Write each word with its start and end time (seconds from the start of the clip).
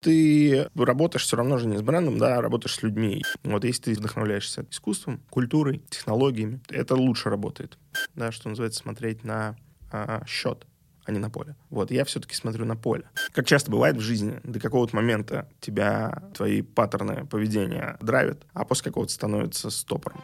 ты 0.00 0.68
работаешь 0.74 1.24
все 1.24 1.36
равно 1.36 1.58
же 1.58 1.66
не 1.66 1.76
с 1.76 1.82
брендом, 1.82 2.18
да, 2.18 2.38
а 2.38 2.42
работаешь 2.42 2.74
с 2.74 2.82
людьми. 2.82 3.24
Вот 3.42 3.64
если 3.64 3.82
ты 3.82 3.94
вдохновляешься 3.94 4.66
искусством, 4.70 5.20
культурой, 5.30 5.82
технологиями, 5.90 6.60
это 6.68 6.94
лучше 6.94 7.30
работает. 7.30 7.78
Да, 8.14 8.32
что 8.32 8.48
называется, 8.48 8.80
смотреть 8.80 9.24
на 9.24 9.56
а, 9.90 10.24
счет 10.26 10.66
а 11.08 11.10
не 11.10 11.18
на 11.18 11.30
поле. 11.30 11.56
Вот, 11.70 11.90
я 11.90 12.04
все-таки 12.04 12.34
смотрю 12.34 12.66
на 12.66 12.76
поле. 12.76 13.08
Как 13.32 13.46
часто 13.46 13.70
бывает 13.70 13.96
в 13.96 14.00
жизни, 14.00 14.40
до 14.44 14.60
какого-то 14.60 14.94
момента 14.94 15.48
тебя 15.58 16.22
твои 16.34 16.60
паттерны 16.60 17.24
поведения 17.24 17.96
драйвят, 18.02 18.44
а 18.52 18.66
после 18.66 18.90
какого-то 18.90 19.10
становится 19.10 19.70
стопором. 19.70 20.20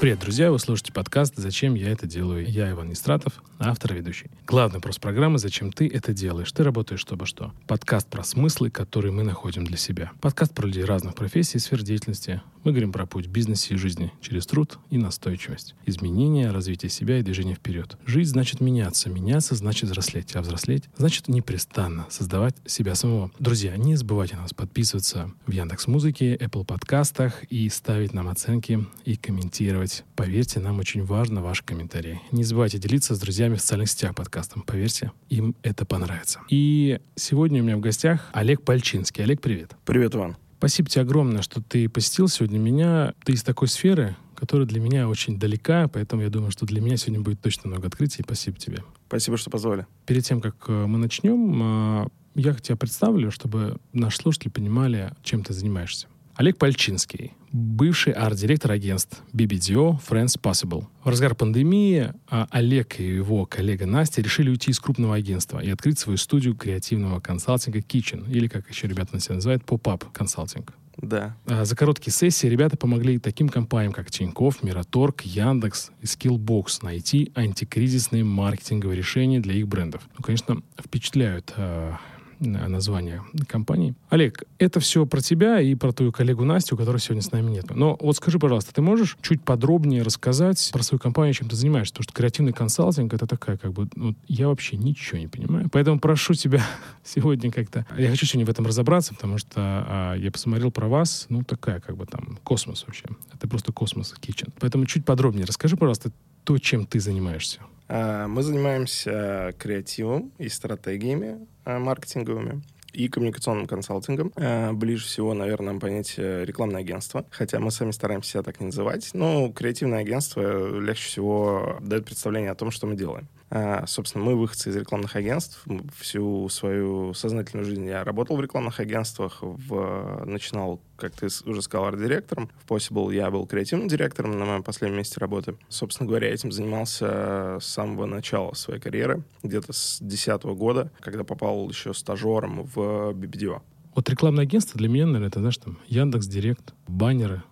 Привет, 0.00 0.20
друзья! 0.20 0.50
Вы 0.50 0.58
слушаете 0.58 0.94
подкаст 0.94 1.34
«Зачем 1.36 1.74
я 1.74 1.90
это 1.90 2.06
делаю?» 2.06 2.46
Я 2.48 2.70
Иван 2.70 2.88
Нестратов, 2.88 3.42
автор 3.58 3.92
и 3.92 3.96
ведущий. 3.98 4.30
Главный 4.46 4.76
вопрос 4.76 4.98
программы 4.98 5.38
«Зачем 5.38 5.72
ты 5.72 5.86
это 5.86 6.14
делаешь?» 6.14 6.50
Ты 6.52 6.64
работаешь, 6.64 7.00
чтобы 7.00 7.26
что? 7.26 7.52
Подкаст 7.66 8.08
про 8.08 8.24
смыслы, 8.24 8.70
которые 8.70 9.12
мы 9.12 9.24
находим 9.24 9.66
для 9.66 9.76
себя. 9.76 10.12
Подкаст 10.22 10.54
про 10.54 10.66
людей 10.66 10.84
разных 10.84 11.14
профессий 11.14 11.58
и 11.58 11.60
сфер 11.60 11.82
деятельности. 11.82 12.40
Мы 12.64 12.72
говорим 12.72 12.92
про 12.92 13.04
путь 13.04 13.26
в 13.26 13.30
бизнесе 13.30 13.74
и 13.74 13.76
жизни 13.76 14.10
через 14.22 14.46
труд 14.46 14.78
и 14.88 14.96
настойчивость. 14.96 15.74
Изменение, 15.84 16.50
развитие 16.50 16.88
себя 16.88 17.18
и 17.18 17.22
движение 17.22 17.54
вперед. 17.54 17.98
Жить 18.06 18.28
значит 18.28 18.60
меняться. 18.60 19.10
Меняться 19.10 19.54
значит 19.54 19.90
взрослеть. 19.90 20.34
А 20.34 20.40
взрослеть 20.40 20.84
значит 20.96 21.28
непрестанно 21.28 22.06
создавать 22.08 22.56
себя 22.66 22.94
самого. 22.94 23.30
Друзья, 23.38 23.76
не 23.76 23.96
забывайте 23.96 24.36
нас 24.36 24.54
подписываться 24.54 25.30
в 25.46 25.52
Яндекс 25.52 25.86
Музыке, 25.86 26.36
Apple 26.36 26.64
подкастах 26.64 27.44
и 27.44 27.68
ставить 27.68 28.14
нам 28.14 28.28
оценки 28.28 28.86
и 29.04 29.16
комментировать 29.16 29.89
делать. 29.90 30.04
Поверьте, 30.16 30.60
нам 30.60 30.78
очень 30.78 31.04
важно 31.04 31.42
ваши 31.42 31.64
комментарии. 31.64 32.20
Не 32.32 32.44
забывайте 32.44 32.78
делиться 32.78 33.14
с 33.14 33.20
друзьями 33.20 33.56
в 33.56 33.60
социальных 33.60 33.90
сетях 33.90 34.14
подкастом. 34.14 34.62
Поверьте, 34.62 35.12
им 35.28 35.54
это 35.62 35.84
понравится. 35.84 36.40
И 36.48 37.00
сегодня 37.16 37.62
у 37.62 37.64
меня 37.64 37.76
в 37.76 37.80
гостях 37.80 38.28
Олег 38.32 38.62
Пальчинский. 38.62 39.24
Олег, 39.24 39.40
привет. 39.40 39.76
Привет, 39.84 40.14
Иван. 40.14 40.36
Спасибо 40.58 40.88
тебе 40.88 41.02
огромное, 41.02 41.42
что 41.42 41.62
ты 41.62 41.88
посетил 41.88 42.28
сегодня 42.28 42.58
меня. 42.58 43.14
Ты 43.24 43.32
из 43.32 43.42
такой 43.42 43.68
сферы, 43.68 44.16
которая 44.36 44.66
для 44.66 44.80
меня 44.80 45.08
очень 45.08 45.38
далека, 45.38 45.88
поэтому 45.88 46.22
я 46.22 46.28
думаю, 46.28 46.50
что 46.50 46.66
для 46.66 46.80
меня 46.80 46.96
сегодня 46.96 47.22
будет 47.22 47.40
точно 47.40 47.70
много 47.70 47.88
открытий. 47.88 48.22
Спасибо 48.22 48.58
тебе. 48.58 48.84
Спасибо, 49.08 49.36
что 49.38 49.50
позвали. 49.50 49.86
Перед 50.06 50.24
тем, 50.24 50.40
как 50.40 50.56
э, 50.68 50.86
мы 50.86 50.98
начнем, 50.98 52.02
э, 52.04 52.08
я 52.34 52.54
тебя 52.54 52.76
представлю, 52.76 53.30
чтобы 53.30 53.78
наши 53.92 54.18
слушатели 54.18 54.50
понимали, 54.50 55.12
чем 55.22 55.42
ты 55.42 55.54
занимаешься. 55.54 56.08
Олег 56.34 56.58
Пальчинский, 56.58 57.32
бывший 57.52 58.12
арт-директор 58.12 58.72
агентств 58.72 59.22
BBDO 59.32 59.98
Friends 60.08 60.40
Possible. 60.40 60.86
В 61.02 61.08
разгар 61.08 61.34
пандемии 61.34 62.12
а, 62.28 62.46
Олег 62.50 63.00
и 63.00 63.04
его 63.04 63.46
коллега 63.46 63.86
Настя 63.86 64.22
решили 64.22 64.50
уйти 64.50 64.70
из 64.70 64.80
крупного 64.80 65.14
агентства 65.16 65.58
и 65.58 65.70
открыть 65.70 65.98
свою 65.98 66.16
студию 66.16 66.54
креативного 66.54 67.20
консалтинга 67.20 67.80
Kitchen, 67.80 68.30
или, 68.30 68.48
как 68.48 68.68
еще 68.68 68.86
ребята 68.86 69.14
на 69.14 69.20
себя 69.20 69.36
называют, 69.36 69.64
поп-ап 69.64 70.04
консалтинг. 70.12 70.72
Да. 70.96 71.36
А, 71.46 71.64
за 71.64 71.76
короткие 71.76 72.12
сессии 72.12 72.46
ребята 72.46 72.76
помогли 72.76 73.18
таким 73.18 73.48
компаниям, 73.48 73.92
как 73.92 74.10
Тинькофф, 74.10 74.62
Мираторг, 74.62 75.22
Яндекс 75.22 75.90
и 76.02 76.04
Skillbox 76.04 76.80
найти 76.82 77.32
антикризисные 77.34 78.24
маркетинговые 78.24 78.96
решения 78.96 79.40
для 79.40 79.54
их 79.54 79.66
брендов. 79.66 80.02
Ну, 80.18 80.22
конечно, 80.22 80.62
впечатляют 80.78 81.52
а, 81.56 81.98
название 82.40 83.22
компании. 83.46 83.94
Олег, 84.08 84.44
это 84.58 84.80
все 84.80 85.06
про 85.06 85.20
тебя 85.20 85.60
и 85.60 85.74
про 85.74 85.92
твою 85.92 86.12
коллегу 86.12 86.44
Настю, 86.44 86.76
которой 86.76 86.98
сегодня 86.98 87.22
с 87.22 87.32
нами 87.32 87.50
нет. 87.50 87.74
Но 87.74 87.96
вот 88.00 88.16
скажи, 88.16 88.38
пожалуйста, 88.38 88.74
ты 88.74 88.82
можешь 88.82 89.16
чуть 89.20 89.42
подробнее 89.42 90.02
рассказать 90.02 90.70
про 90.72 90.82
свою 90.82 90.98
компанию, 90.98 91.34
чем 91.34 91.48
ты 91.48 91.56
занимаешься? 91.56 91.94
Потому 91.94 92.04
что 92.04 92.12
креативный 92.14 92.52
консалтинг— 92.52 93.12
это 93.14 93.26
такая, 93.26 93.56
как 93.56 93.72
бы, 93.72 93.88
ну, 93.94 94.14
я 94.26 94.48
вообще 94.48 94.76
ничего 94.76 95.18
не 95.18 95.28
понимаю. 95.28 95.68
Поэтому 95.70 96.00
прошу 96.00 96.34
тебя 96.34 96.64
сегодня 97.04 97.50
как-то... 97.52 97.86
Я 97.96 98.10
хочу 98.10 98.26
сегодня 98.26 98.46
в 98.46 98.50
этом 98.50 98.66
разобраться, 98.66 99.14
потому 99.14 99.38
что 99.38 99.52
а, 99.56 100.14
я 100.14 100.30
посмотрел 100.30 100.70
про 100.70 100.88
вас, 100.88 101.26
ну, 101.28 101.42
такая, 101.42 101.80
как 101.80 101.96
бы 101.96 102.06
там, 102.06 102.38
космос 102.42 102.84
вообще. 102.86 103.04
Это 103.34 103.48
просто 103.48 103.72
космос 103.72 104.14
kitchen. 104.20 104.50
Поэтому 104.60 104.86
чуть 104.86 105.04
подробнее 105.04 105.44
расскажи, 105.44 105.76
пожалуйста, 105.76 106.10
то, 106.44 106.58
чем 106.58 106.86
ты 106.86 107.00
занимаешься. 107.00 107.60
А, 107.92 108.28
мы 108.28 108.42
занимаемся 108.42 109.52
креативом 109.58 110.30
и 110.38 110.48
стратегиями 110.48 111.46
а, 111.64 111.80
маркетинговыми 111.80 112.62
и 112.92 113.08
коммуникационным 113.08 113.66
консалтингом. 113.66 114.32
А, 114.36 114.72
ближе 114.72 115.04
всего, 115.04 115.34
наверное, 115.34 115.78
понятие 115.80 116.44
рекламное 116.44 116.82
агентство, 116.82 117.26
хотя 117.30 117.58
мы 117.58 117.72
сами 117.72 117.90
стараемся 117.90 118.30
себя 118.30 118.42
так 118.44 118.60
не 118.60 118.66
называть. 118.66 119.10
Но 119.12 119.50
креативное 119.50 120.00
агентство 120.00 120.78
легче 120.78 121.04
всего 121.04 121.78
дает 121.80 122.04
представление 122.04 122.52
о 122.52 122.54
том, 122.54 122.70
что 122.70 122.86
мы 122.86 122.94
делаем. 122.94 123.26
А, 123.52 123.84
собственно, 123.86 124.24
мы 124.24 124.36
выходцы 124.36 124.70
из 124.70 124.76
рекламных 124.76 125.16
агентств. 125.16 125.64
Всю 125.98 126.48
свою 126.48 127.14
сознательную 127.14 127.66
жизнь 127.66 127.84
я 127.84 128.04
работал 128.04 128.36
в 128.36 128.40
рекламных 128.40 128.78
агентствах, 128.78 129.38
в, 129.40 130.24
начинал, 130.24 130.80
как 130.96 131.14
ты 131.16 131.26
уже 131.26 131.60
сказал, 131.60 131.86
арт-директором. 131.86 132.48
В 132.64 132.70
Possible 132.70 133.12
я 133.12 133.28
был 133.28 133.46
креативным 133.46 133.88
директором 133.88 134.38
на 134.38 134.44
моем 134.44 134.62
последнем 134.62 134.98
месте 134.98 135.18
работы. 135.18 135.56
Собственно 135.68 136.08
говоря, 136.08 136.32
этим 136.32 136.52
занимался 136.52 137.58
с 137.60 137.66
самого 137.66 138.06
начала 138.06 138.54
своей 138.54 138.80
карьеры, 138.80 139.24
где-то 139.42 139.72
с 139.72 139.98
2010 139.98 140.44
года, 140.56 140.92
когда 141.00 141.24
попал 141.24 141.68
еще 141.68 141.92
стажером 141.92 142.62
в 142.62 143.10
BBDO. 143.10 143.62
Вот 143.96 144.08
рекламное 144.08 144.44
агентство 144.44 144.78
для 144.78 144.88
меня, 144.88 145.06
наверное, 145.06 145.28
это, 145.28 145.40
знаешь, 145.40 145.58
там, 145.58 145.76
Яндекс 145.88 146.28
Директ, 146.28 146.72
баннеры, 146.86 147.42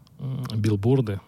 билборды 0.54 1.20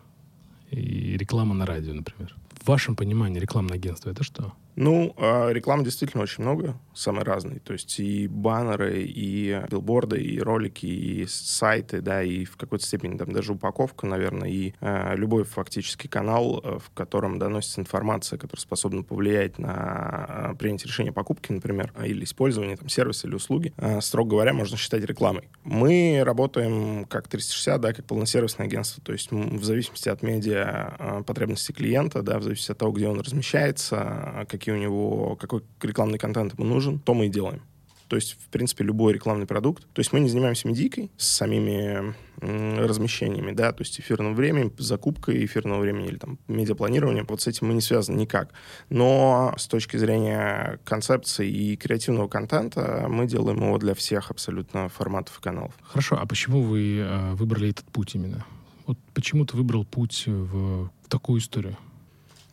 и 0.71 1.17
реклама 1.17 1.57
на 1.57 1.67
радио, 1.67 1.93
например. 1.93 2.37
В 2.53 2.69
вашем 2.69 2.95
понимании 2.95 3.41
рекламное 3.41 3.77
агентство 3.77 4.11
это 4.11 4.23
что? 4.23 4.53
Ну, 4.77 5.15
а, 5.17 5.51
рекламы 5.51 5.85
действительно 5.85 6.23
очень 6.23 6.45
много, 6.45 6.75
самые 7.01 7.25
разные. 7.25 7.61
То 7.61 7.73
есть 7.73 7.99
и 7.99 8.27
баннеры, 8.29 9.03
и 9.03 9.61
билборды, 9.71 10.21
и 10.21 10.41
ролики, 10.41 10.87
и 10.87 11.27
сайты, 11.27 12.01
да, 12.01 12.23
и 12.23 12.45
в 12.45 12.57
какой-то 12.57 12.85
степени 12.85 13.17
там 13.19 13.33
даже 13.33 13.53
упаковка, 13.53 14.07
наверное, 14.07 14.49
и 14.49 14.75
э, 14.81 15.17
любой 15.17 15.45
фактически 15.45 16.07
канал, 16.07 16.61
э, 16.63 16.79
в 16.79 16.91
котором 16.91 17.39
доносится 17.39 17.81
информация, 17.81 18.39
которая 18.39 18.63
способна 18.63 19.03
повлиять 19.03 19.59
на 19.59 20.53
э, 20.53 20.55
принятие 20.57 20.89
решения 20.89 21.13
покупки, 21.13 21.53
например, 21.53 21.93
или 22.05 22.25
использование 22.25 22.77
там 22.77 22.89
сервиса 22.89 23.27
или 23.27 23.35
услуги, 23.35 23.73
э, 23.77 24.01
строго 24.01 24.31
говоря, 24.31 24.53
можно 24.53 24.77
считать 24.77 25.05
рекламой. 25.05 25.49
Мы 25.65 26.23
работаем 26.25 27.05
как 27.07 27.29
360, 27.29 27.81
да, 27.81 27.93
как 27.93 28.05
полносервисное 28.07 28.67
агентство, 28.67 29.03
то 29.03 29.13
есть 29.13 29.31
в 29.31 29.65
зависимости 29.65 30.09
от 30.09 30.23
медиа 30.23 30.95
э, 30.99 31.23
потребностей 31.27 31.73
клиента, 31.73 32.23
да, 32.23 32.39
в 32.39 32.43
зависимости 32.43 32.73
от 32.73 32.79
того, 32.79 32.93
где 32.93 33.09
он 33.09 33.21
размещается, 33.21 34.47
какие 34.49 34.71
какие 34.71 34.75
у 34.75 34.79
него, 34.79 35.37
какой 35.37 35.63
рекламный 35.81 36.19
контент 36.19 36.59
ему 36.59 36.69
нужен, 36.69 36.90
то 36.99 37.15
мы 37.15 37.27
и 37.27 37.29
делаем. 37.29 37.63
То 38.11 38.17
есть, 38.17 38.33
в 38.33 38.49
принципе, 38.49 38.83
любой 38.83 39.13
рекламный 39.13 39.47
продукт. 39.47 39.85
То 39.93 40.01
есть 40.01 40.13
мы 40.13 40.19
не 40.19 40.29
занимаемся 40.29 40.67
медийкой 40.67 41.13
с 41.17 41.29
самими 41.29 42.13
размещениями, 42.41 43.53
да, 43.53 43.71
то 43.71 43.83
есть 43.83 44.01
эфирным 44.01 44.35
временем, 44.35 44.73
закупкой 44.79 45.45
эфирного 45.45 45.81
времени 45.81 46.09
или 46.09 46.17
там 46.17 46.39
медиапланированием. 46.49 47.25
Вот 47.29 47.41
с 47.41 47.47
этим 47.47 47.69
мы 47.69 47.75
не 47.75 47.81
связаны 47.81 48.17
никак. 48.17 48.53
Но 48.89 49.55
с 49.57 49.69
точки 49.69 49.97
зрения 49.97 50.81
концепции 50.85 51.49
и 51.49 51.77
креативного 51.77 52.27
контента 52.27 53.07
мы 53.09 53.29
делаем 53.29 53.63
его 53.63 53.79
для 53.79 53.95
всех 53.95 54.33
абсолютно 54.33 54.89
форматов 54.89 55.39
и 55.39 55.43
каналов. 55.43 55.75
Хорошо, 55.81 56.19
а 56.21 56.27
почему 56.27 56.63
вы 56.63 56.99
э, 56.99 57.35
выбрали 57.35 57.71
этот 57.71 57.85
путь 57.93 58.17
именно? 58.17 58.45
Вот 58.87 58.99
почему 59.15 59.47
ты 59.47 59.57
выбрал 59.57 59.85
путь 59.85 60.25
в 60.27 60.91
такую 61.09 61.39
историю? 61.39 61.77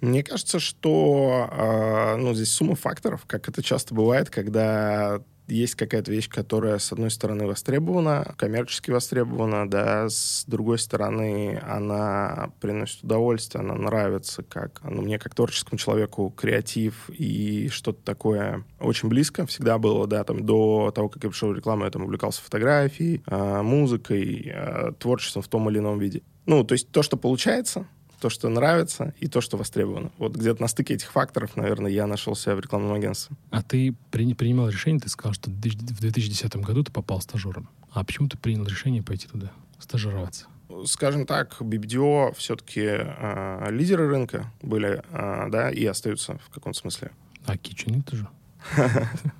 Мне 0.02 0.24
кажется, 0.24 0.60
что 0.60 1.50
э, 1.52 2.16
ну, 2.18 2.34
здесь 2.34 2.52
сумма 2.52 2.76
факторов, 2.76 3.26
как 3.26 3.50
это 3.50 3.64
часто 3.64 3.94
бывает, 3.96 4.30
когда 4.30 5.22
есть 5.48 5.76
какая-то 5.76 6.12
вещь, 6.12 6.30
которая, 6.30 6.78
с 6.78 6.92
одной 6.92 7.10
стороны, 7.10 7.48
востребована, 7.48 8.36
коммерчески 8.38 8.92
востребована, 8.92 9.70
да, 9.70 10.10
с 10.10 10.44
другой 10.46 10.78
стороны, 10.78 11.62
она 11.66 12.52
приносит 12.60 13.04
удовольствие, 13.04 13.62
она 13.62 13.76
нравится, 13.76 14.44
как, 14.44 14.82
ну, 14.84 15.02
мне 15.02 15.18
как 15.20 15.36
творческому 15.36 15.78
человеку 15.78 16.34
креатив 16.36 17.10
и 17.10 17.70
что-то 17.70 18.04
такое 18.04 18.66
очень 18.80 19.10
близко 19.10 19.46
всегда 19.46 19.78
было, 19.78 20.06
да, 20.08 20.24
там, 20.24 20.46
до 20.46 20.92
того, 20.94 21.10
как 21.10 21.24
я 21.24 21.30
пришел 21.30 21.50
в 21.50 21.56
рекламу, 21.56 21.86
я 21.86 21.92
там 21.92 22.04
увлекался 22.04 22.42
фотографией, 22.42 23.22
э, 23.26 23.62
музыкой, 23.62 24.52
э, 24.54 24.92
творчеством 25.00 25.42
в 25.42 25.48
том 25.48 25.70
или 25.70 25.80
ином 25.80 26.00
виде. 26.00 26.24
Ну, 26.46 26.64
то 26.64 26.74
есть 26.74 26.92
то, 26.92 27.04
что 27.04 27.18
получается, 27.18 27.88
то, 28.20 28.30
что 28.30 28.50
нравится, 28.50 29.14
и 29.20 29.28
то, 29.28 29.42
что 29.42 29.58
востребовано. 29.58 30.12
Вот 30.18 30.36
где-то 30.36 30.62
на 30.62 30.68
стыке 30.68 30.96
этих 30.96 31.12
факторов, 31.12 31.56
наверное, 31.56 31.92
я 31.92 32.08
нашел 32.08 32.36
себя 32.36 32.56
в 32.56 32.60
рекламном 32.60 32.94
агентстве. 32.94 33.36
А 33.52 33.62
ты 33.62 33.96
при, 34.12 34.34
принимал 34.34 34.70
решение, 34.70 35.00
ты 35.00 35.10
сказал, 35.10 35.34
что 35.34 35.50
в 35.50 35.60
2010 35.60 36.56
году 36.58 36.84
ты 36.84 36.92
попал 36.92 37.22
стажером. 37.22 37.70
А 37.92 38.04
почему 38.04 38.28
ты 38.28 38.38
принял 38.38 38.66
решение 38.66 39.04
пойти 39.04 39.28
туда, 39.28 39.52
стажироваться? 39.80 40.48
Скажем 40.86 41.26
так, 41.26 41.58
BBDO 41.60 42.36
все-таки 42.38 42.82
э, 42.84 43.68
лидеры 43.72 44.10
рынка 44.10 44.52
были, 44.62 45.02
э, 45.12 45.50
да, 45.50 45.72
и 45.72 45.86
остаются 45.86 46.38
в 46.40 46.50
каком-то 46.50 46.78
смысле. 46.78 47.12
А 47.46 47.56
Kitchen 47.56 48.04
тоже? 48.04 48.28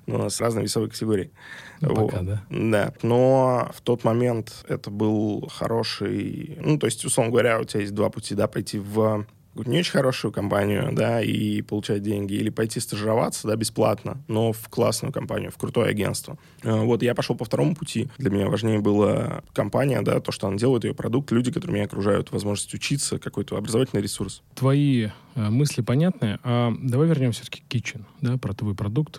Ну, 0.06 0.14
у 0.14 0.18
нас 0.18 0.40
разные 0.40 0.64
весовые 0.64 0.90
категории. 0.90 1.30
Ну, 1.80 1.94
пока, 1.94 2.22
да? 2.22 2.42
Да. 2.50 2.94
Но 3.02 3.70
в 3.74 3.80
тот 3.82 4.04
момент 4.04 4.64
это 4.68 4.90
был 4.90 5.48
хороший... 5.52 6.58
Ну, 6.60 6.78
то 6.78 6.86
есть, 6.86 7.04
условно 7.04 7.30
говоря, 7.30 7.60
у 7.60 7.64
тебя 7.64 7.80
есть 7.80 7.94
два 7.94 8.10
пути, 8.10 8.34
да, 8.34 8.48
пойти 8.48 8.78
в 8.78 9.26
не 9.54 9.78
очень 9.78 9.92
хорошую 9.92 10.32
компанию, 10.32 10.90
да, 10.92 11.20
и 11.20 11.62
получать 11.62 12.02
деньги, 12.02 12.34
или 12.34 12.50
пойти 12.50 12.80
стажироваться, 12.80 13.48
да, 13.48 13.56
бесплатно, 13.56 14.22
но 14.28 14.52
в 14.52 14.68
классную 14.68 15.12
компанию, 15.12 15.50
в 15.50 15.56
крутое 15.56 15.90
агентство. 15.90 16.38
Э, 16.62 16.80
вот 16.84 17.02
я 17.02 17.14
пошел 17.14 17.36
по 17.36 17.44
второму 17.44 17.74
пути. 17.74 18.08
Для 18.18 18.30
меня 18.30 18.48
важнее 18.48 18.78
была 18.78 19.42
компания, 19.52 20.00
да, 20.02 20.20
то, 20.20 20.32
что 20.32 20.48
она 20.48 20.56
делает, 20.56 20.84
ее 20.84 20.94
продукт, 20.94 21.30
люди, 21.32 21.50
которые 21.50 21.74
меня 21.74 21.84
окружают, 21.84 22.30
возможность 22.30 22.72
учиться, 22.74 23.18
какой-то 23.18 23.56
образовательный 23.56 24.02
ресурс. 24.02 24.42
Твои 24.54 25.08
э, 25.34 25.50
мысли 25.50 25.82
понятны. 25.82 26.38
А 26.42 26.72
давай 26.80 27.08
вернемся 27.08 27.42
все-таки 27.42 27.62
к 27.62 27.74
Kitchen, 27.74 28.02
да, 28.20 28.36
про 28.38 28.52
твой 28.54 28.74
продукт. 28.74 29.18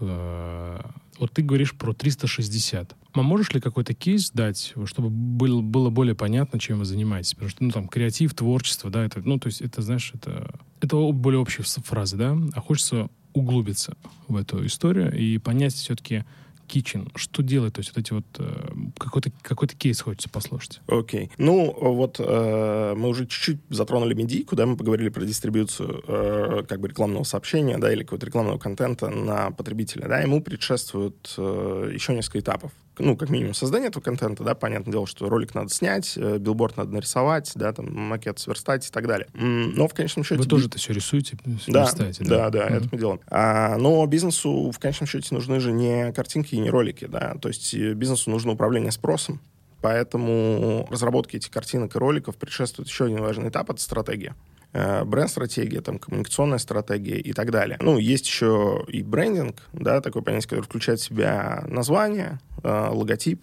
Вот 1.20 1.34
ты 1.34 1.42
говоришь 1.42 1.76
про 1.76 1.94
360. 1.94 2.96
А 3.12 3.22
можешь 3.22 3.52
ли 3.52 3.60
какой-то 3.60 3.94
кейс 3.94 4.32
дать, 4.32 4.74
чтобы 4.86 5.10
был, 5.10 5.62
было 5.62 5.90
более 5.90 6.16
понятно, 6.16 6.60
чем 6.60 6.80
вы 6.80 6.86
занимаетесь? 6.86 7.34
Потому 7.34 7.50
что, 7.50 7.64
ну, 7.64 7.72
там, 7.72 7.88
креатив, 7.88 8.34
творчество, 8.34 8.90
да, 8.90 9.04
это, 9.04 9.22
ну, 9.24 9.38
то 9.38 9.48
есть, 9.48 9.62
это, 9.62 9.82
знаешь, 9.82 10.12
это, 10.14 10.60
это 10.80 10.96
более 11.12 11.40
общие 11.40 11.66
фразы, 11.66 12.18
да, 12.18 12.38
а 12.54 12.62
хочется 12.62 13.10
углубиться 13.34 13.96
в 14.28 14.36
эту 14.36 14.66
историю 14.66 15.16
и 15.16 15.38
понять 15.38 15.74
все-таки, 15.74 16.24
Kitchen, 16.70 17.12
что 17.16 17.42
делать? 17.42 17.74
То 17.74 17.80
есть 17.80 17.92
вот 17.96 18.00
эти 18.00 18.14
вот 18.14 18.26
э, 18.38 18.70
какой-то 18.98 19.32
какой 19.42 19.68
кейс 19.68 20.02
хочется 20.02 20.30
послушать. 20.30 20.82
Окей. 20.88 21.26
Okay. 21.26 21.32
Ну, 21.38 21.76
вот 21.80 22.18
э, 22.20 22.94
мы 22.96 23.10
уже 23.10 23.26
чуть-чуть 23.26 23.60
затронули 23.70 24.14
медийку, 24.14 24.56
да, 24.56 24.66
мы 24.66 24.78
поговорили 24.78 25.10
про 25.10 25.26
дистрибьюцию 25.26 26.04
э, 26.08 26.64
как 26.68 26.80
бы 26.80 26.88
рекламного 26.88 27.24
сообщения, 27.24 27.78
да, 27.78 27.92
или 27.92 28.04
какого-то 28.04 28.26
рекламного 28.26 28.58
контента 28.58 29.10
на 29.10 29.52
потребителя, 29.52 30.08
да, 30.08 30.20
ему 30.20 30.42
предшествует 30.42 31.34
э, 31.38 31.92
еще 31.94 32.14
несколько 32.14 32.40
этапов 32.40 32.72
ну, 33.00 33.16
как 33.16 33.30
минимум, 33.30 33.54
создание 33.54 33.90
этого 33.90 34.04
контента, 34.04 34.44
да, 34.44 34.56
понятное 34.56 34.92
дело, 34.92 35.08
что 35.08 35.30
ролик 35.30 35.56
надо 35.56 35.70
снять, 35.70 36.14
э, 36.18 36.38
билборд 36.38 36.78
надо 36.78 36.92
нарисовать, 36.92 37.52
да, 37.56 37.74
там, 37.74 37.94
макет 37.94 38.40
сверстать 38.40 38.88
и 38.88 38.92
так 38.92 39.08
далее. 39.08 39.28
Но 39.34 39.88
в 39.88 39.94
конечном 39.94 40.24
счете... 40.24 40.42
Вы 40.42 40.48
тоже 40.48 40.68
это 40.68 40.78
все 40.78 40.94
рисуете, 40.94 41.38
да, 41.68 41.82
верстаете, 41.82 42.24
да? 42.26 42.50
Да, 42.50 42.50
да, 42.50 42.68
mm-hmm. 42.68 42.78
это 42.78 42.90
мы 42.92 42.98
делаем. 42.98 43.20
А, 43.28 43.78
но 43.78 44.06
бизнесу 44.06 44.72
в 44.72 44.80
конечном 44.80 45.08
счете 45.08 45.34
нужны 45.34 45.60
же 45.60 45.72
не 45.72 46.12
картинки 46.14 46.56
и 46.56 46.60
не 46.60 46.70
ролики, 46.70 47.06
да, 47.06 47.36
то 47.42 47.48
есть 47.48 47.74
э, 47.74 47.94
бизнесу 47.94 48.30
нужно 48.30 48.52
управление 48.52 48.92
спросом, 48.92 49.40
Поэтому 49.82 50.88
разработке 50.90 51.38
этих 51.38 51.52
картинок 51.52 51.96
и 51.96 52.00
роликов 52.00 52.36
предшествует 52.36 52.90
еще 52.90 53.06
один 53.06 53.22
важный 53.22 53.50
этап— 53.50 53.70
это 53.72 53.82
стратегия. 53.82 54.36
Э, 54.72 55.04
бренд-стратегия, 55.04 55.82
там, 55.82 55.98
коммуникационная 55.98 56.60
стратегия 56.60 57.18
и 57.18 57.34
так 57.34 57.50
далее. 57.50 57.80
Ну, 57.82 57.98
есть 57.98 58.28
еще 58.28 58.86
и 58.88 59.02
брендинг, 59.02 59.64
да, 59.74 60.00
такое 60.00 60.22
понятие, 60.22 60.48
которое 60.48 60.62
включает 60.62 61.00
в 61.00 61.04
себя 61.04 61.64
название, 61.68 62.40
э, 62.62 62.88
логотип, 62.92 63.42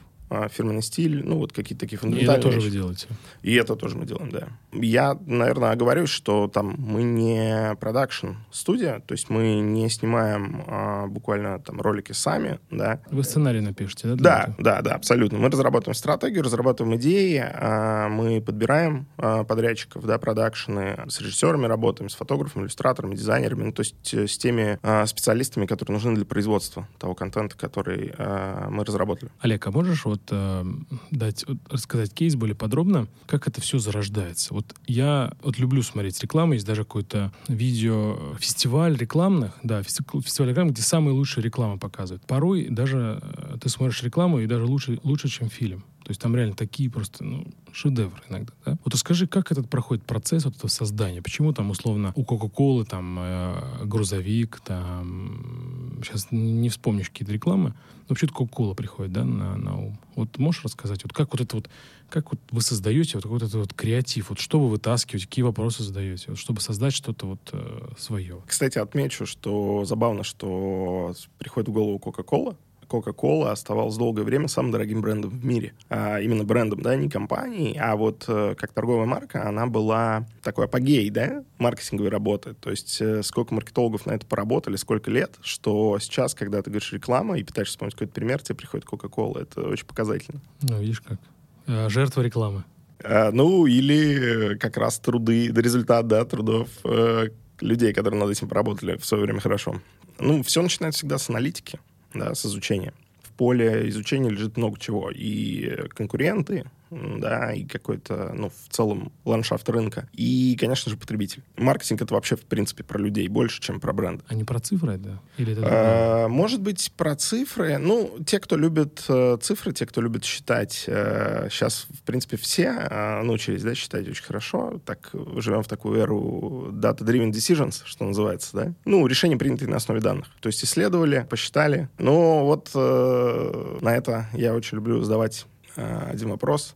фирменный 0.50 0.82
стиль, 0.82 1.24
ну, 1.24 1.38
вот 1.38 1.52
какие-то 1.52 1.80
такие 1.80 1.98
фундаментальные 1.98 2.36
И 2.36 2.38
это 2.38 2.42
тоже 2.42 2.56
вещи. 2.56 2.66
вы 2.66 2.72
делаете? 2.72 3.06
И 3.42 3.54
это 3.54 3.76
тоже 3.76 3.96
мы 3.96 4.06
делаем, 4.06 4.30
да. 4.30 4.48
Я, 4.72 5.18
наверное, 5.26 5.70
оговорюсь, 5.70 6.10
что 6.10 6.48
там 6.48 6.74
мы 6.78 7.02
не 7.02 7.74
продакшн-студия, 7.80 9.00
то 9.00 9.12
есть 9.12 9.30
мы 9.30 9.60
не 9.60 9.88
снимаем 9.88 10.64
а, 10.66 11.06
буквально 11.06 11.58
там 11.60 11.80
ролики 11.80 12.12
сами, 12.12 12.58
да. 12.70 13.00
Вы 13.10 13.22
сценарий 13.24 13.60
напишете, 13.60 14.08
да? 14.08 14.16
Да, 14.16 14.54
да, 14.58 14.82
да, 14.82 14.94
абсолютно. 14.94 15.38
Мы 15.38 15.50
разрабатываем 15.50 15.94
стратегию, 15.94 16.42
разрабатываем 16.42 16.96
идеи, 16.96 17.42
а, 17.44 18.08
мы 18.08 18.40
подбираем 18.40 19.06
а, 19.18 19.44
подрядчиков, 19.44 20.04
да, 20.04 20.18
продакшены, 20.18 20.98
с 21.08 21.20
режиссерами 21.20 21.66
работаем, 21.66 22.08
с 22.08 22.14
фотографами, 22.14 22.64
иллюстраторами, 22.64 23.14
дизайнерами, 23.14 23.64
ну, 23.64 23.72
то 23.72 23.80
есть 23.80 24.14
э, 24.14 24.26
с 24.26 24.38
теми 24.38 24.78
а, 24.82 25.06
специалистами, 25.06 25.66
которые 25.66 25.94
нужны 25.94 26.14
для 26.14 26.24
производства 26.24 26.88
того 26.98 27.14
контента, 27.14 27.56
который 27.56 28.12
а, 28.18 28.68
мы 28.70 28.84
разработали. 28.84 29.30
Олег, 29.40 29.66
а 29.66 29.70
можешь 29.70 30.04
вот 30.04 30.15
э, 30.30 30.64
дать, 31.10 31.44
вот, 31.46 31.58
рассказать 31.70 32.12
кейс 32.12 32.34
более 32.34 32.54
подробно, 32.54 33.08
как 33.26 33.48
это 33.48 33.60
все 33.60 33.78
зарождается. 33.78 34.54
Вот 34.54 34.74
я 34.86 35.32
вот 35.42 35.58
люблю 35.58 35.82
смотреть 35.82 36.20
рекламу, 36.22 36.54
есть 36.54 36.66
даже 36.66 36.84
какой-то 36.84 37.32
видео, 37.48 38.34
фестиваль 38.38 38.96
рекламных, 38.96 39.52
да, 39.62 39.82
фестиваль 39.82 40.50
рекламы, 40.50 40.70
где 40.70 40.82
самые 40.82 41.14
лучшие 41.14 41.44
рекламы 41.44 41.78
показывают. 41.78 42.26
Порой 42.26 42.68
даже 42.68 43.20
э, 43.22 43.56
ты 43.60 43.68
смотришь 43.68 44.02
рекламу 44.02 44.40
и 44.40 44.46
даже 44.46 44.64
лучше, 44.64 44.98
лучше 45.02 45.28
чем 45.28 45.48
фильм. 45.48 45.84
То 46.06 46.12
есть 46.12 46.20
там 46.20 46.36
реально 46.36 46.54
такие 46.54 46.88
просто, 46.88 47.24
ну, 47.24 47.44
шедевры 47.72 48.22
иногда, 48.28 48.52
да? 48.64 48.78
Вот 48.84 48.94
расскажи, 48.94 49.26
как 49.26 49.50
этот 49.50 49.68
проходит 49.68 50.04
процесс 50.04 50.44
вот 50.44 50.54
этого 50.54 50.70
создания? 50.70 51.20
Почему 51.20 51.52
там, 51.52 51.68
условно, 51.70 52.12
у 52.14 52.22
Кока-Колы 52.22 52.84
там 52.84 53.18
э, 53.18 53.84
грузовик, 53.86 54.60
там, 54.64 55.98
сейчас 56.04 56.28
не 56.30 56.68
вспомнишь 56.68 57.10
какие-то 57.10 57.32
рекламы, 57.32 57.70
но 57.70 58.04
вообще-то 58.10 58.32
Кока-Кола 58.34 58.74
приходит, 58.74 59.14
да, 59.14 59.24
на, 59.24 59.56
на 59.56 59.76
ум. 59.76 59.98
Вот 60.14 60.38
можешь 60.38 60.62
рассказать, 60.62 61.02
вот 61.02 61.12
как 61.12 61.32
вот 61.32 61.40
это 61.40 61.56
вот, 61.56 61.68
как 62.08 62.30
вот 62.30 62.40
вы 62.52 62.60
создаете 62.60 63.18
вот, 63.18 63.42
этот 63.42 63.54
вот 63.54 63.74
креатив, 63.74 64.28
вот 64.28 64.38
что 64.38 64.60
вы 64.60 64.68
вытаскиваете, 64.68 65.26
какие 65.26 65.42
вопросы 65.42 65.82
задаете, 65.82 66.26
вот, 66.28 66.38
чтобы 66.38 66.60
создать 66.60 66.94
что-то 66.94 67.26
вот 67.26 67.50
э, 67.50 67.88
свое? 67.98 68.44
Кстати, 68.46 68.78
отмечу, 68.78 69.26
что 69.26 69.84
забавно, 69.84 70.22
что 70.22 71.16
приходит 71.38 71.68
в 71.68 71.72
голову 71.72 71.98
Кока-Кола, 71.98 72.56
Coca-Cola 72.88 73.50
оставалась 73.50 73.96
долгое 73.96 74.22
время 74.22 74.48
самым 74.48 74.72
дорогим 74.72 75.00
брендом 75.00 75.30
в 75.30 75.44
мире. 75.44 75.74
А 75.88 76.20
именно 76.20 76.44
брендом, 76.44 76.80
да, 76.82 76.96
не 76.96 77.08
компанией, 77.08 77.76
а 77.78 77.96
вот 77.96 78.24
э, 78.28 78.54
как 78.56 78.72
торговая 78.72 79.06
марка, 79.06 79.48
она 79.48 79.66
была 79.66 80.26
такой 80.42 80.66
апогей, 80.66 81.10
да, 81.10 81.44
маркетинговой 81.58 82.10
работы. 82.10 82.54
То 82.54 82.70
есть 82.70 83.00
э, 83.00 83.22
сколько 83.22 83.54
маркетологов 83.54 84.06
на 84.06 84.12
это 84.12 84.26
поработали, 84.26 84.76
сколько 84.76 85.10
лет, 85.10 85.36
что 85.42 85.98
сейчас, 85.98 86.34
когда 86.34 86.62
ты 86.62 86.70
говоришь 86.70 86.92
реклама 86.92 87.38
и 87.38 87.44
пытаешься 87.44 87.72
вспомнить 87.72 87.94
какой-то 87.94 88.12
пример, 88.12 88.42
тебе 88.42 88.56
приходит 88.56 88.86
Coca-Cola. 88.86 89.42
Это 89.42 89.62
очень 89.62 89.86
показательно. 89.86 90.40
Ну, 90.62 90.80
видишь 90.80 91.00
как. 91.00 91.18
А, 91.66 91.88
жертва 91.88 92.22
рекламы. 92.22 92.64
А, 93.02 93.30
ну, 93.32 93.66
или 93.66 94.56
как 94.58 94.76
раз 94.76 94.98
труды, 94.98 95.48
результат, 95.48 96.06
да, 96.06 96.24
трудов 96.24 96.68
э, 96.84 97.28
людей, 97.60 97.92
которые 97.92 98.20
над 98.20 98.30
этим 98.30 98.48
поработали 98.48 98.96
в 98.96 99.04
свое 99.04 99.24
время 99.24 99.40
хорошо. 99.40 99.80
Ну, 100.18 100.42
все 100.42 100.62
начинается 100.62 101.00
всегда 101.00 101.18
с 101.18 101.28
аналитики 101.28 101.78
да, 102.18 102.34
с 102.34 102.46
изучения. 102.46 102.92
В 103.22 103.32
поле 103.32 103.88
изучения 103.88 104.30
лежит 104.30 104.56
много 104.56 104.78
чего. 104.78 105.10
И 105.10 105.88
конкуренты, 105.94 106.64
да, 106.90 107.52
и 107.52 107.64
какой-то, 107.64 108.32
ну, 108.34 108.50
в 108.50 108.72
целом 108.72 109.12
ландшафт 109.24 109.68
рынка. 109.68 110.08
И, 110.12 110.56
конечно 110.58 110.90
же, 110.90 110.96
потребитель. 110.96 111.42
Маркетинг— 111.56 112.00
это 112.02 112.14
вообще, 112.14 112.36
в 112.36 112.42
принципе, 112.42 112.84
про 112.84 112.98
людей 112.98 113.28
больше, 113.28 113.60
чем 113.60 113.80
про 113.80 113.92
бренд. 113.92 114.22
А 114.28 114.34
не 114.34 114.44
про 114.44 114.60
цифры, 114.60 114.96
да? 114.98 115.20
Или 115.36 115.52
это 115.52 115.62
а, 115.64 116.28
может 116.28 116.60
быть, 116.60 116.92
про 116.96 117.16
цифры. 117.16 117.78
Ну, 117.78 118.18
те, 118.26 118.38
кто 118.40 118.56
любит 118.56 119.04
э, 119.08 119.38
цифры, 119.40 119.72
те, 119.72 119.86
кто 119.86 120.00
любит 120.00 120.24
считать, 120.24 120.84
э, 120.86 121.48
сейчас, 121.50 121.86
в 121.90 122.02
принципе, 122.02 122.36
все 122.36 122.64
э, 122.64 123.22
научились, 123.22 123.62
да, 123.62 123.74
считать 123.74 124.08
очень 124.08 124.24
хорошо. 124.24 124.80
Так, 124.84 125.10
живем 125.36 125.62
в 125.62 125.68
такую 125.68 125.98
эру 125.98 126.70
data-driven 126.72 127.30
decisions, 127.30 127.82
что 127.84 128.04
называется, 128.04 128.56
да? 128.56 128.74
Ну, 128.84 129.06
решения, 129.06 129.36
принятые 129.36 129.68
на 129.68 129.76
основе 129.76 130.00
данных. 130.00 130.28
То 130.40 130.48
есть 130.48 130.64
исследовали, 130.64 131.26
посчитали. 131.28 131.88
Но 131.98 132.44
вот 132.46 132.70
э, 132.74 133.78
на 133.80 133.96
это 133.96 134.28
я 134.32 134.54
очень 134.54 134.76
люблю 134.76 135.02
задавать 135.02 135.46
Э, 135.76 136.10
один 136.10 136.30
вопрос, 136.30 136.74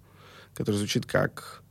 который 0.54 0.76
звучит 0.76 1.06
как 1.06 1.62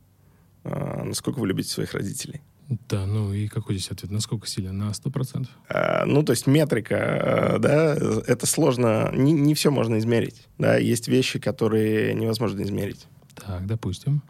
э, 0.64 1.02
«Насколько 1.04 1.38
вы 1.38 1.48
любите 1.48 1.70
своих 1.70 1.94
родителей?» 1.94 2.42
Да, 2.88 3.04
ну 3.04 3.32
и 3.32 3.48
какой 3.48 3.76
здесь 3.76 3.90
ответ? 3.90 4.12
Насколько 4.12 4.46
сильно? 4.46 4.72
На 4.72 4.90
100%? 4.90 5.48
А, 5.68 6.04
ну, 6.04 6.22
то 6.22 6.30
есть 6.30 6.46
метрика, 6.46 7.56
да, 7.58 7.96
это 8.26 8.46
сложно, 8.46 9.10
не, 9.12 9.32
не 9.32 9.54
все 9.54 9.72
можно 9.72 9.98
измерить, 9.98 10.46
да, 10.56 10.76
есть 10.76 11.08
вещи, 11.08 11.40
которые 11.40 12.14
невозможно 12.14 12.62
измерить. 12.62 13.08
Так, 13.34 13.66
допустим. 13.66 14.22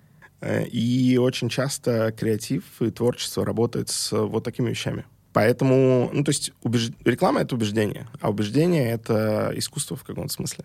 И 0.72 1.18
очень 1.20 1.50
часто 1.50 2.12
креатив 2.12 2.64
и 2.80 2.90
творчество 2.90 3.44
работает 3.44 3.90
с 3.90 4.10
вот 4.12 4.42
такими 4.42 4.70
вещами. 4.70 5.04
Поэтому, 5.32 6.10
ну, 6.12 6.24
то 6.24 6.30
есть 6.30 6.52
убеж... 6.62 6.90
реклама— 7.04 7.40
это 7.42 7.54
убеждение, 7.54 8.08
а 8.20 8.30
убеждение— 8.30 8.90
это 8.90 9.52
искусство 9.54 9.96
в 9.96 10.02
каком-то 10.02 10.32
смысле. 10.32 10.64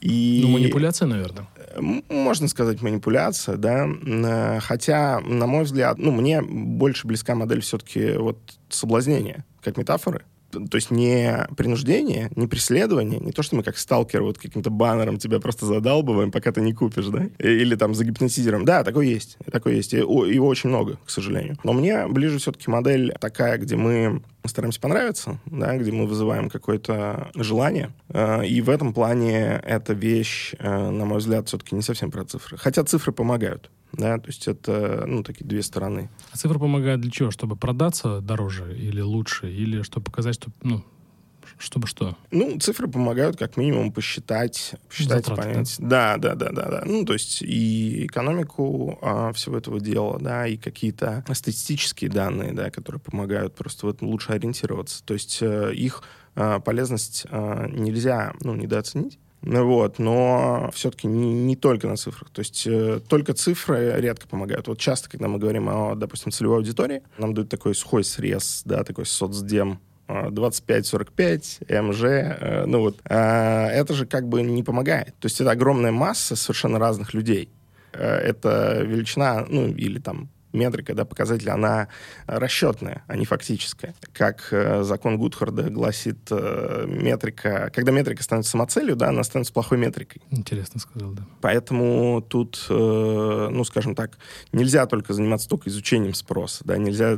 И, 0.00 0.40
ну, 0.42 0.52
манипуляция, 0.52 1.06
наверное. 1.06 1.46
Можно 2.08 2.48
сказать 2.48 2.82
манипуляция, 2.82 3.56
да. 3.56 3.86
Э, 3.86 4.60
хотя, 4.60 5.20
на 5.20 5.46
мой 5.46 5.64
взгляд, 5.64 5.98
ну, 5.98 6.10
мне 6.10 6.42
больше 6.42 7.06
близка 7.06 7.34
модель 7.34 7.60
все-таки 7.60 8.12
вот 8.12 8.38
соблазнения, 8.68 9.44
как 9.62 9.76
метафоры. 9.76 10.24
То 10.50 10.76
есть 10.76 10.90
не 10.90 11.46
принуждение, 11.56 12.30
не 12.34 12.46
преследование, 12.46 13.20
не 13.20 13.32
то, 13.32 13.42
что 13.42 13.56
мы 13.56 13.62
как 13.62 13.76
сталкеры 13.76 14.24
вот 14.24 14.38
каким-то 14.38 14.70
баннером 14.70 15.18
тебя 15.18 15.40
просто 15.40 15.66
задалбываем, 15.66 16.30
пока 16.30 16.52
ты 16.52 16.60
не 16.60 16.72
купишь, 16.72 17.06
да? 17.06 17.26
Или 17.38 17.74
там 17.74 17.94
за 17.94 18.04
гипнотизером. 18.04 18.64
Да, 18.64 18.84
такое 18.84 19.06
есть. 19.06 19.36
Такое 19.50 19.74
есть. 19.74 19.92
Его 19.92 20.46
очень 20.46 20.70
много, 20.70 20.98
к 21.04 21.10
сожалению. 21.10 21.58
Но 21.64 21.72
мне 21.72 22.06
ближе 22.06 22.38
все-таки 22.38 22.70
модель 22.70 23.14
такая, 23.20 23.58
где 23.58 23.76
мы 23.76 24.22
стараемся 24.46 24.80
понравиться, 24.80 25.38
да, 25.46 25.76
где 25.76 25.92
мы 25.92 26.06
вызываем 26.06 26.48
какое-то 26.48 27.30
желание. 27.34 27.90
Э, 28.08 28.44
и 28.44 28.60
в 28.60 28.70
этом 28.70 28.92
плане 28.92 29.60
эта 29.64 29.92
вещь, 29.92 30.54
э, 30.58 30.90
на 30.90 31.04
мой 31.04 31.18
взгляд, 31.18 31.48
все-таки 31.48 31.74
не 31.74 31.82
совсем 31.82 32.10
про 32.10 32.24
цифры. 32.24 32.56
Хотя 32.56 32.82
цифры 32.84 33.12
помогают. 33.12 33.70
Да, 33.92 34.18
то 34.18 34.26
есть 34.26 34.48
это, 34.48 35.04
ну, 35.06 35.22
такие 35.22 35.46
две 35.46 35.62
стороны. 35.62 36.10
А 36.32 36.36
цифры 36.36 36.58
помогают 36.58 37.00
для 37.00 37.10
чего? 37.10 37.30
Чтобы 37.30 37.56
продаться 37.56 38.20
дороже 38.20 38.76
или 38.76 39.00
лучше? 39.00 39.50
Или 39.50 39.82
чтобы 39.82 40.04
показать, 40.04 40.34
что, 40.34 40.50
ну, 40.62 40.84
Чтобы 41.56 41.86
что? 41.86 42.16
Ну, 42.30 42.58
цифры 42.58 42.86
помогают 42.88 43.36
как 43.36 43.56
минимум 43.56 43.90
посчитать, 43.90 44.74
посчитать, 44.88 45.26
Затраты, 45.26 45.42
понять. 45.42 45.76
Да? 45.78 46.16
да, 46.18 46.34
да, 46.34 46.50
да, 46.50 46.68
да, 46.68 46.82
Ну, 46.84 47.04
то 47.04 47.14
есть 47.14 47.42
и 47.42 48.06
экономику 48.06 48.98
а, 49.00 49.32
всего 49.32 49.56
этого 49.56 49.80
дела, 49.80 50.18
да, 50.20 50.46
и 50.46 50.56
какие-то 50.56 51.24
статистические 51.32 52.10
данные, 52.10 52.52
да, 52.52 52.70
которые 52.70 53.00
помогают 53.00 53.54
просто 53.54 53.86
в 53.86 53.88
этом 53.88 54.08
лучше 54.08 54.32
ориентироваться. 54.32 55.02
То 55.04 55.14
есть 55.14 55.38
э, 55.40 55.72
их 55.74 56.02
э, 56.34 56.60
полезность 56.64 57.26
э, 57.28 57.68
нельзя, 57.72 58.34
ну, 58.40 58.54
недооценить. 58.54 59.18
Вот, 59.42 59.98
но 59.98 60.70
все-таки 60.74 61.06
не, 61.06 61.32
не 61.32 61.56
только 61.56 61.86
на 61.86 61.96
цифрах. 61.96 62.30
То 62.30 62.40
есть 62.40 62.66
э, 62.66 63.00
только 63.08 63.34
цифры 63.34 63.94
редко 63.98 64.26
помогают. 64.26 64.66
Вот 64.66 64.78
часто, 64.78 65.08
когда 65.08 65.28
мы 65.28 65.38
говорим 65.38 65.68
о, 65.68 65.94
допустим, 65.94 66.32
целевой 66.32 66.58
аудитории, 66.58 67.02
нам 67.18 67.34
дают 67.34 67.48
такой 67.48 67.74
сухой 67.74 68.04
срез, 68.04 68.62
да, 68.64 68.82
такой 68.82 69.06
соцдем 69.06 69.78
25-45, 70.08 71.82
МЖ, 71.82 72.02
э, 72.04 72.64
ну 72.66 72.80
вот, 72.80 72.98
э, 73.08 73.14
это 73.14 73.94
же 73.94 74.06
как 74.06 74.26
бы 74.28 74.42
не 74.42 74.62
помогает. 74.62 75.14
То 75.20 75.26
есть 75.26 75.40
это 75.40 75.50
огромная 75.50 75.92
масса 75.92 76.34
совершенно 76.34 76.78
разных 76.78 77.14
людей. 77.14 77.50
Э, 77.92 78.16
это 78.16 78.82
величина, 78.82 79.46
ну, 79.48 79.68
или 79.68 79.98
там 79.98 80.30
метрика, 80.52 80.94
да, 80.94 81.04
показатель, 81.04 81.50
она 81.50 81.88
расчетная, 82.26 83.04
а 83.06 83.16
не 83.16 83.24
фактическая. 83.24 83.94
Как 84.12 84.48
э, 84.50 84.82
закон 84.82 85.18
Гудхарда 85.18 85.70
гласит, 85.70 86.18
э, 86.30 86.84
метрика, 86.86 87.70
когда 87.74 87.92
метрика 87.92 88.22
становится 88.22 88.52
самоцелью, 88.52 88.96
да, 88.96 89.08
она 89.08 89.22
становится 89.24 89.52
плохой 89.52 89.78
метрикой. 89.78 90.22
Интересно 90.30 90.80
сказал, 90.80 91.12
да. 91.12 91.22
Поэтому 91.40 92.22
тут, 92.22 92.66
э, 92.68 93.48
ну, 93.50 93.64
скажем 93.64 93.94
так, 93.94 94.18
нельзя 94.52 94.86
только 94.86 95.12
заниматься 95.12 95.48
только 95.48 95.68
изучением 95.68 96.14
спроса, 96.14 96.64
да, 96.64 96.76
нельзя 96.76 97.16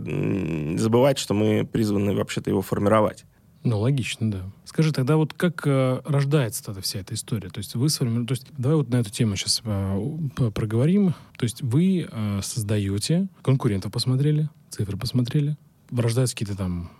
забывать, 0.79 1.19
что 1.19 1.35
мы 1.35 1.67
призваны 1.67 2.15
вообще-то 2.15 2.51
его 2.51 2.63
формировать. 2.63 3.25
Ну, 3.63 3.79
логично, 3.79 4.31
да. 4.31 4.51
Скажи, 4.65 4.93
тогда 4.93 5.17
вот 5.17 5.35
как 5.35 5.67
э, 5.67 6.01
рождается 6.05 6.65
тогда 6.65 6.81
вся 6.81 7.01
эта 7.01 7.15
история? 7.15 7.51
То 7.51 7.59
есть 7.59 7.75
вы 7.75 7.91
сформируете... 7.91 8.29
То 8.29 8.33
есть 8.33 8.47
давай 8.57 8.77
вот 8.79 8.89
на 8.89 8.97
эту 8.97 9.11
тему 9.11 9.37
сейчас 9.37 9.61
э, 9.65 10.51
проговорим. 10.55 11.15
То 11.37 11.45
есть 11.45 11.61
вы 11.61 12.09
э, 12.11 12.41
создаете, 12.43 13.29
конкурентов 13.43 13.93
посмотрели, 13.93 14.49
цифры 14.71 14.97
посмотрели, 14.97 15.59
рождаются 15.91 16.35
какие-то 16.35 16.57
там 16.57 16.91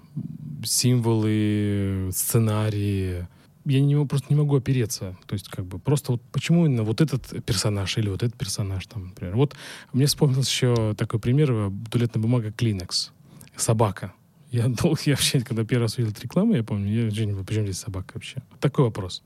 символы, 0.63 2.11
сценарии. 2.13 3.27
Я 3.65 3.81
не, 3.81 4.05
просто 4.05 4.27
не 4.29 4.37
могу 4.37 4.57
опереться. 4.57 5.17
То 5.27 5.33
есть 5.33 5.49
как 5.49 5.65
бы 5.65 5.79
просто 5.79 6.13
вот 6.13 6.23
почему 6.31 6.67
именно 6.67 6.83
вот 6.83 7.01
этот 7.01 7.43
персонаж 7.47 7.97
или 7.97 8.11
вот 8.11 8.23
этот 8.23 8.37
персонаж 8.37 8.87
там, 8.87 9.09
например. 9.09 9.35
Вот 9.35 9.57
мне 9.95 10.05
вспомнился 10.05 10.51
еще 10.51 10.95
такой 10.95 11.21
пример. 11.21 11.53
Э, 11.53 11.71
туалетная 11.91 12.21
бумага 12.21 12.49
Kleenex. 12.49 13.13
Собака 13.57 14.13
я 14.51 14.69
долго, 14.69 15.01
я 15.05 15.15
вообще, 15.15 15.41
когда 15.41 15.65
первый 15.65 15.83
раз 15.83 15.97
увидел 15.97 16.15
рекламу, 16.21 16.55
я 16.55 16.65
помню, 16.65 16.93
я 16.93 17.05
вообще 17.05 17.27
не 17.27 17.45
почему 17.45 17.65
здесь 17.65 17.79
собака 17.79 18.13
вообще. 18.15 18.43
Такой 18.59 18.85
вопрос. 18.85 19.23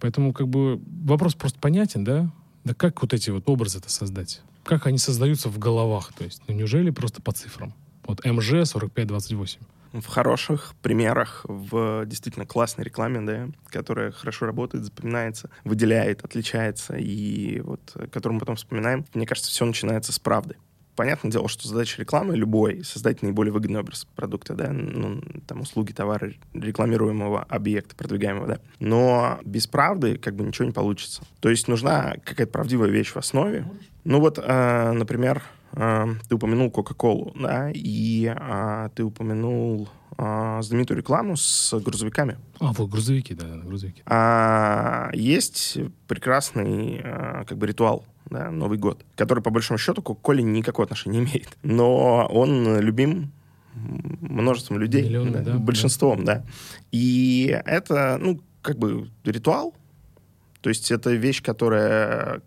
Поэтому, 0.00 0.32
как 0.32 0.48
бы, 0.48 0.80
вопрос 1.04 1.34
просто 1.34 1.58
понятен, 1.58 2.04
да? 2.04 2.30
Да 2.64 2.74
как 2.74 3.02
вот 3.02 3.14
эти 3.14 3.30
вот 3.30 3.48
образы 3.48 3.78
это 3.78 3.90
создать? 3.90 4.42
Как 4.64 4.86
они 4.86 4.98
создаются 4.98 5.48
в 5.48 5.58
головах? 5.58 6.12
То 6.12 6.24
есть, 6.24 6.42
ну, 6.46 6.54
неужели 6.54 6.90
просто 6.90 7.22
по 7.22 7.32
цифрам? 7.32 7.74
Вот 8.04 8.24
МЖ 8.24 8.66
4528. 8.68 9.60
В 9.92 10.06
хороших 10.06 10.74
примерах, 10.80 11.44
в 11.44 12.06
действительно 12.06 12.46
классной 12.46 12.84
рекламе, 12.84 13.20
да, 13.20 13.48
которая 13.68 14.10
хорошо 14.10 14.46
работает, 14.46 14.84
запоминается, 14.84 15.50
выделяет, 15.64 16.24
отличается, 16.24 16.96
и 16.96 17.60
вот, 17.60 17.94
которую 18.10 18.34
мы 18.34 18.40
потом 18.40 18.56
вспоминаем, 18.56 19.04
мне 19.12 19.26
кажется, 19.26 19.50
все 19.50 19.66
начинается 19.66 20.12
с 20.12 20.18
правды 20.18 20.56
понятное 20.96 21.30
дело, 21.30 21.48
что 21.48 21.68
задача 21.68 22.00
рекламы 22.00 22.36
любой— 22.36 22.84
создать 22.84 23.22
наиболее 23.22 23.52
выгодный 23.52 23.80
образ 23.80 24.06
продукта, 24.16 24.54
да, 24.54 24.70
ну, 24.70 25.22
там, 25.46 25.60
услуги, 25.60 25.92
товары 25.92 26.36
рекламируемого 26.54 27.42
объекта, 27.42 27.96
продвигаемого, 27.96 28.46
да. 28.46 28.58
Но 28.78 29.38
без 29.44 29.66
правды 29.66 30.18
как 30.18 30.34
бы 30.34 30.44
ничего 30.44 30.66
не 30.66 30.72
получится. 30.72 31.22
То 31.40 31.48
есть 31.48 31.68
нужна 31.68 32.14
какая-то 32.24 32.52
правдивая 32.52 32.90
вещь 32.90 33.12
в 33.12 33.16
основе. 33.16 33.66
Ну 34.04 34.20
вот, 34.20 34.38
э, 34.42 34.92
например, 34.92 35.42
ты 35.74 36.34
упомянул 36.34 36.70
Кока-Колу, 36.70 37.32
да, 37.34 37.70
и 37.74 38.34
э, 38.34 38.88
ты 38.94 39.04
упомянул 39.04 39.88
э, 40.18 40.58
знаменитую 40.62 40.98
рекламу 40.98 41.36
с 41.36 41.78
грузовиками. 41.80 42.38
А, 42.60 42.72
вот 42.72 42.90
грузовики, 42.90 43.34
да, 43.34 43.46
грузовики. 43.64 44.02
А, 44.06 45.10
есть 45.14 45.78
прекрасный 46.08 47.00
э, 47.02 47.44
как 47.46 47.56
бы 47.56 47.66
ритуал 47.66 48.04
да, 48.26 48.50
Новый 48.50 48.78
год, 48.78 49.04
который, 49.16 49.42
по 49.42 49.50
большому 49.50 49.78
счету, 49.78 50.02
к 50.02 50.20
Коле 50.20 50.42
никакого 50.42 50.84
отношения 50.84 51.20
не 51.20 51.24
имеет. 51.24 51.56
Но 51.62 52.26
он 52.30 52.78
любим 52.80 53.32
множеством 53.74 54.78
людей, 54.78 55.04
Миллионы, 55.04 55.30
да, 55.30 55.40
да, 55.40 55.58
большинством, 55.58 56.24
да. 56.24 56.36
да. 56.36 56.44
И 56.90 57.58
это, 57.64 58.18
ну, 58.20 58.40
как 58.60 58.78
бы 58.78 59.08
ритуал, 59.24 59.74
то 60.60 60.68
есть 60.68 60.90
это 60.90 61.10
вещь, 61.12 61.42
которая 61.42 62.42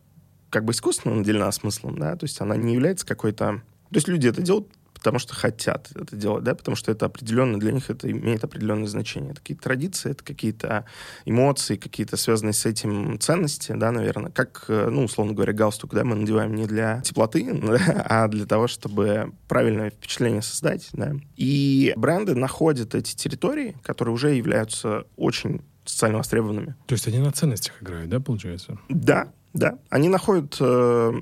как 0.56 0.64
бы 0.64 0.72
искусственно 0.72 1.16
наделена 1.16 1.52
смыслом, 1.52 2.00
да, 2.00 2.16
то 2.16 2.24
есть 2.24 2.40
она 2.40 2.56
не 2.56 2.76
является 2.76 3.06
какой-то... 3.06 3.62
То 3.90 3.96
есть 3.96 4.08
люди 4.08 4.30
это 4.30 4.42
делают 4.42 4.70
потому 4.94 5.20
что 5.20 5.36
хотят 5.36 5.90
это 5.94 6.16
делать, 6.16 6.46
да, 6.46 6.56
потому 6.56 6.78
что 6.78 6.92
это 6.92 7.08
определенно 7.08 7.60
для 7.60 7.74
них 7.74 7.90
это 7.90 8.10
имеет 8.10 8.46
определенное 8.46 8.88
значение. 8.88 9.32
Это 9.32 9.42
какие-то 9.42 9.64
традиции, 9.64 10.12
это 10.12 10.24
какие-то 10.24 10.86
эмоции, 11.26 11.76
какие-то 11.76 12.16
связанные 12.18 12.54
с 12.54 12.66
этим 12.66 13.20
ценности, 13.20 13.74
да, 13.74 13.92
наверное. 13.92 14.32
Как, 14.32 14.64
э, 14.70 14.88
ну, 14.90 15.04
условно 15.04 15.34
говоря, 15.34 15.52
галстук, 15.52 15.94
да, 15.94 16.06
мы 16.06 16.16
надеваем 16.16 16.56
не 16.56 16.66
для 16.66 17.02
теплоты, 17.02 17.54
да, 17.54 18.06
а 18.10 18.28
для 18.30 18.46
того, 18.46 18.68
чтобы 18.68 19.34
правильное 19.50 19.90
впечатление 19.92 20.42
создать, 20.42 20.88
да. 20.94 21.12
И 21.36 21.94
бренды 21.98 22.34
находят 22.34 22.96
эти 22.96 23.14
территории, 23.14 23.76
которые 23.84 24.14
уже 24.14 24.32
являются 24.34 25.06
очень 25.18 25.62
социально 25.86 26.18
востребованными. 26.18 26.76
То 26.88 26.94
есть 26.94 27.08
они 27.08 27.20
на 27.20 27.32
ценностях 27.32 27.82
играют, 27.82 28.10
да, 28.10 28.20
получается? 28.20 28.78
Да, 28.90 29.32
да. 29.54 29.80
Они 29.90 30.10
находят 30.10 30.58
э, 30.60 31.14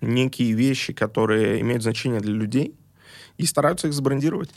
некие 0.00 0.52
вещи, 0.52 0.92
которые 0.92 1.60
имеют 1.60 1.82
значение 1.82 2.20
для 2.20 2.32
людей, 2.32 2.74
и 3.38 3.46
стараются 3.46 3.88
их 3.88 3.94
забрендировать. 3.94 4.50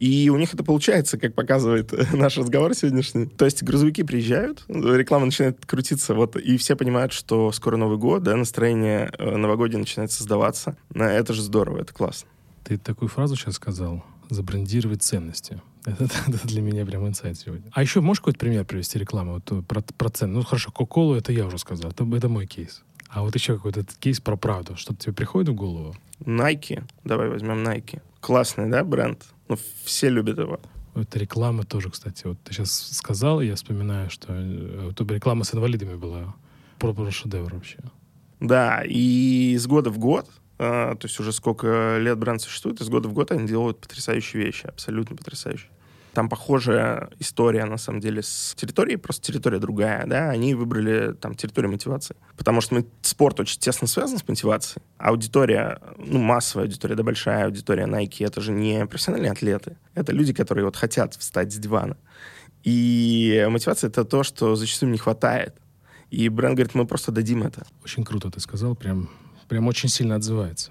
И 0.00 0.30
у 0.30 0.38
них 0.38 0.54
это 0.54 0.64
получается, 0.64 1.18
как 1.18 1.34
показывает 1.34 1.92
наш 2.14 2.38
разговор 2.38 2.74
сегодняшний. 2.74 3.26
То 3.26 3.44
есть 3.44 3.62
грузовики 3.62 4.02
приезжают, 4.02 4.64
реклама 4.68 5.26
начинает 5.26 5.64
крутиться, 5.66 6.14
вот, 6.14 6.36
и 6.36 6.56
все 6.56 6.74
понимают, 6.74 7.12
что 7.12 7.52
скоро 7.52 7.76
Новый 7.76 7.98
год, 7.98 8.22
да, 8.22 8.34
настроение 8.34 9.12
э, 9.18 9.36
новогоднее 9.36 9.80
начинает 9.80 10.10
создаваться. 10.10 10.76
Это 10.94 11.34
же 11.34 11.42
здорово, 11.42 11.82
это 11.82 11.92
классно. 11.92 12.28
Ты 12.64 12.78
такую 12.78 13.08
фразу 13.08 13.36
сейчас 13.36 13.54
сказал, 13.54 14.02
забрендировать 14.34 15.02
ценности. 15.02 15.60
Это, 15.86 16.04
это 16.04 16.46
для 16.46 16.60
меня 16.60 16.84
прям 16.84 17.08
инсайт 17.08 17.38
сегодня. 17.38 17.70
А 17.72 17.80
еще 17.80 18.02
можешь 18.02 18.20
какой-то 18.20 18.38
пример 18.38 18.66
привести 18.66 18.98
рекламу 18.98 19.34
вот, 19.34 19.50
э, 19.50 19.62
про, 19.62 19.80
про 19.80 20.10
цены? 20.10 20.34
Ну, 20.34 20.42
хорошо, 20.42 20.70
Кока-Колу 20.70 21.14
это 21.14 21.32
я 21.32 21.46
уже 21.46 21.56
сказал, 21.56 21.90
это, 21.90 22.04
это 22.14 22.28
мой 22.28 22.46
кейс. 22.46 22.82
А 23.08 23.22
вот 23.22 23.34
еще 23.34 23.56
какой-то 23.56 23.84
кейс 23.98 24.20
про 24.20 24.36
правду. 24.36 24.76
Что-то 24.76 25.04
тебе 25.04 25.14
приходит 25.14 25.48
в 25.48 25.54
голову? 25.54 25.96
Nike. 26.20 26.84
Давай 27.02 27.28
возьмем 27.28 27.66
Nike. 27.66 28.02
Классный, 28.20 28.68
да, 28.68 28.84
бренд? 28.84 29.24
Ну, 29.48 29.58
все 29.84 30.10
любят 30.10 30.38
его. 30.38 30.60
Это 30.94 31.18
реклама 31.18 31.64
тоже, 31.64 31.90
кстати. 31.90 32.26
Вот 32.26 32.38
ты 32.42 32.52
сейчас 32.52 32.70
сказал, 32.70 33.40
я 33.40 33.54
вспоминаю, 33.54 34.10
что 34.10 34.28
э, 34.30 34.90
это 34.90 35.04
реклама 35.14 35.44
с 35.44 35.54
инвалидами 35.54 35.94
была. 35.94 36.34
Про, 36.78 37.10
шедевр 37.10 37.54
вообще. 37.54 37.78
Да, 38.38 38.82
и 38.86 39.56
с 39.58 39.66
года 39.66 39.90
в 39.90 39.98
год, 39.98 40.28
то 40.60 40.98
есть 41.02 41.18
уже 41.18 41.32
сколько 41.32 41.96
лет 41.98 42.18
бренд 42.18 42.42
существует, 42.42 42.82
из 42.82 42.88
года 42.90 43.08
в 43.08 43.14
год 43.14 43.30
они 43.30 43.46
делают 43.46 43.80
потрясающие 43.80 44.44
вещи, 44.44 44.66
абсолютно 44.66 45.16
потрясающие. 45.16 45.70
Там 46.12 46.28
похожая 46.28 47.08
история, 47.18 47.64
на 47.64 47.78
самом 47.78 48.00
деле, 48.00 48.22
с 48.22 48.54
территорией, 48.56 48.98
просто 48.98 49.22
территория 49.22 49.58
другая, 49.58 50.04
да, 50.06 50.28
они 50.28 50.54
выбрали 50.54 51.14
там 51.14 51.34
территорию 51.34 51.70
мотивации. 51.70 52.16
Потому 52.36 52.60
что 52.60 52.74
мы, 52.74 52.86
спорт 53.00 53.40
очень 53.40 53.58
тесно 53.58 53.86
связан 53.86 54.18
с 54.18 54.28
мотивацией. 54.28 54.82
Аудитория, 54.98 55.80
ну, 55.96 56.18
массовая 56.18 56.66
аудитория, 56.66 56.94
да, 56.94 57.04
большая 57.04 57.46
аудитория 57.46 57.84
Nike, 57.86 58.26
это 58.26 58.42
же 58.42 58.52
не 58.52 58.84
профессиональные 58.84 59.32
атлеты. 59.32 59.78
Это 59.94 60.12
люди, 60.12 60.34
которые 60.34 60.66
вот 60.66 60.76
хотят 60.76 61.14
встать 61.14 61.54
с 61.54 61.56
дивана. 61.56 61.96
И 62.64 63.46
мотивация— 63.48 63.88
это 63.90 64.04
то, 64.04 64.24
что 64.24 64.56
зачастую 64.56 64.92
не 64.92 64.98
хватает. 64.98 65.54
И 66.10 66.28
бренд 66.28 66.56
говорит, 66.56 66.74
мы 66.74 66.86
просто 66.86 67.12
дадим 67.12 67.44
это. 67.44 67.64
Очень 67.82 68.04
круто 68.04 68.30
ты 68.30 68.40
сказал, 68.40 68.74
прям, 68.74 69.08
прям 69.50 69.66
очень 69.66 69.88
сильно 69.88 70.14
отзывается. 70.14 70.70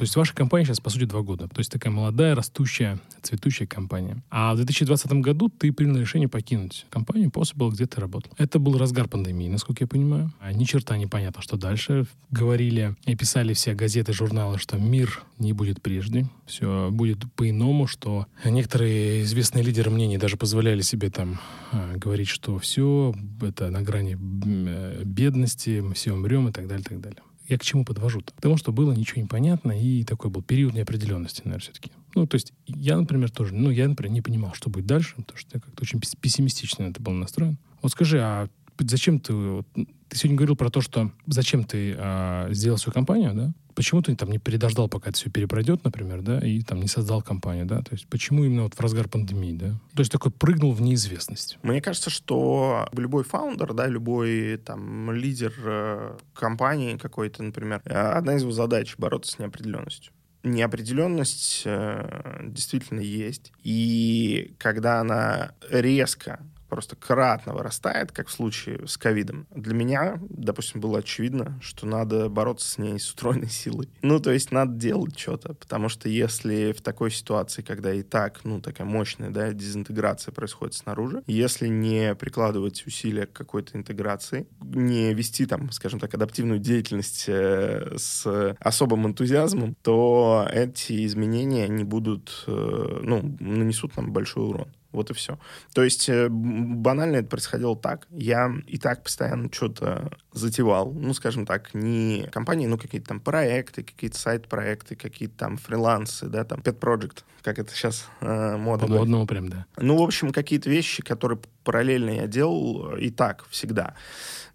То 0.00 0.04
есть 0.04 0.16
ваша 0.16 0.34
компания 0.34 0.64
сейчас, 0.64 0.80
по 0.80 0.88
сути, 0.88 1.04
два 1.04 1.20
года. 1.20 1.46
То 1.46 1.58
есть 1.58 1.70
такая 1.70 1.92
молодая, 1.92 2.34
растущая, 2.34 2.98
цветущая 3.20 3.66
компания. 3.66 4.22
А 4.30 4.54
в 4.54 4.56
2020 4.56 5.12
году 5.20 5.50
ты 5.50 5.70
принял 5.74 5.98
решение 5.98 6.26
покинуть 6.26 6.86
компанию 6.88 7.28
Possible, 7.28 7.70
где 7.70 7.84
ты 7.84 8.00
работал. 8.00 8.32
Это 8.38 8.58
был 8.58 8.78
разгар 8.78 9.08
пандемии, 9.08 9.48
насколько 9.48 9.84
я 9.84 9.86
понимаю. 9.86 10.32
А 10.40 10.54
ни 10.54 10.64
черта 10.64 10.96
непонятно, 10.96 11.42
что 11.42 11.58
дальше. 11.58 12.06
Говорили 12.30 12.96
и 13.04 13.14
писали 13.14 13.52
все 13.52 13.74
газеты, 13.74 14.14
журналы, 14.14 14.56
что 14.56 14.78
мир 14.78 15.22
не 15.38 15.52
будет 15.52 15.82
прежде. 15.82 16.24
Все 16.46 16.88
будет 16.90 17.30
по-иному, 17.34 17.86
что 17.86 18.26
некоторые 18.42 19.24
известные 19.24 19.62
лидеры 19.62 19.90
мнений 19.90 20.16
даже 20.16 20.38
позволяли 20.38 20.80
себе 20.80 21.10
там 21.10 21.38
а, 21.72 21.94
говорить, 21.98 22.28
что 22.28 22.58
все, 22.58 23.14
это 23.42 23.68
на 23.68 23.82
грани 23.82 24.16
э, 24.16 25.02
бедности, 25.04 25.80
мы 25.80 25.92
все 25.92 26.14
умрем 26.14 26.48
и 26.48 26.52
так 26.52 26.66
далее, 26.68 26.86
и 26.86 26.88
так 26.88 27.00
далее. 27.02 27.20
Я 27.50 27.58
к 27.58 27.64
чему 27.64 27.84
подвожу-то? 27.84 28.32
Тому, 28.40 28.56
что 28.56 28.70
было 28.70 28.92
ничего 28.92 29.20
не 29.20 29.26
понятно, 29.26 29.72
и 29.72 30.04
такой 30.04 30.30
был 30.30 30.40
период 30.40 30.72
неопределенности, 30.72 31.42
наверное, 31.44 31.64
все-таки. 31.64 31.90
Ну, 32.14 32.24
то 32.24 32.36
есть 32.36 32.52
я, 32.66 32.96
например, 32.96 33.28
тоже, 33.28 33.56
ну, 33.56 33.70
я, 33.70 33.88
например, 33.88 34.12
не 34.12 34.22
понимал, 34.22 34.54
что 34.54 34.70
будет 34.70 34.86
дальше, 34.86 35.16
потому 35.16 35.36
что 35.36 35.50
я 35.54 35.60
как-то 35.60 35.82
очень 35.82 36.00
пессимистично 36.00 36.84
это 36.84 37.02
был 37.02 37.12
настроен. 37.12 37.58
Вот 37.82 37.90
скажи, 37.90 38.20
а 38.20 38.48
зачем 38.88 39.20
ты... 39.20 39.64
Ты 40.08 40.16
сегодня 40.16 40.36
говорил 40.38 40.56
про 40.56 40.70
то, 40.70 40.80
что 40.80 41.12
зачем 41.26 41.62
ты 41.62 41.94
а, 41.96 42.48
сделал 42.50 42.78
свою 42.78 42.92
компанию, 42.92 43.32
да? 43.32 43.52
Почему 43.76 44.02
ты 44.02 44.16
там 44.16 44.30
не 44.30 44.38
передождал, 44.38 44.88
пока 44.88 45.10
это 45.10 45.18
все 45.18 45.30
перепройдет, 45.30 45.84
например, 45.84 46.22
да, 46.22 46.40
и 46.40 46.62
там 46.62 46.80
не 46.80 46.88
создал 46.88 47.22
компанию, 47.22 47.64
да? 47.64 47.80
То 47.82 47.92
есть 47.92 48.08
почему 48.08 48.44
именно 48.44 48.64
вот 48.64 48.74
в 48.74 48.80
разгар 48.80 49.08
пандемии, 49.08 49.52
да? 49.52 49.68
То 49.94 50.00
есть 50.00 50.10
такой 50.10 50.32
прыгнул 50.32 50.72
в 50.72 50.82
неизвестность. 50.82 51.58
Мне 51.62 51.80
кажется, 51.80 52.10
что 52.10 52.88
любой 52.92 53.22
фаундер, 53.22 53.72
да, 53.72 53.86
любой 53.86 54.56
там 54.56 55.12
лидер 55.12 55.54
э, 55.64 56.18
компании 56.34 56.96
какой-то, 56.96 57.44
например, 57.44 57.80
э, 57.84 57.94
одна 57.94 58.34
из 58.34 58.42
его 58.42 58.52
задач— 58.52 58.96
бороться 58.98 59.32
с 59.32 59.38
неопределенностью 59.38 60.12
неопределенность 60.42 61.62
э, 61.64 62.46
действительно 62.48 63.00
есть. 63.00 63.52
И 63.62 64.54
когда 64.58 65.00
она 65.00 65.52
резко 65.70 66.40
просто 66.70 66.96
кратно 66.96 67.52
вырастает, 67.52 68.12
как 68.12 68.28
в 68.28 68.32
случае 68.32 68.86
с 68.86 68.96
ковидом, 68.96 69.46
для 69.50 69.74
меня, 69.74 70.18
допустим, 70.30 70.80
было 70.80 71.00
очевидно, 71.00 71.58
что 71.60 71.86
надо 71.86 72.28
бороться 72.28 72.68
с 72.68 72.78
ней 72.78 72.98
с 72.98 73.10
утроенной 73.12 73.50
силой. 73.50 73.88
Ну, 74.02 74.20
то 74.20 74.30
есть 74.30 74.52
надо 74.52 74.72
делать 74.72 75.18
что-то, 75.18 75.54
потому 75.54 75.88
что 75.88 76.08
если 76.08 76.72
в 76.72 76.80
такой 76.80 77.10
ситуации, 77.10 77.62
когда 77.62 77.92
и 77.92 78.02
так, 78.02 78.40
ну, 78.44 78.60
такая 78.60 78.86
мощная, 78.86 79.30
да, 79.30 79.52
дезинтеграция 79.52 80.32
происходит 80.32 80.74
снаружи, 80.74 81.22
если 81.26 81.66
не 81.66 82.14
прикладывать 82.14 82.86
усилия 82.86 83.26
к 83.26 83.32
какой-то 83.32 83.76
интеграции, 83.76 84.46
не 84.60 85.12
вести 85.12 85.46
там, 85.46 85.70
скажем 85.72 85.98
так, 85.98 86.14
адаптивную 86.14 86.60
деятельность 86.60 87.24
э, 87.26 87.96
с 87.96 88.56
особым 88.60 89.06
энтузиазмом, 89.08 89.74
то 89.82 90.46
эти 90.52 91.04
изменения 91.04 91.66
не 91.68 91.84
будут, 91.84 92.44
э, 92.46 93.00
ну, 93.02 93.36
нанесут 93.40 93.96
нам 93.96 94.12
большой 94.12 94.48
урон. 94.48 94.68
Вот 94.92 95.10
и 95.10 95.14
все. 95.14 95.38
То 95.72 95.82
есть 95.82 96.08
э, 96.08 96.28
банально 96.28 97.16
это 97.16 97.28
происходило 97.28 97.76
так. 97.76 98.06
Я 98.10 98.52
и 98.66 98.78
так 98.78 99.04
постоянно 99.04 99.48
что-то 99.52 100.10
затевал. 100.32 100.92
Ну, 100.92 101.14
скажем 101.14 101.46
так, 101.46 101.74
не 101.74 102.28
компании, 102.32 102.66
но 102.66 102.76
какие-то 102.76 103.08
там 103.08 103.20
проекты, 103.20 103.82
какие-то 103.82 104.18
сайт-проекты, 104.18 104.96
какие-то 104.96 105.36
там 105.36 105.56
фрилансы, 105.58 106.26
да, 106.26 106.44
там 106.44 106.60
pet 106.60 106.78
project, 106.78 107.24
как 107.42 107.58
это 107.58 107.72
сейчас 107.72 108.06
э, 108.20 108.56
модно. 108.56 108.86
По 108.86 108.92
модному 108.92 109.26
прям, 109.26 109.48
да. 109.48 109.66
Ну, 109.76 109.96
в 109.96 110.02
общем, 110.02 110.32
какие-то 110.32 110.68
вещи, 110.68 111.02
которые 111.02 111.38
параллельно 111.62 112.10
я 112.10 112.26
делал 112.26 112.96
и 112.96 113.10
так 113.10 113.46
всегда. 113.50 113.94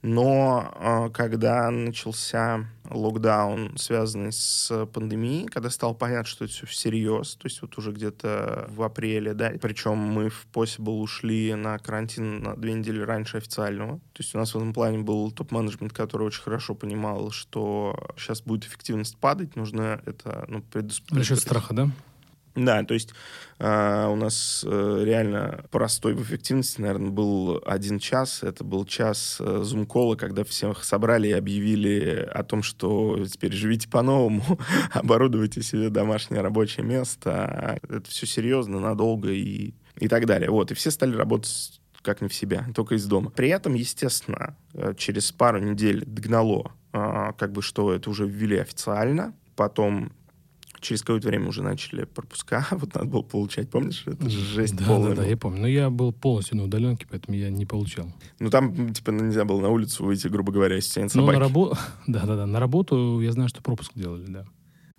Но 0.06 0.72
э, 0.76 1.10
когда 1.16 1.72
начался 1.72 2.68
локдаун, 2.92 3.76
связанный 3.76 4.32
с 4.32 4.86
пандемией, 4.94 5.48
когда 5.48 5.72
стало 5.72 5.96
понятно, 5.96 6.26
что 6.26 6.46
это 6.46 6.54
все 6.54 6.68
всерьез, 6.68 7.36
то 7.38 7.48
есть 7.48 7.60
вот 7.64 7.76
уже 7.80 7.92
где-то 7.92 8.68
в 8.70 8.84
апреле, 8.84 9.34
да, 9.34 9.52
причем 9.60 9.98
мы 9.98 10.30
в 10.30 10.46
Possible 10.54 11.02
ушли 11.02 11.56
на 11.56 11.80
карантин 11.80 12.44
на 12.44 12.56
две 12.56 12.74
недели 12.74 13.02
раньше 13.02 13.38
официального, 13.38 13.98
то 14.14 14.20
есть 14.20 14.36
у 14.36 14.38
нас 14.38 14.54
в 14.54 14.58
этом 14.58 14.74
плане 14.74 15.00
был 15.00 15.32
топ-менеджмент, 15.32 15.92
который 15.92 16.28
очень 16.28 16.44
хорошо 16.44 16.76
понимал, 16.76 17.32
что 17.32 17.98
сейчас 18.16 18.44
будет 18.44 18.66
эффективность 18.66 19.18
падать, 19.18 19.56
нужно 19.56 20.02
это 20.06 20.46
ну, 20.48 20.62
предусмотреть. 20.62 21.28
За 21.28 21.36
счет 21.36 21.40
страха, 21.40 21.74
да? 21.74 21.90
Да, 22.56 22.84
то 22.84 22.94
есть 22.94 23.14
э, 23.60 24.08
у 24.08 24.16
нас 24.16 24.64
э, 24.66 25.02
реально 25.04 25.66
простой 25.72 26.14
в 26.14 26.24
эффективности, 26.24 26.80
наверное, 26.80 27.12
был 27.12 27.62
один 27.66 28.00
час. 28.00 28.44
Это 28.44 28.64
был 28.64 28.86
час 28.86 29.38
э, 29.42 29.60
зум-кола, 29.62 30.16
когда 30.16 30.46
всех 30.46 30.86
собрали 30.86 31.28
и 31.28 31.34
объявили 31.34 32.30
о 32.34 32.44
том, 32.44 32.64
что 32.64 33.26
теперь 33.26 33.52
живите 33.52 33.90
по-новому, 33.90 34.58
оборудуйте 34.94 35.62
себе 35.62 35.90
домашнее 35.90 36.42
рабочее 36.42 36.86
место. 36.86 37.80
Это 37.90 38.10
все 38.10 38.26
серьезно, 38.26 38.80
надолго 38.80 39.32
и, 39.32 39.74
и 39.98 40.08
так 40.08 40.26
далее. 40.26 40.50
Вот, 40.50 40.72
и 40.72 40.74
все 40.74 40.90
стали 40.90 41.14
работать 41.14 41.82
как 42.06 42.22
не 42.22 42.30
в 42.30 42.34
себя, 42.34 42.66
только 42.74 42.96
из 42.96 43.06
дома. 43.06 43.32
При 43.32 43.50
этом, 43.50 43.74
естественно, 43.74 44.56
э, 44.74 44.94
через 44.96 45.32
пару 45.34 45.60
недель 45.60 46.06
догнало, 46.06 46.72
э, 46.94 47.34
как 47.38 47.52
бы, 47.52 47.62
что 47.62 47.92
это 47.92 48.10
уже 48.10 48.26
ввели 48.26 48.58
официально, 48.58 49.34
потом 49.56 50.14
через 50.86 51.02
какое-то 51.02 51.28
время 51.28 51.50
уже 51.50 51.64
начали 51.64 52.06
пропуска, 52.06 52.66
вот 52.72 52.94
надо 52.94 53.08
было 53.08 53.22
получать, 53.22 53.70
помнишь? 53.70 54.04
Это 54.06 54.30
жесть 54.30 54.76
да, 54.76 54.86
полная. 54.86 55.16
Да, 55.16 55.24
да, 55.24 55.28
я 55.28 55.38
помню. 55.38 55.62
Но 55.62 55.68
я 55.68 55.90
был 55.90 56.14
полностью 56.14 56.58
на 56.58 56.64
удаленке, 56.64 57.08
поэтому 57.10 57.36
я 57.38 57.50
не 57.50 57.66
получал. 57.66 58.12
Ну, 58.40 58.50
там, 58.50 58.94
типа, 58.94 59.12
нельзя 59.12 59.46
было 59.46 59.62
на 59.62 59.70
улицу 59.70 60.06
выйти, 60.06 60.28
грубо 60.28 60.52
говоря, 60.52 60.76
если 60.76 60.94
тянет 60.94 61.12
собаки. 61.12 61.28
Ну, 61.28 61.34
на 61.34 61.40
работу... 61.40 61.78
Да-да-да, 62.08 62.46
на 62.46 62.60
работу 62.60 63.20
я 63.22 63.32
знаю, 63.32 63.50
что 63.50 63.62
пропуск 63.62 63.92
делали, 63.96 64.26
да. 64.28 64.46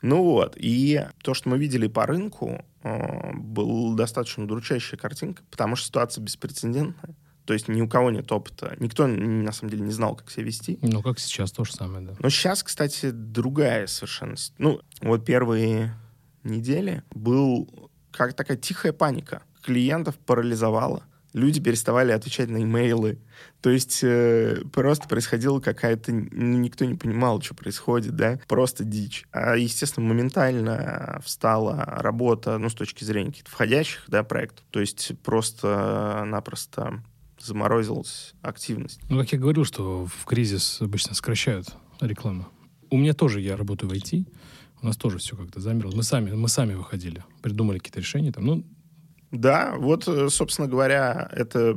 Ну 0.02 0.22
вот, 0.22 0.56
и 0.56 1.06
то, 1.22 1.34
что 1.34 1.48
мы 1.48 1.58
видели 1.58 1.86
по 1.88 2.06
рынку, 2.06 2.62
э, 2.82 3.32
был 3.34 3.94
достаточно 3.94 4.44
удручающая 4.44 4.98
картинка, 4.98 5.42
потому 5.50 5.74
что 5.74 5.86
ситуация 5.86 6.22
беспрецедентная. 6.22 7.16
То 7.46 7.54
есть 7.54 7.68
ни 7.68 7.80
у 7.80 7.88
кого 7.88 8.10
нет 8.10 8.30
опыта. 8.32 8.76
Никто, 8.80 9.06
на 9.06 9.52
самом 9.52 9.70
деле, 9.70 9.84
не 9.84 9.92
знал, 9.92 10.16
как 10.16 10.30
себя 10.30 10.44
вести. 10.44 10.78
Ну, 10.82 11.00
как 11.00 11.20
сейчас, 11.20 11.52
то 11.52 11.64
же 11.64 11.72
самое, 11.72 12.04
да. 12.04 12.14
Но 12.18 12.28
сейчас, 12.28 12.62
кстати, 12.62 13.10
другая 13.10 13.86
совершенно... 13.86 14.34
Ну, 14.58 14.80
вот 15.00 15.24
первые 15.24 15.94
недели 16.42 17.04
был 17.12 17.90
как 18.10 18.34
такая 18.34 18.56
тихая 18.56 18.92
паника. 18.92 19.42
Клиентов 19.62 20.16
парализовало. 20.18 21.04
Люди 21.32 21.60
переставали 21.60 22.12
отвечать 22.12 22.48
на 22.48 22.62
имейлы. 22.62 23.18
То 23.60 23.68
есть 23.70 24.00
э, 24.02 24.62
просто 24.72 25.06
происходила 25.06 25.60
какая-то... 25.60 26.10
Ну, 26.12 26.58
никто 26.58 26.84
не 26.84 26.94
понимал, 26.94 27.42
что 27.42 27.54
происходит, 27.54 28.16
да? 28.16 28.40
Просто 28.48 28.84
дичь. 28.84 29.24
А, 29.32 29.54
естественно, 29.54 30.06
моментально 30.06 31.20
встала 31.22 31.84
работа, 31.84 32.56
ну, 32.58 32.70
с 32.70 32.74
точки 32.74 33.04
зрения 33.04 33.30
каких-то 33.30 33.50
входящих, 33.50 34.04
да, 34.08 34.24
проектов. 34.24 34.64
То 34.70 34.80
есть 34.80 35.12
просто-напросто 35.22 37.02
заморозилась 37.46 38.34
активность. 38.42 39.00
Ну, 39.08 39.18
как 39.18 39.32
я 39.32 39.38
говорил, 39.38 39.64
что 39.64 40.06
в 40.06 40.24
кризис 40.24 40.80
обычно 40.80 41.14
сокращают 41.14 41.68
рекламу. 42.00 42.48
У 42.90 42.96
меня 42.96 43.14
тоже, 43.14 43.40
я 43.40 43.56
работаю 43.56 43.90
в 43.90 43.92
IT, 43.92 44.26
у 44.82 44.86
нас 44.86 44.96
тоже 44.96 45.18
все 45.18 45.36
как-то 45.36 45.60
замерло. 45.60 45.94
Мы 45.94 46.02
сами, 46.02 46.32
мы 46.32 46.48
сами 46.48 46.74
выходили, 46.74 47.24
придумали 47.42 47.78
какие-то 47.78 48.00
решения. 48.00 48.32
Там, 48.32 48.44
ну, 48.44 48.64
да, 49.32 49.74
вот, 49.76 50.06
э, 50.06 50.28
собственно 50.28 50.68
говоря, 50.68 51.28
это 51.32 51.76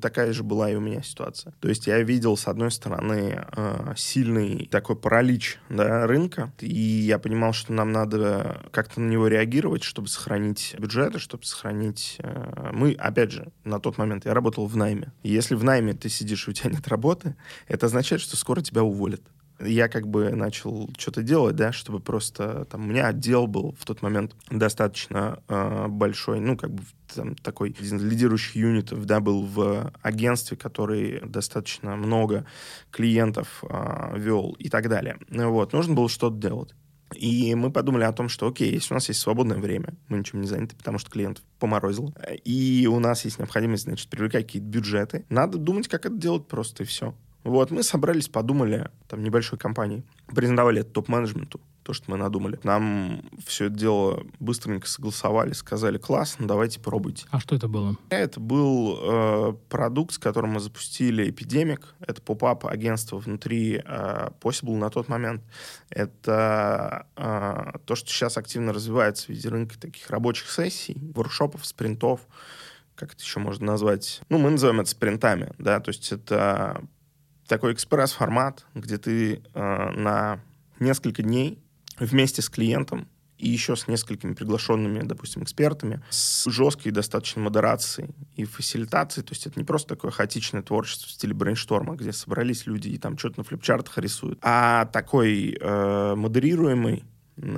такая 0.00 0.32
же 0.32 0.42
была 0.42 0.70
и 0.70 0.74
у 0.74 0.80
меня 0.80 1.02
ситуация. 1.02 1.52
То 1.60 1.68
есть 1.68 1.86
я 1.86 2.02
видел, 2.02 2.36
с 2.36 2.48
одной 2.48 2.70
стороны, 2.70 3.44
э, 3.56 3.94
сильный 3.96 4.66
такой 4.70 4.96
паралич 4.96 5.58
да, 5.68 6.06
рынка, 6.06 6.52
и 6.58 6.74
я 6.74 7.18
понимал, 7.18 7.52
что 7.52 7.72
нам 7.72 7.92
надо 7.92 8.62
как-то 8.72 9.00
на 9.00 9.08
него 9.08 9.28
реагировать, 9.28 9.84
чтобы 9.84 10.08
сохранить 10.08 10.74
бюджеты, 10.78 11.18
чтобы 11.18 11.44
сохранить... 11.44 12.16
Э, 12.18 12.70
мы, 12.72 12.92
опять 12.92 13.30
же, 13.30 13.52
на 13.64 13.78
тот 13.78 13.96
момент 13.96 14.24
я 14.26 14.34
работал 14.34 14.66
в 14.66 14.76
найме. 14.76 15.12
Если 15.22 15.54
в 15.54 15.62
найме 15.62 15.94
ты 15.94 16.08
сидишь, 16.08 16.48
и 16.48 16.50
у 16.50 16.54
тебя 16.54 16.70
нет 16.70 16.88
работы, 16.88 17.36
это 17.68 17.86
означает, 17.86 18.20
что 18.20 18.36
скоро 18.36 18.62
тебя 18.62 18.82
уволят 18.82 19.22
я 19.60 19.88
как 19.88 20.08
бы 20.08 20.30
начал 20.30 20.90
что-то 20.98 21.22
делать, 21.22 21.56
да, 21.56 21.72
чтобы 21.72 22.00
просто 22.00 22.66
там 22.66 22.84
у 22.84 22.86
меня 22.86 23.08
отдел 23.08 23.46
был 23.46 23.74
в 23.78 23.84
тот 23.84 24.02
момент 24.02 24.34
достаточно 24.50 25.42
э, 25.48 25.86
большой, 25.88 26.40
ну 26.40 26.56
как 26.56 26.72
бы 26.72 26.82
там 27.14 27.34
такой 27.34 27.74
лидирующих 27.78 28.56
юнитов, 28.56 29.04
да, 29.04 29.20
был 29.20 29.44
в 29.44 29.92
агентстве, 30.02 30.56
который 30.56 31.20
достаточно 31.24 31.96
много 31.96 32.46
клиентов 32.90 33.62
э, 33.68 34.18
вел 34.18 34.54
и 34.58 34.68
так 34.68 34.88
далее. 34.88 35.18
Вот, 35.28 35.72
нужно 35.72 35.94
было 35.94 36.08
что-то 36.08 36.36
делать. 36.36 36.74
И 37.14 37.54
мы 37.56 37.72
подумали 37.72 38.04
о 38.04 38.12
том, 38.12 38.28
что, 38.28 38.46
окей, 38.46 38.72
если 38.72 38.94
у 38.94 38.96
нас 38.96 39.08
есть 39.08 39.20
свободное 39.20 39.58
время, 39.58 39.94
мы 40.08 40.18
ничем 40.18 40.40
не 40.40 40.46
заняты, 40.46 40.76
потому 40.76 40.98
что 40.98 41.10
клиентов 41.10 41.44
поморозил, 41.58 42.14
и 42.44 42.86
у 42.88 43.00
нас 43.00 43.24
есть 43.24 43.40
необходимость, 43.40 43.82
значит, 43.84 44.08
привлекать 44.08 44.46
какие-то 44.46 44.68
бюджеты, 44.68 45.26
надо 45.28 45.58
думать, 45.58 45.88
как 45.88 46.06
это 46.06 46.14
делать 46.14 46.46
просто, 46.46 46.84
и 46.84 46.86
все. 46.86 47.14
Вот, 47.42 47.70
мы 47.70 47.82
собрались, 47.82 48.28
подумали, 48.28 48.90
там, 49.08 49.22
небольшой 49.22 49.58
компании, 49.58 50.04
презентовали 50.26 50.80
это 50.80 50.90
топ-менеджменту, 50.90 51.60
то, 51.82 51.94
что 51.94 52.10
мы 52.10 52.18
надумали. 52.18 52.60
Нам 52.62 53.22
все 53.44 53.66
это 53.66 53.74
дело 53.74 54.22
быстренько 54.38 54.86
согласовали, 54.86 55.52
сказали, 55.52 55.96
классно, 55.96 56.46
давайте 56.46 56.80
пробуйте. 56.80 57.26
А 57.30 57.40
что 57.40 57.56
это 57.56 57.66
было? 57.66 57.96
Это 58.10 58.40
был 58.40 58.98
э, 59.00 59.54
продукт, 59.70 60.14
с 60.14 60.18
которым 60.18 60.50
мы 60.50 60.60
запустили 60.60 61.30
Эпидемик. 61.30 61.94
Это 62.00 62.20
поп-ап 62.20 62.66
агентство 62.66 63.16
внутри 63.16 63.82
э, 63.84 64.28
Possible 64.40 64.76
на 64.76 64.90
тот 64.90 65.08
момент. 65.08 65.42
Это 65.88 67.06
э, 67.16 67.78
то, 67.86 67.94
что 67.94 68.10
сейчас 68.10 68.36
активно 68.36 68.74
развивается 68.74 69.26
в 69.26 69.28
виде 69.30 69.48
рынка 69.48 69.78
таких 69.80 70.10
рабочих 70.10 70.50
сессий, 70.50 71.10
воркшопов, 71.14 71.64
спринтов, 71.64 72.20
как 72.94 73.14
это 73.14 73.22
еще 73.22 73.40
можно 73.40 73.64
назвать? 73.64 74.20
Ну, 74.28 74.36
мы 74.36 74.50
называем 74.50 74.80
это 74.80 74.90
спринтами, 74.90 75.54
да, 75.56 75.80
то 75.80 75.88
есть 75.88 76.12
это 76.12 76.82
такой 77.50 77.72
экспресс-формат, 77.72 78.64
где 78.74 78.96
ты 78.96 79.42
э, 79.54 79.90
на 79.90 80.40
несколько 80.78 81.22
дней 81.22 81.58
вместе 81.98 82.42
с 82.42 82.48
клиентом 82.48 83.08
и 83.38 83.48
еще 83.48 83.74
с 83.74 83.88
несколькими 83.88 84.34
приглашенными, 84.34 85.02
допустим, 85.02 85.42
экспертами, 85.42 86.00
с 86.10 86.48
жесткой 86.48 86.92
достаточно 86.92 87.42
модерацией 87.42 88.10
и 88.36 88.44
фасилитацией. 88.44 89.26
То 89.26 89.32
есть 89.32 89.46
это 89.46 89.58
не 89.58 89.64
просто 89.64 89.96
такое 89.96 90.12
хаотичное 90.12 90.62
творчество 90.62 91.08
в 91.08 91.10
стиле 91.10 91.34
брейншторма, 91.34 91.96
где 91.96 92.12
собрались 92.12 92.66
люди 92.66 92.88
и 92.90 92.98
там 92.98 93.18
что-то 93.18 93.40
на 93.40 93.44
флипчартах 93.44 93.98
рисуют, 93.98 94.38
а 94.42 94.86
такой 94.86 95.58
э, 95.60 96.14
модерируемый 96.14 97.04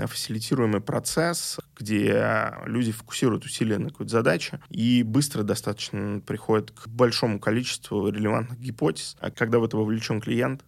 фасилитируемый 0.06 0.80
процесс, 0.80 1.58
где 1.76 2.52
люди 2.64 2.92
фокусируют 2.92 3.44
усилия 3.44 3.78
на 3.78 3.90
какой-то 3.90 4.12
задаче 4.12 4.60
и 4.70 5.02
быстро 5.02 5.42
достаточно 5.42 6.20
приходят 6.20 6.70
к 6.70 6.88
большому 6.88 7.40
количеству 7.40 8.08
релевантных 8.08 8.58
гипотез. 8.58 9.16
А 9.20 9.30
когда 9.30 9.58
в 9.58 9.64
это 9.64 9.76
вовлечен 9.76 10.20
клиент, 10.20 10.64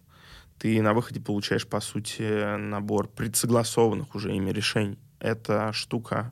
ты 0.57 0.81
на 0.81 0.93
выходе 0.93 1.19
получаешь, 1.19 1.67
по 1.67 1.79
сути, 1.79 2.57
набор 2.57 3.07
предсогласованных 3.07 4.15
уже 4.15 4.33
ими 4.33 4.51
решений. 4.51 4.99
Эта 5.19 5.73
штука 5.73 6.31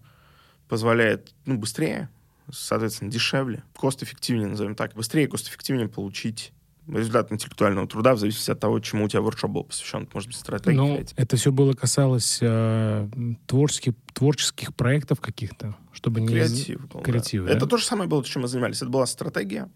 позволяет 0.67 1.34
ну, 1.46 1.58
быстрее, 1.58 2.10
соответственно, 2.52 3.12
дешевле, 3.12 3.63
кост-эффективнее, 3.76 4.48
назовем 4.48 4.76
так, 4.76 4.93
быстрее 4.93 5.26
и 5.26 5.28
кост-эффективнее 5.28 5.88
получить 5.88 6.54
результат 6.88 7.32
интеллектуального 7.32 7.88
труда 7.88 8.13
в 8.13 8.19
зависимости 8.19 8.52
от 8.52 8.60
того, 8.60 8.80
чему 8.80 9.06
у 9.06 9.08
тебя 9.08 9.22
воркшоп 9.22 9.52
был 9.52 9.63
посвящен. 9.63 10.08
Может 10.13 10.28
быть, 10.30 10.38
стратегии. 10.38 10.76
Ну, 10.76 11.04
это 11.15 11.38
все 11.38 11.52
было 11.52 11.74
касалось 11.74 12.39
э, 12.41 13.08
творческих, 13.48 13.93
творческих 14.13 14.76
проектов 14.76 15.22
каких-то, 15.22 15.76
чтобы 15.93 16.22
не... 16.22 16.28
Креатив 16.28 16.88
был, 16.89 17.02
Креатив, 17.02 17.43
да. 17.43 17.52
да? 17.52 17.58
Это 17.58 17.67
то 17.67 17.78
же 17.78 17.86
самое 17.86 18.10
было, 18.10 18.24
чем 18.24 18.41
мы 18.41 18.48
занимались. 18.48 18.78
Это 18.82 18.89
была 18.89 19.06
стратегия, 19.06 19.69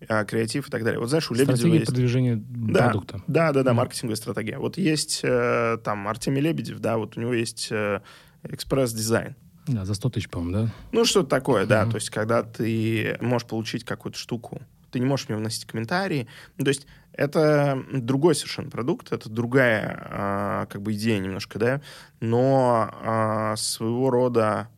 э, 0.00 0.24
креатив 0.24 0.68
и 0.68 0.70
так 0.70 0.82
далее. 0.82 0.98
Вот 0.98 1.08
знаешь, 1.10 1.30
у 1.30 1.34
Лебедева 1.34 1.56
Стратегия 1.56 1.78
есть... 1.80 1.86
продвижения 1.86 2.36
Да, 2.36 2.84
продукта. 2.84 3.22
да, 3.26 3.52
да, 3.52 3.62
да, 3.62 3.70
Мгм. 3.72 3.76
маркетинговая 3.78 4.16
стратегия. 4.16 4.58
Вот 4.58 4.78
есть 4.78 5.20
э, 5.22 5.78
там 5.84 6.08
Артемий 6.08 6.40
Лебедев, 6.40 6.78
да, 6.80 6.96
вот 6.96 7.16
у 7.18 7.20
него 7.20 7.34
есть 7.34 7.68
э, 7.70 8.00
экспресс-дизайн. 8.44 9.36
Да, 9.66 9.84
за 9.84 9.94
100 9.94 10.10
тысяч, 10.10 10.28
по-моему, 10.28 10.66
да? 10.68 10.74
Ну, 10.92 11.04
что-то 11.04 11.28
такое, 11.28 11.66
да. 11.66 11.82
Мгм. 11.82 11.90
То 11.90 11.96
есть, 11.96 12.10
когда 12.10 12.42
ты 12.44 13.18
можешь 13.20 13.46
получить 13.48 13.84
какую-то 13.84 14.16
штуку, 14.18 14.62
ты 14.90 15.00
не 15.00 15.06
можешь 15.06 15.26
в 15.26 15.28
нее 15.30 15.38
вносить 15.38 15.64
комментарии. 15.64 16.26
Ну, 16.56 16.64
то 16.64 16.68
есть, 16.68 16.86
это 17.12 17.82
другой 17.92 18.34
совершенно 18.34 18.70
продукт, 18.70 19.12
это 19.12 19.28
другая 19.28 20.06
а, 20.10 20.66
как 20.66 20.82
бы 20.82 20.92
идея 20.92 21.18
немножко, 21.18 21.58
да, 21.58 21.80
но 22.20 22.90
а, 23.02 23.56
своего 23.56 24.10
рода 24.10 24.68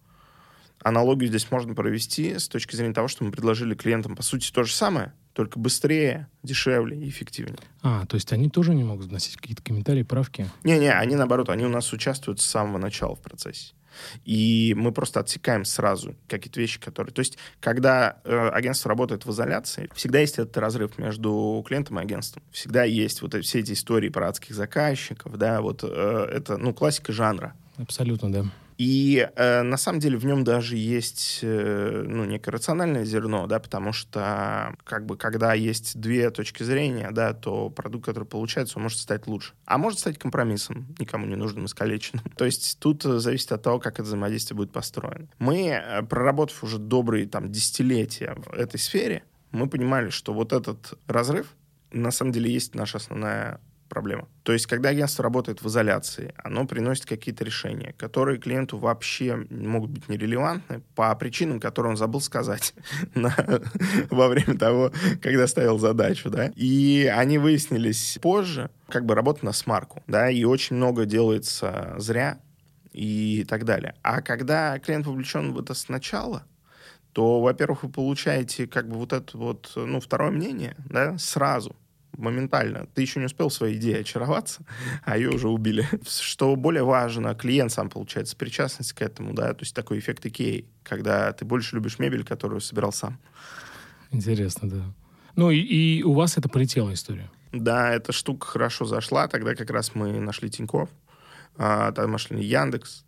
аналогию 0.83 1.29
здесь 1.29 1.51
можно 1.51 1.75
провести 1.75 2.39
с 2.39 2.49
точки 2.49 2.77
зрения 2.77 2.95
того, 2.95 3.09
что 3.09 3.25
мы 3.25 3.33
предложили 3.33 3.75
клиентам, 3.75 4.15
по 4.15 4.23
сути, 4.23 4.51
то 4.53 4.63
же 4.63 4.73
самое, 4.73 5.13
только 5.33 5.59
быстрее, 5.59 6.29
дешевле 6.43 6.99
и 6.99 7.09
эффективнее. 7.09 7.59
А, 7.83 8.07
то 8.07 8.15
есть 8.15 8.33
они 8.33 8.49
тоже 8.49 8.75
не 8.75 8.85
могут 8.85 9.07
вносить 9.07 9.37
какие-то 9.37 9.63
комментарии, 9.63 10.03
правки? 10.03 10.49
Не-не, 10.65 10.93
они 10.93 11.17
наоборот, 11.17 11.49
они 11.51 11.65
у 11.65 11.69
нас 11.69 11.93
участвуют 11.93 12.41
с 12.41 12.47
самого 12.47 12.79
начала 12.79 13.17
в 13.17 13.21
процессе. 13.21 13.75
И 14.25 14.75
мы 14.77 14.93
просто 14.93 15.21
отсекаем 15.21 15.65
сразу 15.65 16.15
какие-то 16.29 16.61
вещи, 16.61 16.81
которые... 16.81 17.13
То 17.13 17.21
есть, 17.21 17.39
когда 17.61 18.21
э, 18.25 18.49
агентство 18.51 18.89
работает 18.89 19.27
в 19.27 19.31
изоляции, 19.31 19.91
всегда 19.95 20.21
есть 20.21 20.39
этот 20.39 20.57
разрыв 20.57 20.99
между 20.99 21.65
клиентом 21.67 21.99
и 21.99 22.03
агентством. 22.03 22.43
Всегда 22.51 22.85
есть 22.85 23.23
вот 23.23 23.35
все 23.45 23.61
эти 23.61 23.73
истории 23.73 24.09
про 24.09 24.29
адских 24.29 24.55
заказчиков, 24.55 25.37
да, 25.37 25.61
вот 25.61 25.83
э, 25.83 26.29
это, 26.33 26.57
ну, 26.57 26.73
классика 26.73 27.13
жанра. 27.13 27.55
Абсолютно, 27.77 28.33
да. 28.33 28.45
И 28.79 29.29
э, 29.35 29.63
на 29.63 29.77
самом 29.77 29.99
деле 29.99 30.17
в 30.17 30.25
нем 30.25 30.45
даже 30.45 30.77
есть 30.77 31.41
э, 31.43 32.05
ну, 32.07 32.25
некое 32.25 32.53
рациональное 32.53 33.05
зерно, 33.05 33.49
да, 33.49 33.59
потому 33.59 33.93
что 33.93 34.73
как 34.85 35.05
бы 35.05 35.17
когда 35.17 35.53
есть 35.53 35.99
две 36.01 36.31
точки 36.31 36.63
зрения, 36.63 37.11
да, 37.11 37.35
то 37.35 37.71
продукт, 37.71 38.07
который 38.07 38.25
получается, 38.25 38.79
он 38.79 38.85
может 38.85 38.99
стать 38.99 39.27
лучше. 39.27 39.55
А 39.65 39.79
может 39.79 39.99
стать 39.99 40.17
компромиссом, 40.17 40.95
никому 41.01 41.27
не 41.27 41.35
нужным, 41.35 41.67
искалеченным. 41.67 42.25
То 42.37 42.45
есть 42.45 42.79
тут 42.79 43.05
э, 43.05 43.19
зависит 43.19 43.51
от 43.51 43.63
того, 43.63 43.81
как 43.81 43.95
это 43.95 44.05
взаимодействие 44.05 44.57
будет 44.57 44.71
построено. 44.71 45.27
Мы, 45.41 45.71
э, 45.71 46.03
проработав 46.05 46.63
уже 46.63 46.79
добрые 46.79 47.27
там 47.27 47.51
десятилетия 47.51 48.37
в 48.37 48.55
этой 48.55 48.79
сфере, 48.79 49.25
мы 49.51 49.69
понимали, 49.69 50.11
что 50.11 50.33
вот 50.33 50.53
этот 50.53 50.95
разрыв 51.09 51.49
на 51.91 52.11
самом 52.11 52.33
деле 52.33 52.53
есть 52.53 52.75
наша 52.75 52.99
основная 52.99 53.61
проблема. 53.89 54.29
То 54.43 54.53
есть, 54.53 54.67
когда 54.67 54.91
агентство 54.91 55.23
работает 55.23 55.63
в 55.63 55.69
изоляции, 55.69 56.35
оно 56.43 56.67
приносит 56.67 57.07
какие-то 57.07 57.45
решения, 57.45 57.95
которые 57.97 58.39
клиенту 58.39 58.79
вообще 58.79 59.47
могут 59.51 59.91
быть 59.91 60.09
нерелевантны 60.09 60.83
по 60.95 61.15
причинам, 61.17 61.61
которые 61.61 61.91
он 61.91 61.97
забыл 61.97 62.21
сказать 62.21 62.75
на- 63.15 63.35
во 64.11 64.29
время 64.29 64.57
того, 64.59 64.93
когда 65.23 65.47
ставил 65.47 65.79
задачу, 65.79 66.31
да. 66.31 66.53
И 66.57 67.11
они 67.15 67.39
выяснились 67.39 68.19
позже, 68.21 68.71
как 68.89 69.05
бы 69.05 69.15
работа 69.15 69.45
на 69.45 69.53
смарку, 69.53 70.03
да, 70.07 70.31
и 70.31 70.45
очень 70.45 70.77
много 70.77 71.05
делается 71.05 71.95
зря 71.99 72.39
и 72.93 73.45
так 73.49 73.65
далее. 73.65 73.95
А 74.03 74.23
когда 74.23 74.79
клиент 74.79 75.07
вовлечен 75.07 75.53
в 75.53 75.59
это 75.61 75.75
сначала, 75.75 76.45
то, 77.13 77.41
во-первых, 77.41 77.83
вы 77.83 77.89
получаете 77.89 78.67
как 78.67 78.89
бы 78.89 78.97
вот 78.97 79.13
это 79.13 79.37
вот, 79.37 79.73
ну, 79.75 80.01
второе 80.01 80.31
мнение, 80.31 80.77
да, 80.89 81.17
сразу, 81.19 81.75
моментально. 82.17 82.87
Ты 82.95 83.03
еще 83.03 83.21
не 83.21 83.27
успел 83.27 83.51
своей 83.51 83.77
идеей 83.77 84.01
очароваться, 84.01 84.63
а 85.05 85.17
ее 85.17 85.31
уже 85.31 85.49
убили. 85.49 85.87
Что 86.09 86.55
более 86.57 86.85
важно, 86.85 87.35
клиент 87.35 87.73
сам 87.73 87.91
получает 87.91 88.35
причастность 88.37 88.93
к 88.93 89.03
этому, 89.03 89.35
да, 89.35 89.55
то 89.55 89.63
есть 89.63 89.75
такой 89.75 89.99
эффект 89.99 90.27
Икеи, 90.27 90.67
когда 90.83 91.33
ты 91.33 91.45
больше 91.45 91.77
любишь 91.77 91.99
мебель, 91.99 92.25
которую 92.25 92.61
собирал 92.61 92.93
сам. 92.93 93.19
Интересно, 94.11 94.69
да. 94.69 94.85
Ну 95.37 95.51
и, 95.51 95.59
и 95.61 96.03
у 96.03 96.15
вас 96.15 96.37
это 96.39 96.49
полетела 96.49 96.93
история. 96.93 97.31
Да, 97.53 97.93
эта 97.93 98.13
штука 98.13 98.47
хорошо 98.47 98.85
зашла, 98.85 99.29
тогда 99.29 99.55
как 99.55 99.71
раз 99.71 99.95
мы 99.95 100.19
нашли 100.21 100.51
Тинькофф, 100.51 100.91
а, 101.57 101.93
мы 101.97 102.07
нашли 102.07 102.43
Яндекс, 102.45 103.05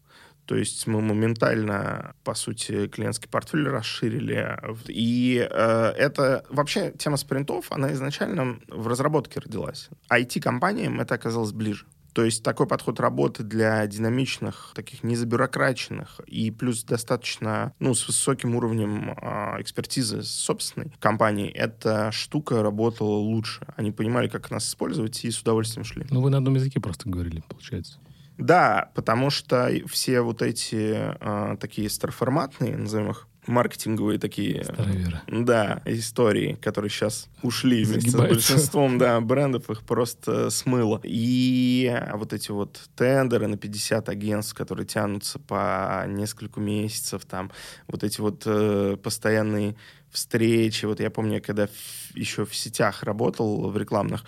то 0.46 0.56
есть 0.56 0.86
мы 0.86 1.00
моментально, 1.00 2.14
по 2.24 2.34
сути, 2.34 2.88
клиентский 2.88 3.28
портфель 3.28 3.68
расширили. 3.68 4.58
И 4.88 5.46
э, 5.48 5.92
это 5.96 6.44
вообще 6.48 6.92
тема 6.98 7.16
спринтов, 7.16 7.70
она 7.70 7.92
изначально 7.92 8.58
в 8.68 8.88
разработке 8.88 9.40
родилась. 9.40 9.88
IT-компаниям 10.10 11.00
это 11.00 11.14
оказалось 11.14 11.52
ближе. 11.52 11.86
То 12.12 12.24
есть 12.24 12.42
такой 12.42 12.66
подход 12.66 12.98
работы 13.00 13.42
для 13.42 13.86
динамичных, 13.86 14.72
таких 14.74 15.04
незабюрократичных 15.04 16.20
и 16.26 16.50
плюс 16.50 16.82
достаточно, 16.82 17.72
ну, 17.78 17.94
с 17.94 18.06
высоким 18.06 18.56
уровнем 18.56 19.14
а, 19.16 19.56
экспертизы 19.60 20.22
собственной 20.22 20.92
компании, 20.98 21.50
эта 21.50 22.10
штука 22.10 22.62
работала 22.62 23.16
лучше. 23.16 23.66
Они 23.76 23.92
понимали, 23.92 24.28
как 24.28 24.50
нас 24.50 24.68
использовать, 24.68 25.24
и 25.24 25.30
с 25.30 25.40
удовольствием 25.40 25.84
шли. 25.84 26.06
Ну, 26.10 26.20
вы 26.20 26.30
на 26.30 26.38
одном 26.38 26.54
языке 26.56 26.80
просто 26.80 27.08
говорили, 27.08 27.42
получается. 27.48 27.98
Да, 28.40 28.90
потому 28.94 29.30
что 29.30 29.70
все 29.86 30.20
вот 30.22 30.42
эти 30.42 30.94
а, 30.96 31.56
такие 31.56 31.88
староформатные, 31.88 32.76
назовем 32.76 33.10
их, 33.10 33.26
маркетинговые 33.46 34.18
такие 34.18 34.64
Староверы. 34.64 35.20
да, 35.26 35.80
истории, 35.86 36.54
которые 36.60 36.90
сейчас 36.90 37.28
ушли 37.42 37.84
вместе 37.84 38.10
с 38.10 38.14
большинством 38.14 38.98
да, 38.98 39.20
брендов, 39.20 39.70
их 39.70 39.82
просто 39.82 40.50
смыло. 40.50 41.00
И 41.04 41.90
вот 42.14 42.32
эти 42.32 42.50
вот 42.50 42.80
тендеры 42.96 43.46
на 43.46 43.56
50 43.56 44.08
агентств, 44.08 44.54
которые 44.54 44.86
тянутся 44.86 45.38
по 45.38 46.04
несколько 46.06 46.60
месяцев, 46.60 47.24
там 47.24 47.50
вот 47.88 48.04
эти 48.04 48.20
вот 48.20 48.42
э, 48.46 48.96
постоянные 49.02 49.74
встречи. 50.10 50.84
Вот 50.86 51.00
я 51.00 51.10
помню, 51.10 51.42
когда 51.42 51.66
в- 51.66 52.16
еще 52.16 52.44
в 52.44 52.54
сетях 52.54 53.02
работал, 53.02 53.70
в 53.70 53.76
рекламных, 53.76 54.24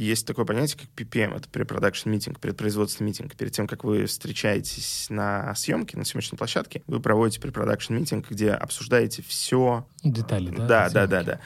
есть 0.00 0.26
такое 0.26 0.44
понятие, 0.44 0.78
как 0.78 0.88
PPM, 0.96 1.36
это 1.36 1.48
pre-production 1.48 2.08
митинг, 2.08 2.40
предпроизводственный 2.40 3.08
митинг. 3.08 3.36
Перед 3.36 3.52
тем, 3.52 3.66
как 3.66 3.84
вы 3.84 4.06
встречаетесь 4.06 5.06
на 5.10 5.54
съемке, 5.54 5.98
на 5.98 6.04
съемочной 6.04 6.38
площадке, 6.38 6.82
вы 6.86 7.00
проводите 7.00 7.40
pre-production 7.40 7.92
митинг, 7.98 8.30
где 8.30 8.52
обсуждаете 8.52 9.22
все, 9.22 9.86
Детали, 10.02 10.50
да? 10.50 10.66
да, 10.66 10.88
да, 10.88 11.06
да, 11.06 11.22
да. 11.22 11.40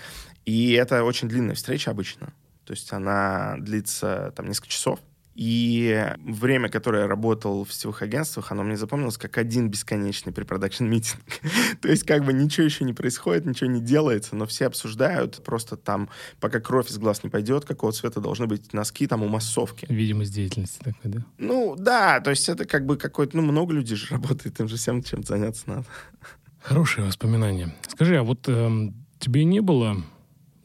И 0.45 0.73
это 0.73 1.03
очень 1.03 1.29
длинная 1.29 1.57
встреча 1.57 1.91
обычно. 1.91 2.33
То 2.65 2.73
есть 2.73 2.93
она 2.93 3.57
длится 3.59 4.33
там 4.37 4.47
несколько 4.47 4.69
часов. 4.69 5.01
И 5.35 6.15
время, 6.19 6.69
которое 6.69 7.03
я 7.03 7.09
работал 7.09 7.65
в 7.65 7.73
сетевых 7.73 8.03
агентствах, 8.03 8.53
оно 8.53 8.63
мне 8.63 8.77
запомнилось 8.77 9.19
как 9.19 9.37
один 9.37 9.69
бесконечный 9.69 10.33
препродакшн 10.33 10.85
митинг. 10.85 11.23
То 11.81 11.89
есть 11.89 12.05
как 12.05 12.25
бы 12.25 12.33
ничего 12.33 12.65
еще 12.65 12.85
не 12.85 12.93
происходит, 12.93 13.45
ничего 13.45 13.69
не 13.69 13.81
делается, 13.81 14.37
но 14.37 14.47
все 14.47 14.67
обсуждают. 14.67 15.43
Просто 15.45 15.77
там, 15.77 16.09
пока 16.39 16.61
кровь 16.61 16.89
из 16.89 16.99
глаз 16.99 17.25
не 17.25 17.31
пойдет, 17.31 17.65
какого 17.65 17.93
цвета 17.93 18.21
должны 18.21 18.47
быть 18.47 18.73
носки 18.73 19.07
там 19.09 19.23
у 19.25 19.29
массовки. 19.29 19.87
Видимость 19.89 20.33
деятельности 20.33 20.79
такой, 20.79 21.11
да? 21.11 21.25
Ну, 21.39 21.75
да, 21.77 22.21
то 22.21 22.31
есть 22.31 22.49
это 22.49 22.65
как 22.65 22.87
бы 22.87 22.97
какой-то... 22.97 23.37
Ну, 23.37 23.43
много 23.43 23.75
людей 23.75 23.97
же 23.97 24.07
работает, 24.15 24.61
им 24.61 24.69
же 24.69 24.77
всем 24.77 25.03
чем-то 25.03 25.27
заняться 25.27 25.65
надо. 25.67 25.85
Хорошие 26.61 27.07
воспоминания. 27.07 27.75
Скажи, 27.89 28.17
а 28.17 28.23
вот 28.23 28.49
эм, 28.49 28.95
тебе 29.19 29.45
не 29.45 29.61
было 29.61 29.97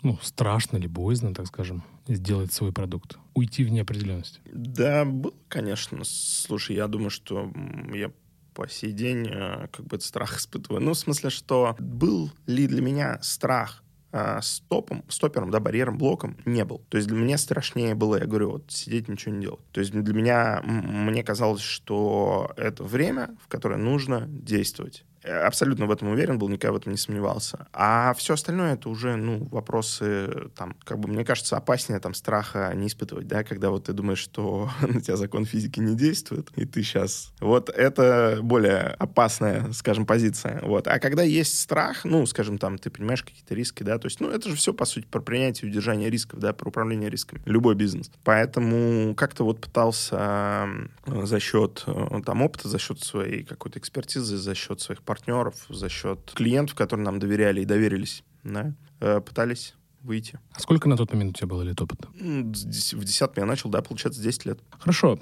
ну, 0.02 0.18
страшно 0.22 0.78
или 0.78 0.88
боязно, 0.88 1.34
так 1.34 1.48
скажем, 1.48 1.84
сделать 2.08 2.54
свой 2.54 2.72
продукт? 2.72 3.18
Уйти 3.40 3.64
в 3.64 3.72
неопределенность? 3.72 4.42
Да, 4.52 5.06
был, 5.06 5.34
конечно. 5.48 6.02
Слушай, 6.04 6.76
я 6.76 6.88
думаю, 6.88 7.10
что 7.10 7.50
я 7.94 8.12
по 8.54 8.68
сей 8.68 8.92
день 8.92 9.30
э, 9.32 9.70
как 9.72 9.86
бы 9.86 9.96
этот 9.96 10.04
страх 10.04 10.38
испытываю. 10.38 10.82
Ну, 10.82 10.92
в 10.92 10.98
смысле, 10.98 11.30
что 11.30 11.78
был 11.80 12.32
ли 12.48 12.68
для 12.68 12.82
меня 12.82 13.18
страх 13.22 13.82
а, 14.12 14.42
стопом, 14.42 15.06
стопером, 15.08 15.52
да, 15.52 15.62
барьером, 15.62 15.98
блоком 15.98 16.36
не 16.44 16.66
был. 16.66 16.82
То 16.90 16.98
есть 16.98 17.08
для 17.08 17.18
меня 17.18 17.38
страшнее 17.38 17.96
было, 17.96 18.18
я 18.18 18.26
говорю, 18.26 18.52
вот 18.52 18.72
сидеть 18.72 19.08
ничего 19.08 19.34
не 19.34 19.44
делать. 19.44 19.62
То 19.72 19.80
есть 19.80 19.94
для 19.94 20.14
меня, 20.14 20.62
мне 20.64 21.24
казалось, 21.24 21.62
что 21.62 22.52
это 22.58 22.84
время, 22.84 23.38
в 23.42 23.48
которое 23.48 23.78
нужно 23.78 24.26
действовать 24.28 25.06
абсолютно 25.24 25.86
в 25.86 25.92
этом 25.92 26.10
уверен 26.10 26.38
был, 26.38 26.50
никогда 26.50 26.74
в 26.74 26.78
этом 26.78 26.92
не 26.92 26.98
сомневался. 26.98 27.68
А 27.74 28.14
все 28.16 28.34
остальное 28.34 28.74
это 28.74 28.90
уже, 28.90 29.16
ну, 29.16 29.48
вопросы, 29.52 30.50
там, 30.56 30.76
как 30.84 31.00
бы, 31.00 31.10
мне 31.10 31.26
кажется, 31.26 31.58
опаснее 31.58 32.00
там 32.00 32.14
страха 32.14 32.72
не 32.76 32.88
испытывать, 32.88 33.28
да, 33.28 33.44
когда 33.44 33.70
вот 33.70 33.86
ты 33.86 33.94
думаешь, 33.94 34.20
что 34.20 34.70
на 34.82 35.02
тебя 35.02 35.18
закон 35.18 35.46
физики 35.46 35.80
не 35.80 35.96
действует, 35.96 36.50
и 36.56 36.66
ты 36.66 36.84
сейчас... 36.84 37.34
Вот 37.40 37.70
это 37.70 38.40
более 38.42 38.96
опасная, 39.00 39.72
скажем, 39.74 40.06
позиция. 40.06 40.62
Вот. 40.64 40.88
А 40.88 41.00
когда 41.00 41.24
есть 41.24 41.60
страх, 41.60 42.06
ну, 42.06 42.26
скажем, 42.26 42.58
там, 42.58 42.78
ты 42.78 42.90
понимаешь 42.90 43.24
какие-то 43.24 43.56
риски, 43.56 43.84
да, 43.84 43.98
то 43.98 44.08
есть, 44.08 44.20
ну, 44.20 44.30
это 44.30 44.50
же 44.50 44.56
все, 44.56 44.74
по 44.74 44.86
сути, 44.86 45.06
про 45.06 45.22
принятие 45.22 45.68
и 45.68 45.72
удержание 45.72 46.10
рисков, 46.10 46.40
да, 46.40 46.54
про 46.54 46.70
управление 46.70 47.10
рисками. 47.10 47.42
Любой 47.46 47.76
бизнес. 47.76 48.12
Поэтому 48.24 49.16
как-то 49.16 49.44
вот 49.44 49.62
пытался 49.62 50.68
за 51.06 51.40
счет 51.40 51.84
э, 51.88 52.22
там 52.26 52.42
опыта, 52.42 52.68
за 52.68 52.80
счет 52.80 53.00
своей 53.00 53.44
какой-то 53.44 53.80
экспертизы, 53.80 54.38
за 54.38 54.56
счет 54.56 54.82
своих 54.82 55.02
партнеров, 55.10 55.56
за 55.70 55.90
счет 55.90 56.20
клиентов, 56.36 56.76
которые 56.76 57.04
нам 57.04 57.18
доверяли 57.18 57.62
и 57.62 57.66
доверились, 57.66 58.24
да, 58.44 58.76
э, 59.00 59.22
пытались 59.22 59.74
выйти. 60.04 60.40
А 60.54 60.60
сколько 60.60 60.88
на 60.88 60.98
тот 60.98 61.12
момент 61.12 61.32
у 61.32 61.34
тебя 61.34 61.48
было 61.48 61.64
лет 61.64 61.82
опыта? 61.82 62.10
В 62.14 63.04
10 63.04 63.30
я 63.38 63.46
начал, 63.46 63.72
да, 63.72 63.82
получается, 63.82 64.22
10 64.22 64.46
лет. 64.46 64.60
Хорошо. 64.78 65.18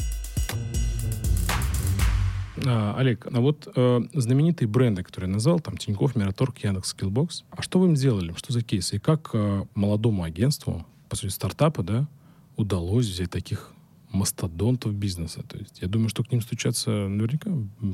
А, 2.66 2.96
Олег, 2.98 3.28
а 3.32 3.40
вот 3.40 3.70
э, 3.74 4.02
знаменитые 4.14 4.68
бренды, 4.68 5.04
которые 5.04 5.30
я 5.30 5.36
назвал, 5.36 5.62
там 5.62 5.78
Тинькофф, 5.78 6.18
Мираторг, 6.18 6.58
Яндекс, 6.58 6.94
Skillbox, 6.94 7.46
а 7.52 7.62
что 7.62 7.80
вы 7.80 7.88
им 7.88 7.96
сделали? 7.96 8.34
Что 8.36 8.52
за 8.52 8.64
кейсы? 8.64 8.98
И 8.98 9.00
как 9.00 9.30
э, 9.32 9.64
молодому 9.74 10.24
агентству, 10.24 10.86
по 11.08 11.16
сути, 11.16 11.32
стартапа, 11.32 11.82
да, 11.82 12.10
удалось 12.58 13.06
взять 13.06 13.32
таких 13.32 13.72
мастодонтов 14.12 14.94
бизнеса? 14.94 15.44
То 15.48 15.58
есть 15.58 15.82
я 15.82 15.88
думаю, 15.88 16.10
что 16.10 16.26
к 16.26 16.32
ним 16.34 16.42
стучатся 16.42 16.90
наверняка 16.90 17.52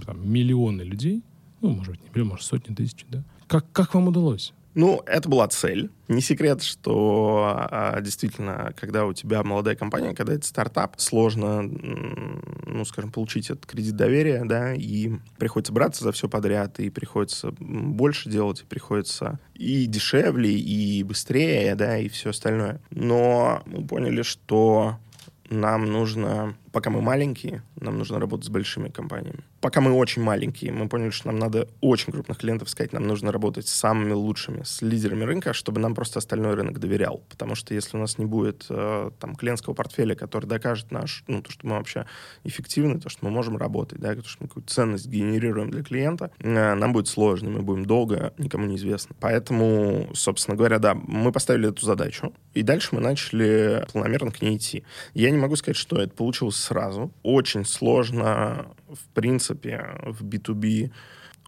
там, 0.08 0.27
миллионы 0.27 0.82
людей, 0.82 1.21
ну, 1.63 1.69
может 1.71 1.91
быть, 1.91 2.04
не 2.04 2.10
миллион, 2.10 2.28
может, 2.28 2.45
сотни 2.45 2.76
тысяч, 2.76 3.06
да? 3.10 3.23
Как, 3.47 3.65
как 3.71 3.93
вам 3.95 4.10
удалось? 4.10 4.54
Ну, 4.76 5.02
это 5.06 5.30
была 5.30 5.47
цель. 5.47 5.91
Не 6.08 6.21
секрет, 6.21 6.63
что 6.63 7.67
а, 7.69 8.02
действительно, 8.02 8.73
когда 8.80 9.06
у 9.06 9.13
тебя 9.13 9.43
молодая 9.43 9.76
компания, 9.76 10.15
когда 10.15 10.34
это 10.34 10.45
стартап, 10.45 10.95
сложно, 10.99 11.62
ну, 11.62 12.84
скажем, 12.86 13.12
получить 13.12 13.49
этот 13.49 13.65
кредит 13.67 13.95
доверия, 13.95 14.43
да, 14.45 14.73
и 14.73 15.12
приходится 15.38 15.73
браться 15.73 16.04
за 16.04 16.12
все 16.12 16.28
подряд, 16.28 16.80
и 16.80 16.89
приходится 16.89 17.54
больше 17.60 18.30
делать, 18.30 18.62
и 18.62 18.65
приходится 18.65 19.39
и 19.54 19.86
дешевле, 19.86 20.52
и 20.52 21.04
быстрее, 21.04 21.76
да, 21.76 21.97
и 21.99 22.10
все 22.10 22.32
остальное. 22.32 22.82
Но 22.89 23.62
мы 23.67 23.86
поняли, 23.86 24.23
что 24.23 24.97
нам 25.49 25.86
нужно, 25.86 26.56
пока 26.73 26.89
мы 26.89 27.01
маленькие, 27.01 27.63
нам 27.79 27.97
нужно 27.97 28.19
работать 28.19 28.47
с 28.47 28.49
большими 28.49 28.89
компаниями 28.89 29.43
пока 29.63 29.79
мы 29.79 29.93
очень 29.93 30.21
маленькие, 30.21 30.73
мы 30.73 30.89
поняли, 30.89 31.12
что 31.12 31.27
нам 31.27 31.39
надо 31.39 31.69
очень 31.79 32.12
крупных 32.12 32.38
клиентов 32.38 32.67
искать, 32.67 32.91
нам 32.91 33.07
нужно 33.07 33.31
работать 33.31 33.65
с 33.65 33.71
самыми 33.71 34.12
лучшими, 34.12 34.63
с 34.63 34.81
лидерами 34.81 35.23
рынка, 35.23 35.53
чтобы 35.53 35.79
нам 35.79 35.95
просто 35.95 36.19
остальной 36.19 36.55
рынок 36.55 36.79
доверял. 36.79 37.23
Потому 37.29 37.55
что 37.55 37.73
если 37.73 37.95
у 37.95 37.99
нас 38.01 38.17
не 38.17 38.25
будет 38.25 38.65
э, 38.69 39.12
там 39.21 39.36
клиентского 39.36 39.73
портфеля, 39.73 40.15
который 40.15 40.47
докажет 40.47 40.91
наш, 40.91 41.23
ну, 41.27 41.41
то, 41.41 41.49
что 41.49 41.65
мы 41.65 41.77
вообще 41.77 42.05
эффективны, 42.43 42.99
то, 42.99 43.07
что 43.07 43.25
мы 43.25 43.31
можем 43.31 43.55
работать, 43.55 43.99
да, 44.01 44.13
то, 44.15 44.27
что 44.27 44.43
мы 44.43 44.49
какую-то 44.49 44.73
ценность 44.73 45.07
генерируем 45.07 45.71
для 45.71 45.81
клиента, 45.81 46.31
э, 46.39 46.73
нам 46.73 46.91
будет 46.91 47.07
сложно, 47.07 47.49
мы 47.49 47.62
будем 47.62 47.86
долго, 47.86 48.33
никому 48.38 48.65
не 48.65 48.75
известно. 48.75 49.15
Поэтому, 49.21 50.09
собственно 50.13 50.57
говоря, 50.57 50.77
да, 50.77 50.93
мы 50.93 51.31
поставили 51.31 51.69
эту 51.69 51.86
задачу, 51.86 52.33
и 52.53 52.63
дальше 52.63 52.89
мы 52.91 52.99
начали 52.99 53.86
планомерно 53.93 54.31
к 54.31 54.41
ней 54.41 54.57
идти. 54.57 54.83
Я 55.13 55.31
не 55.31 55.38
могу 55.38 55.55
сказать, 55.55 55.77
что 55.77 56.01
это 56.01 56.13
получилось 56.13 56.57
сразу. 56.63 57.12
Очень 57.21 57.65
сложно, 57.65 58.67
в 58.89 59.08
принципе, 59.13 59.99
в 60.04 60.23
B2B 60.23 60.91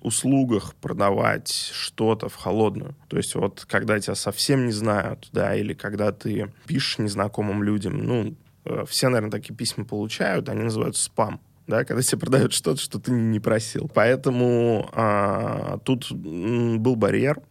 услугах 0.02 0.76
продавать 0.76 1.50
что-то 1.74 2.30
в 2.30 2.36
холодную. 2.36 2.96
То 3.08 3.18
есть 3.18 3.34
вот 3.36 3.66
когда 3.68 4.00
тебя 4.00 4.16
совсем 4.16 4.68
не 4.68 4.72
знают, 4.72 5.30
да, 5.32 5.56
или 5.56 5.74
когда 5.74 6.12
ты 6.12 6.52
пишешь 6.68 7.00
незнакомым 7.00 7.64
людям, 7.64 7.98
ну, 7.98 8.36
э, 8.66 8.86
все, 8.88 9.10
наверное, 9.10 9.32
такие 9.32 9.56
письма 9.56 9.86
получают, 9.86 10.50
они 10.50 10.64
называются 10.64 11.04
спам 11.04 11.40
да, 11.68 11.84
когда 11.84 12.02
тебе 12.02 12.20
продают 12.20 12.54
что-то, 12.54 12.80
что 12.80 13.00
ты 13.00 13.12
не 13.12 13.40
просил. 13.40 13.90
Поэтому 13.94 14.90
а, 14.92 15.80
тут 15.80 16.12
был 16.12 16.96
барьер, 16.96 17.42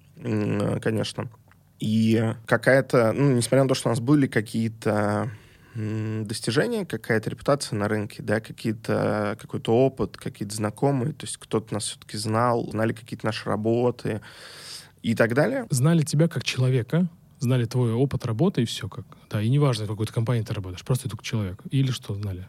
конечно. 0.80 1.28
И 1.80 2.32
какая-то, 2.46 3.12
ну, 3.12 3.32
несмотря 3.32 3.64
на 3.64 3.68
то, 3.68 3.74
что 3.74 3.88
у 3.88 3.92
нас 3.92 4.00
были 4.00 4.26
какие-то 4.26 5.30
достижения, 5.74 6.86
какая-то 6.86 7.30
репутация 7.30 7.76
на 7.76 7.88
рынке, 7.88 8.22
да, 8.22 8.40
какие-то, 8.40 9.36
какой-то 9.40 9.74
опыт, 9.74 10.16
какие-то 10.16 10.54
знакомые, 10.54 11.12
то 11.12 11.26
есть 11.26 11.36
кто-то 11.36 11.74
нас 11.74 11.84
все-таки 11.84 12.16
знал, 12.16 12.70
знали 12.70 12.92
какие-то 12.92 13.26
наши 13.26 13.48
работы 13.48 14.20
и 15.02 15.14
так 15.14 15.34
далее. 15.34 15.66
Знали 15.70 16.02
тебя 16.02 16.28
как 16.28 16.44
человека, 16.44 17.08
знали 17.38 17.64
твой 17.64 17.92
опыт 17.92 18.24
работы 18.24 18.62
и 18.62 18.66
все 18.66 18.88
как. 18.88 19.04
Да, 19.30 19.42
и 19.42 19.48
неважно, 19.48 19.86
в 19.86 19.88
какой-то 19.88 20.12
компании 20.12 20.42
ты 20.42 20.54
работаешь, 20.54 20.84
просто 20.84 21.04
ты 21.04 21.16
как 21.16 21.22
человек. 21.22 21.60
Или 21.70 21.90
что 21.90 22.14
знали? 22.14 22.48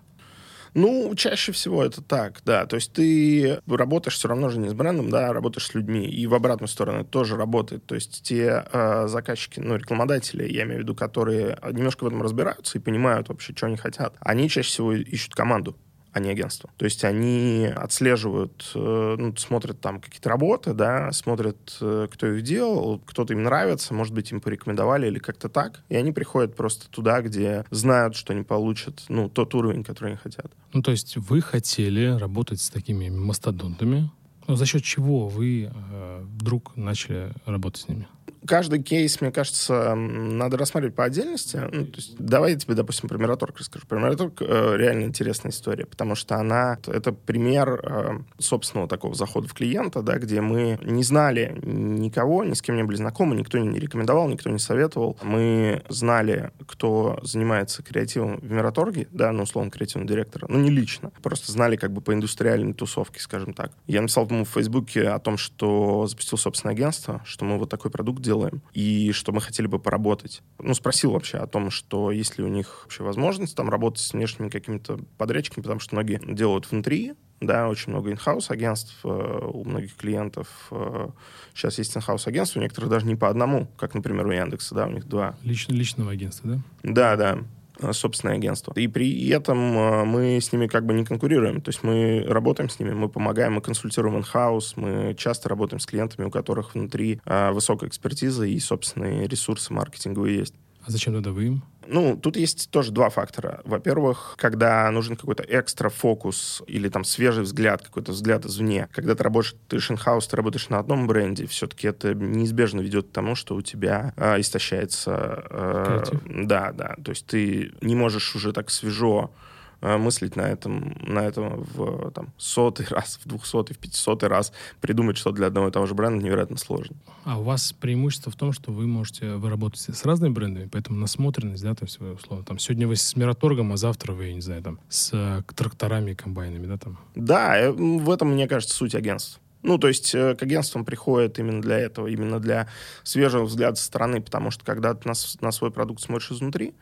Ну, 0.75 1.15
чаще 1.15 1.53
всего 1.53 1.85
это 1.85 2.01
так, 2.01 2.41
да. 2.43 2.65
То 2.65 2.75
есть 2.75 2.91
ты 2.91 3.61
работаешь 3.65 4.17
все 4.17 4.27
равно 4.27 4.49
же 4.49 4.59
не 4.59 4.67
с 4.67 4.73
брендом, 4.73 5.09
да, 5.09 5.31
работаешь 5.31 5.67
с 5.67 5.73
людьми. 5.73 6.05
И 6.05 6.27
в 6.27 6.33
обратную 6.33 6.67
сторону 6.67 6.99
это 6.99 7.09
тоже 7.09 7.38
работает. 7.38 7.85
То 7.85 7.95
есть 7.95 8.21
те 8.23 8.65
э, 8.69 9.07
заказчики, 9.07 9.61
ну, 9.61 9.77
рекламодатели, 9.77 10.51
я 10.51 10.63
имею 10.63 10.79
в 10.79 10.83
виду, 10.83 10.93
которые 10.93 11.57
немножко 11.71 12.03
в 12.03 12.07
этом 12.07 12.21
разбираются 12.21 12.77
и 12.77 12.81
понимают 12.81 13.29
вообще, 13.29 13.53
что 13.55 13.67
они 13.67 13.77
хотят, 13.77 14.17
они 14.19 14.49
чаще 14.49 14.67
всего 14.67 14.91
ищут 14.93 15.33
команду 15.33 15.77
а 16.15 16.21
не 16.21 16.30
агентство. 16.30 16.69
То 16.78 16.86
есть 16.86 17.04
они 17.04 17.69
отслеживают, 17.75 18.71
э, 18.73 19.15
ну, 19.19 19.36
смотрят 19.36 19.82
там 19.82 19.99
какие-то 19.99 20.30
работы, 20.30 20.73
да, 20.73 21.12
смотрят, 21.12 21.78
э, 21.82 22.08
кто 22.10 22.28
их 22.28 22.41
делал, 22.41 23.01
кто-то 23.06 23.34
им 23.34 23.43
нравится, 23.43 23.93
может 23.93 24.13
быть, 24.13 24.32
им 24.32 24.39
порекомендовали 24.39 25.08
или 25.08 25.19
как-то 25.19 25.49
так, 25.49 25.82
и 25.89 25.95
они 25.97 26.13
приходят 26.13 26.56
просто 26.56 26.89
туда, 26.89 27.21
где 27.21 27.65
знают, 27.69 28.15
что 28.15 28.32
они 28.32 28.43
получат, 28.43 29.04
ну, 29.10 29.28
тот 29.28 29.54
уровень, 29.56 29.84
который 29.84 30.12
они 30.12 30.17
хотят. 30.17 30.47
Ну, 30.71 30.82
то 30.82 30.91
есть 30.91 31.17
вы 31.17 31.41
хотели 31.41 32.17
работать 32.17 32.62
с 32.62 32.69
такими 32.69 33.10
мастодонтами, 33.10 34.10
но 34.47 34.55
за 34.55 34.65
счет 34.65 34.84
чего 34.84 35.27
вы 35.27 35.71
э, 35.73 36.23
вдруг 36.39 36.75
начали 36.75 37.31
работать 37.45 37.81
с 37.81 37.88
ними? 37.88 38.08
каждый 38.45 38.81
кейс, 38.81 39.19
мне 39.21 39.31
кажется, 39.31 39.95
надо 39.95 40.58
рассматривать 40.58 40.95
по 40.95 41.03
отдельности. 41.03 41.58
Ну, 41.71 41.86
то 41.86 41.97
есть, 41.97 42.15
давай 42.17 42.51
я 42.51 42.58
тебе, 42.58 42.75
допустим, 42.75 43.10
про 43.10 43.17
Мираторг 43.17 43.58
расскажу. 43.60 43.86
Про 43.88 43.99
Мираторг 43.99 44.41
э, 44.41 44.75
реально 44.77 45.05
интересная 45.05 45.51
история, 45.51 45.86
потому 45.86 46.15
что 46.15 46.36
она... 46.36 46.77
Это 46.88 47.12
пример 47.12 47.79
э, 47.84 48.19
собственного 48.39 48.88
такого 48.88 49.15
захода 49.15 49.47
в 49.47 49.53
клиента, 49.53 50.01
да, 50.01 50.17
где 50.17 50.41
мы 50.41 50.79
не 50.84 51.03
знали 51.03 51.58
никого, 51.63 52.43
ни 52.43 52.53
с 52.53 52.62
кем 52.62 52.75
не 52.75 52.84
были 52.84 52.97
знакомы, 52.97 53.36
никто 53.36 53.58
не 53.58 53.79
рекомендовал, 53.79 54.27
никто 54.27 54.49
не 54.49 54.60
советовал. 54.60 55.17
Мы 55.23 55.84
знали, 55.89 56.51
кто 56.67 57.19
занимается 57.23 57.84
креативом 57.84 58.38
в 58.38 58.51
Мираторге, 58.51 59.08
да, 59.12 59.31
ну, 59.31 59.43
условно, 59.43 59.71
креативного 59.71 60.08
директора, 60.08 60.47
ну, 60.49 60.60
не 60.60 60.69
лично. 60.69 61.12
Просто 61.21 61.51
знали 61.51 61.75
как 61.75 61.91
бы 61.91 62.01
по 62.01 62.13
индустриальной 62.13 62.73
тусовке, 62.73 63.19
скажем 63.19 63.53
так. 63.53 63.71
Я 63.88 64.01
написал, 64.01 64.25
по-моему, 64.25 64.35
в 64.43 64.50
Фейсбуке 64.50 65.10
о 65.10 65.19
том, 65.19 65.38
что 65.38 66.08
запустил 66.08 66.38
собственное 66.38 66.74
агентство, 66.74 67.21
что 67.26 67.45
мы 67.45 67.58
вот 67.58 67.69
такой 67.69 67.91
продукт 67.91 68.21
делаем, 68.21 68.62
и 68.74 69.12
что 69.12 69.32
мы 69.32 69.41
хотели 69.41 69.67
бы 69.67 69.80
поработать. 69.80 70.41
Ну, 70.60 70.74
спросил 70.74 71.12
вообще 71.12 71.38
о 71.38 71.48
том, 71.48 71.69
что 71.71 72.12
есть 72.12 72.38
ли 72.38 72.43
у 72.43 72.48
них 72.48 72.82
вообще 72.84 73.04
возможность 73.04 73.56
там 73.56 73.69
работать 73.69 74.02
с 74.02 74.13
внешними 74.13 74.50
какими-то 74.50 75.00
подрядчиками, 75.17 75.63
потому 75.63 75.80
что 75.80 75.95
многие 75.95 76.19
делают 76.28 76.69
внутри, 76.69 77.13
да, 77.41 77.67
очень 77.67 77.91
много 77.91 78.12
инхаус 78.12 78.50
агентств 78.50 78.98
э, 79.04 79.08
у 79.08 79.63
многих 79.65 79.95
клиентов. 79.95 80.67
Э, 80.71 81.10
сейчас 81.54 81.78
есть 81.78 81.95
инхаус 81.95 82.28
агентства, 82.28 82.60
у 82.60 82.63
некоторых 82.63 82.89
даже 82.89 83.06
не 83.06 83.15
по 83.15 83.30
одному, 83.30 83.67
как, 83.78 83.93
например, 83.93 84.26
у 84.26 84.32
Яндекса, 84.32 84.74
да, 84.74 84.88
у 84.88 84.91
них 84.91 85.08
два. 85.08 85.36
Лич, 85.43 85.67
личного 85.67 86.12
агентства, 86.12 86.52
да? 86.52 86.60
Да, 86.84 87.15
да. 87.15 87.39
Э, 87.79 87.91
собственное 87.91 88.35
агентство. 88.35 88.73
И 88.75 88.88
при 88.88 89.27
этом 89.29 89.77
э, 89.77 90.05
мы 90.05 90.39
с 90.39 90.53
ними 90.53 90.67
как 90.67 90.85
бы 90.85 90.93
не 90.93 91.03
конкурируем. 91.03 91.61
То 91.61 91.69
есть 91.69 91.83
мы 91.83 92.23
работаем 92.25 92.69
с 92.69 92.79
ними, 92.79 92.91
мы 92.91 93.09
помогаем, 93.09 93.53
мы 93.53 93.61
консультируем 93.61 94.17
in-house, 94.17 94.73
мы 94.77 95.13
часто 95.17 95.49
работаем 95.49 95.79
с 95.79 95.85
клиентами, 95.85 96.25
у 96.25 96.29
которых 96.29 96.73
внутри 96.73 97.19
э, 97.25 97.51
высокая 97.51 97.89
экспертиза 97.89 98.45
и 98.45 98.57
собственные 98.59 99.27
ресурсы 99.27 99.73
маркетинговые 99.73 100.38
есть. 100.38 100.53
А 100.88 100.91
зачем 100.91 101.13
тогда 101.13 101.31
вы 101.31 101.45
им? 101.45 101.63
Ну, 101.88 102.17
тут 102.17 102.38
есть 102.38 102.69
тоже 102.69 102.91
два 102.91 103.10
фактора. 103.10 103.62
Во-первых, 103.65 104.36
когда 104.38 104.89
нужен 104.91 105.15
какой-то 105.15 105.43
экстра 105.48 105.89
фокус 105.89 106.63
или 106.67 106.89
там 106.89 107.04
свежий 107.04 107.43
взгляд, 107.43 107.84
какой-то 107.84 108.12
взгляд 108.12 108.45
извне. 108.45 108.88
Когда 108.91 109.15
ты 109.15 109.24
работаешь, 109.24 109.56
ты 109.67 109.78
инхаус, 109.78 110.28
ты 110.28 110.36
работаешь 110.36 110.69
на 110.69 110.80
одном 110.80 111.08
бренде, 111.08 111.45
все-таки 111.48 111.88
это 111.88 112.13
неизбежно 112.13 112.82
ведет 112.82 113.08
к 113.08 113.12
тому, 113.12 113.36
что 113.36 113.56
у 113.56 113.62
тебя 113.62 114.13
э, 114.17 114.39
истощается... 114.39 115.45
Э, 115.50 116.04
да, 116.26 116.71
да. 116.71 116.95
То 117.04 117.12
есть 117.12 117.26
ты 117.26 117.71
не 117.82 117.95
можешь 117.95 118.36
уже 118.36 118.54
так 118.54 118.69
свежо 118.69 119.32
мыслить 119.81 120.35
на 120.35 120.41
этом, 120.41 120.95
на 121.01 121.19
этом 121.19 121.63
в 121.63 122.11
там, 122.11 122.33
сотый 122.38 122.85
раз, 122.89 123.19
в 123.23 123.27
двухсотый, 123.27 123.75
в 123.75 123.79
пятисотый 123.79 124.29
раз, 124.29 124.51
придумать 124.81 125.17
что 125.17 125.31
для 125.31 125.47
одного 125.47 125.67
и 125.67 125.71
того 125.71 125.85
же 125.85 125.93
бренда 125.93 126.23
невероятно 126.23 126.57
сложно. 126.57 126.95
А 127.23 127.39
у 127.39 127.43
вас 127.43 127.73
преимущество 127.73 128.31
в 128.31 128.35
том, 128.35 128.51
что 128.51 128.71
вы 128.71 128.88
можете, 128.88 129.33
вы 129.35 129.49
работаете 129.49 129.93
с 129.93 130.05
разными 130.05 130.33
брендами, 130.33 130.69
поэтому 130.71 130.99
насмотренность, 130.99 131.63
да, 131.63 131.75
то 131.75 131.85
есть 131.85 131.99
вы, 131.99 132.13
условно, 132.13 132.45
там, 132.45 132.59
сегодня 132.59 132.88
вы 132.88 132.95
с 132.95 133.15
Мираторгом, 133.15 133.73
а 133.73 133.77
завтра 133.77 134.13
вы, 134.13 134.33
не 134.33 134.41
знаю, 134.41 134.61
там, 134.63 134.79
с 134.89 135.11
э, 135.13 135.41
тракторами 135.55 136.11
и 136.11 136.15
комбайнами, 136.15 136.67
да, 136.67 136.77
там? 136.77 136.99
Да, 137.15 137.57
э, 137.57 137.71
в 137.71 138.09
этом, 138.09 138.31
мне 138.31 138.47
кажется, 138.47 138.75
суть 138.75 138.95
агентства. 138.95 139.41
Ну, 139.63 139.79
то 139.79 139.88
есть 139.88 140.13
э, 140.13 140.35
к 140.35 140.43
агентствам 140.43 140.85
приходят 140.85 141.39
именно 141.39 141.61
для 141.61 141.79
этого, 141.79 142.07
именно 142.07 142.39
для 142.39 142.67
свежего 143.03 143.45
взгляда 143.45 143.75
со 143.75 143.85
стороны, 143.85 144.21
потому 144.21 144.51
что 144.51 144.63
когда 144.63 144.93
ты 144.93 145.07
на, 145.09 145.15
на 145.41 145.51
свой 145.51 145.71
продукт 145.71 146.01
смотришь 146.01 146.31
изнутри, 146.31 146.75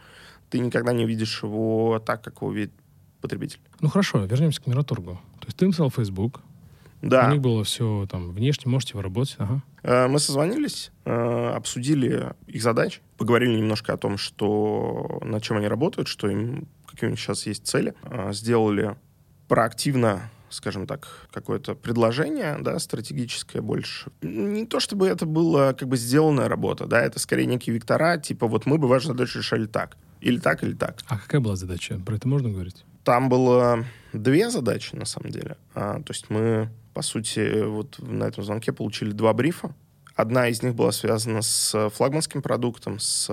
ты 0.49 0.59
никогда 0.59 0.91
не 0.91 1.05
видишь 1.05 1.41
его 1.41 2.01
так, 2.05 2.21
как 2.23 2.41
его 2.41 2.51
видит 2.51 2.73
потребитель. 3.23 3.59
Ну 3.79 3.89
хорошо, 3.89 4.25
вернемся 4.25 4.61
к 4.61 4.67
Мираторгу. 4.67 5.19
То 5.39 5.47
есть 5.47 5.57
ты 5.57 5.65
написал 5.65 5.89
Facebook, 5.89 6.41
да. 7.01 7.27
у 7.27 7.31
них 7.31 7.41
было 7.41 7.63
все 7.63 8.05
там 8.11 8.31
внешне, 8.31 8.69
можете 8.69 8.95
вы 8.95 9.01
работать, 9.01 9.35
ага. 9.39 9.63
Э, 9.81 10.07
мы 10.07 10.19
созвонились, 10.19 10.91
э, 11.05 11.53
обсудили 11.55 12.33
их 12.47 12.61
задачи, 12.61 12.99
поговорили 13.17 13.55
немножко 13.55 13.93
о 13.93 13.97
том, 13.97 14.17
что 14.17 15.19
над 15.23 15.41
чем 15.41 15.57
они 15.57 15.67
работают, 15.67 16.09
что 16.09 16.27
им, 16.27 16.67
какие 16.85 17.07
у 17.07 17.11
них 17.11 17.19
сейчас 17.19 17.47
есть 17.47 17.65
цели. 17.65 17.95
Сделали 18.31 18.95
проактивно 19.47 20.29
скажем 20.53 20.85
так, 20.85 21.07
какое-то 21.31 21.73
предложение, 21.73 22.57
да, 22.61 22.77
стратегическое 22.77 23.59
больше. 23.59 24.11
Не 24.21 24.67
то 24.67 24.79
чтобы 24.79 25.07
это 25.07 25.25
была 25.25 25.73
как 25.73 25.87
бы 25.87 25.97
сделанная 25.97 26.47
работа, 26.47 26.85
да, 26.85 27.01
это 27.01 27.17
скорее 27.17 27.47
некие 27.47 27.73
вектора, 27.73 28.17
типа 28.17 28.47
вот 28.47 28.67
мы 28.67 28.77
бы 28.77 28.87
вашу 28.87 29.07
задачу 29.07 29.39
решали 29.39 29.65
так. 29.65 29.97
Или 30.21 30.37
так, 30.37 30.63
или 30.63 30.73
так. 30.73 30.99
А 31.07 31.17
какая 31.17 31.41
была 31.41 31.55
задача? 31.55 31.99
Про 32.05 32.15
это 32.15 32.27
можно 32.27 32.49
говорить? 32.49 32.85
Там 33.03 33.29
было 33.29 33.85
две 34.13 34.49
задачи, 34.49 34.95
на 34.95 35.05
самом 35.05 35.31
деле. 35.31 35.57
А, 35.75 35.95
то 36.01 36.13
есть 36.13 36.29
мы, 36.29 36.69
по 36.93 37.01
сути, 37.01 37.63
вот 37.63 37.99
на 37.99 38.25
этом 38.25 38.43
звонке 38.43 38.71
получили 38.71 39.11
два 39.11 39.33
брифа. 39.33 39.75
Одна 40.15 40.47
из 40.47 40.61
них 40.61 40.75
была 40.75 40.91
связана 40.91 41.41
с 41.41 41.89
флагманским 41.89 42.41
продуктом, 42.43 42.99
с, 42.99 43.25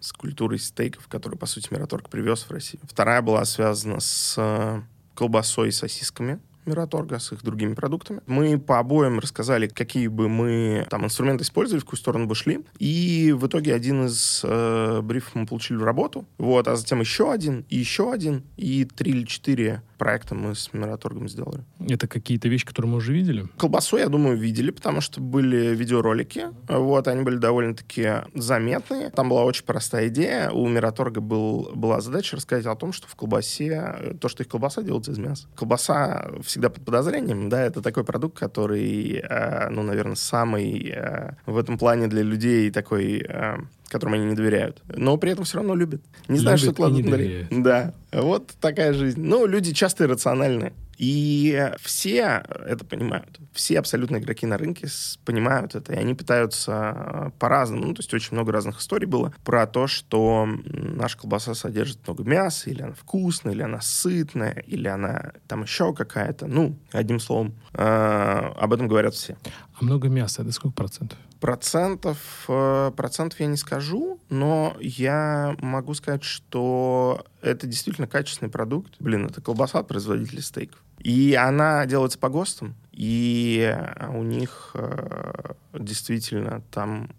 с 0.00 0.12
культурой 0.12 0.58
стейков, 0.58 1.06
который, 1.06 1.38
по 1.38 1.46
сути, 1.46 1.68
Мираторг 1.70 2.08
привез 2.08 2.42
в 2.42 2.50
Россию. 2.50 2.82
Вторая 2.84 3.22
была 3.22 3.44
связана 3.44 4.00
с 4.00 4.82
колбасой 5.14 5.68
и 5.68 5.72
сосисками, 5.72 6.40
Мираторга 6.66 7.18
с 7.18 7.32
их 7.32 7.42
другими 7.42 7.74
продуктами. 7.74 8.20
Мы 8.26 8.58
по 8.58 8.78
обоим 8.78 9.18
рассказали, 9.18 9.68
какие 9.68 10.08
бы 10.08 10.28
мы 10.28 10.86
там 10.90 11.04
инструменты 11.04 11.44
использовали, 11.44 11.80
в 11.80 11.84
какую 11.84 11.98
сторону 11.98 12.26
бы 12.26 12.34
шли. 12.34 12.64
И 12.78 13.32
в 13.36 13.46
итоге 13.46 13.74
один 13.74 14.06
из 14.06 14.42
э, 14.44 15.00
брифов 15.02 15.34
мы 15.34 15.46
получили 15.46 15.78
в 15.78 15.84
работу. 15.84 16.26
Вот, 16.38 16.68
а 16.68 16.76
затем 16.76 17.00
еще 17.00 17.32
один, 17.32 17.64
и 17.68 17.76
еще 17.76 18.12
один, 18.12 18.42
и 18.56 18.84
три 18.84 19.12
или 19.12 19.24
четыре 19.24 19.82
проекта 19.96 20.34
мы 20.34 20.54
с 20.54 20.72
Мираторгом 20.72 21.28
сделали. 21.28 21.64
Это 21.80 22.08
какие-то 22.08 22.48
вещи, 22.48 22.66
которые 22.66 22.90
мы 22.90 22.98
уже 22.98 23.12
видели? 23.12 23.46
Колбасу, 23.56 23.96
я 23.96 24.08
думаю, 24.08 24.36
видели, 24.36 24.70
потому 24.70 25.00
что 25.00 25.20
были 25.20 25.74
видеоролики. 25.74 26.46
Вот, 26.68 27.08
они 27.08 27.22
были 27.22 27.36
довольно-таки 27.36 28.22
заметные. 28.34 29.10
Там 29.10 29.28
была 29.28 29.44
очень 29.44 29.64
простая 29.64 30.08
идея. 30.08 30.50
У 30.50 30.68
Мираторга 30.68 31.20
был, 31.20 31.70
была 31.74 32.00
задача 32.00 32.36
рассказать 32.36 32.66
о 32.66 32.74
том, 32.74 32.92
что 32.92 33.08
в 33.08 33.14
колбасе, 33.14 34.16
то, 34.20 34.28
что 34.28 34.42
их 34.42 34.48
колбаса 34.48 34.82
делается 34.82 35.12
из 35.12 35.18
мяса. 35.18 35.48
Колбаса 35.56 36.30
всегда 36.42 36.70
под 36.70 36.84
подозрением, 36.84 37.48
да, 37.48 37.62
это 37.62 37.82
такой 37.82 38.04
продукт, 38.04 38.38
который, 38.38 39.20
э, 39.22 39.68
ну, 39.70 39.82
наверное, 39.82 40.16
самый 40.16 40.92
э, 40.94 41.34
в 41.46 41.56
этом 41.56 41.78
плане 41.78 42.06
для 42.06 42.22
людей 42.22 42.70
такой 42.70 43.24
э, 43.26 43.56
которым 43.88 44.14
они 44.14 44.24
не 44.26 44.34
доверяют, 44.34 44.82
но 44.88 45.16
при 45.16 45.32
этом 45.32 45.44
все 45.44 45.58
равно 45.58 45.74
любят. 45.74 46.02
Не 46.28 46.38
знаю, 46.38 46.58
что 46.58 46.72
кладут 46.72 47.04
на 47.04 47.16
Да, 47.50 47.94
вот 48.12 48.52
такая 48.60 48.92
жизнь. 48.92 49.20
Ну, 49.20 49.46
люди 49.46 49.72
часто 49.72 50.04
иррациональны. 50.04 50.72
И 50.98 51.72
все 51.80 52.42
это 52.66 52.84
понимают. 52.84 53.38
Все 53.52 53.78
абсолютно 53.78 54.16
игроки 54.16 54.46
на 54.46 54.56
рынке 54.56 54.88
понимают 55.24 55.74
это, 55.74 55.92
и 55.92 55.96
они 55.96 56.14
пытаются 56.14 57.32
по-разному. 57.38 57.88
Ну, 57.88 57.94
то 57.94 58.00
есть 58.00 58.14
очень 58.14 58.32
много 58.32 58.52
разных 58.52 58.78
историй 58.80 59.06
было 59.06 59.34
про 59.44 59.66
то, 59.66 59.86
что 59.86 60.48
наша 60.64 61.18
колбаса 61.18 61.54
содержит 61.54 61.98
много 62.06 62.24
мяса, 62.24 62.70
или 62.70 62.82
она 62.82 62.94
вкусная, 62.94 63.52
или 63.52 63.62
она 63.62 63.80
сытная, 63.82 64.64
или 64.66 64.88
она 64.88 65.32
там 65.48 65.62
еще 65.62 65.92
какая-то. 65.92 66.46
Ну, 66.46 66.78
одним 66.92 67.20
словом, 67.20 67.54
э, 67.74 67.82
об 67.82 68.72
этом 68.72 68.88
говорят 68.88 69.14
все. 69.14 69.36
А 69.78 69.84
много 69.84 70.08
мяса, 70.08 70.42
это 70.42 70.52
сколько 70.52 70.74
процентов? 70.74 71.18
Процентов, 71.38 72.44
э, 72.48 72.92
процентов 72.96 73.38
я 73.40 73.46
не 73.46 73.58
скажу, 73.58 74.18
но 74.30 74.74
я 74.80 75.54
могу 75.60 75.92
сказать, 75.92 76.24
что 76.24 77.26
это 77.42 77.66
действительно 77.66 78.06
качественный 78.06 78.50
продукт. 78.50 78.94
Блин, 79.00 79.26
это 79.26 79.42
колбаса 79.42 79.80
от 79.80 79.88
производителей 79.88 80.40
стейков. 80.40 80.82
И 80.98 81.34
она 81.34 81.84
делается 81.84 82.18
по 82.18 82.30
ГОСТам, 82.30 82.74
и 82.90 83.76
у 84.14 84.22
них 84.22 84.70
э, 84.74 85.52
действительно 85.74 86.62
там, 86.70 87.10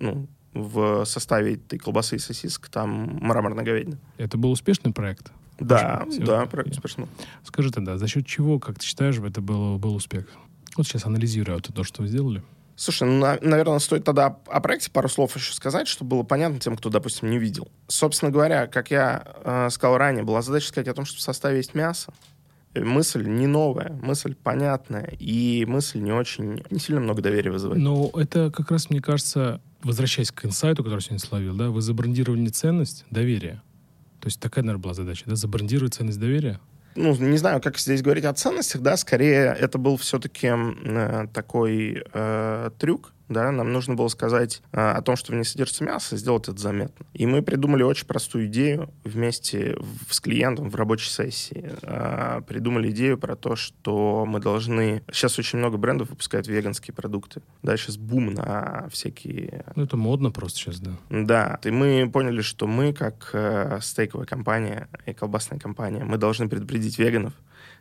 ну, 0.00 0.26
в 0.52 1.04
составе 1.04 1.54
этой 1.54 1.78
колбасы 1.78 2.16
и 2.16 2.18
сосисок 2.18 2.68
там 2.68 3.18
мраморная 3.20 3.64
говядина. 3.64 3.98
Это 4.18 4.36
был 4.36 4.50
успешный 4.50 4.92
проект? 4.92 5.30
Да, 5.60 6.06
да, 6.18 6.46
проект 6.46 6.72
успешный. 6.72 7.06
Скажи 7.44 7.70
тогда, 7.70 7.98
за 7.98 8.08
счет 8.08 8.26
чего, 8.26 8.58
как 8.58 8.78
ты 8.78 8.84
считаешь, 8.84 9.18
это 9.18 9.40
был, 9.40 9.78
был 9.78 9.94
успех? 9.94 10.26
Вот 10.80 10.86
сейчас 10.86 11.04
анализируя 11.04 11.58
то, 11.58 11.84
что 11.84 12.00
вы 12.00 12.08
сделали. 12.08 12.42
Слушай, 12.74 13.06
ну, 13.06 13.18
на, 13.18 13.38
наверное, 13.42 13.78
стоит 13.80 14.04
тогда 14.04 14.38
о 14.46 14.60
проекте 14.62 14.90
пару 14.90 15.10
слов 15.10 15.36
еще 15.36 15.52
сказать, 15.52 15.86
чтобы 15.86 16.16
было 16.16 16.22
понятно 16.22 16.58
тем, 16.58 16.74
кто, 16.74 16.88
допустим, 16.88 17.28
не 17.28 17.38
видел. 17.38 17.68
Собственно 17.86 18.32
говоря, 18.32 18.66
как 18.66 18.90
я 18.90 19.22
э, 19.44 19.68
сказал 19.70 19.98
ранее, 19.98 20.24
была 20.24 20.40
задача 20.40 20.68
сказать 20.68 20.88
о 20.88 20.94
том, 20.94 21.04
что 21.04 21.18
в 21.18 21.20
составе 21.20 21.58
есть 21.58 21.74
мясо. 21.74 22.14
Мысль 22.74 23.26
не 23.26 23.46
новая, 23.46 23.92
мысль 24.02 24.34
понятная, 24.34 25.14
и 25.18 25.66
мысль 25.66 26.00
не 26.00 26.12
очень, 26.12 26.62
не 26.70 26.78
сильно 26.80 27.02
много 27.02 27.20
доверия 27.20 27.50
вызывает. 27.50 27.82
Но 27.82 28.10
это 28.14 28.50
как 28.50 28.70
раз, 28.70 28.88
мне 28.88 29.02
кажется, 29.02 29.60
возвращаясь 29.82 30.30
к 30.30 30.46
инсайту, 30.46 30.82
который 30.82 31.00
сегодня 31.00 31.18
словил, 31.18 31.54
да, 31.54 31.68
вы 31.68 31.82
забрендировали 31.82 32.40
не 32.40 32.48
ценность, 32.48 33.04
доверие. 33.10 33.60
То 34.20 34.28
есть 34.28 34.40
такая, 34.40 34.64
наверное, 34.64 34.82
была 34.82 34.94
задача, 34.94 35.24
да, 35.26 35.36
забрендировать 35.36 35.92
ценность 35.92 36.18
доверия? 36.18 36.58
Ну, 36.94 37.14
не 37.14 37.38
знаю, 37.38 37.60
как 37.60 37.78
здесь 37.78 38.02
говорить 38.02 38.24
о 38.24 38.32
ценностях, 38.34 38.80
да, 38.80 38.96
скорее 38.96 39.56
это 39.58 39.78
был 39.78 39.96
все-таки 39.96 40.48
э, 40.50 41.26
такой 41.32 42.02
э, 42.12 42.70
трюк, 42.78 43.12
да, 43.30 43.50
нам 43.52 43.72
нужно 43.72 43.94
было 43.94 44.08
сказать 44.08 44.60
э, 44.72 44.80
о 44.80 45.00
том, 45.02 45.16
что 45.16 45.32
в 45.32 45.36
ней 45.36 45.44
содержится 45.44 45.84
мясо, 45.84 46.16
сделать 46.16 46.48
это 46.48 46.58
заметно. 46.58 47.06
И 47.14 47.26
мы 47.26 47.42
придумали 47.42 47.84
очень 47.84 48.06
простую 48.06 48.46
идею 48.46 48.90
вместе 49.04 49.76
в, 49.78 50.12
с 50.12 50.20
клиентом 50.20 50.68
в 50.68 50.74
рабочей 50.74 51.08
сессии. 51.08 51.72
Э, 51.82 52.42
придумали 52.46 52.90
идею 52.90 53.16
про 53.18 53.36
то, 53.36 53.54
что 53.54 54.24
мы 54.26 54.40
должны... 54.40 55.02
Сейчас 55.12 55.38
очень 55.38 55.60
много 55.60 55.78
брендов 55.78 56.10
выпускают 56.10 56.48
веганские 56.48 56.92
продукты. 56.92 57.40
Да, 57.62 57.76
сейчас 57.76 57.96
бум 57.96 58.34
на 58.34 58.88
всякие... 58.90 59.64
Ну, 59.76 59.84
это 59.84 59.96
модно 59.96 60.32
просто 60.32 60.58
сейчас, 60.58 60.80
да. 60.80 60.90
Да. 61.08 61.60
И 61.62 61.70
мы 61.70 62.10
поняли, 62.12 62.42
что 62.42 62.66
мы, 62.66 62.92
как 62.92 63.30
э, 63.32 63.78
стейковая 63.80 64.26
компания 64.26 64.88
и 65.06 65.12
колбасная 65.12 65.60
компания, 65.60 66.02
мы 66.04 66.18
должны 66.18 66.48
предупредить 66.48 66.98
веганов, 66.98 67.32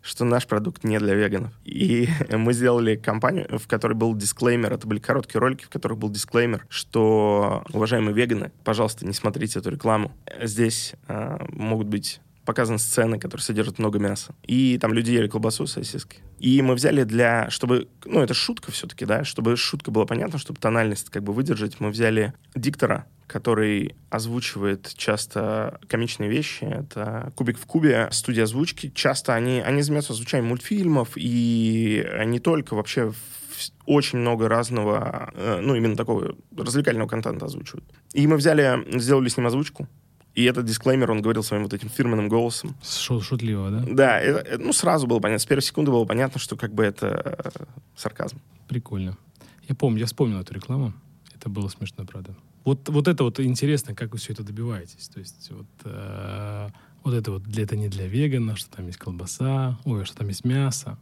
что 0.02 0.26
наш 0.26 0.48
продукт 0.48 0.84
не 0.84 1.00
для 1.00 1.14
веганов. 1.14 1.52
И 1.66 2.08
мы 2.32 2.54
сделали 2.54 2.96
кампанию, 2.96 3.58
в 3.58 3.68
которой 3.68 3.94
был 3.94 4.16
дисклеймер. 4.16 4.74
Это 4.74 4.88
были 4.88 5.00
короткие 5.00 5.42
ролики, 5.42 5.66
в 5.66 5.70
которых 5.70 5.98
был 5.98 6.10
дисклеймер, 6.10 6.66
что, 6.70 7.64
уважаемые 7.72 8.14
веганы, 8.14 8.52
пожалуйста, 8.64 9.06
не 9.06 9.14
смотрите 9.14 9.60
эту 9.60 9.70
рекламу. 9.70 10.12
Здесь 10.42 10.94
э, 11.08 11.38
могут 11.50 11.88
быть 11.88 12.22
показаны 12.50 12.80
сцены, 12.80 13.20
которые 13.20 13.44
содержат 13.44 13.78
много 13.78 14.00
мяса. 14.00 14.34
И 14.42 14.80
там 14.80 14.92
люди 14.92 15.12
ели 15.12 15.28
колбасу, 15.28 15.68
сосиски. 15.68 16.18
И 16.40 16.64
мы 16.64 16.74
взяли 16.74 17.04
для, 17.04 17.48
чтобы, 17.52 17.88
ну, 18.06 18.22
это 18.22 18.34
шутка 18.34 18.72
все-таки, 18.72 19.06
да, 19.06 19.24
чтобы 19.24 19.56
шутка 19.56 19.92
была 19.92 20.08
понятна, 20.08 20.40
чтобы 20.40 20.60
тональность 20.60 21.12
как 21.12 21.22
бы 21.22 21.32
выдержать, 21.32 21.80
мы 21.80 21.92
взяли 21.92 22.34
диктора, 22.56 23.06
который 23.28 23.96
озвучивает 24.10 24.92
часто 24.98 25.80
комичные 25.88 26.28
вещи. 26.28 26.64
Это 26.64 27.32
«Кубик 27.36 27.60
в 27.60 27.68
кубе», 27.68 28.08
студия 28.12 28.46
озвучки. 28.46 28.92
Часто 28.96 29.36
они, 29.36 29.60
они 29.60 29.84
занимаются 29.84 30.14
озвучанием 30.14 30.50
мультфильмов 30.50 31.10
и 31.18 32.04
не 32.26 32.40
только 32.40 32.74
вообще 32.74 33.14
очень 33.86 34.18
много 34.18 34.50
разного, 34.50 35.32
э, 35.36 35.60
ну, 35.62 35.76
именно 35.76 35.96
такого 35.96 36.36
развлекательного 36.58 37.08
контента 37.08 37.46
озвучивают. 37.46 37.86
И 38.14 38.26
мы 38.26 38.38
взяли, 38.38 38.84
сделали 39.00 39.30
с 39.30 39.38
ним 39.38 39.46
озвучку, 39.46 39.88
и 40.40 40.44
этот 40.46 40.66
дисклеймер 40.66 41.12
он 41.12 41.22
говорил 41.22 41.44
своим 41.44 41.64
вот 41.64 41.74
этим 41.74 41.90
фирменным 41.90 42.30
голосом. 42.30 42.74
Шут, 42.82 43.26
шутливо, 43.26 43.70
да? 43.72 43.86
Да, 43.90 44.20
это, 44.22 44.40
это, 44.40 44.64
ну 44.64 44.72
сразу 44.72 45.06
было 45.06 45.20
понятно, 45.20 45.40
с 45.40 45.46
первой 45.46 45.62
секунды 45.62 45.92
было 45.92 46.06
понятно, 46.06 46.40
что 46.40 46.56
как 46.56 46.74
бы 46.74 46.86
это 46.86 47.42
э, 47.44 47.66
сарказм. 47.98 48.40
Прикольно. 48.70 49.18
Я 49.68 49.76
помню, 49.76 50.00
я 50.00 50.06
вспомнил 50.06 50.40
эту 50.40 50.54
рекламу. 50.54 50.94
Это 51.36 51.50
было 51.50 51.68
смешно, 51.68 52.06
правда. 52.06 52.36
Вот, 52.64 52.88
вот 52.88 53.10
это 53.10 53.26
вот 53.26 53.42
интересно, 53.42 53.94
как 53.94 54.14
вы 54.14 54.18
все 54.18 54.32
это 54.32 54.44
добиваетесь. 54.44 55.10
То 55.10 55.20
есть 55.20 55.52
вот, 55.52 55.68
э, 55.84 56.70
вот 57.04 57.14
это 57.14 57.32
вот 57.32 57.44
для, 57.44 57.64
это 57.64 57.76
не 57.76 57.90
для 57.90 58.08
вегана, 58.08 58.56
что 58.56 58.78
там 58.78 58.88
есть 58.88 58.98
колбаса, 58.98 59.78
ой, 59.84 60.06
что 60.06 60.16
там 60.16 60.30
есть 60.30 60.46
мясо. 60.46 60.98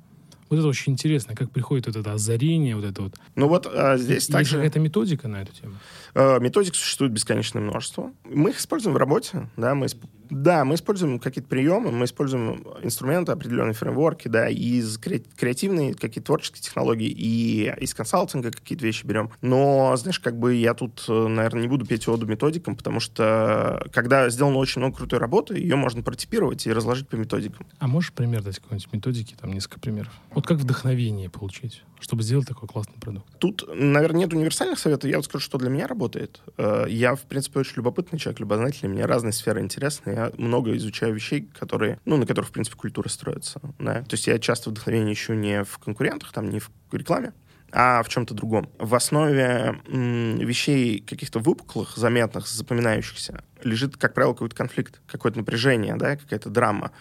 Вот 0.49 0.59
это 0.59 0.67
очень 0.67 0.93
интересно, 0.93 1.35
как 1.35 1.51
приходит 1.51 1.87
вот 1.87 1.95
это 1.95 2.13
озарение, 2.13 2.75
вот 2.75 2.85
это 2.85 3.01
вот. 3.01 3.15
Ну 3.35 3.47
вот 3.47 3.67
а, 3.67 3.97
здесь 3.97 4.15
есть 4.15 4.31
также... 4.31 4.55
какая-то 4.55 4.79
методика 4.79 5.27
на 5.27 5.41
эту 5.41 5.53
тему? 5.53 5.75
Э, 6.13 6.39
методик 6.39 6.75
существует 6.75 7.11
бесконечное 7.11 7.61
множество. 7.61 8.11
Мы 8.23 8.51
их 8.51 8.59
используем 8.59 8.93
в 8.93 8.97
работе, 8.97 9.49
да, 9.57 9.75
мы 9.75 9.87
Да, 10.29 10.65
мы 10.65 10.75
используем 10.75 11.19
какие-то 11.19 11.49
приемы, 11.49 11.91
мы 11.91 12.05
используем 12.05 12.65
инструменты, 12.81 13.31
определенные 13.31 13.73
фреймворки, 13.73 14.27
да, 14.27 14.49
из 14.49 14.97
креативные 14.97 15.93
какие-то 15.93 16.27
творческие 16.27 16.61
технологии, 16.61 17.09
и 17.09 17.73
из 17.79 17.93
консалтинга 17.93 18.51
какие-то 18.51 18.85
вещи 18.85 19.05
берем. 19.05 19.31
Но, 19.41 19.95
знаешь, 19.97 20.19
как 20.19 20.37
бы 20.37 20.55
я 20.55 20.73
тут, 20.73 21.05
наверное, 21.07 21.61
не 21.61 21.67
буду 21.67 21.85
петь 21.85 22.07
оду 22.07 22.25
методикам, 22.25 22.75
потому 22.75 22.99
что 22.99 23.85
когда 23.91 24.29
сделано 24.29 24.57
очень 24.57 24.81
много 24.81 24.97
крутой 24.97 25.19
работы, 25.19 25.55
ее 25.57 25.75
можно 25.75 26.03
протипировать 26.03 26.65
и 26.67 26.73
разложить 26.73 27.07
по 27.07 27.15
методикам. 27.15 27.65
А 27.79 27.87
можешь 27.87 28.13
пример 28.13 28.43
дать 28.43 28.59
какой-нибудь 28.59 28.93
методики, 28.93 29.35
там 29.39 29.53
несколько 29.53 29.79
примеров? 29.79 30.11
Вот 30.31 30.45
как 30.45 30.57
вдохновение 30.57 31.29
получить, 31.29 31.83
чтобы 31.99 32.23
сделать 32.23 32.47
такой 32.47 32.67
классный 32.67 32.99
продукт? 32.99 33.27
Тут, 33.39 33.67
наверное, 33.73 34.21
нет 34.21 34.33
универсальных 34.33 34.79
советов. 34.79 35.09
Я 35.09 35.17
вот 35.17 35.25
скажу, 35.25 35.43
что 35.43 35.57
для 35.57 35.69
меня 35.69 35.87
работает. 35.87 36.41
Э, 36.57 36.85
я, 36.87 37.15
в 37.15 37.21
принципе, 37.21 37.59
очень 37.59 37.77
любопытный 37.77 38.19
человек, 38.19 38.39
любознательный. 38.39 38.93
Мне 38.93 39.05
разные 39.05 39.33
сферы 39.33 39.61
интересны. 39.61 40.11
Я 40.11 40.31
много 40.37 40.75
изучаю 40.77 41.13
вещей, 41.13 41.49
которые, 41.59 41.99
ну, 42.05 42.17
на 42.17 42.25
которых, 42.25 42.49
в 42.49 42.53
принципе, 42.53 42.77
культура 42.77 43.09
строится. 43.09 43.61
Да? 43.79 44.01
То 44.03 44.13
есть 44.13 44.27
я 44.27 44.37
часто 44.39 44.69
вдохновение 44.69 45.13
ищу 45.13 45.33
не 45.33 45.63
в 45.63 45.77
конкурентах, 45.79 46.31
там, 46.31 46.49
не 46.49 46.59
в 46.59 46.69
рекламе, 46.91 47.33
а 47.71 48.01
в 48.03 48.09
чем-то 48.09 48.33
другом. 48.33 48.69
В 48.79 48.95
основе 48.95 49.81
м, 49.87 50.37
вещей 50.37 51.01
каких-то 51.01 51.39
выпуклых, 51.39 51.97
заметных, 51.97 52.47
запоминающихся, 52.47 53.43
лежит, 53.63 53.97
как 53.97 54.13
правило, 54.13 54.33
какой-то 54.33 54.55
конфликт, 54.55 55.01
какое-то 55.07 55.39
напряжение, 55.39 55.95
да, 55.95 56.15
какая-то 56.15 56.49
драма. 56.49 56.91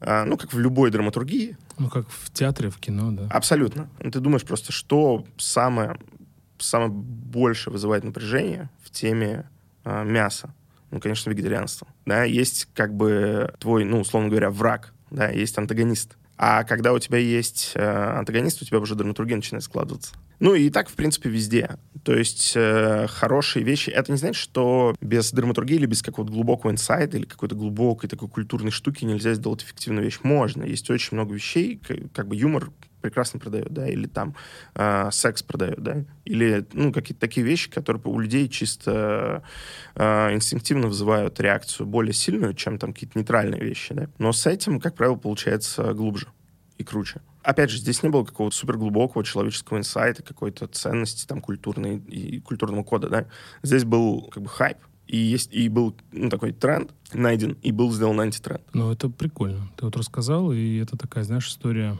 А, 0.00 0.24
ну, 0.24 0.36
как 0.36 0.52
в 0.52 0.58
любой 0.58 0.90
драматургии. 0.90 1.56
Ну, 1.78 1.88
как 1.88 2.08
в 2.08 2.30
театре, 2.32 2.70
в 2.70 2.78
кино, 2.78 3.10
да. 3.12 3.28
Абсолютно. 3.30 3.88
Ты 4.00 4.20
думаешь 4.20 4.44
просто, 4.44 4.72
что 4.72 5.24
самое, 5.36 5.98
самое 6.58 6.90
больше 6.90 7.70
вызывает 7.70 8.04
напряжение 8.04 8.70
в 8.82 8.90
теме 8.90 9.48
а, 9.84 10.04
мяса. 10.04 10.54
Ну, 10.90 11.00
конечно, 11.00 11.30
вегетарианство. 11.30 11.86
Да, 12.06 12.24
есть 12.24 12.68
как 12.74 12.94
бы 12.94 13.52
твой, 13.58 13.84
ну, 13.84 14.00
условно 14.00 14.30
говоря, 14.30 14.50
враг, 14.50 14.94
да, 15.10 15.28
есть 15.28 15.58
антагонист. 15.58 16.16
А 16.38 16.62
когда 16.62 16.92
у 16.92 16.98
тебя 17.00 17.18
есть 17.18 17.72
э, 17.74 17.82
антагонист, 17.82 18.62
у 18.62 18.64
тебя 18.64 18.78
уже 18.78 18.94
драматургия 18.94 19.36
начинает 19.36 19.64
складываться. 19.64 20.14
Ну 20.38 20.54
и 20.54 20.70
так, 20.70 20.88
в 20.88 20.94
принципе, 20.94 21.28
везде. 21.28 21.78
То 22.04 22.14
есть 22.14 22.52
э, 22.54 23.08
хорошие 23.08 23.64
вещи. 23.64 23.90
Это 23.90 24.12
не 24.12 24.18
значит, 24.18 24.40
что 24.40 24.94
без 25.00 25.32
драматургии 25.32 25.74
или 25.74 25.86
без 25.86 26.00
какого-то 26.00 26.32
глубокого 26.32 26.70
инсайта 26.70 27.16
или 27.16 27.24
какой-то 27.24 27.56
глубокой 27.56 28.08
такой 28.08 28.28
культурной 28.28 28.70
штуки 28.70 29.04
нельзя 29.04 29.34
сделать 29.34 29.64
эффективную 29.64 30.04
вещь. 30.04 30.20
Можно. 30.22 30.62
Есть 30.62 30.88
очень 30.90 31.16
много 31.16 31.34
вещей, 31.34 31.80
как, 31.84 31.96
как 32.12 32.28
бы 32.28 32.36
юмор 32.36 32.70
прекрасно 33.00 33.40
продает, 33.40 33.72
да, 33.72 33.88
или 33.88 34.06
там 34.06 34.34
э, 34.74 35.10
секс 35.12 35.42
продает, 35.42 35.82
да, 35.82 36.04
или, 36.24 36.66
ну, 36.72 36.92
какие-то 36.92 37.20
такие 37.20 37.44
вещи, 37.44 37.70
которые 37.70 38.02
у 38.04 38.18
людей 38.18 38.48
чисто 38.48 39.42
э, 39.94 40.34
инстинктивно 40.34 40.88
вызывают 40.88 41.40
реакцию 41.40 41.86
более 41.86 42.12
сильную, 42.12 42.54
чем 42.54 42.78
там 42.78 42.92
какие-то 42.92 43.18
нейтральные 43.18 43.60
вещи, 43.60 43.94
да. 43.94 44.08
Но 44.18 44.32
с 44.32 44.46
этим, 44.46 44.80
как 44.80 44.94
правило, 44.94 45.16
получается 45.16 45.92
глубже 45.94 46.28
и 46.76 46.84
круче. 46.84 47.20
Опять 47.42 47.70
же, 47.70 47.78
здесь 47.78 48.02
не 48.02 48.08
было 48.08 48.24
какого-то 48.24 48.54
суперглубокого 48.54 49.24
человеческого 49.24 49.78
инсайта, 49.78 50.22
какой-то 50.22 50.66
ценности 50.66 51.26
там 51.26 51.40
культурной 51.40 51.98
и 51.98 52.40
культурного 52.40 52.84
кода, 52.84 53.08
да. 53.08 53.26
Здесь 53.62 53.84
был 53.84 54.22
как 54.32 54.42
бы 54.42 54.48
хайп, 54.48 54.78
и 55.06 55.16
есть 55.16 55.52
и 55.52 55.68
был 55.68 55.96
ну, 56.12 56.28
такой 56.28 56.52
тренд 56.52 56.92
найден, 57.12 57.56
и 57.62 57.72
был 57.72 57.90
сделан 57.90 58.20
антитренд. 58.20 58.62
Ну, 58.74 58.92
это 58.92 59.08
прикольно. 59.08 59.70
Ты 59.76 59.86
вот 59.86 59.96
рассказал, 59.96 60.52
и 60.52 60.76
это 60.76 60.96
такая, 60.96 61.24
знаешь, 61.24 61.48
история 61.48 61.96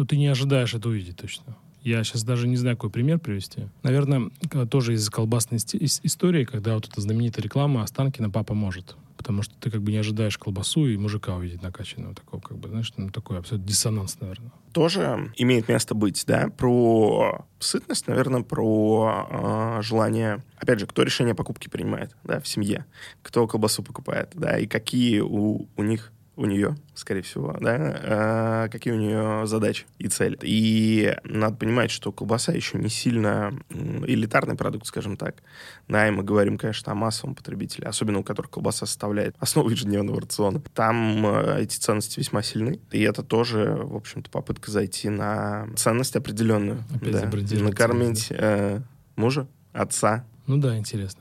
ну, 0.00 0.06
ты 0.06 0.16
не 0.16 0.28
ожидаешь 0.28 0.72
это 0.72 0.88
увидеть 0.88 1.18
точно. 1.18 1.54
Я 1.82 2.02
сейчас 2.04 2.24
даже 2.24 2.48
не 2.48 2.56
знаю, 2.56 2.76
какой 2.76 2.88
пример 2.88 3.18
привести. 3.18 3.68
Наверное, 3.82 4.30
тоже 4.70 4.94
из 4.94 5.10
колбасной 5.10 5.58
истории, 5.58 6.46
когда 6.46 6.74
вот 6.74 6.88
эта 6.88 7.02
знаменитая 7.02 7.42
реклама 7.42 7.82
«Останкина 7.82 8.30
папа 8.30 8.54
может». 8.54 8.96
Потому 9.18 9.42
что 9.42 9.54
ты 9.60 9.70
как 9.70 9.82
бы 9.82 9.92
не 9.92 9.98
ожидаешь 9.98 10.38
колбасу 10.38 10.86
и 10.86 10.96
мужика 10.96 11.34
увидеть 11.34 11.60
накачанного. 11.60 12.14
Такого, 12.14 12.40
как 12.40 12.56
бы, 12.56 12.70
знаешь, 12.70 12.90
ну, 12.96 13.10
такой 13.10 13.38
абсолютно 13.38 13.68
диссонанс, 13.68 14.18
наверное. 14.20 14.52
Тоже 14.72 15.30
имеет 15.36 15.68
место 15.68 15.94
быть, 15.94 16.24
да, 16.26 16.48
про 16.48 17.44
сытность, 17.58 18.06
наверное, 18.06 18.40
про 18.40 19.26
э, 19.28 19.82
желание... 19.82 20.42
Опять 20.56 20.80
же, 20.80 20.86
кто 20.86 21.02
решение 21.02 21.34
покупки 21.34 21.68
принимает, 21.68 22.16
да, 22.24 22.40
в 22.40 22.48
семье, 22.48 22.86
кто 23.20 23.46
колбасу 23.46 23.82
покупает, 23.82 24.30
да, 24.32 24.58
и 24.58 24.66
какие 24.66 25.20
у, 25.20 25.68
у 25.76 25.82
них 25.82 26.10
у 26.40 26.46
нее, 26.46 26.74
скорее 26.94 27.20
всего, 27.20 27.54
да, 27.60 28.64
э, 28.64 28.68
какие 28.70 28.94
у 28.94 28.96
нее 28.96 29.46
задачи 29.46 29.84
и 29.98 30.08
цели. 30.08 30.38
И 30.40 31.14
надо 31.24 31.56
понимать, 31.56 31.90
что 31.90 32.12
колбаса 32.12 32.52
еще 32.52 32.78
не 32.78 32.88
сильно 32.88 33.52
элитарный 33.68 34.56
продукт, 34.56 34.86
скажем 34.86 35.18
так. 35.18 35.42
Да, 35.86 36.08
и 36.08 36.10
мы 36.10 36.22
говорим, 36.22 36.56
конечно, 36.56 36.92
о 36.92 36.94
массовом 36.94 37.34
потребителе, 37.34 37.86
особенно 37.86 38.20
у 38.20 38.22
которых 38.22 38.50
колбаса 38.50 38.86
составляет 38.86 39.36
основу 39.38 39.68
ежедневного 39.68 40.22
рациона. 40.22 40.62
Там 40.74 41.26
э, 41.26 41.60
эти 41.60 41.76
ценности 41.76 42.20
весьма 42.20 42.42
сильны, 42.42 42.80
и 42.90 43.02
это 43.02 43.22
тоже, 43.22 43.78
в 43.78 43.94
общем-то, 43.94 44.30
попытка 44.30 44.70
зайти 44.70 45.10
на 45.10 45.68
ценность 45.76 46.16
определенную. 46.16 46.84
Опять 46.94 47.30
да, 47.30 47.62
накормить 47.62 48.28
э, 48.30 48.80
мужа, 49.14 49.46
отца. 49.74 50.24
Ну 50.46 50.56
да, 50.56 50.78
интересно. 50.78 51.20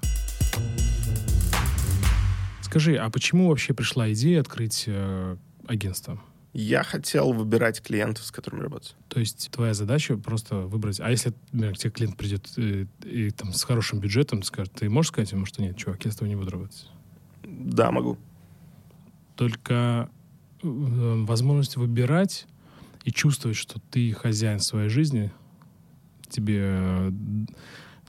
Скажи, 2.70 2.96
а 2.96 3.10
почему 3.10 3.50
вообще 3.50 3.74
пришла 3.74 4.12
идея 4.14 4.42
открыть 4.42 4.84
э, 4.86 5.38
агентство? 5.66 6.22
Я 6.54 6.84
хотел 6.84 7.32
выбирать 7.32 7.82
клиентов, 7.82 8.26
с 8.26 8.32
которыми 8.32 8.62
работать. 8.62 8.96
То 9.08 9.20
есть 9.20 9.50
твоя 9.52 9.74
задача 9.74 10.18
просто 10.18 10.56
выбрать... 10.62 11.00
А 11.00 11.10
если, 11.10 11.34
например, 11.52 11.76
к 11.76 11.78
тебе 11.78 11.92
клиент 11.92 12.18
придет 12.18 12.48
и, 12.58 12.88
э, 13.04 13.08
и 13.08 13.32
там 13.32 13.54
с 13.54 13.64
хорошим 13.64 14.00
бюджетом, 14.00 14.44
скажет, 14.44 14.74
ты 14.74 14.90
можешь 14.90 15.10
сказать 15.12 15.32
ему, 15.32 15.46
что 15.46 15.62
нет, 15.62 15.78
чувак, 15.78 16.06
я 16.06 16.12
с 16.12 16.16
тобой 16.16 16.30
не 16.30 16.36
буду 16.36 16.52
работать? 16.52 16.88
Да, 17.44 17.92
могу. 17.92 18.18
Только 19.36 20.10
э, 20.62 20.68
возможность 20.68 21.76
выбирать 21.76 22.48
и 23.04 23.12
чувствовать, 23.12 23.58
что 23.58 23.80
ты 23.92 24.12
хозяин 24.14 24.60
своей 24.60 24.90
жизни, 24.90 25.32
тебе, 26.30 26.60
э, 26.62 27.12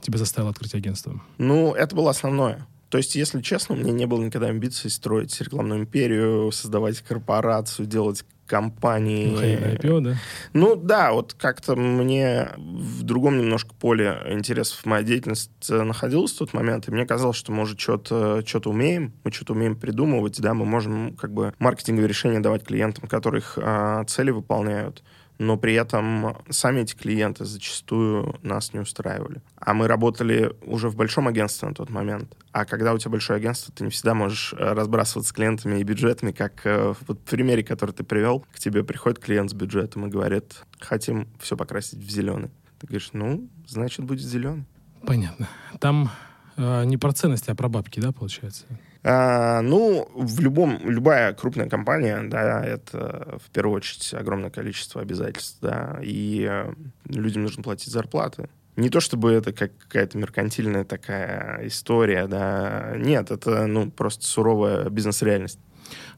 тебя 0.01 0.17
заставило 0.17 0.51
открыть 0.51 0.75
агентство? 0.75 1.21
Ну, 1.37 1.73
это 1.73 1.95
было 1.95 2.11
основное. 2.11 2.67
То 2.91 2.97
есть, 2.97 3.15
если 3.15 3.41
честно, 3.41 3.75
у 3.75 3.77
меня 3.77 3.93
не 3.93 4.05
было 4.05 4.21
никогда 4.21 4.47
амбиций 4.47 4.91
строить 4.91 5.39
рекламную 5.39 5.79
империю, 5.79 6.51
создавать 6.51 6.99
корпорацию, 6.99 7.87
делать 7.87 8.25
компании. 8.45 9.27
Ну, 9.31 9.39
IPO, 9.41 10.01
да? 10.01 10.15
Ну 10.51 10.75
да, 10.75 11.13
вот 11.13 11.33
как-то 11.33 11.77
мне 11.77 12.49
в 12.57 13.03
другом 13.03 13.37
немножко 13.37 13.73
поле 13.73 14.21
интересов 14.27 14.85
моя 14.85 15.03
деятельность 15.03 15.51
э, 15.69 15.83
находилась 15.83 16.33
в 16.33 16.39
тот 16.39 16.53
момент, 16.53 16.89
и 16.89 16.91
мне 16.91 17.05
казалось, 17.05 17.37
что 17.37 17.53
мы 17.53 17.63
уже 17.63 17.77
что-то 17.77 18.45
что 18.45 18.69
умеем, 18.69 19.13
мы 19.23 19.31
что-то 19.31 19.53
умеем 19.53 19.77
придумывать, 19.77 20.41
да, 20.41 20.53
мы 20.53 20.65
можем 20.65 21.15
как 21.15 21.31
бы 21.33 21.53
маркетинговые 21.59 22.09
решения 22.09 22.41
давать 22.41 22.65
клиентам, 22.65 23.07
которые 23.07 23.39
их 23.39 23.57
а, 23.61 24.03
цели 24.03 24.31
выполняют 24.31 25.01
но 25.41 25.57
при 25.57 25.73
этом 25.73 26.37
сами 26.51 26.81
эти 26.81 26.93
клиенты 26.93 27.45
зачастую 27.45 28.35
нас 28.43 28.73
не 28.73 28.79
устраивали. 28.79 29.41
А 29.55 29.73
мы 29.73 29.87
работали 29.87 30.55
уже 30.61 30.87
в 30.87 30.95
большом 30.95 31.27
агентстве 31.27 31.67
на 31.67 31.73
тот 31.73 31.89
момент. 31.89 32.37
А 32.51 32.63
когда 32.63 32.93
у 32.93 32.99
тебя 32.99 33.09
большое 33.09 33.37
агентство, 33.37 33.73
ты 33.73 33.83
не 33.83 33.89
всегда 33.89 34.13
можешь 34.13 34.53
э, 34.53 34.73
разбрасываться 34.73 35.29
с 35.29 35.33
клиентами 35.33 35.79
и 35.79 35.83
бюджетами, 35.83 36.31
как 36.31 36.63
э, 36.65 36.93
в 36.93 37.15
примере, 37.15 37.63
который 37.63 37.89
ты 37.89 38.03
привел, 38.03 38.45
к 38.53 38.59
тебе 38.59 38.83
приходит 38.83 39.17
клиент 39.17 39.49
с 39.49 39.53
бюджетом 39.53 40.05
и 40.05 40.09
говорит, 40.09 40.61
хотим 40.79 41.27
все 41.39 41.57
покрасить 41.57 41.97
в 41.97 42.09
зеленый. 42.09 42.51
Ты 42.79 42.85
говоришь, 42.85 43.09
ну, 43.13 43.49
значит, 43.65 44.05
будет 44.05 44.21
зеленый. 44.21 44.65
Понятно. 45.07 45.49
Там 45.79 46.11
э, 46.55 46.85
не 46.85 46.97
про 46.97 47.13
ценности, 47.13 47.49
а 47.49 47.55
про 47.55 47.67
бабки, 47.67 47.99
да, 47.99 48.11
получается? 48.11 48.65
А, 49.03 49.61
ну, 49.61 50.07
в 50.13 50.39
любом, 50.39 50.77
любая 50.83 51.33
крупная 51.33 51.67
компания, 51.67 52.21
да, 52.23 52.63
это 52.63 53.39
в 53.43 53.49
первую 53.49 53.77
очередь 53.77 54.13
огромное 54.13 54.51
количество 54.51 55.01
обязательств, 55.01 55.57
да, 55.61 55.99
и 56.03 56.47
э, 56.47 56.73
людям 57.05 57.43
нужно 57.43 57.63
платить 57.63 57.91
зарплаты. 57.91 58.49
Не 58.75 58.89
то 58.89 58.99
чтобы 58.99 59.31
это 59.31 59.53
как 59.53 59.75
какая-то 59.77 60.17
меркантильная 60.17 60.83
такая 60.83 61.67
история, 61.67 62.27
да, 62.27 62.93
нет, 62.95 63.31
это, 63.31 63.65
ну, 63.65 63.89
просто 63.89 64.25
суровая 64.25 64.87
бизнес-реальность. 64.89 65.59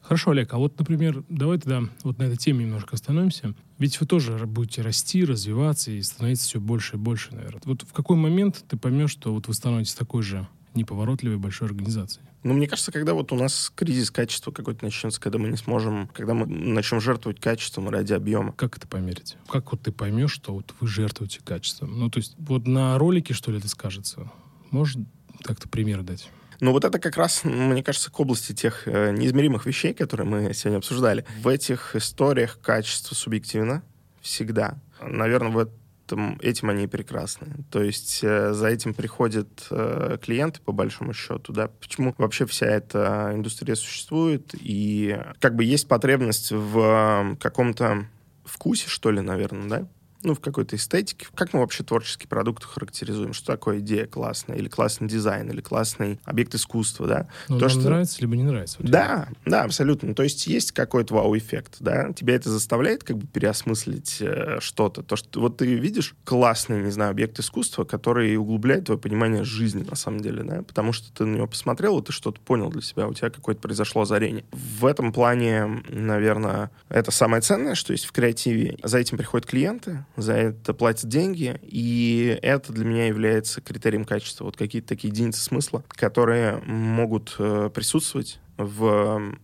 Хорошо, 0.02 0.32
Олег, 0.32 0.52
а 0.52 0.58
вот, 0.58 0.78
например, 0.78 1.24
давай 1.30 1.58
тогда 1.58 1.82
вот 2.02 2.18
на 2.18 2.24
этой 2.24 2.36
теме 2.36 2.64
немножко 2.64 2.94
остановимся. 2.94 3.54
Ведь 3.78 3.98
вы 3.98 4.06
тоже 4.06 4.46
будете 4.46 4.82
расти, 4.82 5.24
развиваться 5.24 5.90
и 5.90 6.02
становиться 6.02 6.46
все 6.46 6.60
больше 6.60 6.96
и 6.96 6.98
больше, 6.98 7.34
наверное. 7.34 7.62
Вот 7.64 7.82
в 7.82 7.92
какой 7.92 8.16
момент 8.16 8.62
ты 8.68 8.76
поймешь, 8.76 9.10
что 9.10 9.32
вот 9.32 9.48
вы 9.48 9.54
становитесь 9.54 9.94
такой 9.94 10.22
же 10.22 10.46
неповоротливой 10.74 11.38
большой 11.38 11.68
организацией? 11.68 12.26
Ну, 12.44 12.52
мне 12.52 12.68
кажется, 12.68 12.92
когда 12.92 13.14
вот 13.14 13.32
у 13.32 13.36
нас 13.36 13.72
кризис 13.74 14.10
качества 14.10 14.52
какой-то 14.52 14.84
начнется, 14.84 15.18
когда 15.18 15.38
мы 15.38 15.48
не 15.48 15.56
сможем, 15.56 16.08
когда 16.12 16.34
мы 16.34 16.44
начнем 16.46 17.00
жертвовать 17.00 17.40
качеством 17.40 17.88
ради 17.88 18.12
объема. 18.12 18.52
Как 18.52 18.76
это 18.76 18.86
померить? 18.86 19.38
Как 19.48 19.72
вот 19.72 19.80
ты 19.80 19.90
поймешь, 19.90 20.32
что 20.32 20.52
вот 20.52 20.74
вы 20.78 20.86
жертвуете 20.86 21.40
качеством? 21.42 21.98
Ну, 21.98 22.10
то 22.10 22.18
есть 22.18 22.34
вот 22.38 22.66
на 22.66 22.98
ролике, 22.98 23.32
что 23.32 23.50
ли, 23.50 23.58
это 23.58 23.68
скажется? 23.68 24.30
Можешь 24.70 24.98
как-то 25.42 25.70
пример 25.70 26.02
дать? 26.02 26.28
Ну, 26.60 26.72
вот 26.72 26.84
это 26.84 26.98
как 26.98 27.16
раз, 27.16 27.44
мне 27.44 27.82
кажется, 27.82 28.10
к 28.10 28.20
области 28.20 28.52
тех 28.52 28.86
э, 28.86 29.12
неизмеримых 29.12 29.64
вещей, 29.64 29.94
которые 29.94 30.26
мы 30.26 30.52
сегодня 30.52 30.78
обсуждали. 30.78 31.24
В 31.40 31.48
этих 31.48 31.96
историях 31.96 32.58
качество 32.60 33.14
субъективно 33.14 33.82
всегда. 34.20 34.78
Наверное, 35.00 35.50
в 35.50 35.68
этим 36.12 36.70
они 36.70 36.86
прекрасны. 36.86 37.64
То 37.70 37.82
есть 37.82 38.20
э, 38.22 38.52
за 38.52 38.68
этим 38.68 38.94
приходят 38.94 39.66
э, 39.70 40.18
клиенты, 40.22 40.60
по 40.60 40.72
большому 40.72 41.12
счету, 41.12 41.52
да, 41.52 41.68
почему 41.68 42.14
вообще 42.18 42.46
вся 42.46 42.66
эта 42.66 43.30
индустрия 43.32 43.74
существует, 43.74 44.54
и 44.54 45.18
как 45.40 45.56
бы 45.56 45.64
есть 45.64 45.88
потребность 45.88 46.52
в 46.52 46.78
э, 46.78 47.36
каком-то 47.36 48.06
вкусе, 48.44 48.88
что 48.88 49.10
ли, 49.10 49.20
наверное, 49.20 49.68
да, 49.68 49.88
ну, 50.24 50.34
в 50.34 50.40
какой-то 50.40 50.76
эстетике. 50.76 51.26
Как 51.34 51.52
мы 51.52 51.60
вообще 51.60 51.84
творческий 51.84 52.26
продукт 52.26 52.64
характеризуем? 52.64 53.32
Что 53.32 53.52
такое 53.52 53.78
идея 53.78 54.06
классная? 54.06 54.56
Или 54.56 54.68
классный 54.68 55.08
дизайн? 55.08 55.50
Или 55.50 55.60
классный 55.60 56.18
объект 56.24 56.54
искусства, 56.54 57.06
да? 57.06 57.28
Ну, 57.48 57.58
То, 57.58 57.68
что... 57.68 57.80
нравится, 57.80 58.20
либо 58.20 58.36
не 58.36 58.42
нравится. 58.42 58.78
Да, 58.80 59.28
да, 59.44 59.62
абсолютно. 59.62 60.14
То 60.14 60.22
есть 60.22 60.46
есть 60.46 60.72
какой-то 60.72 61.14
вау-эффект, 61.14 61.76
да? 61.80 62.12
Тебя 62.12 62.34
это 62.34 62.50
заставляет 62.50 63.04
как 63.04 63.18
бы 63.18 63.26
переосмыслить 63.26 64.18
э, 64.20 64.58
что-то. 64.60 65.02
То, 65.02 65.16
что 65.16 65.40
вот 65.40 65.58
ты 65.58 65.66
видишь 65.66 66.14
классный, 66.24 66.82
не 66.82 66.90
знаю, 66.90 67.10
объект 67.10 67.38
искусства, 67.38 67.84
который 67.84 68.36
углубляет 68.36 68.86
твое 68.86 68.98
понимание 68.98 69.44
жизни, 69.44 69.84
на 69.88 69.96
самом 69.96 70.20
деле, 70.20 70.42
да? 70.42 70.62
Потому 70.62 70.92
что 70.92 71.12
ты 71.12 71.24
на 71.24 71.36
него 71.36 71.46
посмотрел, 71.46 71.98
и 71.98 72.04
ты 72.04 72.12
что-то 72.12 72.40
понял 72.40 72.70
для 72.70 72.82
себя, 72.82 73.06
у 73.06 73.14
тебя 73.14 73.30
какое-то 73.30 73.60
произошло 73.60 74.02
озарение. 74.02 74.44
В 74.52 74.86
этом 74.86 75.12
плане, 75.12 75.82
наверное, 75.88 76.70
это 76.88 77.10
самое 77.10 77.42
ценное, 77.42 77.74
что 77.74 77.92
есть 77.92 78.06
в 78.06 78.12
креативе. 78.12 78.76
За 78.82 78.98
этим 78.98 79.18
приходят 79.18 79.46
клиенты, 79.46 80.04
за 80.16 80.34
это 80.34 80.74
платят 80.74 81.08
деньги, 81.08 81.58
и 81.62 82.38
это 82.42 82.72
для 82.72 82.84
меня 82.84 83.06
является 83.06 83.60
критерием 83.60 84.04
качества. 84.04 84.44
Вот 84.44 84.56
какие-то 84.56 84.88
такие 84.88 85.10
единицы 85.10 85.40
смысла, 85.40 85.84
которые 85.88 86.58
могут 86.64 87.34
э, 87.38 87.70
присутствовать 87.74 88.40
в 88.56 89.36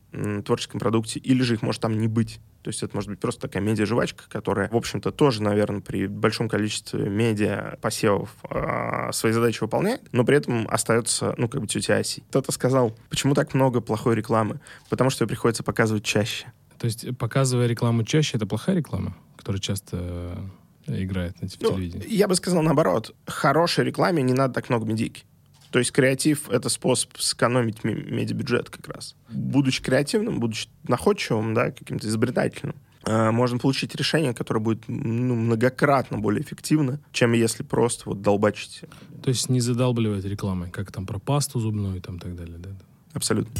творческом 0.45 0.79
продукте, 0.79 1.19
или 1.19 1.43
же 1.43 1.55
их 1.55 1.63
может 1.63 1.83
там 1.83 1.99
не 1.99 2.09
быть. 2.09 2.41
То 2.63 2.69
есть 2.69 2.83
это 2.83 2.95
может 2.95 3.09
быть 3.09 3.19
просто 3.19 3.43
такая 3.43 3.63
медиа-жвачка, 3.63 4.25
которая, 4.29 4.69
в 4.69 4.77
общем-то, 4.77 5.13
тоже, 5.13 5.43
наверное, 5.43 5.81
при 5.81 6.07
большом 6.07 6.49
количестве 6.49 7.09
медиа 7.09 7.79
посевов 7.81 8.37
э, 8.51 9.11
свои 9.13 9.33
задачи 9.33 9.61
выполняет, 9.63 10.03
но 10.13 10.25
при 10.25 10.37
этом 10.37 10.69
остается, 10.69 11.35
ну, 11.39 11.49
как 11.49 11.63
бы 11.63 11.67
тетя 11.67 11.97
Аси. 11.97 12.23
Кто-то 12.29 12.53
сказал, 12.53 12.95
почему 13.09 13.35
так 13.35 13.55
много 13.55 13.81
плохой 13.81 14.15
рекламы? 14.15 14.61
Потому 14.91 15.09
что 15.09 15.25
ее 15.25 15.29
приходится 15.29 15.63
показывать 15.63 16.05
чаще. 16.05 16.53
То 16.79 16.85
есть, 16.87 17.17
показывая 17.17 17.67
рекламу 17.67 18.05
чаще, 18.05 18.37
это 18.37 18.47
плохая 18.47 18.77
реклама, 18.77 19.17
которая 19.37 19.61
часто 19.61 20.51
играет 20.87 21.41
на 21.43 21.49
Ну, 21.61 21.71
телевидении? 21.73 22.07
я 22.13 22.27
бы 22.29 22.35
сказал 22.35 22.63
наоборот. 22.63 23.15
Хорошей 23.27 23.85
рекламе 23.85 24.23
не 24.23 24.33
надо 24.35 24.55
так 24.55 24.69
много 24.69 24.87
медийки. 24.87 25.25
То 25.71 25.79
есть 25.79 25.93
креатив— 25.93 26.49
это 26.51 26.69
способ 26.69 27.17
сэкономить 27.19 27.85
ме- 27.85 27.95
медиабюджет 27.95 28.71
как 28.71 28.89
раз. 28.89 29.15
Будучи 29.31 29.83
креативным, 29.83 30.41
будучи 30.41 30.69
находчивым, 30.89 31.55
да, 31.55 31.71
каким-то 31.71 32.09
изобретательным, 32.09 32.75
э, 33.05 33.31
можно 33.31 33.59
получить 33.59 33.95
решение, 33.95 34.35
которое 34.35 34.59
будет 34.59 34.83
ну, 34.89 35.37
многократно 35.37 36.19
более 36.19 36.43
эффективно, 36.43 36.99
чем 37.13 37.33
если 37.35 37.63
просто 37.63 38.09
вот 38.09 38.21
долбачить. 38.21 38.81
То 39.23 39.29
есть 39.29 39.49
не 39.49 39.61
задалбливать 39.61 40.25
рекламой, 40.25 40.71
как 40.71 40.91
там 40.91 41.07
про 41.07 41.21
пасту 41.21 41.61
зубную 41.61 41.99
и 41.99 42.01
там 42.01 42.19
так 42.19 42.35
далее, 42.35 42.59
да? 42.59 42.71
Абсолютно. 43.13 43.53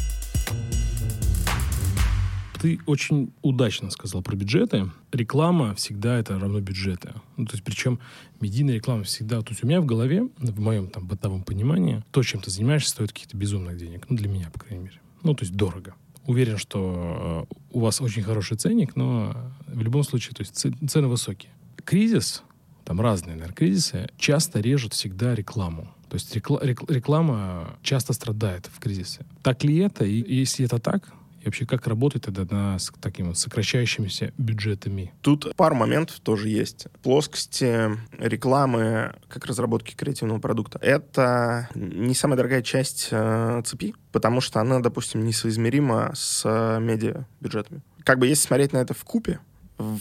Ты 2.61 2.79
очень 2.85 3.33
удачно 3.41 3.89
сказал 3.89 4.21
про 4.21 4.35
бюджеты. 4.35 4.91
Реклама 5.11 5.73
всегда 5.73 6.19
это 6.19 6.37
равно 6.37 6.59
бюджеты. 6.59 7.13
Ну, 7.35 7.47
то 7.47 7.53
есть, 7.53 7.63
причем 7.63 7.99
медийная 8.39 8.75
реклама 8.75 9.03
всегда... 9.03 9.41
То 9.41 9.49
есть 9.49 9.63
у 9.63 9.67
меня 9.67 9.81
в 9.81 9.85
голове, 9.87 10.29
в 10.37 10.59
моем 10.59 10.87
там 10.87 11.07
бытовом 11.07 11.41
понимании, 11.41 12.03
то, 12.11 12.21
чем 12.21 12.39
ты 12.39 12.51
занимаешься, 12.51 12.91
стоит 12.91 13.13
каких-то 13.13 13.35
безумных 13.35 13.77
денег. 13.77 14.05
Ну, 14.09 14.15
для 14.15 14.27
меня, 14.29 14.51
по 14.53 14.59
крайней 14.59 14.83
мере. 14.83 15.01
Ну, 15.23 15.33
то 15.33 15.43
есть 15.43 15.55
дорого. 15.55 15.95
Уверен, 16.27 16.57
что 16.57 17.47
э, 17.51 17.55
у 17.71 17.79
вас 17.79 17.99
очень 17.99 18.21
хороший 18.21 18.57
ценник, 18.57 18.95
но 18.95 19.35
в 19.65 19.81
любом 19.81 20.03
случае, 20.03 20.35
то 20.35 20.43
есть 20.43 20.55
цены 20.55 21.07
высокие. 21.07 21.51
Кризис, 21.83 22.43
там 22.85 23.01
разные, 23.01 23.37
наверное, 23.37 23.55
кризисы, 23.55 24.07
часто 24.17 24.59
режут 24.59 24.93
всегда 24.93 25.33
рекламу. 25.33 25.91
То 26.09 26.15
есть 26.15 26.35
рекла- 26.35 26.63
рек- 26.63 26.87
реклама 26.91 27.79
часто 27.81 28.13
страдает 28.13 28.69
в 28.71 28.79
кризисе. 28.79 29.25
Так 29.41 29.63
ли 29.63 29.77
это? 29.77 30.05
И 30.05 30.35
если 30.35 30.65
это 30.65 30.77
так, 30.77 31.11
и 31.41 31.45
вообще 31.45 31.65
как 31.65 31.87
работает 31.87 32.27
это 32.27 32.53
на 32.53 32.77
с 32.77 32.91
такими 33.01 33.27
вот 33.27 33.37
сокращающимися 33.37 34.31
бюджетами? 34.37 35.11
Тут 35.21 35.55
пару 35.55 35.75
моментов 35.75 36.19
тоже 36.19 36.49
есть. 36.49 36.87
Плоскости 37.01 37.97
рекламы 38.19 39.15
как 39.27 39.45
разработки 39.45 39.95
креативного 39.95 40.39
продукта. 40.39 40.77
Это 40.81 41.67
не 41.73 42.13
самая 42.13 42.37
дорогая 42.37 42.61
часть 42.61 43.07
э, 43.11 43.61
цепи, 43.65 43.95
потому 44.11 44.41
что 44.41 44.59
она, 44.59 44.79
допустим, 44.79 45.25
несоизмерима 45.25 46.11
с 46.13 46.43
э, 46.45 46.79
медиа 46.79 47.25
бюджетами. 47.39 47.81
Как 48.03 48.19
бы 48.19 48.27
если 48.27 48.47
смотреть 48.47 48.73
на 48.73 48.77
это 48.77 48.93
в 48.93 49.03
купе, 49.03 49.39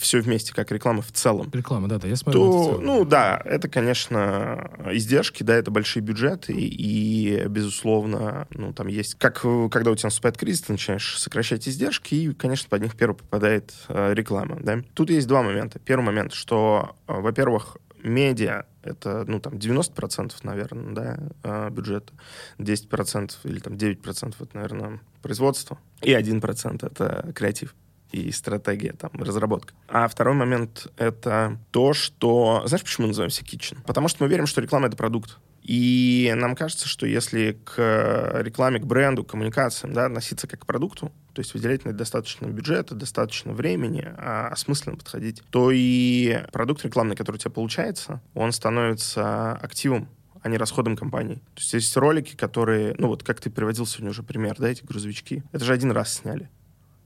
все 0.01 0.21
вместе, 0.21 0.55
как 0.55 0.71
реклама 0.73 1.03
в 1.03 1.13
целом, 1.13 1.51
Реклама, 1.53 1.89
да, 1.89 1.99
да, 1.99 2.09
я 2.09 2.17
смотрю. 2.17 2.41
то, 2.41 2.65
целом. 2.65 2.85
ну 2.85 3.05
да, 3.05 3.41
это, 3.45 3.69
конечно, 3.69 4.71
издержки, 4.91 5.43
да, 5.43 5.55
это 5.55 5.71
большие 5.71 6.03
бюджеты, 6.03 6.53
и, 6.55 7.45
безусловно, 7.49 8.47
ну, 8.51 8.73
там 8.73 8.87
есть, 8.87 9.17
как 9.17 9.41
когда 9.71 9.91
у 9.91 9.97
тебя 9.97 10.09
наступает 10.09 10.37
кризис, 10.37 10.63
ты 10.63 10.73
начинаешь 10.73 11.19
сокращать 11.19 11.69
издержки, 11.69 12.15
и, 12.15 12.33
конечно, 12.35 12.69
под 12.69 12.83
них 12.83 12.97
первый 12.97 13.17
попадает 13.17 13.73
э, 13.89 14.15
реклама, 14.15 14.59
да. 14.61 14.83
Тут 14.95 15.11
есть 15.11 15.27
два 15.27 15.43
момента. 15.43 15.79
Первый 15.79 16.05
момент, 16.05 16.33
что, 16.33 16.97
э, 17.07 17.21
во-первых, 17.21 17.79
медиа 18.03 18.65
это, 18.83 19.25
ну, 19.27 19.41
там, 19.41 19.55
90%, 19.55 20.33
наверное, 20.43 20.95
да, 20.95 21.19
э, 21.43 21.71
бюджета, 21.71 22.13
10% 22.59 23.33
или 23.45 23.59
там 23.59 23.75
9% 23.75 24.35
это, 24.41 24.57
наверное, 24.57 25.01
производство, 25.23 25.79
и 26.03 26.13
1% 26.13 26.87
это 26.87 27.33
креатив 27.35 27.75
и 28.13 28.31
стратегия, 28.33 28.93
там, 28.93 29.11
разработка. 29.15 29.75
А 29.89 30.09
второй 30.09 30.35
момент— 30.35 30.89
это 30.97 31.59
то, 31.71 31.93
что... 31.93 32.63
Знаешь, 32.67 32.83
почему 32.83 33.05
мы 33.05 33.09
называемся 33.09 33.43
Kitchen? 33.43 33.79
Потому 33.87 34.09
что 34.09 34.25
мы 34.25 34.31
верим, 34.31 34.47
что 34.47 34.61
реклама— 34.61 34.87
это 34.89 34.97
продукт. 34.97 35.39
И 35.63 36.33
нам 36.37 36.57
кажется, 36.57 36.89
что 36.89 37.07
если 37.07 37.59
к 37.65 38.41
рекламе, 38.43 38.81
к 38.81 38.87
бренду, 38.87 39.25
к 39.25 39.31
коммуникациям 39.31 39.93
да, 39.93 40.07
относиться 40.07 40.47
как 40.47 40.61
к 40.61 40.67
продукту, 40.67 41.13
то 41.35 41.41
есть 41.41 41.53
выделять 41.55 41.85
на 41.85 41.91
это 41.91 41.99
достаточно 41.99 42.47
бюджета, 42.47 42.95
достаточно 42.95 43.53
времени, 43.53 44.05
а 44.17 44.49
осмысленно 44.49 44.97
подходить, 44.97 45.43
то 45.51 45.71
и 45.71 46.45
продукт 46.51 46.85
рекламный, 46.85 47.15
который 47.15 47.37
у 47.37 47.39
тебя 47.39 47.51
получается, 47.51 48.23
он 48.35 48.53
становится 48.53 49.53
активом, 49.53 50.09
а 50.43 50.49
не 50.49 50.57
расходом 50.57 50.97
компании. 50.97 51.37
То 51.55 51.61
есть 51.61 51.75
есть 51.75 51.97
ролики, 51.97 52.35
которые, 52.35 52.95
ну 52.99 53.09
вот 53.09 53.23
как 53.23 53.41
ты 53.41 53.51
приводил 53.51 53.87
сегодня 53.87 54.11
уже 54.11 54.23
пример, 54.23 54.57
да, 54.59 54.69
эти 54.69 54.83
грузовички, 54.83 55.45
это 55.53 55.65
же 55.65 55.75
один 55.75 55.91
раз 55.93 56.15
сняли. 56.15 56.49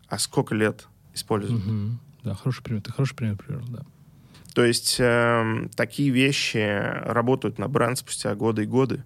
А 0.07 0.19
сколько 0.19 0.55
лет 0.55 0.87
используют? 1.15 1.65
Мгм. 1.65 1.99
Да, 2.23 2.35
хороший 2.35 2.63
пример. 2.63 2.83
Ты 2.83 2.93
хороший 2.93 3.15
пример 3.15 3.37
привел, 3.37 3.63
да. 3.69 3.83
То 4.55 4.65
есть 4.65 4.97
эм, 5.01 5.69
такие 5.75 6.11
вещи 6.11 6.81
работают 7.05 7.59
на 7.59 7.69
бренд 7.69 7.99
спустя 7.99 8.35
годы 8.35 8.63
и 8.63 8.67
годы. 8.67 9.03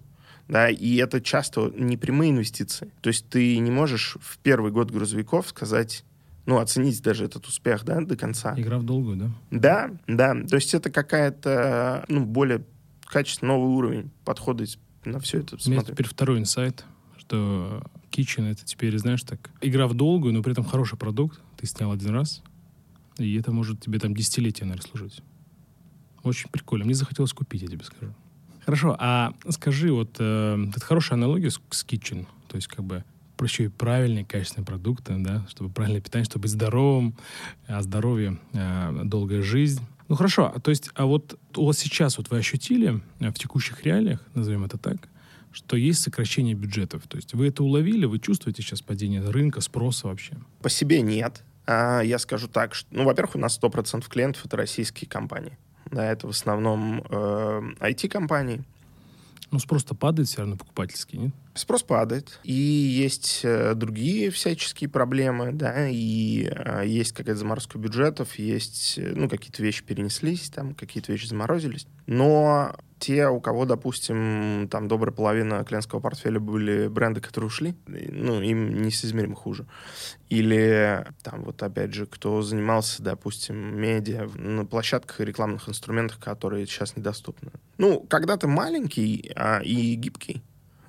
Да, 0.47 0.69
и 0.69 0.95
это 0.95 1.21
часто 1.21 1.71
не 1.75 1.95
прямые 1.97 2.31
инвестиции. 2.31 2.91
То 3.01 3.09
есть 3.09 3.29
ты 3.29 3.57
не 3.59 3.71
можешь 3.71 4.17
в 4.19 4.39
первый 4.39 4.71
год 4.71 4.89
грузовиков 4.89 5.47
сказать, 5.47 6.03
ну, 6.45 6.57
оценить 6.57 7.03
даже 7.03 7.25
этот 7.25 7.45
успех, 7.45 7.85
да, 7.85 8.01
до 8.01 8.15
конца. 8.15 8.55
Игра 8.57 8.79
в 8.79 8.83
долгую, 8.83 9.17
да? 9.17 9.29
Да, 9.51 9.91
да. 10.07 10.35
То 10.47 10.55
есть 10.55 10.73
это 10.73 10.89
какая-то, 10.89 12.05
ну, 12.07 12.25
более 12.25 12.63
качественный 13.05 13.53
новый 13.53 13.75
уровень 13.75 14.09
подхода 14.25 14.65
на 15.05 15.19
все 15.19 15.39
это. 15.39 15.57
У 15.63 15.69
меня 15.69 15.83
теперь 15.83 16.07
второй 16.07 16.39
инсайт, 16.39 16.83
что 17.17 17.83
Kitchen 18.11 18.51
это 18.51 18.65
теперь, 18.65 18.97
знаешь, 18.97 19.21
так, 19.23 19.51
игра 19.61 19.87
в 19.87 19.93
долгую, 19.93 20.33
но 20.33 20.41
при 20.41 20.53
этом 20.53 20.63
хороший 20.63 20.97
продукт. 20.97 21.39
Ты 21.59 21.67
снял 21.67 21.91
один 21.91 22.11
раз, 22.11 22.41
и 23.17 23.35
это 23.35 23.51
может 23.51 23.81
тебе 23.81 23.99
там 23.99 24.15
десятилетия, 24.15 24.63
наверное, 24.63 24.87
служить. 24.87 25.21
Очень 26.23 26.49
прикольно. 26.49 26.85
Мне 26.85 26.93
захотелось 26.93 27.33
купить, 27.33 27.61
я 27.61 27.67
тебе 27.67 27.83
скажу. 27.83 28.13
Хорошо, 28.65 28.95
а 28.97 29.33
скажи, 29.49 29.91
вот 29.91 30.15
э, 30.19 30.65
это 30.69 30.79
хорошая 30.79 31.17
аналогия 31.17 31.49
с, 31.49 31.59
с 31.69 31.85
Kitchen, 31.85 32.27
то 32.47 32.55
есть 32.55 32.67
как 32.67 32.85
бы 32.85 33.03
про 33.35 33.45
еще 33.45 33.65
и 33.65 33.67
правильные, 33.67 34.25
качественные 34.25 34.65
продукты, 34.65 35.15
да, 35.17 35.45
чтобы 35.49 35.69
правильное 35.69 36.01
питание, 36.01 36.25
чтобы 36.25 36.43
быть 36.43 36.51
здоровым, 36.51 37.15
а 37.67 37.81
здоровье, 37.81 38.37
э, 38.53 39.01
долгая 39.03 39.41
жизнь. 39.41 39.81
Ну 40.07 40.15
хорошо, 40.15 40.51
а 40.55 40.59
то 40.59 40.71
есть, 40.71 40.89
а 40.93 41.05
вот 41.07 41.39
у 41.55 41.65
вас 41.65 41.77
сейчас 41.77 42.17
вот 42.17 42.29
вы 42.29 42.37
ощутили 42.37 43.01
э, 43.19 43.31
в 43.31 43.33
текущих 43.33 43.83
реалиях, 43.83 44.21
назовем 44.33 44.63
это 44.63 44.77
так, 44.77 45.09
что 45.51 45.75
есть 45.75 46.01
сокращение 46.01 46.53
бюджетов. 46.53 47.07
То 47.07 47.17
есть 47.17 47.33
вы 47.33 47.47
это 47.47 47.63
уловили, 47.63 48.05
вы 48.05 48.19
чувствуете 48.19 48.61
сейчас 48.61 48.81
падение 48.81 49.27
рынка, 49.27 49.61
спроса 49.61 50.07
вообще? 50.07 50.37
По 50.61 50.69
себе 50.69 51.01
нет. 51.01 51.43
А 51.71 52.01
я 52.01 52.17
скажу 52.17 52.47
так, 52.47 52.73
что, 52.73 52.87
ну, 52.89 53.03
во-первых, 53.03 53.35
у 53.35 53.37
нас 53.37 53.59
100% 53.61 54.09
клиентов— 54.09 54.43
это 54.45 54.57
российские 54.57 55.07
компании. 55.07 55.55
Да, 55.91 56.03
это 56.03 56.25
в 56.25 56.31
основном 56.31 57.03
э, 57.07 57.61
IT-компании. 57.79 58.63
Ну, 59.51 59.59
спрос-то 59.59 59.93
падает 59.93 60.27
все 60.27 60.39
равно 60.39 60.57
покупательский, 60.57 61.19
нет? 61.19 61.31
Спрос 61.53 61.83
падает, 61.83 62.39
и 62.43 62.53
есть 62.53 63.41
э, 63.43 63.75
другие 63.75 64.31
всяческие 64.31 64.89
проблемы, 64.89 65.51
да, 65.51 65.87
и 65.87 66.49
э, 66.49 66.87
есть 66.87 67.11
какая-то 67.11 67.39
заморозка 67.39 67.77
бюджетов, 67.77 68.39
есть, 68.39 68.97
э, 68.97 69.13
ну, 69.15 69.29
какие-то 69.29 69.61
вещи 69.61 69.83
перенеслись, 69.83 70.49
там, 70.49 70.73
какие-то 70.73 71.11
вещи 71.11 71.27
заморозились. 71.27 71.85
Но 72.07 72.75
те, 72.99 73.27
у 73.27 73.39
кого, 73.39 73.65
допустим, 73.65 74.67
там 74.69 74.87
добрая 74.87 75.13
половина 75.13 75.63
клиентского 75.63 75.99
портфеля 75.99 76.39
были 76.39 76.87
бренды, 76.87 77.21
которые 77.21 77.47
ушли, 77.47 77.75
ну, 77.87 78.41
им 78.41 78.81
несоизмеримо 78.81 79.35
хуже. 79.35 79.65
Или 80.29 81.05
там 81.23 81.43
вот 81.43 81.63
опять 81.63 81.93
же, 81.93 82.05
кто 82.05 82.41
занимался, 82.41 83.01
допустим, 83.01 83.79
медиа 83.79 84.29
на 84.35 84.65
площадках 84.65 85.21
и 85.21 85.25
рекламных 85.25 85.69
инструментах, 85.69 86.19
которые 86.19 86.65
сейчас 86.65 86.95
недоступны. 86.95 87.51
Ну, 87.77 88.01
когда 88.09 88.37
ты 88.37 88.47
маленький 88.47 89.31
а, 89.35 89.61
и 89.63 89.95
гибкий, 89.95 90.43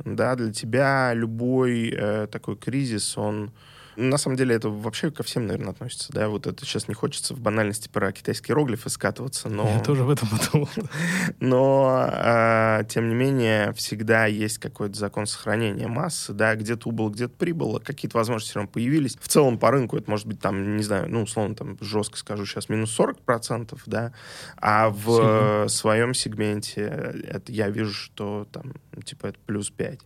да, 0.05 0.35
для 0.35 0.53
тебя 0.53 1.13
любой 1.15 1.91
э, 1.91 2.27
такой 2.27 2.57
кризис, 2.57 3.17
он 3.17 3.53
на 3.97 4.18
самом 4.18 4.36
деле 4.36 4.55
это 4.55 4.68
вообще 4.68 5.11
ко 5.11 5.22
всем, 5.22 5.47
наверное, 5.47 5.72
относится, 5.72 6.12
да, 6.12 6.28
вот 6.28 6.47
это 6.47 6.64
сейчас 6.64 6.88
не 6.88 6.95
хочется 6.95 7.34
в 7.34 7.41
банальности 7.41 7.88
про 7.88 8.12
китайский 8.12 8.53
иероглифы 8.53 8.88
скатываться, 8.88 9.49
но... 9.49 9.68
Я 9.68 9.80
тоже 9.80 10.05
в 10.05 10.11
этом 10.11 10.28
подумал. 10.28 10.68
Но, 11.41 12.09
э, 12.11 12.82
тем 12.88 13.09
не 13.09 13.14
менее, 13.14 13.72
всегда 13.72 14.26
есть 14.26 14.59
какой-то 14.59 14.99
закон 14.99 15.26
сохранения 15.26 15.86
массы, 15.86 16.32
да, 16.32 16.55
где-то 16.55 16.88
убыло, 16.88 17.11
где-то 17.11 17.34
прибыло, 17.36 17.78
какие-то 17.78 18.16
возможности 18.16 18.51
все 18.51 18.61
равно 18.61 18.70
появились. 18.72 19.16
В 19.20 19.28
целом 19.28 19.59
по 19.59 19.70
рынку 19.70 19.97
это 19.97 20.11
может 20.11 20.26
быть 20.26 20.41
там, 20.41 20.76
не 20.76 20.82
знаю, 20.82 21.09
ну, 21.09 21.22
условно, 21.22 21.55
там, 21.55 21.76
жестко 21.80 22.18
скажу 22.18 22.47
сейчас, 22.47 22.68
минус 22.68 22.99
40%, 22.99 23.78
да, 23.86 24.12
а 24.57 24.91
в 24.91 25.05
Сильно. 25.05 25.68
своем 25.68 26.14
сегменте 26.14 26.82
это 27.26 27.53
я 27.53 27.68
вижу, 27.68 27.93
что 27.93 28.47
там, 28.53 28.74
типа, 29.05 29.28
это 29.28 29.38
плюс 29.47 29.70
5, 29.70 30.01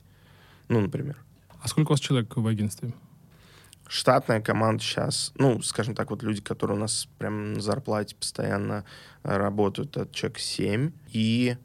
ну, 0.69 0.81
например. 0.81 1.17
А 1.61 1.69
сколько 1.69 1.89
у 1.89 1.93
вас 1.93 2.01
человек 2.01 2.37
в 2.37 2.47
агентстве? 2.47 2.93
Штатная 3.95 4.41
команда 4.41 4.83
сейчас, 4.83 5.33
ну, 5.37 5.63
скажем 5.63 5.95
так, 5.95 6.11
вот 6.11 6.25
люди, 6.25 6.41
которые 6.41 6.77
у 6.77 6.81
нас 6.81 7.07
прям 7.19 7.53
на 7.53 7.61
зарплате 7.61 8.17
постоянно 8.17 8.85
э, 9.23 9.37
работают, 9.37 9.97
это 9.97 10.13
человек 10.13 10.41
7, 10.41 10.91
и 11.13 11.57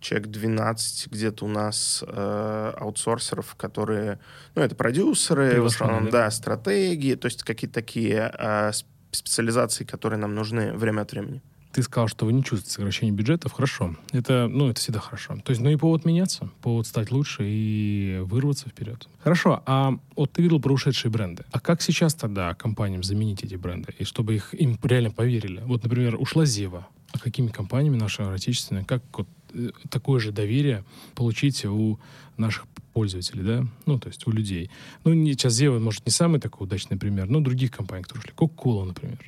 человек 0.00 0.28
12 0.28 1.12
где-то 1.12 1.44
у 1.44 1.48
нас 1.48 2.02
э, 2.04 2.72
аутсорсеров, 2.76 3.54
которые, 3.54 4.18
ну, 4.56 4.62
это 4.62 4.74
продюсеры, 4.74 5.60
в 5.62 5.66
основном, 5.66 6.06
да? 6.06 6.24
да, 6.24 6.30
стратегии, 6.32 7.14
то 7.14 7.26
есть 7.26 7.44
какие-то 7.44 7.74
такие 7.74 8.32
э, 8.36 8.72
специализации, 9.12 9.84
которые 9.84 10.18
нам 10.18 10.34
нужны 10.34 10.72
время 10.72 11.02
от 11.02 11.12
времени 11.12 11.40
ты 11.76 11.82
сказал, 11.82 12.08
что 12.08 12.24
вы 12.24 12.32
не 12.32 12.42
чувствуете 12.42 12.70
сокращения 12.70 13.12
бюджетов, 13.12 13.52
хорошо. 13.52 13.94
Это, 14.12 14.48
ну, 14.50 14.70
это 14.70 14.80
всегда 14.80 14.98
хорошо. 14.98 15.36
То 15.44 15.50
есть, 15.50 15.60
ну 15.60 15.68
и 15.68 15.76
повод 15.76 16.06
меняться, 16.06 16.48
повод 16.62 16.86
стать 16.86 17.10
лучше 17.10 17.42
и 17.44 18.22
вырваться 18.24 18.70
вперед. 18.70 19.06
Хорошо, 19.22 19.62
а 19.66 19.98
вот 20.16 20.32
ты 20.32 20.40
видел 20.40 20.58
про 20.58 20.72
ушедшие 20.72 21.12
бренды. 21.12 21.44
А 21.52 21.60
как 21.60 21.82
сейчас 21.82 22.14
тогда 22.14 22.54
компаниям 22.54 23.02
заменить 23.02 23.44
эти 23.44 23.56
бренды, 23.56 23.92
и 23.98 24.04
чтобы 24.04 24.34
их 24.34 24.54
им 24.54 24.78
реально 24.82 25.10
поверили? 25.10 25.60
Вот, 25.66 25.82
например, 25.82 26.16
ушла 26.18 26.46
Зева. 26.46 26.88
А 27.12 27.18
какими 27.18 27.48
компаниями 27.48 27.98
наши 27.98 28.22
отечественные, 28.22 28.86
как 28.86 29.02
вот 29.12 29.28
э, 29.52 29.68
такое 29.90 30.18
же 30.18 30.32
доверие 30.32 30.82
получить 31.14 31.62
у 31.66 31.98
наших 32.38 32.64
пользователей, 32.94 33.42
да, 33.42 33.66
ну, 33.84 33.98
то 33.98 34.08
есть 34.08 34.26
у 34.26 34.30
людей. 34.30 34.70
Ну, 35.04 35.12
не, 35.12 35.32
сейчас 35.32 35.52
Зева, 35.52 35.78
может, 35.78 36.06
не 36.06 36.10
самый 36.10 36.40
такой 36.40 36.66
удачный 36.66 36.96
пример, 36.96 37.28
но 37.28 37.40
других 37.40 37.70
компаний, 37.70 38.04
которые 38.04 38.22
ушли. 38.22 38.32
Coca-Cola, 38.34 38.86
например. 38.86 39.18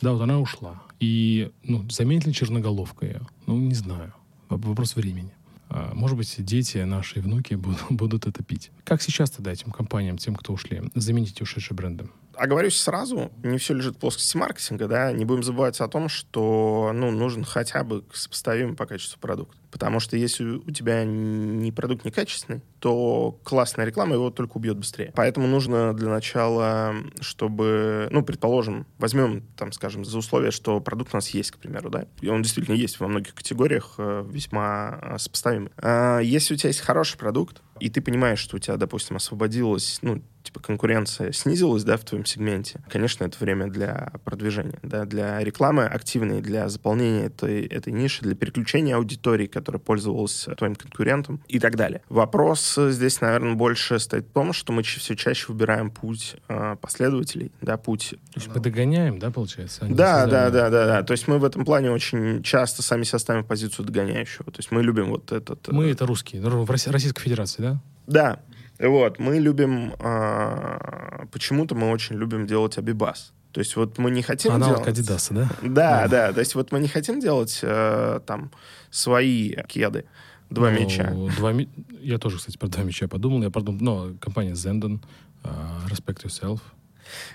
Да, 0.00 0.12
вот 0.12 0.22
она 0.22 0.40
ушла. 0.40 0.82
И, 0.98 1.50
ну, 1.62 1.88
заметит 1.90 2.26
ли 2.26 2.34
черноголовка 2.34 3.06
ее? 3.06 3.20
Ну, 3.46 3.58
не 3.58 3.74
знаю. 3.74 4.12
Вопрос 4.48 4.96
времени. 4.96 5.32
А, 5.68 5.94
может 5.94 6.16
быть, 6.16 6.34
дети, 6.38 6.78
наши 6.78 7.20
внуки 7.20 7.54
будут, 7.54 7.80
будут 7.90 8.26
это 8.26 8.42
пить. 8.42 8.70
Как 8.84 9.02
сейчас 9.02 9.30
тогда 9.30 9.52
этим 9.52 9.70
компаниям, 9.70 10.18
тем, 10.18 10.34
кто 10.34 10.52
ушли, 10.52 10.82
заменить 10.94 11.40
ушедшие 11.40 11.76
бренды? 11.76 12.08
Оговорюсь 12.40 12.76
сразу, 12.76 13.30
не 13.42 13.58
все 13.58 13.74
лежит 13.74 13.96
в 13.96 13.98
плоскости 13.98 14.36
маркетинга, 14.36 14.88
да, 14.88 15.12
не 15.12 15.24
будем 15.24 15.42
забывать 15.42 15.78
о 15.80 15.88
том, 15.88 16.08
что, 16.08 16.90
ну, 16.94 17.10
нужен 17.10 17.44
хотя 17.44 17.84
бы 17.84 18.02
сопоставимый 18.12 18.76
по 18.76 18.86
качеству 18.86 19.20
продукт. 19.20 19.58
Потому 19.70 20.00
что 20.00 20.16
если 20.16 20.44
у 20.44 20.70
тебя 20.70 21.04
не 21.04 21.70
продукт 21.70 22.04
некачественный, 22.04 22.62
то 22.80 23.38
классная 23.44 23.84
реклама 23.84 24.14
его 24.14 24.30
только 24.30 24.56
убьет 24.56 24.78
быстрее. 24.78 25.12
Поэтому 25.14 25.46
нужно 25.46 25.94
для 25.94 26.08
начала, 26.08 26.94
чтобы, 27.20 28.08
ну, 28.10 28.22
предположим, 28.22 28.86
возьмем, 28.98 29.44
там, 29.56 29.70
скажем, 29.72 30.04
за 30.04 30.16
условие, 30.18 30.50
что 30.50 30.80
продукт 30.80 31.12
у 31.12 31.16
нас 31.18 31.28
есть, 31.28 31.52
к 31.52 31.58
примеру, 31.58 31.90
да, 31.90 32.06
и 32.20 32.28
он 32.28 32.42
действительно 32.42 32.74
есть 32.74 32.98
во 33.00 33.06
многих 33.06 33.34
категориях, 33.34 33.94
э, 33.98 34.24
весьма 34.28 34.98
э, 35.02 35.18
сопоставимый. 35.18 35.70
А 35.76 36.20
если 36.20 36.54
у 36.54 36.56
тебя 36.56 36.68
есть 36.68 36.80
хороший 36.80 37.18
продукт, 37.18 37.62
и 37.80 37.90
ты 37.90 38.00
понимаешь, 38.00 38.38
что 38.38 38.56
у 38.56 38.58
тебя, 38.58 38.76
допустим, 38.76 39.16
освободилось, 39.16 39.98
ну, 40.02 40.22
типа 40.42 40.60
конкуренция 40.60 41.32
снизилась, 41.32 41.84
да, 41.84 41.96
в 41.96 42.04
твоем 42.04 42.24
сегменте, 42.24 42.80
конечно, 42.88 43.24
это 43.24 43.36
время 43.40 43.68
для 43.68 44.12
продвижения, 44.24 44.78
да, 44.82 45.04
для 45.04 45.38
рекламы 45.40 45.84
активной, 45.84 46.40
для 46.40 46.68
заполнения 46.68 47.26
этой, 47.26 47.66
этой 47.66 47.92
ниши, 47.92 48.22
для 48.22 48.34
переключения 48.34 48.96
аудитории, 48.96 49.46
которая 49.46 49.80
пользовалась 49.80 50.48
твоим 50.56 50.74
конкурентом 50.74 51.42
и 51.48 51.58
так 51.58 51.76
далее. 51.76 52.02
Вопрос 52.08 52.78
здесь, 52.78 53.20
наверное, 53.20 53.54
больше 53.54 53.98
стоит 53.98 54.26
в 54.26 54.32
том, 54.32 54.52
что 54.52 54.72
мы 54.72 54.82
все 54.82 55.16
чаще 55.16 55.46
выбираем 55.48 55.90
путь 55.90 56.36
э, 56.48 56.76
последователей, 56.80 57.52
да, 57.60 57.76
путь... 57.76 58.14
То 58.32 58.40
есть 58.40 58.48
мы 58.48 58.60
догоняем, 58.60 59.18
да, 59.18 59.30
получается? 59.30 59.86
Да, 59.88 60.26
да, 60.26 60.50
да, 60.50 60.70
да, 60.70 60.86
да. 60.86 61.02
То 61.02 61.12
есть 61.12 61.28
мы 61.28 61.38
в 61.38 61.44
этом 61.44 61.64
плане 61.64 61.90
очень 61.90 62.42
часто 62.42 62.82
сами 62.82 63.04
себя 63.04 63.18
ставим 63.18 63.44
в 63.44 63.46
позицию 63.46 63.86
догоняющего. 63.86 64.50
То 64.50 64.58
есть 64.58 64.70
мы 64.70 64.82
любим 64.82 65.10
вот 65.10 65.32
этот... 65.32 65.68
Мы 65.68 65.86
э, 65.86 65.92
это 65.92 66.06
русские, 66.06 66.42
в 66.42 66.70
Российской 66.70 67.22
Федерации, 67.22 67.62
да? 67.62 67.80
Да, 68.06 68.40
вот, 68.88 69.18
мы 69.18 69.38
любим, 69.38 69.94
э, 69.98 71.26
почему-то 71.32 71.74
мы 71.74 71.90
очень 71.90 72.16
любим 72.16 72.46
делать 72.46 72.78
абибас. 72.78 73.32
То 73.52 73.60
есть 73.60 73.76
вот 73.76 73.98
мы 73.98 74.10
не 74.10 74.22
хотим 74.22 74.52
Аналог 74.52 74.76
делать... 74.76 74.88
Адидаса, 74.88 75.34
да? 75.34 75.50
Да, 75.62 76.08
да, 76.08 76.32
то 76.32 76.40
есть 76.40 76.54
вот 76.54 76.72
мы 76.72 76.80
не 76.80 76.88
хотим 76.88 77.20
делать 77.20 77.58
э, 77.62 78.20
там 78.26 78.50
свои 78.90 79.54
кеды. 79.68 80.04
Два 80.50 80.70
ну, 80.70 80.80
мяча. 80.80 81.12
Два, 81.36 81.52
я 82.00 82.18
тоже, 82.18 82.38
кстати, 82.38 82.58
про 82.58 82.68
два 82.68 82.82
мяча 82.82 83.06
подумал. 83.06 83.42
Я 83.42 83.50
подумал, 83.50 83.80
но 83.80 84.14
компания 84.20 84.52
Zendon, 84.52 85.00
uh, 85.44 85.88
Respect 85.88 86.24
Yourself. 86.24 86.60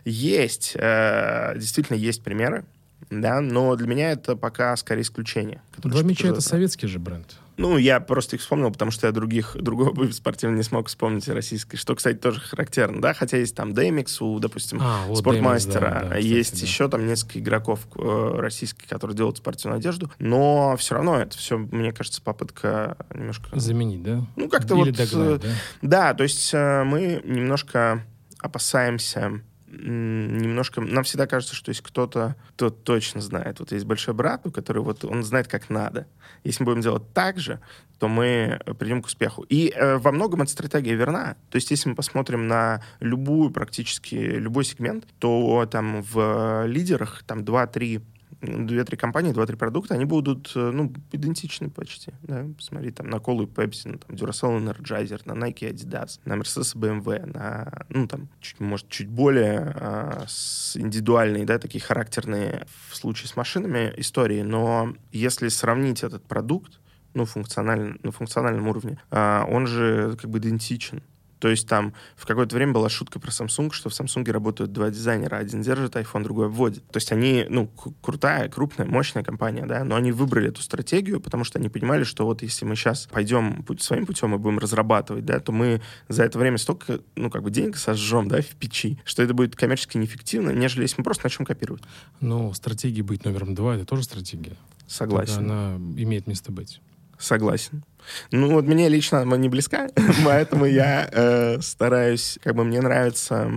Есть, 0.04 0.74
э, 0.76 1.54
действительно 1.58 1.98
есть 1.98 2.24
примеры, 2.24 2.66
да, 3.10 3.42
но 3.42 3.76
для 3.76 3.88
меня 3.88 4.12
это 4.12 4.36
пока 4.36 4.76
скорее 4.78 5.02
исключение. 5.02 5.62
Два 5.78 6.02
мяча— 6.02 6.28
это 6.30 6.42
советский 6.42 6.88
же 6.88 7.00
бренд. 7.00 7.38
Ну, 7.58 7.78
я 7.78 8.00
просто 8.00 8.36
их 8.36 8.42
вспомнил, 8.42 8.72
потому 8.72 8.92
что 8.92 9.08
я 9.08 9.14
других, 9.14 9.56
другого 9.60 9.90
обуви 9.90 10.12
спортивного 10.12 10.58
не 10.58 10.64
смог 10.64 10.88
вспомнить 10.88 11.28
российской, 11.28 11.78
что, 11.78 11.96
кстати, 11.96 12.18
тоже 12.18 12.42
характерно, 12.42 13.02
да, 13.02 13.14
хотя 13.14 13.38
есть 13.38 13.56
там 13.56 13.74
Демикс 13.74 14.22
у, 14.22 14.40
допустим, 14.40 14.80
а, 14.82 15.06
вот 15.08 15.18
спортмастера, 15.18 15.80
да, 15.80 15.90
да, 15.90 16.02
кстати, 16.04 16.26
есть 16.26 16.60
да. 16.60 16.66
еще 16.66 16.90
там 16.90 17.06
несколько 17.08 17.40
игроков 17.40 17.88
э, 17.96 18.36
российских, 18.38 18.88
которые 18.88 19.16
делают 19.16 19.38
спортивную 19.38 19.80
одежду, 19.80 20.12
но 20.20 20.76
все 20.78 20.96
равно 20.96 21.18
это 21.18 21.38
все, 21.38 21.58
мне 21.58 21.92
кажется, 21.94 22.22
попытка 22.22 22.98
немножко... 23.14 23.58
Заменить, 23.58 24.04
да? 24.04 24.26
Ну, 24.36 24.50
как-то 24.50 24.76
вот... 24.76 24.92
Догнать, 24.92 25.42
да? 25.42 25.50
да, 25.82 26.14
то 26.14 26.24
есть 26.24 26.54
э, 26.54 26.84
мы 26.84 27.22
немножко 27.24 28.06
опасаемся 28.40 29.42
немножко... 29.84 30.82
Нам 30.82 31.04
всегда 31.04 31.28
кажется, 31.28 31.56
что 31.56 31.70
есть 31.70 31.82
кто-то, 31.82 32.36
кто 32.56 32.70
точно 32.70 33.22
знает. 33.22 33.60
Вот 33.60 33.72
есть 33.72 33.86
большой 33.86 34.14
брат, 34.14 34.46
у 34.46 34.52
которого 34.52 34.86
вот 34.86 35.06
он 35.06 35.24
знает, 35.24 35.48
как 35.48 35.70
надо. 35.70 36.08
Если 36.44 36.64
мы 36.64 36.72
будем 36.72 36.82
делать 36.82 37.04
так 37.14 37.40
же, 37.40 37.60
то 38.00 38.08
мы 38.08 38.60
придем 38.78 39.02
к 39.02 39.06
успеху. 39.06 39.44
И 39.44 39.74
э, 39.76 39.98
во 39.98 40.12
многом 40.12 40.42
эта 40.42 40.52
стратегия 40.52 40.96
верна. 40.96 41.36
То 41.50 41.56
есть 41.56 41.72
если 41.72 41.90
мы 41.90 41.96
посмотрим 41.96 42.48
на 42.48 42.82
любую, 43.00 43.52
практически 43.52 44.16
любой 44.16 44.66
сегмент, 44.66 45.06
то 45.20 45.66
там 45.70 46.02
в 46.02 46.66
лидерах 46.66 47.24
там 47.26 47.40
2-3 47.40 48.02
две-три 48.46 48.98
компании, 48.98 49.32
два-три 49.32 49.56
продукта, 49.56 49.96
они 49.96 50.06
будут, 50.06 50.52
э, 50.56 50.72
ну, 50.72 50.94
идентичны 51.12 51.70
почти, 51.70 52.12
да, 52.24 52.46
посмотри, 52.56 52.92
там, 52.92 53.10
на 53.10 53.20
Колу 53.20 53.44
и 53.44 53.46
Pepsi, 53.46 53.90
на 53.90 53.98
там, 53.98 54.16
Duracell 54.16 54.60
Energizer, 54.60 55.22
на 55.26 55.34
Nike 55.34 55.72
Adidas, 55.72 56.20
на 56.26 56.34
Mercedes 56.34 56.76
BMW, 56.76 57.26
на, 57.26 57.86
ну, 57.90 58.08
там, 58.08 58.30
чуть, 58.42 58.60
может, 58.60 58.90
чуть 58.90 59.08
более 59.08 59.74
а, 59.76 60.26
с 60.28 60.78
индивидуальные, 60.78 61.46
да, 61.46 61.60
такие 61.60 61.84
характерные 61.84 62.66
в 62.90 62.96
случае 62.96 63.28
с 63.28 63.36
машинами 63.36 63.94
истории, 63.98 64.42
но 64.42 64.96
если 65.12 65.48
сравнить 65.50 66.04
этот 66.04 66.24
продукт, 66.26 66.80
ну, 67.14 67.26
функционально, 67.26 67.98
на 68.04 68.12
функциональном 68.12 68.68
уровне, 68.68 69.00
а, 69.10 69.46
он 69.50 69.68
же 69.68 70.18
как 70.22 70.30
бы 70.30 70.40
идентичен. 70.40 71.02
То 71.40 71.50
есть 71.50 71.68
там 71.68 71.94
в 72.16 72.26
какое-то 72.26 72.56
время 72.56 72.74
была 72.74 72.90
шутка 72.90 73.20
про 73.20 73.30
Samsung, 73.30 73.72
что 73.72 73.90
в 73.90 73.94
Samsung 73.94 74.30
работают 74.32 74.72
два 74.72 74.90
дизайнера. 74.90 75.38
Один 75.38 75.62
держит 75.62 75.96
iPhone, 75.96 76.24
другой 76.24 76.48
вводит. 76.50 76.86
То 76.88 76.98
есть 76.98 77.12
они, 77.12 77.46
ну, 77.50 77.68
крутая, 78.02 78.50
крупная, 78.50 78.88
мощная 78.88 79.24
компания, 79.24 79.66
да, 79.66 79.84
но 79.84 79.96
они 79.96 80.12
выбрали 80.12 80.50
эту 80.50 80.62
стратегию, 80.62 81.20
потому 81.20 81.44
что 81.44 81.60
они 81.60 81.70
понимали, 81.70 82.04
что 82.04 82.26
вот 82.26 82.42
если 82.42 82.66
мы 82.66 82.76
сейчас 82.76 83.08
пойдем 83.12 83.64
путь, 83.64 83.82
своим 83.82 84.06
путем 84.06 84.34
и 84.36 84.38
будем 84.38 84.60
разрабатывать, 84.60 85.26
да, 85.26 85.40
то 85.40 85.52
мы 85.52 85.82
за 86.08 86.24
это 86.24 86.40
время 86.40 86.58
столько, 86.58 87.00
ну, 87.16 87.30
как 87.30 87.44
бы 87.44 87.52
денег 87.52 87.78
сожжем, 87.78 88.28
да, 88.28 88.42
в 88.42 88.48
печи, 88.56 89.00
что 89.04 89.22
это 89.22 89.34
будет 89.34 89.56
коммерчески 89.56 89.98
неэффективно, 89.98 90.52
нежели 90.52 90.84
если 90.84 90.96
мы 91.00 91.04
просто 91.04 91.26
начнем 91.26 91.46
копировать. 91.46 91.84
Ну, 92.22 92.54
стратегия 92.54 93.04
быть 93.04 93.26
номером 93.26 93.56
два— 93.56 93.76
это 93.78 93.86
тоже 93.86 94.04
стратегия. 94.04 94.56
Согласен. 94.88 95.36
Тогда 95.36 95.50
она 95.50 95.76
имеет 96.02 96.28
место 96.28 96.52
быть. 96.52 96.82
Согласен. 97.20 97.84
Ну, 98.32 98.52
вот 98.52 98.66
мне 98.66 98.90
лично 98.90 99.22
она 99.22 99.38
не 99.38 99.50
близка, 99.50 99.90
поэтому 100.26 100.66
я 100.66 101.10
э, 101.12 101.60
стараюсь, 101.62 102.38
как 102.44 102.56
бы 102.56 102.64
мне 102.64 102.82
нравятся 102.82 103.52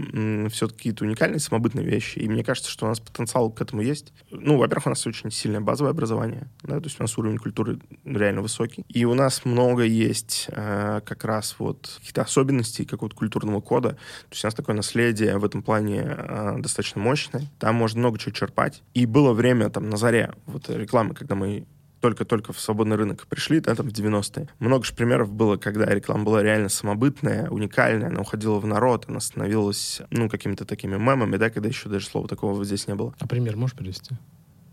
все-таки 0.51 0.79
какие-то 0.79 1.05
уникальные 1.05 1.41
самобытные 1.41 1.85
вещи, 1.85 2.19
и 2.19 2.29
мне 2.29 2.45
кажется, 2.45 2.71
что 2.71 2.87
у 2.87 2.89
нас 2.89 3.01
потенциал 3.01 3.51
к 3.51 3.61
этому 3.61 3.83
есть. 3.83 4.13
Ну, 4.31 4.57
во-первых, 4.57 4.87
у 4.87 4.91
нас 4.91 5.07
очень 5.07 5.31
сильное 5.31 5.61
базовое 5.61 5.91
образование, 5.91 6.49
да, 6.63 6.79
то 6.79 6.85
есть 6.85 6.99
у 7.01 7.03
нас 7.03 7.17
уровень 7.19 7.39
культуры 7.39 7.79
реально 8.05 8.43
высокий, 8.43 8.85
и 8.89 9.05
у 9.05 9.15
нас 9.15 9.45
много 9.45 9.83
есть 9.83 10.47
э, 10.49 11.01
как 11.05 11.25
раз 11.25 11.57
вот 11.59 11.97
каких-то 11.99 12.23
особенностей 12.23 12.85
какого-то 12.85 13.17
культурного 13.17 13.61
кода, 13.61 13.91
то 13.91 14.33
есть 14.33 14.45
у 14.45 14.47
нас 14.47 14.55
такое 14.55 14.77
наследие 14.77 15.39
в 15.39 15.45
этом 15.45 15.63
плане 15.63 16.05
э, 16.07 16.57
достаточно 16.59 17.01
мощное, 17.01 17.43
там 17.59 17.75
можно 17.75 18.01
много 18.01 18.19
чего 18.19 18.33
черпать, 18.33 18.83
и 18.95 19.07
было 19.07 19.33
время 19.33 19.71
там 19.71 19.89
на 19.89 19.97
заре 19.97 20.33
вот 20.47 20.69
рекламы, 20.69 21.15
когда 21.15 21.35
мы 21.35 21.67
только-только 22.01 22.53
в 22.53 22.61
свободный 22.61 22.97
рынок 22.97 23.27
пришли, 23.27 23.61
да, 23.61 23.75
там 23.75 23.89
в 23.89 23.93
90-е. 23.93 24.49
Много 24.59 24.85
же 24.85 24.95
примеров 24.95 25.33
было, 25.33 25.57
когда 25.57 25.87
реклама 25.87 26.25
была 26.25 26.43
реально 26.43 26.69
самобытная, 26.69 27.49
уникальная, 27.51 28.09
она 28.09 28.21
уходила 28.21 28.59
в 28.59 28.67
народ, 28.67 29.07
она 29.09 29.21
становилась, 29.21 30.01
ну, 30.11 30.29
какими-то 30.29 30.65
такими 30.65 30.97
мемами, 30.97 31.37
да, 31.37 31.51
когда 31.51 31.69
еще 31.69 31.89
даже 31.89 32.07
слова 32.07 32.29
такого 32.29 32.65
здесь 32.65 32.87
не 32.87 32.95
было. 32.95 33.15
А 33.19 33.27
пример 33.27 33.57
можешь 33.57 33.77
привести? 33.77 34.17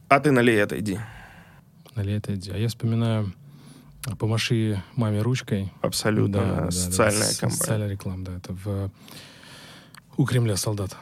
А 0.08 0.20
ты 0.20 0.32
налей 0.32 0.58
это, 0.58 0.80
иди. 0.80 1.00
Налей 1.96 2.18
это, 2.18 2.36
иди. 2.36 2.52
А 2.52 2.58
я 2.58 2.68
вспоминаю 2.68 3.34
помаши 4.20 4.84
маме 4.96 5.22
ручкой. 5.22 5.72
Абсолютно, 5.82 6.38
да, 6.38 6.46
да, 6.46 6.62
да 6.66 6.72
социальная 6.72 7.28
да, 7.28 7.40
компания. 7.40 7.58
Социальная 7.58 7.90
реклама, 7.90 8.26
да, 8.26 8.38
это 8.38 8.54
в 8.54 8.92
у 10.18 10.26
Кремля 10.26 10.56
солдат. 10.56 10.96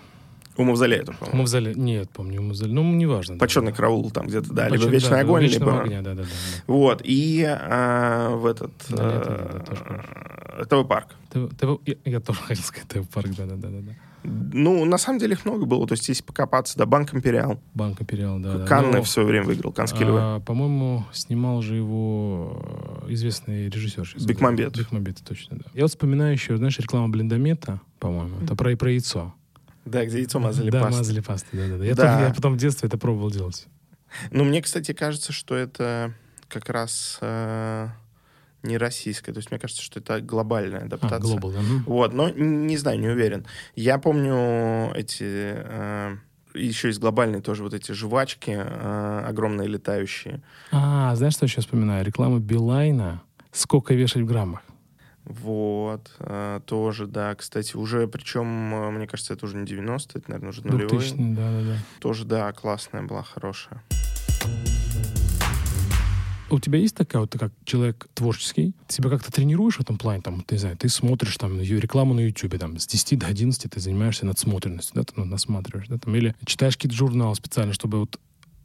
У 0.56 0.64
Мавзолея 0.64 1.02
это, 1.02 1.14
по-моему. 1.14 1.38
Мавзолей, 1.40 1.74
нет, 1.76 2.10
помню, 2.12 2.42
Мавзолей. 2.42 2.74
Ну, 2.74 2.84
неважно. 2.94 3.38
Почетный 3.38 3.72
да. 3.72 3.78
караул 3.78 4.12
там 4.12 4.28
где-то, 4.28 4.54
да. 4.54 4.66
Почет, 4.66 4.82
либо 4.82 4.92
Вечный 4.94 5.10
да, 5.10 5.20
огонь, 5.20 5.44
либо... 5.46 5.82
Огня, 5.82 6.02
да, 6.02 6.14
да, 6.14 6.24
да, 6.24 6.28
да. 6.28 6.64
Вот, 6.68 7.02
и 7.04 7.44
а, 7.48 8.36
в 8.36 8.46
этот... 8.46 8.72
Да, 8.90 8.98
а, 9.00 9.64
это, 9.68 10.66
да, 10.70 10.84
ТВ-парк. 10.84 11.08
ТВ, 11.32 11.80
я, 11.86 11.96
я 12.06 12.20
тоже 12.20 12.40
хотел 12.48 12.64
сказать 12.64 12.88
ТВ-парк, 12.88 13.30
да-да-да. 13.36 13.94
Ну, 14.24 14.86
на 14.86 14.98
самом 14.98 15.20
деле 15.20 15.34
их 15.34 15.46
много 15.46 15.66
было. 15.66 15.86
То 15.86 15.94
есть, 15.94 16.08
если 16.08 16.24
покопаться, 16.24 16.78
да, 16.78 16.86
Банк 16.86 17.14
Империал. 17.14 17.60
Банк 17.74 18.02
Империал, 18.02 18.40
да. 18.40 18.66
Канны 18.66 18.94
да. 18.94 19.02
в 19.02 19.10
свое 19.10 19.28
время 19.28 19.46
выиграл, 19.46 19.74
Канские. 19.74 20.08
А, 20.10 20.40
по-моему, 20.40 21.06
снимал 21.12 21.62
же 21.62 21.76
его 21.76 23.04
известный 23.10 23.70
режиссер. 23.70 24.16
Бекмамбет. 24.26 24.78
Бекмамбет, 24.78 25.22
точно, 25.28 25.58
да. 25.58 25.66
Я 25.74 25.84
вот 25.84 25.92
вспоминаю 25.92 26.34
еще, 26.34 26.56
знаешь, 26.58 26.80
реклама 26.80 27.10
Блиндомета, 27.10 27.82
по-моему. 28.00 28.38
Это 28.42 28.56
про, 28.56 28.76
про 28.78 28.92
яйцо. 28.92 29.34
Да, 29.86 30.06
где 30.06 30.20
яйцо 30.20 30.40
мазали 30.40 30.70
да, 30.70 30.82
пастой. 30.82 30.98
мазали 31.00 31.20
пастой, 31.20 31.60
да-да-да. 31.60 31.86
Я, 31.86 31.96
да. 31.96 32.28
я 32.28 32.34
потом 32.34 32.54
в 32.54 32.58
детстве 32.58 32.88
это 32.88 32.98
пробовал 32.98 33.32
делать. 33.32 33.68
Ну, 34.32 34.44
мне, 34.44 34.62
кстати, 34.62 34.94
кажется, 34.94 35.34
что 35.34 35.56
это 35.56 36.14
как 36.48 36.70
раз 36.70 37.18
э, 37.22 37.88
не 38.64 38.78
российская. 38.78 39.34
То 39.34 39.40
есть 39.40 39.52
мне 39.52 39.60
кажется, 39.60 39.82
что 39.84 40.00
это 40.00 40.22
глобальная 40.22 40.82
а, 40.82 40.86
адаптация. 40.86 41.18
А, 41.18 41.40
global, 41.40 41.54
да. 41.54 41.60
Вот, 41.86 42.14
но 42.14 42.30
не 42.30 42.78
знаю, 42.78 43.00
не 43.00 43.10
уверен. 43.10 43.46
Я 43.76 43.98
помню 43.98 44.92
эти... 44.96 45.24
Э, 45.24 46.18
еще 46.54 46.90
есть 46.90 47.00
глобальные 47.00 47.42
тоже 47.42 47.64
вот 47.64 47.74
эти 47.74 47.92
жвачки 47.94 48.52
э, 48.52 49.24
огромные 49.28 49.68
летающие. 49.68 50.42
А, 50.72 51.16
знаешь, 51.16 51.34
что 51.34 51.46
я 51.46 51.50
сейчас 51.50 51.66
вспоминаю? 51.66 52.06
Реклама 52.06 52.40
Билайна. 52.40 53.22
Сколько 53.52 53.94
вешать 53.94 54.22
в 54.22 54.26
граммах? 54.26 54.62
Вот, 55.26 56.12
э, 56.20 56.60
тоже, 56.66 57.08
да. 57.08 57.34
Кстати, 57.36 57.76
уже, 57.76 58.08
причем, 58.08 58.46
э, 58.74 58.92
мне 58.92 59.08
кажется, 59.08 59.34
это 59.34 59.46
уже 59.46 59.56
не 59.56 59.66
90 59.66 60.20
это, 60.20 60.30
наверное, 60.30 60.50
уже 60.50 60.62
нулевые. 60.64 60.90
2000 60.90 61.16
да, 61.34 61.52
да, 61.52 61.62
да. 61.62 61.78
Тоже, 62.00 62.26
да, 62.26 62.52
классная 62.52 63.04
была, 63.04 63.24
хорошая. 63.24 63.82
У 66.50 66.60
тебя 66.60 66.78
есть 66.78 66.96
такая 66.96 67.22
вот, 67.22 67.32
ты 67.32 67.40
как 67.40 67.52
человек 67.64 68.08
творческий, 68.14 68.76
ты 68.88 68.96
себя 68.96 69.10
как-то 69.10 69.32
тренируешь 69.32 69.78
в 69.78 69.82
этом 69.82 69.98
плане, 69.98 70.22
там, 70.22 70.42
ты, 70.42 70.56
не 70.56 70.60
знаю, 70.60 70.78
ты 70.78 70.88
смотришь 70.88 71.38
там 71.38 71.60
рекламу 71.60 72.14
на 72.14 72.20
YouTube, 72.20 72.60
там, 72.60 72.78
с 72.78 72.86
10 72.86 73.18
до 73.18 73.26
11 73.26 73.72
ты 73.72 73.80
занимаешься 73.80 74.26
надсмотренностью, 74.26 74.96
да, 74.96 75.04
ты 75.04 75.14
ну, 75.16 75.26
насматриваешь, 75.26 75.88
да, 75.88 75.98
там, 75.98 76.14
или 76.16 76.36
читаешь 76.46 76.76
какие-то 76.76 76.96
журналы 76.96 77.34
специально, 77.34 77.74
чтобы 77.74 78.02
вот 78.02 78.20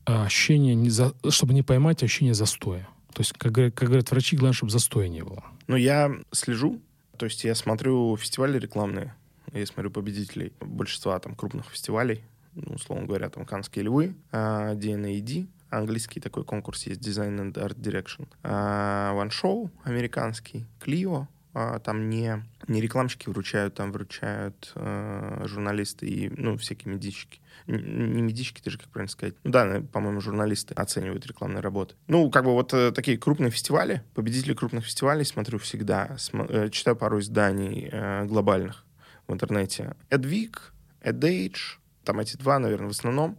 а, 0.05 0.25
ощущение, 0.25 0.75
не 0.75 0.91
за, 0.91 1.15
чтобы 1.31 1.55
не 1.55 1.63
поймать 1.63 2.03
ощущение 2.03 2.35
застоя. 2.35 2.89
То 3.15 3.21
есть, 3.21 3.33
как, 3.33 3.53
как 3.53 3.89
говорят 3.89 4.11
врачи, 4.11 4.37
главное, 4.37 4.55
чтобы 4.55 4.71
застоя 4.71 5.09
не 5.09 5.23
было. 5.23 5.45
Ну, 5.67 5.77
я 5.77 6.11
слежу, 6.33 6.81
то 7.17 7.27
есть 7.27 7.45
я 7.45 7.55
смотрю 7.55 8.17
фестивали 8.17 8.59
рекламные, 8.59 9.15
я 9.53 9.67
смотрю 9.67 9.91
победителей 9.91 10.53
большинства 10.61 11.19
там 11.19 11.35
крупных 11.35 11.67
фестивалей, 11.67 12.23
ну, 12.55 12.75
условно 12.75 13.07
говоря, 13.07 13.29
там 13.29 13.45
«Канские 13.45 13.85
львы», 13.85 14.15
DNAD, 14.33 15.47
английский 15.71 16.21
такой 16.21 16.45
конкурс 16.45 16.87
есть, 16.87 17.01
Design 17.01 17.39
and 17.39 17.55
Art 17.55 17.77
Direction, 17.77 18.29
One 18.43 19.31
Show 19.31 19.71
американский, 19.85 20.67
Clio, 20.81 21.27
а, 21.55 21.79
там 21.81 22.09
не, 22.09 22.43
не 22.69 22.81
рекламщики 22.81 23.29
вручают, 23.29 23.75
там 23.75 23.91
вручают 23.91 24.73
э, 24.75 25.43
журналисты 25.47 26.07
и, 26.07 26.29
ну, 26.29 26.57
всякие 26.57 26.95
медички. 26.95 27.41
Не, 27.69 28.23
медички, 28.23 28.63
ты 28.63 28.71
же 28.71 28.79
как 28.79 28.89
правильно 28.89 29.11
сказать. 29.11 29.35
Ну 29.45 29.51
да, 29.51 29.83
по-моему, 29.93 30.23
журналисты 30.23 30.73
оценивают 30.73 31.27
рекламные 31.27 31.61
работы. 31.61 31.95
Ну, 32.07 32.31
как 32.31 32.45
бы 32.45 32.53
вот 32.53 32.73
э, 32.73 32.93
такие 32.93 33.19
крупные 33.19 33.51
фестивали, 33.51 34.03
победители 34.15 34.55
крупных 34.55 34.87
фестивалей 34.87 35.25
смотрю 35.25 35.59
всегда. 35.59 36.17
См, 36.17 36.51
э, 36.51 36.71
читаю 36.71 36.97
пару 36.97 37.21
изданий 37.21 37.91
э, 37.93 38.25
глобальных 38.25 38.87
в 39.27 39.35
интернете. 39.35 39.95
Edweek, 40.09 40.57
EdAge, 41.03 41.79
там 42.05 42.21
эти 42.21 42.39
два, 42.39 42.59
наверное, 42.59 42.89
в 42.89 42.93
основном. 42.93 43.37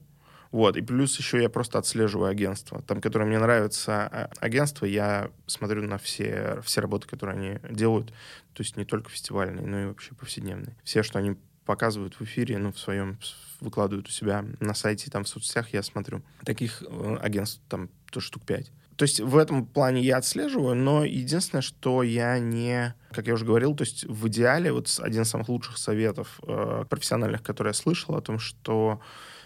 Вот, 0.52 0.78
и 0.78 0.82
плюс 0.82 1.18
еще 1.18 1.42
я 1.42 1.50
просто 1.50 1.80
отслеживаю 1.80 2.30
агентство. 2.30 2.82
Там, 2.84 3.02
которое 3.02 3.26
мне 3.26 3.38
нравится 3.40 4.08
а, 4.08 4.30
агентство, 4.40 4.86
я 4.86 5.30
смотрю 5.46 5.84
на 5.84 5.98
все, 5.98 6.60
все 6.64 6.82
работы, 6.82 7.08
которые 7.08 7.38
они 7.38 7.76
делают. 7.76 8.08
То 8.54 8.64
есть 8.64 8.76
не 8.78 8.86
только 8.86 9.10
фестивальные, 9.10 9.66
но 9.66 9.80
и 9.80 9.86
вообще 9.86 10.16
повседневные. 10.16 10.76
Все, 10.84 11.04
что 11.04 11.20
они 11.20 11.36
показывают 11.70 12.16
в 12.20 12.24
эфире, 12.24 12.58
ну, 12.58 12.72
в 12.72 12.80
своем, 12.80 13.20
выкладывают 13.60 14.08
у 14.08 14.10
себя 14.10 14.44
на 14.60 14.74
сайте, 14.74 15.12
там, 15.12 15.24
в 15.24 15.28
соцсетях, 15.30 15.72
я 15.72 15.84
смотрю. 15.84 16.24
Таких 16.44 16.82
э, 16.82 17.18
агентств 17.22 17.62
там 17.70 17.92
тоже 18.12 18.26
штук 18.26 18.42
пять. 18.44 18.72
То 18.96 19.04
есть 19.04 19.20
в 19.20 19.38
этом 19.38 19.68
плане 19.68 20.02
я 20.02 20.18
отслеживаю, 20.18 20.76
но 20.76 21.06
единственное, 21.06 21.62
что 21.62 22.02
я 22.02 22.40
не, 22.40 22.96
как 23.12 23.28
я 23.28 23.36
уже 23.36 23.46
говорил, 23.46 23.76
то 23.76 23.84
есть 23.84 24.04
в 24.06 24.28
идеале 24.30 24.72
вот 24.72 25.00
один 25.00 25.22
из 25.22 25.30
самых 25.30 25.48
лучших 25.48 25.78
советов 25.78 26.40
э, 26.42 26.86
профессиональных, 26.90 27.44
которые 27.44 27.70
я 27.70 27.76
слышал, 27.76 28.16
о 28.16 28.22
том, 28.22 28.40
что 28.40 29.00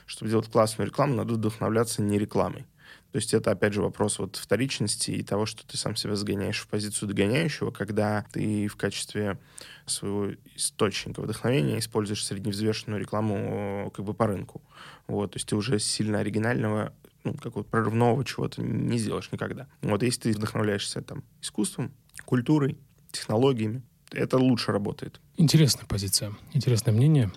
чтобы 0.06 0.32
делать 0.32 0.50
классную 0.50 0.88
рекламу, 0.88 1.16
надо 1.16 1.34
вдохновляться 1.34 2.02
не 2.02 2.18
рекламой. 2.18 2.66
То 3.14 3.18
есть 3.18 3.32
это, 3.36 3.52
опять 3.52 3.74
же, 3.74 3.84
вопрос 3.84 4.18
вот 4.18 4.38
вторичности 4.38 5.12
и 5.12 5.22
того, 5.22 5.46
что 5.46 5.68
ты 5.68 5.78
сам 5.78 5.96
себя 5.96 6.16
загоняешь 6.16 6.60
в 6.60 6.68
позицию 6.68 7.10
догоняющего, 7.10 7.70
когда 7.70 8.26
ты 8.32 8.68
в 8.68 8.76
качестве 8.76 9.38
своего 9.86 10.32
источника 10.56 11.22
вдохновения 11.22 11.78
используешь 11.78 12.26
средневзвешенную 12.26 13.00
рекламу 13.00 13.92
как 13.96 14.04
бы 14.04 14.16
по 14.16 14.26
рынку. 14.26 14.64
Вот, 15.06 15.34
то 15.34 15.36
есть 15.36 15.48
ты 15.48 15.56
уже 15.56 15.78
сильно 15.78 16.22
оригинального 16.22 16.92
ну, 17.24 17.36
какого-то 17.36 17.70
прорывного 17.70 18.26
чего-то 18.26 18.64
не 18.64 18.98
сделаешь 18.98 19.32
никогда. 19.32 19.68
Вот 19.84 20.02
если 20.02 20.22
ты 20.22 20.32
вдохновляешься 20.32 21.04
там 21.04 21.24
искусством, 21.40 21.94
культурой, 22.26 22.80
технологиями, 23.12 23.84
это 24.12 24.40
лучше 24.40 24.72
работает. 24.72 25.22
Интересная 25.38 25.86
позиция, 25.86 26.34
интересное 26.54 26.94
мнение. 26.96 27.32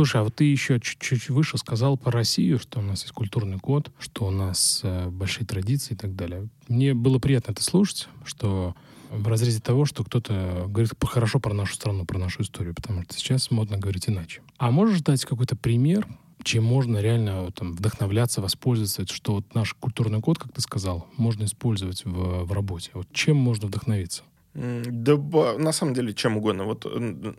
Слушай, 0.00 0.22
а 0.22 0.24
вот 0.24 0.36
ты 0.36 0.44
еще 0.44 0.80
чуть-чуть 0.80 1.28
выше 1.28 1.58
сказал 1.58 1.98
про 1.98 2.10
Россию, 2.10 2.58
что 2.58 2.78
у 2.78 2.82
нас 2.82 3.02
есть 3.02 3.12
культурный 3.12 3.58
код, 3.58 3.92
что 3.98 4.24
у 4.24 4.30
нас 4.30 4.80
э, 4.82 5.10
большие 5.10 5.46
традиции 5.46 5.92
и 5.92 5.96
так 5.98 6.16
далее. 6.16 6.48
Мне 6.68 6.94
было 6.94 7.18
приятно 7.18 7.52
это 7.52 7.62
слушать, 7.62 8.08
что 8.24 8.74
в 9.10 9.28
разрезе 9.28 9.60
того, 9.60 9.84
что 9.84 10.02
кто-то 10.02 10.64
говорит 10.68 10.92
хорошо 11.04 11.38
про 11.38 11.52
нашу 11.52 11.74
страну, 11.74 12.06
про 12.06 12.18
нашу 12.18 12.40
историю, 12.40 12.74
потому 12.74 13.02
что 13.02 13.12
сейчас 13.12 13.50
модно 13.50 13.76
говорить 13.76 14.08
иначе. 14.08 14.40
А 14.56 14.70
можешь 14.70 15.02
дать 15.02 15.22
какой-то 15.26 15.54
пример, 15.54 16.08
чем 16.44 16.64
можно 16.64 16.96
реально 16.96 17.50
там, 17.52 17.74
вдохновляться, 17.74 18.40
воспользоваться, 18.40 19.06
что 19.14 19.34
вот 19.34 19.54
наш 19.54 19.74
культурный 19.74 20.22
код, 20.22 20.38
как 20.38 20.50
ты 20.54 20.62
сказал, 20.62 21.08
можно 21.18 21.44
использовать 21.44 22.06
в, 22.06 22.44
в 22.44 22.52
работе. 22.54 22.90
Вот 22.94 23.12
чем 23.12 23.36
можно 23.36 23.66
вдохновиться? 23.66 24.22
Да, 24.52 25.16
на 25.58 25.72
самом 25.72 25.94
деле, 25.94 26.12
чем 26.12 26.36
угодно. 26.36 26.64
Вот 26.64 26.84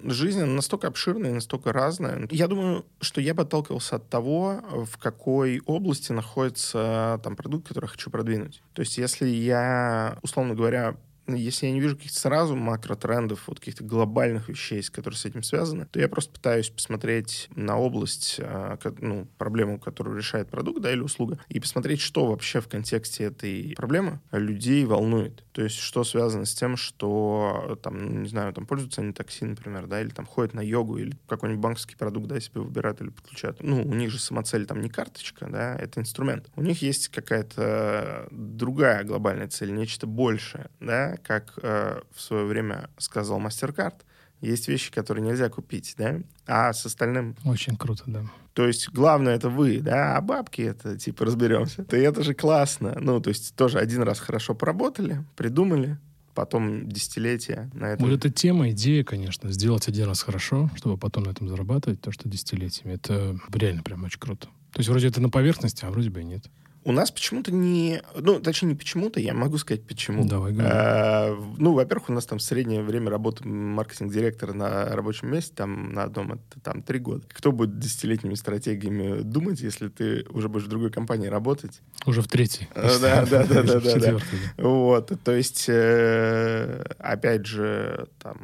жизнь 0.04 0.44
настолько 0.46 0.88
обширная, 0.88 1.34
настолько 1.34 1.74
разная. 1.74 2.28
Я 2.32 2.48
думаю, 2.48 2.86
что 3.02 3.20
я 3.20 3.34
бы 3.34 3.44
отталкивался 3.44 3.98
от 3.98 4.10
того, 4.10 4.62
в 4.86 4.98
какой 4.98 5.62
области 5.66 6.14
находится 6.14 7.20
там 7.24 7.36
продукт, 7.36 7.68
который 7.68 7.86
я 7.86 7.90
хочу 7.90 8.10
продвинуть. 8.10 8.64
То 8.74 8.82
есть, 8.82 8.98
если 8.98 9.28
я, 9.28 10.18
условно 10.22 10.56
говоря, 10.56 10.96
если 11.28 11.68
я 11.68 11.72
не 11.72 11.80
вижу 11.80 11.96
каких-то 11.96 12.20
сразу 12.20 12.56
макротрендов, 12.56 13.48
вот 13.48 13.60
каких-то 13.60 13.84
глобальных 13.84 14.50
вещей, 14.50 14.82
которые 14.84 15.18
с 15.18 15.26
этим 15.26 15.44
связаны, 15.44 15.86
то 15.86 16.00
я 16.00 16.08
просто 16.10 16.34
пытаюсь 16.34 16.70
посмотреть 16.70 17.50
на 17.56 17.78
область, 17.78 18.38
а, 18.40 18.78
ну, 19.00 19.28
проблему, 19.38 19.80
которую 19.80 20.18
решает 20.18 20.50
продукт, 20.50 20.82
да, 20.82 20.92
или 20.92 21.00
услуга, 21.00 21.40
и 21.50 21.60
посмотреть, 21.60 22.02
что 22.02 22.26
вообще 22.26 22.62
в 22.62 22.68
контексте 22.68 23.26
этой 23.26 23.74
проблемы 23.76 24.20
людей 24.32 24.86
волнует. 24.86 25.44
То 25.52 25.62
есть, 25.64 25.78
что 25.78 26.04
связано 26.04 26.46
с 26.46 26.54
тем, 26.54 26.78
что, 26.78 27.80
там, 27.84 27.98
ну, 27.98 28.22
не 28.22 28.30
знаю, 28.30 28.54
там, 28.54 28.66
пользуются 28.66 29.02
они 29.02 29.14
такси, 29.14 29.46
например, 29.46 29.88
да, 29.88 30.02
или 30.02 30.10
там 30.10 30.26
ходят 30.26 30.54
на 30.54 30.62
йогу, 30.62 30.98
или 30.98 31.18
какой-нибудь 31.28 31.62
банковский 31.62 31.96
продукт, 31.96 32.28
да, 32.28 32.40
себе 32.40 32.62
выбирают 32.62 33.02
или 33.02 33.10
подключают. 33.10 33.62
Ну, 33.62 33.82
у 33.82 33.94
них 33.94 34.10
же 34.10 34.20
самоцель 34.20 34.66
там 34.66 34.82
не 34.82 34.90
карточка, 34.90 35.48
да, 35.50 35.76
это 35.76 36.00
инструмент. 36.00 36.50
У 36.56 36.64
них 36.64 36.82
есть 36.82 37.10
какая-то 37.10 38.28
другая 38.32 39.04
глобальная 39.04 39.48
цель, 39.48 39.74
нечто 39.74 40.08
большее, 40.08 40.70
да, 40.80 41.11
как 41.18 41.54
э, 41.62 42.02
в 42.14 42.22
свое 42.22 42.46
время 42.46 42.90
сказал 42.98 43.40
MasterCard, 43.40 43.96
есть 44.42 44.68
вещи, 44.68 44.92
которые 44.92 45.24
нельзя 45.24 45.50
купить, 45.50 45.94
да, 45.98 46.20
а 46.48 46.74
с 46.74 46.86
остальным... 46.86 47.36
Очень 47.46 47.78
круто, 47.78 48.04
да. 48.08 48.24
То 48.54 48.68
есть 48.68 48.90
главное 48.90 49.36
это 49.36 49.50
вы, 49.50 49.80
да, 49.80 50.18
а 50.18 50.22
бабки 50.22 50.62
это 50.62 50.98
типа 50.98 51.26
разберемся. 51.26 51.86
То 51.86 51.96
это 51.96 52.24
же 52.24 52.34
классно. 52.34 52.98
Ну, 53.00 53.22
то 53.22 53.30
есть 53.30 53.56
тоже 53.56 53.80
один 53.80 54.02
раз 54.02 54.20
хорошо 54.20 54.56
поработали, 54.56 55.24
придумали, 55.36 55.98
потом 56.34 56.90
десятилетия 56.90 57.70
на 57.74 57.86
этом. 57.86 58.08
Вот 58.08 58.16
эта 58.16 58.30
тема, 58.30 58.72
идея, 58.72 59.04
конечно, 59.04 59.52
сделать 59.52 59.88
один 59.88 60.08
раз 60.08 60.22
хорошо, 60.22 60.70
чтобы 60.76 60.98
потом 60.98 61.24
на 61.24 61.30
этом 61.30 61.48
зарабатывать, 61.48 62.02
то, 62.02 62.12
что 62.12 62.28
десятилетиями, 62.28 62.96
это 62.96 63.38
реально 63.54 63.84
прям 63.84 64.04
очень 64.04 64.20
круто. 64.20 64.48
То 64.72 64.80
есть 64.80 64.90
вроде 64.90 65.08
это 65.08 65.22
на 65.22 65.30
поверхности, 65.30 65.86
а 65.86 65.92
вроде 65.92 66.10
бы 66.10 66.22
и 66.22 66.24
нет. 66.24 66.46
У 66.84 66.92
нас 66.92 67.12
почему-то 67.12 67.52
не... 67.52 68.02
Ну, 68.16 68.40
точнее, 68.40 68.70
не 68.70 68.76
почему-то, 68.76 69.20
я 69.20 69.34
могу 69.34 69.58
сказать, 69.58 69.86
почему. 69.86 70.26
Давай, 70.26 70.52
говори. 70.52 70.70
А, 70.72 71.38
ну, 71.58 71.74
во-первых, 71.74 72.10
у 72.10 72.14
нас 72.14 72.26
там 72.26 72.40
среднее 72.40 72.82
время 72.82 73.12
работы 73.12 73.48
маркетинг-директора 73.48 74.54
на 74.54 74.86
рабочем 74.86 75.32
месте, 75.32 75.54
там, 75.56 75.94
на 75.94 76.04
одном, 76.04 76.34
это 76.34 76.60
там 76.64 76.82
три 76.82 76.98
года. 76.98 77.24
Кто 77.32 77.52
будет 77.52 77.78
десятилетними 77.78 78.34
стратегиями 78.34 79.22
думать, 79.22 79.62
если 79.62 79.90
ты 79.90 80.26
уже 80.30 80.50
будешь 80.50 80.66
в 80.66 80.70
другой 80.70 80.90
компании 80.90 81.28
работать? 81.28 81.82
Уже 82.08 82.24
в 82.24 82.28
третьей. 82.28 82.68
Да, 82.74 83.26
да, 83.26 83.46
да, 83.46 83.64
да, 83.64 83.80
да. 83.80 84.18
Вот, 84.58 85.12
то 85.24 85.32
есть, 85.36 85.66
э, 85.68 86.84
опять 86.98 87.46
же, 87.46 88.08
там, 88.18 88.40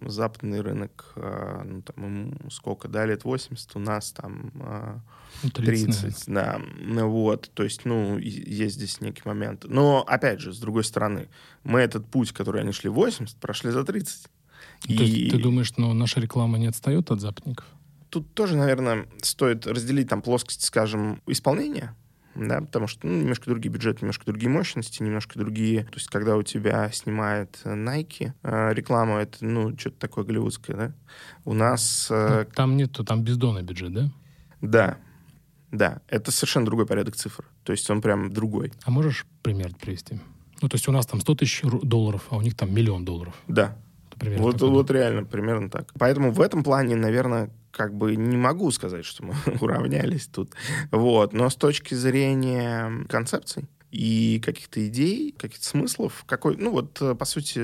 западный 0.00 0.62
рынок, 0.62 1.12
а, 1.16 1.62
ну, 1.62 1.82
там, 1.82 2.50
сколько, 2.50 2.88
да, 2.88 3.04
лет 3.04 3.24
80, 3.24 3.76
у 3.76 3.78
нас 3.78 4.12
там 4.12 5.02
30, 5.54 6.00
30 6.00 6.24
да. 6.26 6.60
Ну, 6.78 7.08
вот, 7.08 7.50
то 7.54 7.62
есть, 7.62 7.84
ну, 7.84 8.18
есть 8.18 8.76
здесь 8.76 9.00
некий 9.00 9.22
момент. 9.24 9.64
Но, 9.64 10.04
опять 10.06 10.40
же, 10.40 10.52
с 10.52 10.58
другой 10.58 10.84
стороны, 10.84 11.28
мы 11.64 11.80
этот 11.80 12.06
путь, 12.06 12.32
который 12.32 12.62
они 12.62 12.72
шли 12.72 12.88
80, 12.90 13.36
прошли 13.36 13.70
за 13.70 13.84
30. 13.84 14.22
То 14.22 14.28
и... 14.88 14.94
есть 14.94 15.30
ты 15.30 15.42
думаешь, 15.42 15.72
ну, 15.76 15.92
наша 15.92 16.20
реклама 16.20 16.58
не 16.58 16.66
отстает 16.66 17.10
от 17.10 17.20
западников? 17.20 17.66
Тут 18.10 18.34
тоже, 18.34 18.56
наверное, 18.56 19.06
стоит 19.22 19.66
разделить 19.66 20.08
там 20.08 20.20
плоскости, 20.20 20.64
скажем, 20.64 21.22
исполнения, 21.26 21.96
да, 22.34 22.60
потому 22.60 22.86
что 22.86 23.06
ну, 23.06 23.20
немножко 23.20 23.46
другие 23.46 23.72
бюджеты, 23.72 24.00
немножко 24.02 24.26
другие 24.26 24.50
мощности, 24.50 25.02
немножко 25.02 25.38
другие. 25.38 25.84
То 25.84 25.94
есть, 25.94 26.08
когда 26.08 26.36
у 26.36 26.42
тебя 26.42 26.90
снимает 26.92 27.60
Nike 27.64 28.32
э, 28.42 28.74
рекламу, 28.74 29.16
это, 29.16 29.44
ну, 29.44 29.76
что-то 29.78 29.98
такое 29.98 30.24
голливудское, 30.24 30.76
да? 30.76 30.92
У 31.44 31.54
нас... 31.54 32.08
Э, 32.10 32.44
ну, 32.46 32.54
там 32.54 32.76
нету, 32.76 33.04
там 33.04 33.22
бездонный 33.22 33.62
бюджет, 33.62 33.92
да? 33.92 34.10
Да, 34.60 34.98
да, 35.72 36.02
это 36.06 36.30
совершенно 36.30 36.66
другой 36.66 36.86
порядок 36.86 37.16
цифр. 37.16 37.44
То 37.64 37.72
есть 37.72 37.88
он 37.90 38.02
прям 38.02 38.32
другой. 38.32 38.72
А 38.84 38.90
можешь 38.90 39.26
пример 39.42 39.74
привести? 39.74 40.20
Ну, 40.60 40.68
то 40.68 40.76
есть 40.76 40.86
у 40.86 40.92
нас 40.92 41.06
там 41.06 41.20
100 41.20 41.34
тысяч 41.34 41.62
долларов, 41.82 42.26
а 42.30 42.36
у 42.36 42.42
них 42.42 42.54
там 42.54 42.72
миллион 42.72 43.04
долларов. 43.04 43.34
Да. 43.48 43.76
Вот, 44.20 44.60
вот 44.60 44.90
реально, 44.90 45.24
примерно 45.24 45.68
так. 45.68 45.92
Поэтому 45.98 46.30
в 46.30 46.40
этом 46.40 46.62
плане, 46.62 46.94
наверное, 46.94 47.50
как 47.72 47.94
бы 47.94 48.14
не 48.14 48.36
могу 48.36 48.70
сказать, 48.70 49.04
что 49.04 49.24
мы 49.24 49.34
уравнялись 49.60 50.26
тут. 50.26 50.52
Вот. 50.90 51.32
Но 51.32 51.48
с 51.48 51.56
точки 51.56 51.94
зрения 51.94 53.04
концепций, 53.08 53.66
и 53.92 54.40
каких-то 54.42 54.86
идей, 54.88 55.32
каких-то 55.32 55.66
смыслов, 55.66 56.24
какой, 56.26 56.56
ну 56.56 56.70
вот, 56.70 57.00
э, 57.02 57.14
по 57.14 57.26
сути, 57.26 57.62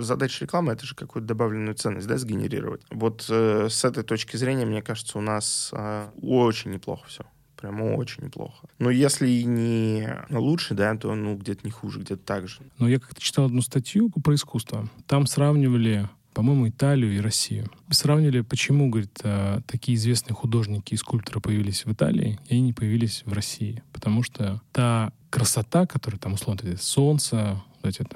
задача 0.00 0.44
рекламы— 0.44 0.72
это 0.74 0.86
же 0.86 0.94
какую-то 0.94 1.28
добавленную 1.28 1.74
ценность, 1.74 2.06
да, 2.06 2.16
сгенерировать. 2.16 2.80
Вот 2.90 3.26
э, 3.28 3.68
с 3.70 3.84
этой 3.84 4.02
точки 4.02 4.38
зрения, 4.38 4.64
мне 4.64 4.80
кажется, 4.80 5.18
у 5.18 5.20
нас 5.20 5.68
э, 5.74 6.08
очень 6.22 6.70
неплохо 6.70 7.06
все. 7.06 7.24
Прямо 7.60 7.96
очень 7.96 8.24
неплохо. 8.24 8.68
Но 8.78 8.88
если 8.88 9.42
не 9.42 10.08
лучше, 10.30 10.74
да, 10.74 10.96
то 10.96 11.14
ну 11.14 11.36
где-то 11.36 11.60
не 11.64 11.70
хуже, 11.70 12.00
где-то 12.00 12.22
так 12.22 12.48
же. 12.48 12.60
Но 12.78 12.88
я 12.88 13.00
как-то 13.00 13.20
читал 13.20 13.46
одну 13.46 13.62
статью 13.62 14.10
про 14.10 14.34
искусство. 14.34 14.88
Там 15.06 15.26
сравнивали 15.26 16.08
по-моему, 16.34 16.68
Италию 16.68 17.16
и 17.16 17.18
Россию. 17.18 17.68
Сравнили, 17.90 18.42
почему, 18.42 18.90
говорит, 18.90 19.18
э, 19.24 19.60
такие 19.66 19.96
известные 19.96 20.36
художники 20.36 20.94
и 20.94 20.96
скульпторы 20.96 21.40
появились 21.40 21.84
в 21.84 21.92
Италии, 21.92 22.38
и 22.48 22.60
не 22.60 22.72
появились 22.72 23.24
в 23.26 23.32
России. 23.32 23.82
Потому 23.92 24.22
что 24.22 24.62
та 24.70 25.10
красота, 25.30 25.84
которая 25.84 26.20
там, 26.20 26.34
условно, 26.34 26.76
солнце, 26.76 27.60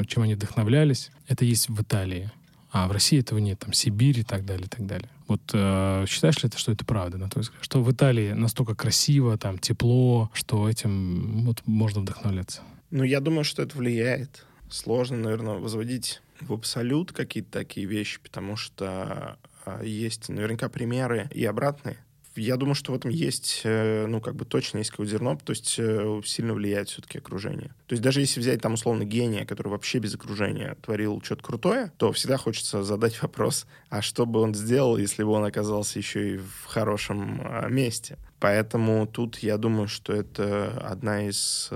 чем 0.06 0.22
они 0.22 0.36
вдохновлялись, 0.36 1.10
это 1.26 1.44
есть 1.44 1.68
в 1.68 1.82
Италии. 1.82 2.30
А 2.70 2.86
в 2.86 2.92
России 2.92 3.18
этого 3.18 3.38
нет, 3.38 3.58
там 3.58 3.72
Сибирь 3.72 4.20
и 4.20 4.22
так 4.22 4.44
далее, 4.46 4.66
и 4.66 4.68
так 4.68 4.86
далее. 4.86 5.08
Вот 5.32 5.50
э, 5.54 6.04
считаешь 6.06 6.42
ли 6.42 6.50
ты, 6.50 6.58
что 6.58 6.72
это 6.72 6.84
правда, 6.84 7.16
на 7.16 7.30
твой 7.30 7.40
взгляд? 7.40 7.64
Что 7.64 7.82
в 7.82 7.90
Италии 7.90 8.32
настолько 8.32 8.74
красиво, 8.74 9.38
там 9.38 9.56
тепло, 9.56 10.30
что 10.34 10.68
этим 10.68 11.46
вот 11.46 11.62
можно 11.64 12.02
вдохновляться? 12.02 12.60
Ну, 12.90 13.02
я 13.02 13.20
думаю, 13.20 13.42
что 13.44 13.62
это 13.62 13.78
влияет. 13.78 14.44
Сложно, 14.68 15.16
наверное, 15.16 15.54
возводить 15.54 16.20
в 16.40 16.52
абсолют 16.52 17.12
какие-то 17.12 17.50
такие 17.50 17.86
вещи, 17.86 18.20
потому 18.22 18.56
что 18.56 19.38
э, 19.64 19.80
есть 19.86 20.28
наверняка 20.28 20.68
примеры 20.68 21.30
и 21.32 21.46
обратные. 21.46 21.96
Я 22.34 22.56
думаю, 22.56 22.74
что 22.74 22.92
в 22.92 22.94
этом 22.94 23.10
есть, 23.10 23.60
э, 23.64 24.06
ну, 24.06 24.20
как 24.20 24.36
бы 24.36 24.44
точно 24.44 24.78
есть 24.78 24.90
какое-то 24.90 25.12
зерно, 25.12 25.36
то 25.36 25.50
есть 25.52 25.76
э, 25.78 26.20
сильно 26.24 26.54
влияет 26.54 26.88
все-таки 26.88 27.18
окружение. 27.18 27.74
То 27.86 27.92
есть 27.92 28.02
даже 28.02 28.20
если 28.20 28.40
взять 28.40 28.62
там 28.62 28.74
условно 28.74 29.04
гения, 29.04 29.44
который 29.44 29.68
вообще 29.68 29.98
без 29.98 30.14
окружения 30.14 30.76
творил 30.82 31.20
что-то 31.22 31.42
крутое, 31.42 31.92
то 31.98 32.12
всегда 32.12 32.38
хочется 32.38 32.82
задать 32.82 33.20
вопрос, 33.22 33.66
а 33.90 34.00
что 34.00 34.24
бы 34.24 34.40
он 34.40 34.54
сделал, 34.54 34.96
если 34.96 35.24
бы 35.24 35.30
он 35.30 35.44
оказался 35.44 35.98
еще 35.98 36.34
и 36.34 36.38
в 36.38 36.64
хорошем 36.66 37.42
э, 37.42 37.68
месте? 37.68 38.18
Поэтому 38.40 39.06
тут 39.06 39.38
я 39.38 39.56
думаю, 39.58 39.86
что 39.86 40.12
это 40.12 40.80
одна 40.84 41.28
из 41.28 41.70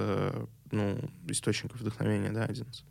ну, 0.72 0.98
источников 1.28 1.80
вдохновения, 1.80 2.30
да, 2.30 2.44
один 2.44 2.66
из. 2.66 2.82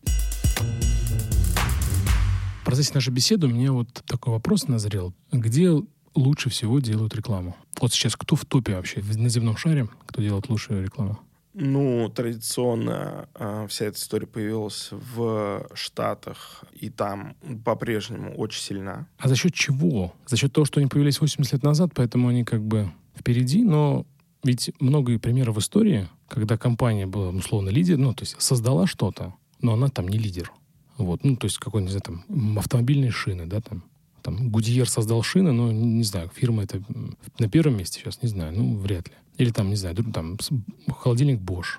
Процессе 2.66 2.94
нашей 2.96 3.14
беседы 3.14 3.46
у 3.46 3.52
меня 3.52 3.72
вот 3.72 4.04
такой 4.08 4.34
вопрос 4.34 4.68
назрел. 4.68 5.14
Где 5.32 5.72
лучше 6.16 6.50
всего 6.50 6.80
делают 6.80 7.16
рекламу? 7.16 7.56
Вот 7.80 7.94
сейчас 7.94 8.16
кто 8.16 8.36
в 8.36 8.46
топе 8.46 8.76
вообще 8.76 9.02
на 9.02 9.30
земном 9.30 9.58
шаре, 9.58 9.88
кто 10.08 10.22
делает 10.22 10.50
лучшую 10.50 10.84
рекламу? 10.84 11.20
Ну, 11.58 12.12
традиционно 12.14 13.30
э, 13.34 13.68
вся 13.70 13.86
эта 13.86 13.98
история 13.98 14.28
появилась 14.28 14.90
в 14.92 15.66
Штатах, 15.74 16.66
и 16.74 16.90
там 16.90 17.38
по-прежнему 17.64 18.36
очень 18.36 18.62
сильна. 18.62 19.08
А 19.18 19.30
за 19.30 19.38
счет 19.38 19.54
чего? 19.54 20.14
За 20.26 20.36
счет 20.36 20.52
того, 20.52 20.66
что 20.66 20.82
они 20.82 20.90
появились 20.90 21.22
80 21.22 21.54
лет 21.54 21.64
назад, 21.64 21.92
поэтому 21.96 22.28
они 22.28 22.44
как 22.44 22.62
бы 22.62 22.92
впереди, 23.18 23.64
но 23.64 24.06
ведь 24.44 24.72
много 24.82 25.18
примеров 25.18 25.56
в 25.56 25.60
истории, 25.60 26.10
когда 26.28 26.58
компания 26.58 27.08
была, 27.08 27.30
условно, 27.30 27.70
лидер, 27.70 27.98
ну, 27.98 28.14
то 28.14 28.24
есть 28.24 28.36
создала 28.42 28.86
что-то, 28.86 29.34
но 29.62 29.74
она 29.74 29.88
там 29.88 30.10
не 30.10 30.18
лидер. 30.18 30.52
Вот, 30.98 31.24
ну, 31.24 31.38
то 31.38 31.46
есть 31.46 31.58
какой, 31.58 31.82
не 31.82 31.88
знаю, 31.88 32.02
там, 32.02 32.60
автомобильные 32.60 33.12
шины, 33.12 33.46
да, 33.46 33.62
там, 33.62 33.84
там, 34.26 34.50
Гудьер 34.50 34.90
создал 34.90 35.22
шины, 35.22 35.52
но, 35.52 35.72
не, 35.72 36.04
знаю, 36.04 36.32
фирма 36.34 36.64
это 36.64 36.82
на 37.38 37.48
первом 37.48 37.78
месте 37.78 38.00
сейчас, 38.00 38.24
не 38.24 38.30
знаю, 38.30 38.54
ну, 38.54 38.76
вряд 38.76 39.08
ли. 39.08 39.14
Или 39.38 39.52
там, 39.52 39.70
не 39.70 39.76
знаю, 39.76 39.96
там, 39.96 40.38
холодильник 40.90 41.40
Bosch. 41.40 41.78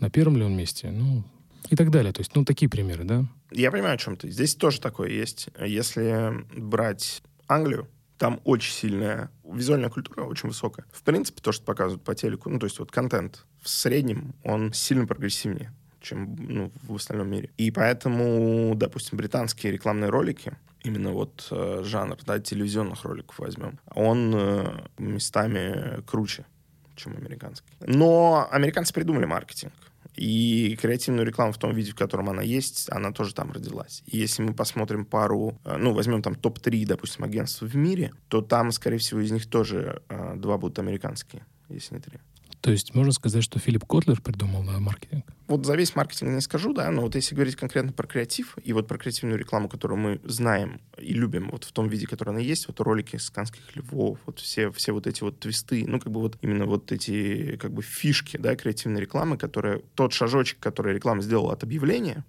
На 0.00 0.10
первом 0.10 0.36
ли 0.36 0.44
он 0.44 0.54
месте? 0.54 0.90
Ну, 0.90 1.24
и 1.70 1.76
так 1.76 1.90
далее. 1.90 2.12
То 2.12 2.20
есть, 2.20 2.34
ну, 2.34 2.44
такие 2.44 2.68
примеры, 2.68 3.04
да? 3.04 3.24
Я 3.50 3.70
понимаю, 3.70 3.94
о 3.94 3.98
чем 3.98 4.16
ты. 4.16 4.30
Здесь 4.30 4.54
тоже 4.54 4.78
такое 4.78 5.08
есть. 5.08 5.48
Если 5.58 6.44
брать 6.54 7.22
Англию, 7.48 7.88
там 8.18 8.40
очень 8.44 8.72
сильная 8.72 9.30
визуальная 9.42 9.88
культура, 9.88 10.24
очень 10.24 10.50
высокая. 10.50 10.84
В 10.92 11.02
принципе, 11.02 11.40
то, 11.40 11.52
что 11.52 11.64
показывают 11.64 12.04
по 12.04 12.14
телеку, 12.14 12.50
ну, 12.50 12.58
то 12.58 12.66
есть 12.66 12.78
вот 12.78 12.90
контент 12.90 13.46
в 13.62 13.70
среднем, 13.70 14.34
он 14.44 14.74
сильно 14.74 15.06
прогрессивнее 15.06 15.72
чем 16.06 16.36
ну, 16.38 16.72
в 16.86 16.94
остальном 16.94 17.28
мире. 17.28 17.50
И 17.56 17.72
поэтому, 17.72 18.74
допустим, 18.76 19.18
британские 19.18 19.72
рекламные 19.72 20.08
ролики, 20.08 20.52
именно 20.86 21.12
вот 21.12 21.48
э, 21.50 21.82
жанр, 21.84 22.16
да, 22.24 22.38
телевизионных 22.38 23.04
роликов 23.04 23.38
возьмем, 23.38 23.78
он 23.94 24.34
э, 24.34 24.84
местами 24.98 26.02
круче, 26.06 26.46
чем 26.94 27.16
американский. 27.16 27.72
Но 27.80 28.48
американцы 28.50 28.94
придумали 28.94 29.24
маркетинг. 29.24 29.72
И 30.14 30.78
креативную 30.80 31.26
рекламу 31.26 31.52
в 31.52 31.58
том 31.58 31.74
виде, 31.74 31.90
в 31.90 31.94
котором 31.94 32.30
она 32.30 32.40
есть, 32.40 32.90
она 32.90 33.12
тоже 33.12 33.34
там 33.34 33.52
родилась. 33.52 34.02
И 34.06 34.16
если 34.16 34.42
мы 34.42 34.54
посмотрим 34.54 35.04
пару, 35.04 35.58
э, 35.64 35.76
ну, 35.76 35.92
возьмем 35.92 36.22
там 36.22 36.34
топ-3, 36.34 36.86
допустим, 36.86 37.24
агентств 37.24 37.62
в 37.62 37.76
мире, 37.76 38.12
то 38.28 38.40
там, 38.40 38.72
скорее 38.72 38.98
всего, 38.98 39.20
из 39.20 39.30
них 39.30 39.46
тоже 39.46 40.02
э, 40.08 40.34
два 40.36 40.56
будут 40.56 40.78
американские, 40.78 41.44
если 41.68 41.96
не 41.96 42.00
три. 42.00 42.18
То 42.60 42.70
есть 42.70 42.94
можно 42.94 43.12
сказать, 43.12 43.44
что 43.44 43.58
Филипп 43.58 43.84
Котлер 43.84 44.20
придумал 44.20 44.64
да, 44.64 44.78
маркетинг? 44.78 45.24
Вот 45.46 45.64
за 45.64 45.76
весь 45.76 45.94
маркетинг 45.94 46.32
не 46.32 46.40
скажу, 46.40 46.72
да, 46.72 46.90
но 46.90 47.02
вот 47.02 47.14
если 47.14 47.34
говорить 47.34 47.54
конкретно 47.54 47.92
про 47.92 48.06
креатив 48.06 48.56
и 48.64 48.72
вот 48.72 48.88
про 48.88 48.98
креативную 48.98 49.38
рекламу, 49.38 49.68
которую 49.68 49.98
мы 49.98 50.20
знаем 50.24 50.80
и 50.98 51.12
любим 51.12 51.50
вот 51.50 51.64
в 51.64 51.72
том 51.72 51.88
виде, 51.88 52.06
который 52.06 52.30
она 52.30 52.40
есть, 52.40 52.66
вот 52.66 52.80
ролики 52.80 53.16
с 53.16 53.30
канских 53.30 53.76
львов, 53.76 54.18
вот 54.26 54.40
все, 54.40 54.72
все 54.72 54.92
вот 54.92 55.06
эти 55.06 55.22
вот 55.22 55.38
твисты, 55.38 55.84
ну, 55.86 56.00
как 56.00 56.10
бы 56.10 56.20
вот 56.20 56.38
именно 56.40 56.66
вот 56.66 56.90
эти 56.90 57.56
как 57.56 57.72
бы 57.72 57.82
фишки, 57.82 58.36
да, 58.36 58.56
креативной 58.56 59.00
рекламы, 59.00 59.38
которая, 59.38 59.82
тот 59.94 60.12
шажочек, 60.12 60.58
который 60.58 60.94
реклама 60.94 61.22
сделала 61.22 61.52
от 61.52 61.62
объявления, 61.62 62.24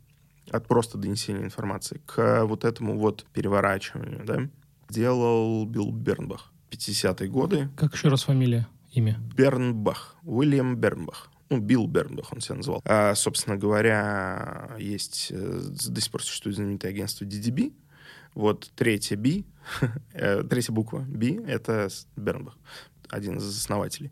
от 0.52 0.68
просто 0.68 0.98
донесения 0.98 1.44
информации 1.44 2.02
к 2.06 2.46
вот 2.46 2.64
этому 2.64 3.00
вот 3.00 3.26
переворачиванию, 3.34 4.24
да, 4.26 4.48
делал 4.90 5.66
Билл 5.66 5.92
Бернбах. 5.92 6.52
50-е 6.70 7.30
годы. 7.30 7.70
Как 7.78 7.94
еще 7.94 8.10
раз 8.10 8.24
фамилия, 8.24 8.68
имя? 8.98 9.20
Бернбах. 9.36 10.16
Уильям 10.24 10.76
Бернбах. 10.76 11.30
Ну, 11.50 11.60
Билл 11.60 11.88
Бернбах 11.88 12.34
он 12.34 12.42
себя 12.42 12.56
называл. 12.56 12.82
А, 12.86 13.16
собственно 13.16 13.56
говоря, 13.56 14.72
есть, 14.78 15.28
э, 15.32 15.62
до 15.88 16.02
сих 16.02 16.12
пор 16.12 16.24
существует 16.24 16.58
знаменитое 16.58 16.92
агентство 16.92 17.24
DDB. 17.24 17.74
Вот 18.34 18.70
третья 18.76 19.16
B, 19.16 19.44
э, 20.14 20.44
третья 20.44 20.74
буква 20.74 21.00
B— 21.00 21.42
это 21.48 21.88
Бернбах, 22.16 22.58
один 23.10 23.38
из 23.38 23.48
основателей. 23.48 24.12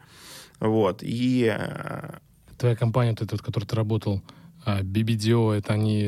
Вот, 0.60 1.04
и... 1.04 1.54
Э, 1.54 2.20
Твоя 2.58 2.76
компания, 2.78 3.12
вот 3.12 3.22
эта, 3.22 3.38
которой 3.38 3.66
ты 3.66 3.76
работал, 3.76 4.24
BBDO, 4.66 5.54
это 5.54 5.74
они 5.74 6.02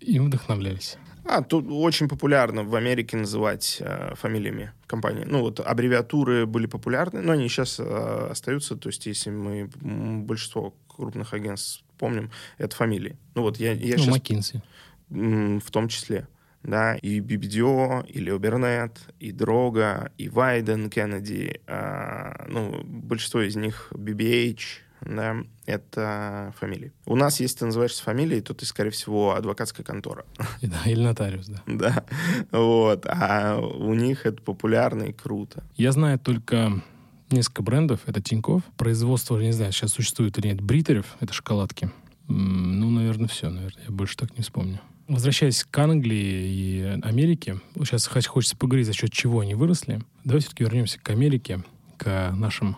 им 0.00 0.26
вдохновлялись? 0.26 0.98
А, 1.24 1.42
тут 1.42 1.66
очень 1.70 2.08
популярно 2.08 2.64
в 2.64 2.74
Америке 2.74 3.16
называть 3.16 3.78
э, 3.80 4.14
фамилиями 4.16 4.72
компании. 4.86 5.24
Ну, 5.24 5.40
вот 5.40 5.60
аббревиатуры 5.60 6.46
были 6.46 6.66
популярны, 6.66 7.20
но 7.20 7.32
они 7.32 7.48
сейчас 7.48 7.78
э, 7.78 8.28
остаются. 8.30 8.76
То 8.76 8.88
есть, 8.88 9.06
если 9.06 9.30
мы 9.30 9.70
большинство 9.80 10.74
крупных 10.88 11.32
агентств 11.32 11.84
помним, 11.98 12.30
это 12.58 12.74
фамилии. 12.74 13.16
Ну, 13.34 13.42
вот 13.42 13.58
я, 13.58 13.72
я 13.72 13.96
ну, 13.96 14.02
сейчас... 14.02 14.16
McKinsey. 14.16 15.60
В 15.60 15.70
том 15.70 15.88
числе. 15.88 16.26
Да, 16.62 16.94
и 16.94 17.20
BBDO, 17.20 18.06
и 18.06 18.20
Лео 18.20 18.38
Бернет, 18.38 19.00
и 19.18 19.32
Дрога, 19.32 20.12
и 20.16 20.28
Вайден 20.28 20.90
Кеннеди, 20.90 21.60
э, 21.66 22.44
ну, 22.48 22.82
большинство 22.84 23.40
из 23.40 23.56
них 23.56 23.88
BBH, 23.92 24.60
да, 25.04 25.36
это 25.66 26.54
фамилии. 26.58 26.92
У 27.06 27.16
нас, 27.16 27.40
если 27.40 27.58
ты 27.58 27.66
называешься 27.66 28.02
фамилией, 28.02 28.40
то 28.40 28.54
ты, 28.54 28.66
скорее 28.66 28.90
всего, 28.90 29.34
адвокатская 29.34 29.84
контора. 29.84 30.24
Да, 30.62 30.82
или 30.86 31.02
нотариус, 31.02 31.48
да. 31.48 31.62
Да, 31.66 32.04
вот. 32.50 33.06
А 33.06 33.58
у 33.58 33.94
них 33.94 34.26
это 34.26 34.42
популярно 34.42 35.04
и 35.04 35.12
круто. 35.12 35.64
Я 35.76 35.92
знаю 35.92 36.18
только 36.18 36.82
несколько 37.30 37.62
брендов. 37.62 38.00
Это 38.06 38.20
Тинькофф. 38.20 38.62
Производство, 38.76 39.38
не 39.40 39.52
знаю, 39.52 39.72
сейчас 39.72 39.92
существует 39.92 40.38
или 40.38 40.48
нет, 40.48 40.60
бритерев, 40.60 41.16
это 41.20 41.32
шоколадки. 41.32 41.90
Ну, 42.28 42.90
наверное, 42.90 43.28
все, 43.28 43.50
наверное. 43.50 43.84
Я 43.84 43.90
больше 43.90 44.16
так 44.16 44.36
не 44.36 44.42
вспомню. 44.42 44.80
Возвращаясь 45.08 45.64
к 45.64 45.78
Англии 45.78 46.46
и 46.46 47.00
Америке, 47.02 47.60
сейчас 47.76 48.06
хочется 48.06 48.56
поговорить, 48.56 48.86
за 48.86 48.92
счет 48.92 49.12
чего 49.12 49.40
они 49.40 49.54
выросли. 49.54 50.00
Давайте 50.24 50.46
все-таки 50.46 50.64
вернемся 50.64 51.00
к 51.00 51.10
Америке, 51.10 51.64
к 51.98 52.30
нашим 52.32 52.76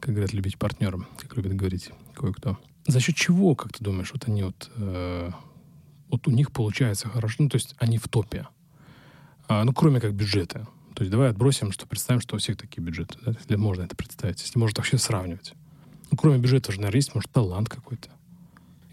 как 0.00 0.14
говорят, 0.14 0.32
любить 0.32 0.58
партнером, 0.58 1.06
как 1.18 1.36
любит 1.36 1.54
говорить 1.54 1.90
кое-кто. 2.14 2.58
За 2.86 3.00
счет 3.00 3.14
чего, 3.14 3.54
как 3.54 3.72
ты 3.72 3.84
думаешь, 3.84 4.12
вот 4.12 4.26
они 4.26 4.42
вот, 4.42 4.70
э, 4.76 5.30
вот 6.08 6.26
у 6.26 6.30
них 6.30 6.50
получается 6.50 7.08
хорошо, 7.08 7.36
ну, 7.40 7.48
то 7.48 7.56
есть 7.56 7.74
они 7.78 7.98
в 7.98 8.08
топе. 8.08 8.48
А, 9.48 9.64
ну, 9.64 9.72
кроме 9.72 10.00
как 10.00 10.14
бюджета. 10.14 10.66
То 10.94 11.02
есть 11.02 11.10
давай 11.10 11.30
отбросим, 11.30 11.72
что 11.72 11.86
представим, 11.86 12.20
что 12.20 12.36
у 12.36 12.38
всех 12.38 12.56
такие 12.56 12.82
бюджеты, 12.82 13.18
да, 13.24 13.32
если 13.32 13.56
можно 13.56 13.82
это 13.82 13.94
представить, 13.94 14.40
если 14.40 14.58
можно 14.58 14.78
вообще 14.78 14.98
сравнивать. 14.98 15.54
Ну, 16.10 16.16
кроме 16.16 16.38
бюджета 16.38 16.72
же, 16.72 16.78
наверное, 16.78 16.98
есть, 16.98 17.14
может, 17.14 17.30
талант 17.30 17.68
какой-то. 17.68 18.10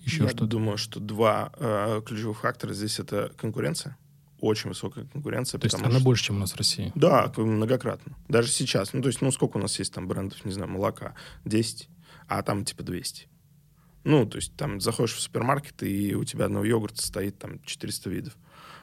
Еще 0.03 0.24
Я 0.24 0.30
что-то. 0.30 0.45
думаю, 0.45 0.78
что 0.78 0.99
два 0.99 1.51
э, 1.58 2.01
ключевых 2.05 2.39
фактора 2.39 2.74
здесь 2.74 2.99
это 2.99 3.32
конкуренция 3.38 3.97
очень 4.40 4.70
высокая 4.70 5.06
конкуренция. 5.06 5.60
То 5.60 5.66
есть 5.66 5.76
она 5.76 5.92
что... 5.92 6.04
больше, 6.04 6.26
чем 6.26 6.38
у 6.38 6.40
нас 6.40 6.52
в 6.52 6.58
России? 6.58 6.92
Да, 6.96 7.32
многократно. 7.38 8.16
Даже 8.28 8.50
сейчас. 8.50 8.94
Ну, 8.94 9.02
то 9.02 9.08
есть, 9.08 9.22
ну, 9.22 9.32
сколько 9.32 9.58
у 9.58 9.60
нас 9.62 9.78
есть 9.80 9.94
там 9.94 10.08
брендов, 10.08 10.44
не 10.46 10.52
знаю, 10.52 10.70
молока? 10.70 11.16
10, 11.46 11.90
а 12.28 12.44
там 12.44 12.66
типа 12.66 12.84
200. 12.84 13.28
Ну, 14.04 14.26
то 14.26 14.38
есть 14.38 14.56
там 14.56 14.80
заходишь 14.80 15.16
в 15.16 15.20
супермаркет, 15.20 15.84
и 15.84 16.16
у 16.16 16.24
тебя 16.24 16.46
одного 16.46 16.66
йогурта 16.66 17.02
стоит 17.02 17.38
там 17.40 17.62
400 17.64 18.10
видов. 18.10 18.38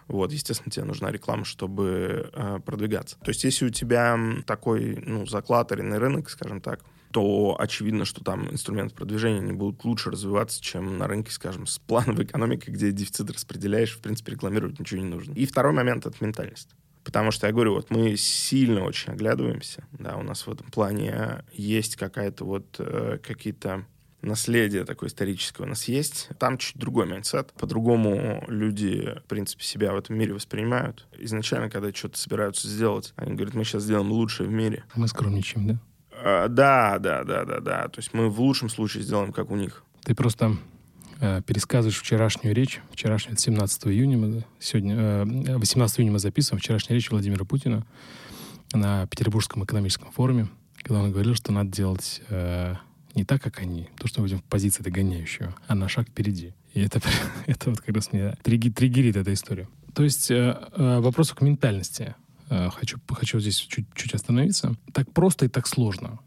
Вот, 0.06 0.32
естественно, 0.32 0.70
тебе 0.70 0.84
нужна 0.84 1.10
реклама, 1.10 1.46
чтобы 1.46 2.30
э, 2.32 2.60
продвигаться. 2.64 3.16
То 3.20 3.30
есть, 3.30 3.42
если 3.44 3.66
у 3.66 3.70
тебя 3.70 4.18
такой, 4.46 4.96
ну, 4.96 5.26
заклаттеренный 5.26 5.96
рынок, 5.96 6.28
скажем 6.28 6.60
так, 6.60 6.84
то 7.14 7.54
очевидно, 7.60 8.04
что 8.04 8.24
там 8.24 8.50
инструменты 8.50 8.92
продвижения 8.92 9.38
не 9.38 9.52
будут 9.52 9.84
лучше 9.84 10.10
развиваться, 10.10 10.60
чем 10.60 10.98
на 10.98 11.06
рынке, 11.06 11.30
скажем, 11.30 11.68
с 11.68 11.78
плановой 11.78 12.24
экономикой, 12.24 12.72
где 12.72 12.90
дефицит 12.90 13.30
распределяешь, 13.30 13.92
в 13.92 14.00
принципе, 14.00 14.32
рекламировать 14.32 14.80
ничего 14.80 15.00
не 15.00 15.06
нужно. 15.06 15.32
И 15.34 15.46
второй 15.46 15.72
момент— 15.72 16.06
это 16.06 16.16
ментальность. 16.18 16.70
Потому 17.04 17.30
что 17.30 17.46
я 17.46 17.52
говорю, 17.52 17.74
вот 17.74 17.88
мы 17.90 18.16
сильно 18.16 18.82
очень 18.82 19.12
оглядываемся, 19.12 19.86
да, 19.92 20.16
у 20.16 20.24
нас 20.24 20.44
в 20.44 20.50
этом 20.50 20.68
плане 20.72 21.44
есть 21.52 21.94
какая-то 21.94 22.44
вот 22.44 22.74
э, 22.80 23.18
какие-то 23.22 23.86
наследие 24.20 24.84
такое 24.84 25.08
историческое 25.08 25.62
у 25.62 25.66
нас 25.66 25.84
есть. 25.84 26.30
Там 26.40 26.58
чуть 26.58 26.76
другой 26.76 27.06
майндсет. 27.06 27.52
По-другому 27.52 28.42
люди, 28.48 29.20
в 29.24 29.28
принципе, 29.28 29.62
себя 29.62 29.92
в 29.92 29.98
этом 29.98 30.18
мире 30.18 30.34
воспринимают. 30.34 31.06
Изначально, 31.18 31.70
когда 31.70 31.92
что-то 31.92 32.18
собираются 32.18 32.66
сделать, 32.66 33.12
они 33.14 33.34
говорят, 33.34 33.54
мы 33.54 33.62
сейчас 33.62 33.84
сделаем 33.84 34.10
лучшее 34.10 34.48
в 34.48 34.52
мире. 34.52 34.82
Мы 34.96 35.06
скромничаем, 35.06 35.68
да? 35.68 35.78
А, 36.26 36.48
да, 36.48 36.98
да, 36.98 37.22
да, 37.22 37.44
да, 37.44 37.60
да. 37.60 37.88
То 37.88 37.98
есть 37.98 38.14
мы 38.14 38.30
в 38.30 38.40
лучшем 38.40 38.70
случае 38.70 39.02
сделаем, 39.02 39.30
как 39.30 39.50
у 39.50 39.56
них. 39.56 39.84
Ты 40.04 40.14
просто 40.14 40.56
э, 41.20 41.42
пересказываешь 41.42 42.00
вчерашнюю 42.00 42.54
речь. 42.54 42.80
Вчерашнюю, 42.92 43.36
17 43.36 43.88
июня 43.88 44.16
мы 44.16 44.44
сегодня, 44.58 44.96
э, 44.96 45.58
18 45.58 46.00
июня 46.00 46.12
мы 46.12 46.18
записываем. 46.18 46.60
Вчерашняя 46.60 46.94
речь 46.96 47.10
Владимира 47.10 47.44
Путина 47.44 47.84
на 48.72 49.06
Петербургском 49.06 49.64
экономическом 49.64 50.10
форуме, 50.12 50.48
когда 50.82 51.00
он 51.00 51.12
говорил, 51.12 51.34
что 51.34 51.52
надо 51.52 51.70
делать 51.70 52.22
э, 52.30 52.74
не 53.14 53.26
так, 53.26 53.42
как 53.42 53.58
они, 53.58 53.90
то, 53.98 54.08
что 54.08 54.22
мы 54.22 54.28
будем 54.28 54.38
в 54.38 54.44
позиции 54.44 54.82
догоняющего, 54.82 55.54
а 55.66 55.74
на 55.74 55.90
шаг 55.90 56.08
впереди. 56.08 56.54
И 56.72 56.80
это, 56.80 57.02
это 57.46 57.68
вот 57.68 57.82
как 57.82 57.94
раз 57.94 58.14
меня 58.14 58.34
триггерит 58.42 59.16
эта 59.16 59.30
история. 59.34 59.68
То 59.94 60.02
есть 60.02 60.30
э, 60.30 60.58
э, 60.72 61.00
вопрос 61.00 61.32
к 61.32 61.42
ментальности. 61.42 62.14
Э, 62.54 62.70
хочу, 62.70 62.98
хочу 63.08 63.40
здесь 63.40 63.56
чуть-чуть 63.56 64.14
остановиться. 64.14 64.76
Так 64.92 65.10
просто 65.12 65.46
и 65.46 65.48
так 65.48 65.66
сложно. 65.66 66.20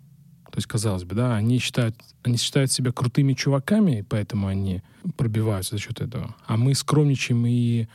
То 0.51 0.57
есть, 0.57 0.67
казалось 0.67 1.05
бы, 1.05 1.15
да, 1.15 1.36
они 1.36 1.59
считают, 1.59 1.95
они 2.23 2.38
считают 2.38 2.71
себя 2.71 2.91
крутыми 2.91 3.34
чуваками, 3.34 3.99
и 3.99 4.01
поэтому 4.01 4.47
они 4.47 4.82
пробиваются 5.15 5.75
за 5.75 5.82
счет 5.82 6.01
этого. 6.01 6.36
А 6.45 6.57
мы 6.57 6.73
скромничаем 6.73 7.45
и 7.45 7.88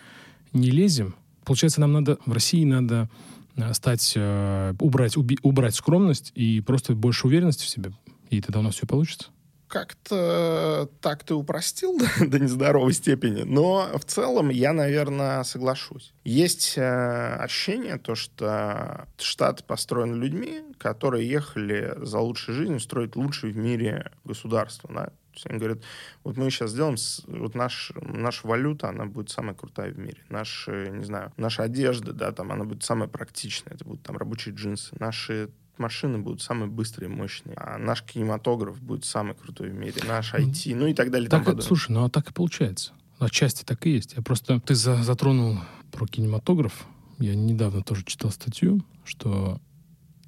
не 0.52 0.70
лезем. 0.70 1.14
Получается, 1.44 1.80
нам 1.80 1.92
надо, 1.92 2.18
в 2.24 2.32
России 2.32 2.64
надо 2.64 3.10
э, 3.56 3.74
стать, 3.74 4.14
э, 4.16 4.74
убрать, 4.78 5.16
уби, 5.18 5.38
убрать 5.42 5.74
скромность 5.74 6.32
и 6.34 6.62
просто 6.62 6.94
больше 6.94 7.26
уверенности 7.26 7.64
в 7.64 7.68
себе. 7.68 7.92
И 8.30 8.40
тогда 8.40 8.60
у 8.60 8.62
нас 8.62 8.76
все 8.76 8.86
получится 8.86 9.28
как-то 9.72 10.90
так 11.00 11.24
ты 11.24 11.32
упростил 11.34 11.98
до, 12.18 12.26
до 12.26 12.38
нездоровой 12.38 12.92
степени, 12.92 13.42
но 13.42 13.90
в 13.98 14.04
целом 14.04 14.50
я, 14.50 14.74
наверное, 14.74 15.42
соглашусь. 15.44 16.12
Есть 16.24 16.74
э, 16.76 17.36
ощущение, 17.36 17.96
то, 17.96 18.14
что 18.14 19.08
штат 19.16 19.64
построен 19.64 20.16
людьми, 20.16 20.60
которые 20.76 21.26
ехали 21.26 21.94
за 22.02 22.18
лучшей 22.18 22.52
жизнью 22.52 22.80
строить 22.80 23.16
лучшее 23.16 23.54
в 23.54 23.56
мире 23.56 24.12
государство. 24.24 24.90
Да? 24.92 25.04
То 25.06 25.36
есть 25.36 25.46
они 25.46 25.58
говорят, 25.58 25.78
вот 26.22 26.36
мы 26.36 26.50
сейчас 26.50 26.72
сделаем, 26.72 26.96
вот 27.26 27.54
наш, 27.54 27.92
наша 28.02 28.46
валюта, 28.46 28.90
она 28.90 29.06
будет 29.06 29.30
самая 29.30 29.54
крутая 29.54 29.90
в 29.90 29.98
мире. 29.98 30.18
Наши, 30.28 30.90
не 30.92 31.04
знаю, 31.04 31.32
наша 31.38 31.62
одежда, 31.62 32.12
да, 32.12 32.32
там, 32.32 32.52
она 32.52 32.64
будет 32.64 32.82
самая 32.82 33.08
практичная. 33.08 33.72
Это 33.74 33.86
будут 33.86 34.02
там 34.02 34.18
рабочие 34.18 34.54
джинсы. 34.54 34.94
Наши 35.00 35.48
машины 35.78 36.18
будут 36.18 36.42
самые 36.42 36.68
быстрые 36.68 37.08
мощные, 37.08 37.54
а 37.56 37.78
наш 37.78 38.02
кинематограф 38.02 38.80
будет 38.80 39.04
самый 39.04 39.34
крутой 39.34 39.70
в 39.70 39.74
мире, 39.74 39.94
наш 40.06 40.34
IT, 40.34 40.74
ну 40.74 40.86
и 40.86 40.94
так 40.94 41.10
далее. 41.10 41.28
Так, 41.28 41.48
это, 41.48 41.62
слушай, 41.62 41.90
ну 41.92 42.04
а 42.04 42.10
так 42.10 42.30
и 42.30 42.32
получается. 42.32 42.92
Отчасти 43.18 43.64
так 43.64 43.86
и 43.86 43.90
есть. 43.90 44.14
Я 44.16 44.22
просто... 44.22 44.60
Ты 44.60 44.74
за, 44.74 45.02
затронул 45.02 45.58
про 45.92 46.06
кинематограф. 46.06 46.86
Я 47.18 47.34
недавно 47.34 47.82
тоже 47.82 48.04
читал 48.04 48.30
статью, 48.30 48.84
что 49.04 49.60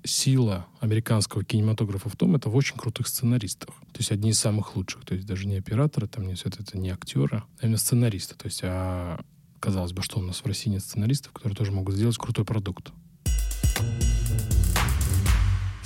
сила 0.04 0.66
американского 0.80 1.44
кинематографа 1.44 2.08
в 2.08 2.16
том, 2.16 2.36
это 2.36 2.50
в 2.50 2.56
очень 2.56 2.76
крутых 2.76 3.08
сценаристах. 3.08 3.74
То 3.92 3.98
есть 3.98 4.12
одни 4.12 4.30
из 4.30 4.38
самых 4.38 4.76
лучших. 4.76 5.04
То 5.04 5.14
есть 5.14 5.26
даже 5.26 5.46
не 5.46 5.56
операторы, 5.56 6.06
там 6.06 6.26
не 6.26 6.34
все 6.34 6.50
это, 6.50 6.62
это 6.62 6.78
не 6.78 6.90
актеры, 6.90 7.42
а 7.60 7.64
именно 7.64 7.78
сценаристы. 7.78 8.36
То 8.36 8.46
есть, 8.46 8.60
а 8.62 9.20
казалось 9.60 9.92
бы, 9.92 10.02
что 10.02 10.20
у 10.20 10.22
нас 10.22 10.38
в 10.38 10.46
России 10.46 10.70
нет 10.70 10.82
сценаристов, 10.82 11.32
которые 11.32 11.56
тоже 11.56 11.72
могут 11.72 11.94
сделать 11.94 12.18
крутой 12.18 12.44
продукт. 12.44 12.92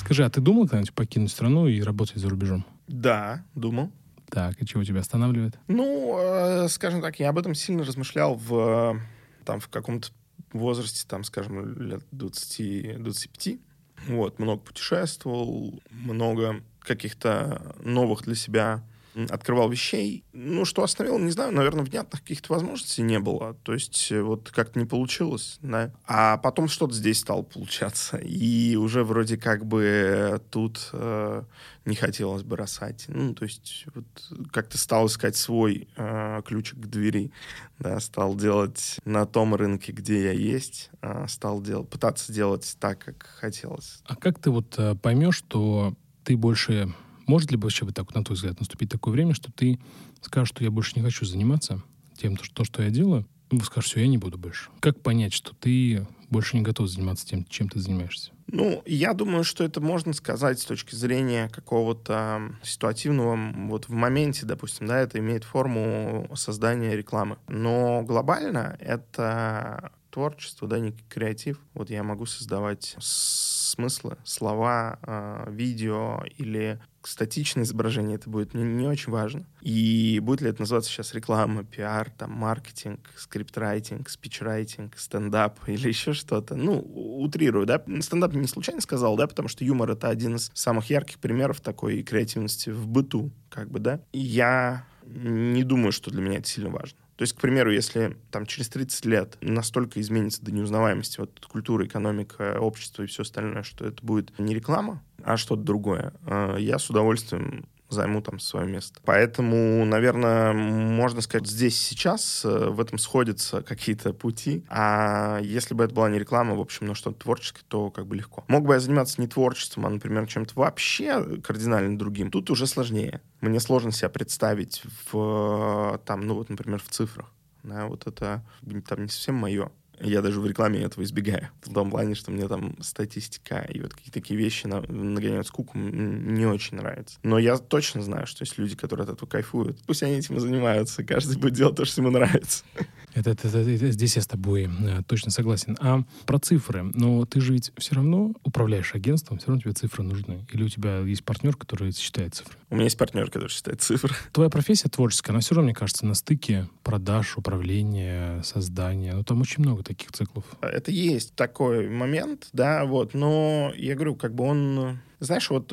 Скажи, 0.08 0.24
а 0.24 0.30
ты 0.30 0.40
думал 0.40 0.62
когда-нибудь 0.62 0.94
покинуть 0.94 1.30
страну 1.30 1.66
и 1.66 1.82
работать 1.82 2.16
за 2.16 2.30
рубежом? 2.30 2.64
Да, 2.86 3.44
думал. 3.54 3.92
Так, 4.30 4.54
и 4.62 4.64
чего 4.64 4.82
тебя 4.82 5.00
останавливает? 5.00 5.58
Ну, 5.68 6.16
э, 6.18 6.68
скажем 6.70 7.02
так, 7.02 7.20
я 7.20 7.28
об 7.28 7.36
этом 7.36 7.54
сильно 7.54 7.84
размышлял 7.84 8.34
в, 8.34 8.98
там, 9.44 9.60
в 9.60 9.68
каком-то 9.68 10.08
возрасте, 10.54 11.04
там, 11.06 11.24
скажем, 11.24 11.78
лет 11.78 12.06
20-25. 12.12 13.60
Вот, 14.06 14.38
много 14.38 14.62
путешествовал, 14.62 15.78
много 15.90 16.62
каких-то 16.80 17.76
новых 17.84 18.22
для 18.22 18.34
себя 18.34 18.82
открывал 19.30 19.68
вещей. 19.68 20.24
Ну, 20.32 20.64
что 20.64 20.82
остановил, 20.82 21.18
не 21.18 21.30
знаю, 21.30 21.52
наверное, 21.52 21.84
внятных 21.84 22.22
каких-то 22.22 22.52
возможностей 22.52 23.02
не 23.02 23.18
было. 23.18 23.54
То 23.64 23.74
есть 23.74 24.10
э, 24.10 24.22
вот 24.22 24.50
как-то 24.50 24.78
не 24.78 24.86
получилось, 24.86 25.58
да. 25.62 25.92
А 26.06 26.36
потом 26.38 26.68
что-то 26.68 26.94
здесь 26.94 27.18
стало 27.18 27.42
получаться. 27.42 28.16
И 28.18 28.76
уже 28.76 29.04
вроде 29.04 29.36
как 29.36 29.64
бы 29.66 30.40
тут 30.50 30.90
э, 30.92 31.42
не 31.84 31.94
хотелось 31.94 32.42
бросать. 32.42 33.06
Ну, 33.08 33.34
то 33.34 33.44
есть 33.44 33.86
вот 33.94 34.06
как-то 34.52 34.78
стал 34.78 35.06
искать 35.06 35.36
свой 35.36 35.88
э, 35.96 36.42
ключик 36.46 36.80
к 36.80 36.86
двери, 36.86 37.32
да, 37.78 37.98
стал 38.00 38.34
делать 38.34 38.98
на 39.04 39.26
том 39.26 39.54
рынке, 39.54 39.92
где 39.92 40.24
я 40.24 40.32
есть, 40.32 40.90
э, 41.02 41.26
стал 41.28 41.60
делать, 41.60 41.88
пытаться 41.88 42.32
делать 42.32 42.76
так, 42.78 42.98
как 42.98 43.26
хотелось. 43.40 44.00
А 44.04 44.16
как 44.16 44.38
ты 44.38 44.50
вот 44.50 44.74
э, 44.78 44.94
поймешь, 44.94 45.36
что 45.36 45.94
ты 46.24 46.36
больше 46.36 46.94
может 47.28 47.52
ли 47.52 47.56
вообще, 47.56 47.84
вот 47.84 47.94
так, 47.94 48.12
на 48.14 48.24
твой 48.24 48.34
взгляд, 48.34 48.58
наступить 48.58 48.90
такое 48.90 49.12
время, 49.12 49.34
что 49.34 49.52
ты 49.52 49.78
скажешь, 50.22 50.48
что 50.48 50.64
я 50.64 50.70
больше 50.70 50.94
не 50.96 51.02
хочу 51.02 51.24
заниматься 51.24 51.82
тем, 52.16 52.36
то, 52.36 52.64
что 52.64 52.82
я 52.82 52.90
делаю, 52.90 53.26
ну, 53.50 53.60
скажешь, 53.60 53.90
все, 53.90 54.00
я 54.00 54.08
не 54.08 54.18
буду 54.18 54.36
больше. 54.36 54.70
Как 54.80 55.00
понять, 55.00 55.32
что 55.32 55.54
ты 55.54 56.06
больше 56.30 56.56
не 56.56 56.62
готов 56.62 56.88
заниматься 56.88 57.26
тем, 57.26 57.44
чем 57.44 57.68
ты 57.68 57.80
занимаешься? 57.80 58.32
Ну, 58.46 58.82
я 58.86 59.12
думаю, 59.12 59.44
что 59.44 59.62
это 59.62 59.80
можно 59.80 60.12
сказать 60.14 60.58
с 60.58 60.64
точки 60.64 60.94
зрения 60.94 61.48
какого-то 61.50 62.54
ситуативного, 62.62 63.38
вот 63.68 63.88
в 63.88 63.92
моменте, 63.92 64.46
допустим, 64.46 64.86
да, 64.86 64.98
это 65.00 65.18
имеет 65.18 65.44
форму 65.44 66.30
создания 66.34 66.96
рекламы. 66.96 67.36
Но 67.46 68.02
глобально 68.02 68.76
это 68.80 69.92
творчество, 70.18 70.66
да, 70.66 70.80
некий 70.80 71.04
креатив. 71.08 71.60
Вот 71.74 71.90
я 71.90 72.02
могу 72.02 72.26
создавать 72.26 72.96
смыслы, 72.98 74.16
слова, 74.24 74.98
э, 75.00 75.52
видео 75.52 76.24
или 76.38 76.80
статичное 77.04 77.62
изображение, 77.62 78.16
это 78.16 78.28
будет 78.28 78.52
не, 78.52 78.64
не 78.64 78.88
очень 78.88 79.12
важно. 79.12 79.46
И 79.60 80.18
будет 80.20 80.40
ли 80.40 80.50
это 80.50 80.62
называться 80.62 80.90
сейчас 80.90 81.14
реклама, 81.14 81.62
пиар, 81.62 82.10
там, 82.10 82.32
маркетинг, 82.32 83.08
скриптрайтинг, 83.16 84.08
спичрайтинг, 84.08 84.98
стендап 84.98 85.60
или 85.68 85.86
еще 85.86 86.14
что-то. 86.14 86.56
Ну, 86.56 86.80
утрирую, 87.20 87.64
да. 87.64 87.80
Стендап 88.00 88.34
не 88.34 88.48
случайно 88.48 88.80
сказал, 88.80 89.14
да, 89.14 89.28
потому 89.28 89.46
что 89.46 89.64
юмор— 89.64 89.88
это 89.92 90.08
один 90.08 90.34
из 90.34 90.50
самых 90.52 90.90
ярких 90.90 91.20
примеров 91.20 91.60
такой 91.60 92.02
креативности 92.02 92.70
в 92.70 92.88
быту, 92.88 93.30
как 93.50 93.70
бы, 93.70 93.78
да. 93.78 94.00
И 94.10 94.18
я 94.18 94.84
не 95.06 95.62
думаю, 95.62 95.92
что 95.92 96.10
для 96.10 96.22
меня 96.22 96.38
это 96.38 96.48
сильно 96.48 96.70
важно. 96.70 96.98
То 97.18 97.22
есть, 97.22 97.32
к 97.32 97.40
примеру, 97.40 97.72
если 97.72 98.16
там 98.30 98.46
через 98.46 98.68
30 98.68 99.04
лет 99.06 99.38
настолько 99.40 100.00
изменится 100.00 100.44
до 100.44 100.52
неузнаваемости 100.52 101.18
вот 101.18 101.44
культура, 101.46 101.84
экономика, 101.84 102.58
общество 102.60 103.02
и 103.02 103.06
все 103.06 103.22
остальное, 103.22 103.64
что 103.64 103.84
это 103.84 104.06
будет 104.06 104.38
не 104.38 104.54
реклама, 104.54 105.02
а 105.24 105.36
что-то 105.36 105.62
другое, 105.62 106.12
э, 106.24 106.58
я 106.60 106.78
с 106.78 106.88
удовольствием 106.88 107.66
займу 107.88 108.20
там 108.20 108.38
свое 108.38 108.66
место. 108.66 109.00
Поэтому, 109.04 109.84
наверное, 109.84 110.52
можно 110.52 111.20
сказать, 111.20 111.46
здесь 111.46 111.80
сейчас 111.80 112.44
э, 112.44 112.68
в 112.68 112.80
этом 112.80 112.98
сходятся 112.98 113.62
какие-то 113.68 114.12
пути. 114.12 114.64
А 114.68 115.38
если 115.40 115.74
бы 115.74 115.84
это 115.84 115.94
была 115.94 116.10
не 116.10 116.18
реклама, 116.18 116.54
в 116.54 116.60
общем, 116.60 116.86
но 116.86 116.94
что-то 116.94 117.20
творческое, 117.20 117.62
то 117.68 117.90
как 117.90 118.06
бы 118.06 118.16
легко. 118.16 118.44
Мог 118.48 118.64
бы 118.64 118.74
я 118.74 118.80
заниматься 118.80 119.20
не 119.20 119.26
творчеством, 119.26 119.86
а, 119.86 119.90
например, 119.90 120.26
чем-то 120.26 120.52
вообще 120.54 121.40
кардинально 121.40 121.98
другим. 121.98 122.30
Тут 122.30 122.50
уже 122.50 122.66
сложнее. 122.66 123.20
Мне 123.40 123.60
сложно 123.60 123.92
себя 123.92 124.08
представить 124.08 124.82
в, 125.10 126.00
там, 126.04 126.26
ну 126.26 126.34
вот, 126.34 126.50
например, 126.50 126.80
в 126.84 126.88
цифрах. 126.88 127.26
Да, 127.62 127.86
вот 127.86 128.06
это 128.06 128.42
там 128.86 129.02
не 129.02 129.08
совсем 129.08 129.34
мое. 129.34 129.70
Я 130.00 130.22
даже 130.22 130.40
в 130.40 130.46
рекламе 130.46 130.82
этого 130.82 131.04
избегаю. 131.04 131.48
В 131.62 131.72
том 131.72 131.90
плане, 131.90 132.14
что 132.14 132.30
мне 132.30 132.48
там 132.48 132.76
статистика 132.80 133.66
и 133.68 133.80
вот 133.80 133.94
какие-то 133.94 134.20
такие 134.20 134.38
вещи 134.38 134.66
на, 134.66 134.80
нагоняют 134.80 135.46
скуку, 135.46 135.78
не 135.78 136.46
очень 136.46 136.76
нравится. 136.76 137.18
Но 137.22 137.38
я 137.38 137.58
точно 137.58 138.02
знаю, 138.02 138.26
что 138.26 138.42
есть 138.42 138.58
люди, 138.58 138.76
которые 138.76 139.04
от 139.04 139.10
этого 139.10 139.28
кайфуют. 139.28 139.78
Пусть 139.86 140.02
они 140.02 140.14
этим 140.14 140.36
и 140.36 140.40
занимаются. 140.40 141.04
Каждый 141.04 141.38
будет 141.38 141.54
делать 141.54 141.76
то, 141.76 141.84
что 141.84 142.00
ему 142.00 142.10
нравится. 142.10 142.64
Это, 143.14 143.30
это, 143.30 143.48
это, 143.48 143.58
это, 143.58 143.90
здесь 143.90 144.16
я 144.16 144.22
с 144.22 144.26
тобой 144.26 144.68
э, 144.68 145.02
точно 145.06 145.30
согласен. 145.30 145.76
А 145.80 146.02
про 146.26 146.38
цифры. 146.38 146.90
Но 146.94 147.24
ты 147.24 147.40
же 147.40 147.52
ведь 147.52 147.72
все 147.76 147.94
равно 147.94 148.32
управляешь 148.44 148.94
агентством, 148.94 149.38
все 149.38 149.48
равно 149.48 149.62
тебе 149.62 149.72
цифры 149.72 150.02
нужны. 150.02 150.46
Или 150.52 150.62
у 150.62 150.68
тебя 150.68 150.98
есть 151.00 151.24
партнер, 151.24 151.56
который 151.56 151.92
считает 151.92 152.34
цифры? 152.34 152.54
У 152.70 152.74
меня 152.74 152.84
есть 152.84 152.98
партнер, 152.98 153.26
который 153.26 153.48
считает 153.48 153.80
цифры. 153.80 154.14
Твоя 154.32 154.50
профессия 154.50 154.88
творческая, 154.88 155.32
она 155.32 155.40
все 155.40 155.54
равно, 155.54 155.66
мне 155.66 155.74
кажется, 155.74 156.06
на 156.06 156.14
стыке 156.14 156.68
продаж, 156.82 157.36
управления, 157.36 158.42
создания. 158.42 159.14
Ну, 159.14 159.24
там 159.24 159.40
очень 159.40 159.62
много 159.62 159.82
таких 159.82 160.12
циклов. 160.12 160.44
Это 160.60 160.90
есть 160.90 161.34
такой 161.34 161.88
момент, 161.88 162.48
да, 162.52 162.84
вот. 162.84 163.14
Но 163.14 163.72
я 163.76 163.94
говорю, 163.94 164.16
как 164.16 164.34
бы 164.34 164.44
он 164.44 165.00
знаешь, 165.20 165.50
вот 165.50 165.72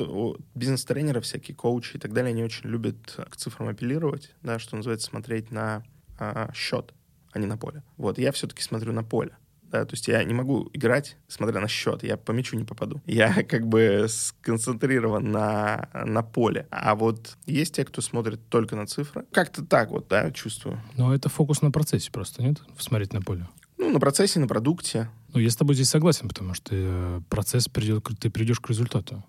бизнес-тренеры, 0.54 1.20
всякие 1.20 1.54
коучи 1.54 1.96
и 1.96 1.98
так 2.00 2.12
далее, 2.12 2.30
они 2.30 2.42
очень 2.42 2.68
любят 2.68 3.16
к 3.30 3.36
цифрам 3.36 3.68
апеллировать, 3.68 4.34
да, 4.42 4.58
что 4.58 4.74
называется, 4.74 5.06
смотреть 5.06 5.52
на 5.52 5.84
а, 6.18 6.50
счет 6.52 6.92
а 7.36 7.38
не 7.38 7.46
на 7.46 7.58
поле. 7.58 7.82
Вот, 7.98 8.18
я 8.18 8.32
все-таки 8.32 8.62
смотрю 8.62 8.92
на 8.92 9.04
поле. 9.04 9.36
Да, 9.70 9.84
то 9.84 9.94
есть 9.94 10.08
я 10.08 10.24
не 10.24 10.32
могу 10.32 10.70
играть, 10.72 11.18
смотря 11.28 11.60
на 11.60 11.68
счет, 11.68 12.02
я 12.02 12.16
по 12.16 12.32
мячу 12.32 12.56
не 12.56 12.64
попаду. 12.64 13.02
Я 13.04 13.42
как 13.48 13.66
бы 13.66 14.06
сконцентрирован 14.08 15.30
на, 15.30 15.88
на 15.92 16.22
поле. 16.22 16.66
А 16.70 16.94
вот 16.94 17.36
есть 17.44 17.74
те, 17.74 17.84
кто 17.84 18.00
смотрит 18.00 18.40
только 18.48 18.74
на 18.74 18.86
цифры. 18.86 19.26
Как-то 19.32 19.62
так 19.62 19.90
вот, 19.90 20.08
да, 20.08 20.30
чувствую. 20.30 20.80
Но 20.96 21.14
это 21.14 21.28
фокус 21.28 21.60
на 21.60 21.70
процессе 21.70 22.10
просто, 22.10 22.42
нет? 22.42 22.62
Смотреть 22.78 23.12
на 23.12 23.20
поле. 23.20 23.46
Ну, 23.76 23.90
на 23.90 24.00
процессе, 24.00 24.40
на 24.40 24.46
продукте. 24.46 25.10
Ну, 25.34 25.40
я 25.40 25.50
с 25.50 25.56
тобой 25.56 25.74
здесь 25.74 25.90
согласен, 25.90 26.28
потому 26.28 26.54
что 26.54 26.70
э, 26.72 27.20
процесс 27.28 27.68
придет, 27.68 28.08
ты 28.18 28.30
придешь 28.30 28.60
к 28.60 28.70
результату. 28.70 29.22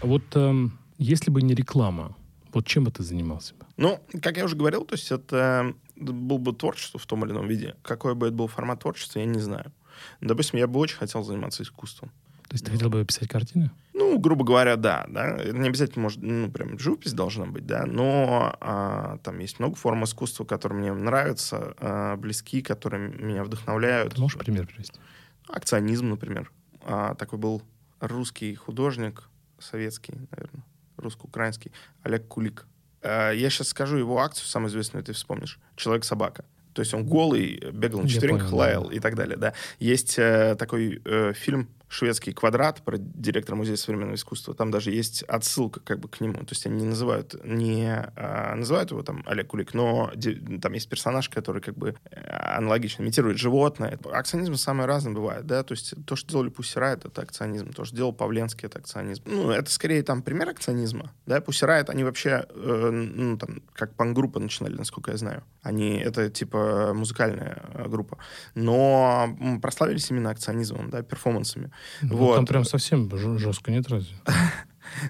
Вот 0.00 0.22
э, 0.34 0.68
если 0.98 1.30
бы 1.32 1.42
не 1.42 1.54
реклама, 1.54 2.14
вот 2.52 2.66
чем 2.66 2.84
бы 2.84 2.90
ты 2.90 3.02
занимался 3.02 3.54
бы? 3.54 3.66
Ну, 3.76 4.00
как 4.22 4.36
я 4.36 4.44
уже 4.44 4.56
говорил, 4.56 4.84
то 4.84 4.94
есть 4.94 5.10
это 5.10 5.74
был 5.96 6.38
бы 6.38 6.52
творчество 6.52 6.98
в 6.98 7.06
том 7.06 7.24
или 7.24 7.32
ином 7.32 7.46
виде. 7.46 7.76
Какой 7.82 8.14
бы 8.14 8.26
это 8.28 8.36
был 8.36 8.48
формат 8.48 8.80
творчества, 8.80 9.20
я 9.20 9.24
не 9.24 9.40
знаю. 9.40 9.72
Допустим, 10.20 10.58
я 10.58 10.66
бы 10.66 10.80
очень 10.80 10.96
хотел 10.96 11.22
заниматься 11.22 11.62
искусством. 11.62 12.10
То 12.48 12.54
есть 12.54 12.64
ты 12.64 12.72
хотел 12.72 12.90
бы 12.90 13.04
писать 13.04 13.28
картины? 13.28 13.70
Ну, 13.94 14.18
грубо 14.18 14.44
говоря, 14.44 14.74
да, 14.76 15.06
да. 15.08 15.36
Это 15.36 15.56
не 15.56 15.68
обязательно 15.68 16.02
может, 16.02 16.20
ну, 16.20 16.50
прям 16.50 16.78
живопись 16.78 17.12
должна 17.12 17.46
быть, 17.46 17.64
да, 17.64 17.86
но 17.86 18.56
а, 18.60 19.18
там 19.18 19.38
есть 19.38 19.60
много 19.60 19.76
форм 19.76 20.02
искусства, 20.02 20.44
которые 20.44 20.80
мне 20.80 20.92
нравятся, 20.92 21.74
а, 21.78 22.16
близки, 22.16 22.60
которые 22.60 23.08
меня 23.08 23.44
вдохновляют. 23.44 24.14
Ты 24.14 24.20
можешь 24.20 24.38
пример 24.38 24.66
привести? 24.66 24.98
Акционизм, 25.48 26.08
например. 26.08 26.50
А, 26.82 27.14
такой 27.14 27.38
был 27.38 27.62
русский 28.00 28.54
художник, 28.54 29.28
советский, 29.60 30.14
наверное, 30.32 30.64
русско-украинский, 31.00 31.72
Олег 32.02 32.26
Кулик. 32.28 32.66
Э, 33.02 33.32
я 33.34 33.50
сейчас 33.50 33.68
скажу 33.68 33.96
его 33.96 34.18
акцию, 34.18 34.46
самую 34.46 34.70
известную, 34.70 35.04
ты 35.04 35.12
вспомнишь. 35.12 35.58
«Человек-собака». 35.76 36.44
То 36.72 36.82
есть 36.82 36.94
он 36.94 37.04
голый, 37.04 37.60
бегал 37.72 38.00
на 38.00 38.08
четвереньках, 38.08 38.52
лаял 38.52 38.88
да. 38.88 38.94
и 38.94 39.00
так 39.00 39.16
далее. 39.16 39.36
Да. 39.36 39.54
Есть 39.80 40.18
э, 40.18 40.54
такой 40.56 41.02
э, 41.04 41.32
фильм 41.34 41.68
шведский 41.90 42.32
квадрат 42.32 42.82
про 42.82 42.98
директора 42.98 43.56
музея 43.56 43.76
современного 43.76 44.14
искусства. 44.14 44.54
Там 44.54 44.70
даже 44.70 44.92
есть 44.92 45.24
отсылка 45.24 45.80
как 45.80 45.98
бы 45.98 46.08
к 46.08 46.20
нему. 46.20 46.38
То 46.38 46.50
есть 46.50 46.64
они 46.64 46.82
не 46.82 46.88
называют, 46.88 47.34
не 47.44 47.90
а, 48.16 48.54
называют 48.54 48.92
его 48.92 49.02
там 49.02 49.24
Олег 49.26 49.48
Кулик, 49.48 49.74
но 49.74 50.12
де, 50.14 50.40
там 50.62 50.72
есть 50.72 50.88
персонаж, 50.88 51.28
который 51.28 51.60
как 51.60 51.76
бы 51.76 51.96
э, 52.12 52.20
аналогично 52.30 53.02
имитирует 53.02 53.38
животное. 53.38 53.98
Акционизм 54.12 54.54
самое 54.54 54.86
разное 54.86 55.12
бывает, 55.12 55.46
да, 55.46 55.64
то 55.64 55.72
есть 55.72 55.94
то, 56.06 56.14
что 56.14 56.30
делали 56.30 56.48
Пуссирайт, 56.50 57.04
это 57.04 57.22
акционизм, 57.22 57.72
то, 57.72 57.84
что 57.84 57.96
делал 57.96 58.12
Павленский, 58.12 58.66
это 58.66 58.78
акционизм. 58.78 59.24
Ну, 59.26 59.50
это 59.50 59.68
скорее 59.72 60.04
там 60.04 60.22
пример 60.22 60.48
акционизма, 60.48 61.12
да, 61.26 61.40
Пуссирайт, 61.40 61.90
они 61.90 62.04
вообще, 62.04 62.46
э, 62.48 62.90
ну, 62.90 63.36
там, 63.36 63.62
как 63.72 63.96
панк-группа 63.96 64.38
начинали, 64.38 64.76
насколько 64.76 65.10
я 65.10 65.16
знаю. 65.16 65.42
Они, 65.62 65.98
это 65.98 66.30
типа 66.30 66.92
музыкальная 66.94 67.64
э, 67.74 67.88
группа, 67.88 68.18
но 68.54 69.36
прославились 69.60 70.08
именно 70.12 70.30
акционизмом, 70.30 70.90
да, 70.90 71.02
перформансами. 71.02 71.72
Ну, 72.02 72.16
вот. 72.16 72.36
Там 72.36 72.46
прям 72.46 72.64
совсем 72.64 73.10
жестко, 73.38 73.70
нет 73.70 73.88
разве? 73.88 74.14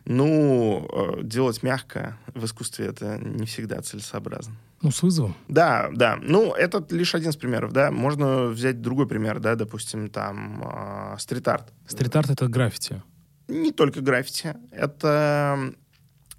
Ну, 0.04 0.88
э, 0.92 1.22
делать 1.22 1.62
мягко 1.62 2.18
в 2.34 2.44
искусстве 2.44 2.86
это 2.86 3.18
не 3.18 3.46
всегда 3.46 3.80
целесообразно. 3.80 4.54
Ну, 4.82 4.90
с 4.90 5.02
вызовом. 5.02 5.34
Да, 5.48 5.90
да. 5.92 6.18
Ну, 6.20 6.52
это 6.52 6.84
лишь 6.90 7.14
один 7.14 7.30
из 7.30 7.36
примеров, 7.36 7.72
да. 7.72 7.90
Можно 7.90 8.46
взять 8.46 8.80
другой 8.80 9.06
пример, 9.06 9.40
да, 9.40 9.54
допустим, 9.54 10.08
там, 10.10 10.62
э, 10.62 11.16
стрит-арт. 11.18 11.72
Стрит-арт— 11.86 12.30
это 12.32 12.48
граффити. 12.48 13.02
Не 13.48 13.72
только 13.72 14.00
граффити. 14.00 14.54
Это 14.70 15.74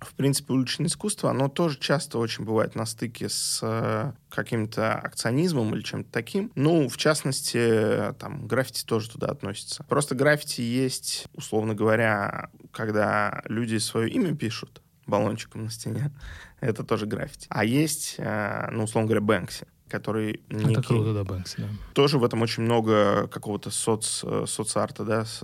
в 0.01 0.13
принципе, 0.15 0.53
уличное 0.53 0.87
искусство, 0.87 1.29
оно 1.29 1.47
тоже 1.47 1.79
часто 1.79 2.17
очень 2.17 2.43
бывает 2.43 2.75
на 2.75 2.85
стыке 2.85 3.29
с 3.29 3.59
э, 3.61 4.13
каким-то 4.29 4.95
акционизмом 4.95 5.75
или 5.75 5.81
чем-то 5.83 6.11
таким. 6.11 6.51
Ну, 6.55 6.89
в 6.89 6.97
частности, 6.97 8.13
там, 8.19 8.47
граффити 8.47 8.83
тоже 8.83 9.11
туда 9.11 9.27
относится. 9.27 9.83
Просто 9.83 10.15
граффити 10.15 10.61
есть, 10.61 11.27
условно 11.33 11.75
говоря, 11.75 12.49
когда 12.71 13.43
люди 13.45 13.77
свое 13.77 14.09
имя 14.09 14.35
пишут 14.35 14.81
баллончиком 15.05 15.65
на 15.65 15.69
стене. 15.69 16.11
Это 16.61 16.83
тоже 16.83 17.05
граффити. 17.05 17.45
А 17.49 17.63
есть, 17.63 18.15
э, 18.17 18.69
ну, 18.71 18.83
условно 18.83 19.07
говоря, 19.07 19.21
Бэнкси 19.21 19.67
который 19.87 20.41
некий... 20.49 20.71
Это 20.71 20.83
круто, 20.83 21.13
да, 21.13 21.25
Бэнкси, 21.25 21.57
да. 21.57 21.67
Тоже 21.93 22.17
в 22.17 22.23
этом 22.23 22.41
очень 22.41 22.63
много 22.63 23.27
какого-то 23.27 23.71
соц, 23.71 24.23
э, 24.23 24.45
соцарта, 24.47 25.03
да. 25.03 25.25
С. 25.25 25.39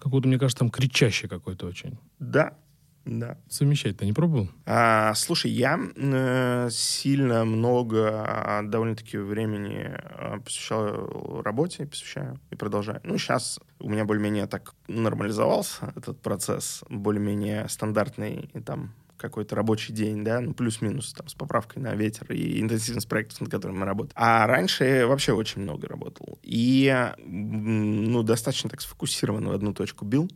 Какого-то, 0.00 0.28
мне 0.28 0.38
кажется, 0.38 0.60
там 0.60 0.70
кричащий 0.70 1.28
какой-то 1.28 1.66
очень. 1.66 1.98
Да, 2.20 2.56
да. 3.04 3.36
Совмещать 3.48 3.98
ты 3.98 4.06
не 4.06 4.12
пробовал? 4.12 4.48
А, 4.64 5.14
слушай, 5.14 5.50
я 5.50 5.78
э, 5.94 6.68
сильно 6.70 7.44
много, 7.44 8.24
а, 8.26 8.62
довольно-таки 8.62 9.18
времени 9.18 9.90
э, 9.94 10.40
посвящал 10.40 11.42
работе, 11.42 11.86
посвящаю 11.86 12.40
и 12.50 12.56
продолжаю. 12.56 13.00
Ну, 13.04 13.18
сейчас 13.18 13.60
у 13.78 13.90
меня 13.90 14.04
более-менее 14.04 14.46
так 14.46 14.74
нормализовался 14.88 15.92
этот 15.96 16.20
процесс, 16.22 16.82
более-менее 16.88 17.68
стандартный, 17.68 18.50
и 18.54 18.60
там 18.60 18.94
какой-то 19.16 19.54
рабочий 19.54 19.92
день, 19.92 20.24
да, 20.24 20.40
ну, 20.40 20.54
плюс-минус, 20.54 21.12
там, 21.12 21.28
с 21.28 21.34
поправкой 21.34 21.82
на 21.82 21.94
ветер 21.94 22.30
и 22.32 22.60
интенсивность 22.60 23.08
проектов, 23.08 23.40
над 23.40 23.50
которыми 23.50 23.78
мы 23.78 23.86
работаем. 23.86 24.12
А 24.16 24.46
раньше 24.46 25.06
вообще 25.06 25.32
очень 25.32 25.62
много 25.62 25.88
работал. 25.88 26.38
И, 26.42 26.94
ну, 27.18 28.22
достаточно 28.22 28.70
так 28.70 28.80
сфокусированно 28.80 29.50
в 29.50 29.52
одну 29.52 29.72
точку 29.72 30.04
бил, 30.04 30.28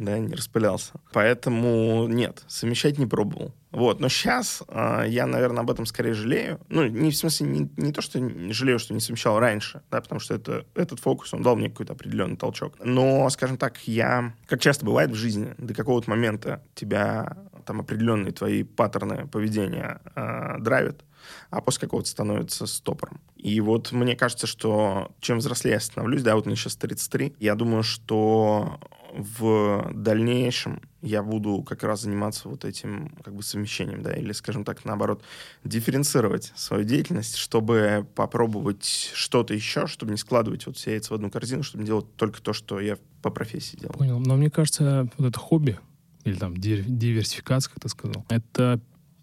да, 0.00 0.18
не 0.18 0.34
распылялся. 0.34 0.92
Поэтому 1.12 2.06
нет, 2.08 2.42
совмещать 2.48 2.98
не 2.98 3.06
пробовал. 3.06 3.54
Вот, 3.70 4.00
но 4.00 4.08
сейчас 4.08 4.62
э, 4.66 5.04
я, 5.06 5.26
наверное, 5.26 5.62
об 5.62 5.70
этом 5.70 5.86
скорее 5.86 6.14
жалею. 6.14 6.58
Ну, 6.68 6.86
не 6.86 7.10
в 7.10 7.16
смысле, 7.16 7.46
не, 7.46 7.70
не 7.76 7.92
то, 7.92 8.02
что 8.02 8.18
жалею, 8.52 8.78
что 8.78 8.94
не 8.94 9.00
совмещал 9.00 9.38
раньше, 9.38 9.82
да, 9.90 10.00
потому 10.00 10.18
что 10.18 10.34
это, 10.34 10.64
этот 10.74 10.98
фокус, 10.98 11.32
он 11.34 11.42
дал 11.42 11.54
мне 11.54 11.68
какой-то 11.68 11.92
определенный 11.92 12.36
толчок. 12.36 12.74
Но, 12.82 13.28
скажем 13.30 13.58
так, 13.58 13.78
я, 13.86 14.34
как 14.46 14.60
часто 14.60 14.84
бывает 14.84 15.10
в 15.10 15.14
жизни, 15.14 15.54
до 15.58 15.74
какого-то 15.74 16.10
момента 16.10 16.62
тебя 16.74 17.36
там 17.64 17.80
определенные 17.80 18.32
твои 18.32 18.64
паттерны 18.64 19.28
поведения 19.28 20.00
э, 20.16 20.58
драйвят, 20.58 21.04
а 21.50 21.60
после 21.60 21.82
какого-то 21.82 22.08
становится 22.08 22.66
стопором. 22.66 23.20
И 23.36 23.60
вот 23.60 23.92
мне 23.92 24.16
кажется, 24.16 24.46
что 24.46 25.10
чем 25.20 25.38
взрослее 25.38 25.74
я 25.74 25.80
становлюсь, 25.80 26.22
да, 26.22 26.36
вот 26.36 26.46
мне 26.46 26.56
сейчас 26.56 26.76
33, 26.76 27.34
я 27.40 27.54
думаю, 27.54 27.82
что 27.82 28.80
в 29.12 29.90
дальнейшем 29.92 30.80
я 31.02 31.22
буду 31.22 31.62
как 31.62 31.82
раз 31.82 32.02
заниматься 32.02 32.48
вот 32.48 32.64
этим 32.64 33.08
как 33.22 33.34
бы 33.34 33.42
совмещением, 33.42 34.02
да, 34.02 34.12
или, 34.12 34.32
скажем 34.32 34.64
так, 34.64 34.84
наоборот, 34.84 35.22
дифференцировать 35.64 36.52
свою 36.54 36.84
деятельность, 36.84 37.36
чтобы 37.36 38.06
попробовать 38.14 39.10
что-то 39.14 39.54
еще, 39.54 39.86
чтобы 39.86 40.12
не 40.12 40.18
складывать 40.18 40.66
вот 40.66 40.76
все 40.76 40.92
яйца 40.92 41.12
в 41.12 41.16
одну 41.16 41.30
корзину, 41.30 41.62
чтобы 41.62 41.84
делать 41.84 42.06
только 42.16 42.40
то, 42.40 42.52
что 42.52 42.80
я 42.80 42.98
по 43.22 43.30
профессии 43.30 43.76
делаю. 43.76 43.98
Понял. 43.98 44.20
Но 44.20 44.36
мне 44.36 44.50
кажется, 44.50 45.08
вот 45.16 45.28
это 45.28 45.38
хобби, 45.38 45.78
или 46.24 46.36
там 46.36 46.56
диверсификация, 46.56 47.72
как 47.72 47.82
ты 47.82 47.88
сказал, 47.88 48.24
это 48.28 48.80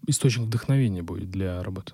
источник 0.08 0.46
вдохновения 0.46 1.02
будет 1.02 1.30
для 1.30 1.62
работы. 1.62 1.92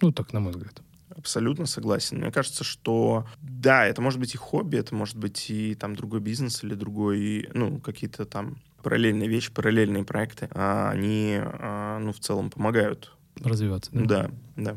Ну, 0.00 0.12
так, 0.12 0.32
на 0.32 0.40
мой 0.40 0.52
взгляд. 0.52 0.82
Абсолютно 1.14 1.66
согласен. 1.66 2.18
Мне 2.18 2.32
кажется, 2.32 2.64
что 2.64 3.26
да, 3.42 3.84
это 3.84 4.00
может 4.00 4.18
быть 4.18 4.34
и 4.34 4.38
хобби, 4.38 4.78
это 4.78 4.94
может 4.94 5.16
быть 5.16 5.50
и 5.50 5.74
там 5.74 5.94
другой 5.94 6.20
бизнес 6.20 6.64
или 6.64 6.74
другой, 6.74 7.48
ну, 7.52 7.78
какие-то 7.78 8.24
там 8.24 8.56
параллельные 8.82 9.28
вещи, 9.28 9.52
параллельные 9.52 10.04
проекты. 10.04 10.48
А 10.52 10.90
они, 10.90 11.38
а, 11.38 11.98
ну, 11.98 12.12
в 12.12 12.20
целом 12.20 12.50
помогают. 12.50 13.12
Развиваться, 13.36 13.90
да? 13.92 14.00
Да, 14.04 14.30
да. 14.56 14.76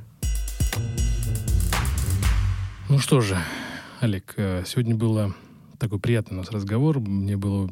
Ну 2.90 3.00
что 3.00 3.22
же, 3.22 3.38
Олег, 4.02 4.34
э, 4.36 4.64
сегодня 4.66 4.96
было 4.96 5.34
такой 5.80 6.00
приятный 6.00 6.36
у 6.36 6.42
нас 6.42 6.52
разговор. 6.52 7.00
Мне 7.00 7.38
было 7.38 7.70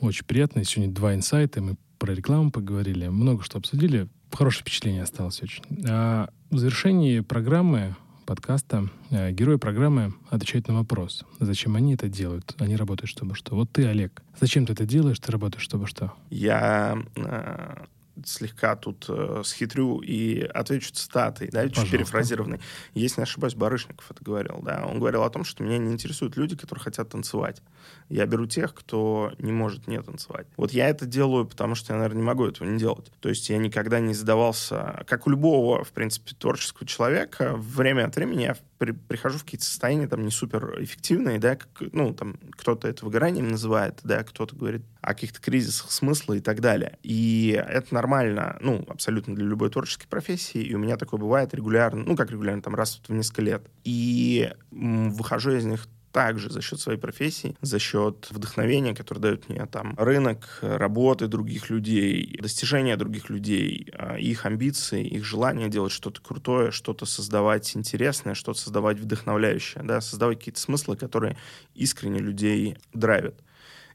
очень 0.00 0.24
приятно. 0.24 0.64
Сегодня 0.64 0.92
два 0.92 1.14
инсайта. 1.14 1.60
Мы 1.60 1.76
про 1.98 2.14
рекламу 2.14 2.50
поговорили, 2.50 3.08
много 3.08 3.42
что 3.42 3.58
обсудили. 3.58 4.08
Хорошее 4.32 4.62
впечатление 4.62 5.02
осталось 5.02 5.42
очень. 5.42 5.62
А 5.88 6.28
в 6.50 6.58
завершении 6.58 7.20
программы 7.20 7.94
подкаста 8.24 8.88
э, 9.10 9.32
герои 9.32 9.56
программы 9.56 10.14
отвечают 10.30 10.68
на 10.68 10.74
вопрос, 10.74 11.24
зачем 11.40 11.76
они 11.76 11.94
это 11.94 12.08
делают. 12.08 12.54
Они 12.58 12.76
работают, 12.76 13.10
чтобы 13.10 13.34
что. 13.34 13.54
Вот 13.54 13.70
ты, 13.70 13.86
Олег, 13.86 14.22
зачем 14.40 14.66
ты 14.66 14.72
это 14.72 14.84
делаешь, 14.84 15.18
ты 15.18 15.30
работаешь, 15.30 15.62
чтобы 15.62 15.86
что? 15.86 16.12
Я 16.30 16.98
э, 17.16 17.84
слегка 18.24 18.76
тут 18.76 19.06
э, 19.08 19.42
схитрю 19.44 20.00
и 20.00 20.40
отвечу 20.42 20.92
цитатой, 20.92 21.48
да, 21.48 21.68
чуть 21.68 21.90
перефразированной. 21.90 22.60
Если 22.94 23.20
не 23.20 23.24
ошибаюсь, 23.24 23.54
Барышников 23.54 24.10
это 24.10 24.22
говорил, 24.22 24.60
да. 24.62 24.84
Он 24.86 24.98
говорил 24.98 25.22
о 25.22 25.30
том, 25.30 25.44
что 25.44 25.62
меня 25.62 25.78
не 25.78 25.92
интересуют 25.92 26.36
люди, 26.36 26.56
которые 26.56 26.82
хотят 26.82 27.08
танцевать. 27.08 27.62
Я 28.08 28.26
беру 28.26 28.46
тех, 28.46 28.74
кто 28.74 29.32
не 29.38 29.52
может 29.52 29.86
не 29.86 30.00
танцевать. 30.00 30.46
Вот 30.56 30.72
я 30.72 30.88
это 30.88 31.06
делаю, 31.06 31.46
потому 31.46 31.74
что 31.74 31.92
я, 31.92 31.98
наверное, 31.98 32.18
не 32.18 32.26
могу 32.26 32.46
этого 32.46 32.68
не 32.68 32.78
делать. 32.78 33.10
То 33.20 33.28
есть 33.28 33.50
я 33.50 33.58
никогда 33.58 34.00
не 34.00 34.14
задавался, 34.14 35.04
как 35.06 35.26
у 35.26 35.30
любого, 35.30 35.84
в 35.84 35.92
принципе, 35.92 36.34
творческого 36.34 36.86
человека, 36.86 37.54
время 37.56 38.06
от 38.06 38.16
времени 38.16 38.42
я 38.42 38.56
при, 38.84 38.92
прихожу 38.92 39.38
в 39.38 39.44
какие-то 39.44 39.64
состояния 39.64 40.06
там 40.06 40.24
не 40.24 40.30
супер 40.30 40.82
эффективные, 40.82 41.38
да, 41.38 41.56
как, 41.56 41.68
ну, 41.92 42.12
там 42.12 42.36
кто-то 42.52 42.86
это 42.86 43.04
выгоранием 43.06 43.48
называет, 43.48 44.00
да, 44.04 44.22
кто-то 44.22 44.54
говорит 44.54 44.82
о 45.00 45.14
каких-то 45.14 45.40
кризисах 45.40 45.90
смысла 45.90 46.34
и 46.34 46.40
так 46.40 46.60
далее. 46.60 46.98
И 47.02 47.58
это 47.66 47.94
нормально, 47.94 48.58
ну, 48.60 48.84
абсолютно 48.88 49.34
для 49.34 49.46
любой 49.46 49.70
творческой 49.70 50.06
профессии, 50.06 50.60
и 50.62 50.74
у 50.74 50.78
меня 50.78 50.98
такое 50.98 51.18
бывает 51.18 51.54
регулярно, 51.54 52.04
ну, 52.04 52.14
как 52.14 52.30
регулярно, 52.30 52.60
там, 52.60 52.74
раз 52.74 53.00
в 53.08 53.12
несколько 53.12 53.40
лет. 53.40 53.66
И 53.84 54.52
выхожу 54.70 55.52
из 55.52 55.64
них 55.64 55.88
также 56.14 56.48
за 56.48 56.62
счет 56.62 56.78
своей 56.78 56.96
профессии, 56.96 57.56
за 57.60 57.80
счет 57.80 58.28
вдохновения, 58.30 58.94
которое 58.94 59.20
дает 59.20 59.48
мне 59.48 59.66
там 59.66 59.96
рынок, 59.98 60.60
работы 60.62 61.26
других 61.26 61.70
людей, 61.70 62.38
достижения 62.40 62.96
других 62.96 63.30
людей, 63.30 63.90
а, 63.92 64.16
их 64.16 64.46
амбиции, 64.46 65.04
их 65.04 65.24
желание 65.24 65.68
делать 65.68 65.90
что-то 65.90 66.22
крутое, 66.22 66.70
что-то 66.70 67.04
создавать 67.04 67.76
интересное, 67.76 68.34
что-то 68.34 68.60
создавать 68.60 69.00
вдохновляющее, 69.00 69.82
да, 69.82 70.00
создавать 70.00 70.38
какие-то 70.38 70.60
смыслы, 70.60 70.96
которые 70.96 71.36
искренне 71.74 72.20
людей 72.20 72.78
драйвят. 72.92 73.34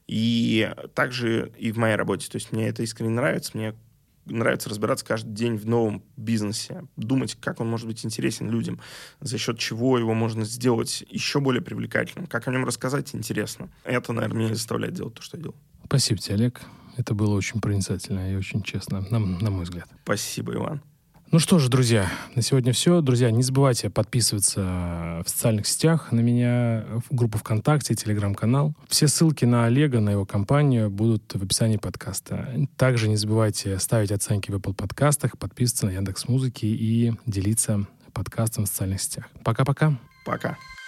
И 0.06 0.70
также 0.94 1.52
и 1.56 1.72
в 1.72 1.78
моей 1.78 1.94
работе. 1.96 2.28
То 2.28 2.36
есть 2.36 2.52
мне 2.52 2.68
это 2.68 2.82
искренне 2.82 3.14
нравится, 3.14 3.52
мне 3.54 3.74
нравится 4.26 4.68
разбираться 4.68 5.04
каждый 5.04 5.32
день 5.32 5.56
в 5.56 5.66
новом 5.66 6.04
бизнесе, 6.16 6.86
думать, 6.96 7.36
как 7.40 7.60
он 7.60 7.68
может 7.68 7.86
быть 7.86 8.04
интересен 8.04 8.50
людям, 8.50 8.80
за 9.20 9.38
счет 9.38 9.58
чего 9.58 9.98
его 9.98 10.14
можно 10.14 10.44
сделать 10.44 11.04
еще 11.08 11.40
более 11.40 11.62
привлекательным, 11.62 12.26
как 12.26 12.48
о 12.48 12.52
нем 12.52 12.64
рассказать 12.64 13.14
интересно. 13.14 13.70
Это, 13.84 14.12
наверное, 14.12 14.44
меня 14.44 14.54
заставляет 14.54 14.94
делать 14.94 15.14
то, 15.14 15.22
что 15.22 15.36
я 15.36 15.42
делаю. 15.42 15.58
Спасибо 15.86 16.20
тебе, 16.20 16.34
Олег. 16.36 16.60
Это 16.96 17.14
было 17.14 17.34
очень 17.34 17.60
проницательно 17.60 18.32
и 18.32 18.36
очень 18.36 18.62
честно, 18.62 19.00
на, 19.10 19.18
на 19.18 19.50
мой 19.50 19.64
взгляд. 19.64 19.88
Спасибо, 20.04 20.54
Иван. 20.54 20.82
Ну 21.32 21.38
что 21.38 21.60
ж, 21.60 21.68
друзья, 21.68 22.10
на 22.34 22.42
сегодня 22.42 22.72
все. 22.72 23.00
Друзья, 23.02 23.30
не 23.30 23.44
забывайте 23.44 23.88
подписываться 23.88 25.22
в 25.24 25.30
социальных 25.30 25.68
сетях 25.68 26.10
на 26.10 26.18
меня, 26.18 26.84
в 27.08 27.14
группу 27.14 27.38
ВКонтакте, 27.38 27.94
Телеграм-канал. 27.94 28.74
Все 28.88 29.06
ссылки 29.06 29.44
на 29.44 29.66
Олега, 29.66 30.00
на 30.00 30.10
его 30.10 30.26
компанию 30.26 30.90
будут 30.90 31.32
в 31.32 31.40
описании 31.40 31.76
подкаста. 31.76 32.52
Также 32.76 33.08
не 33.08 33.14
забывайте 33.14 33.78
ставить 33.78 34.10
оценки 34.10 34.50
в 34.50 34.56
Apple 34.56 34.74
подкастах, 34.74 35.38
подписываться 35.38 35.86
на 35.86 35.90
Яндекс 35.90 36.26
Музыки 36.26 36.66
и 36.66 37.12
делиться 37.26 37.86
подкастом 38.12 38.64
в 38.64 38.66
социальных 38.66 39.00
сетях. 39.00 39.28
Пока-пока. 39.44 39.96
Пока. 40.24 40.48
-пока. 40.48 40.56
Пока. 40.56 40.79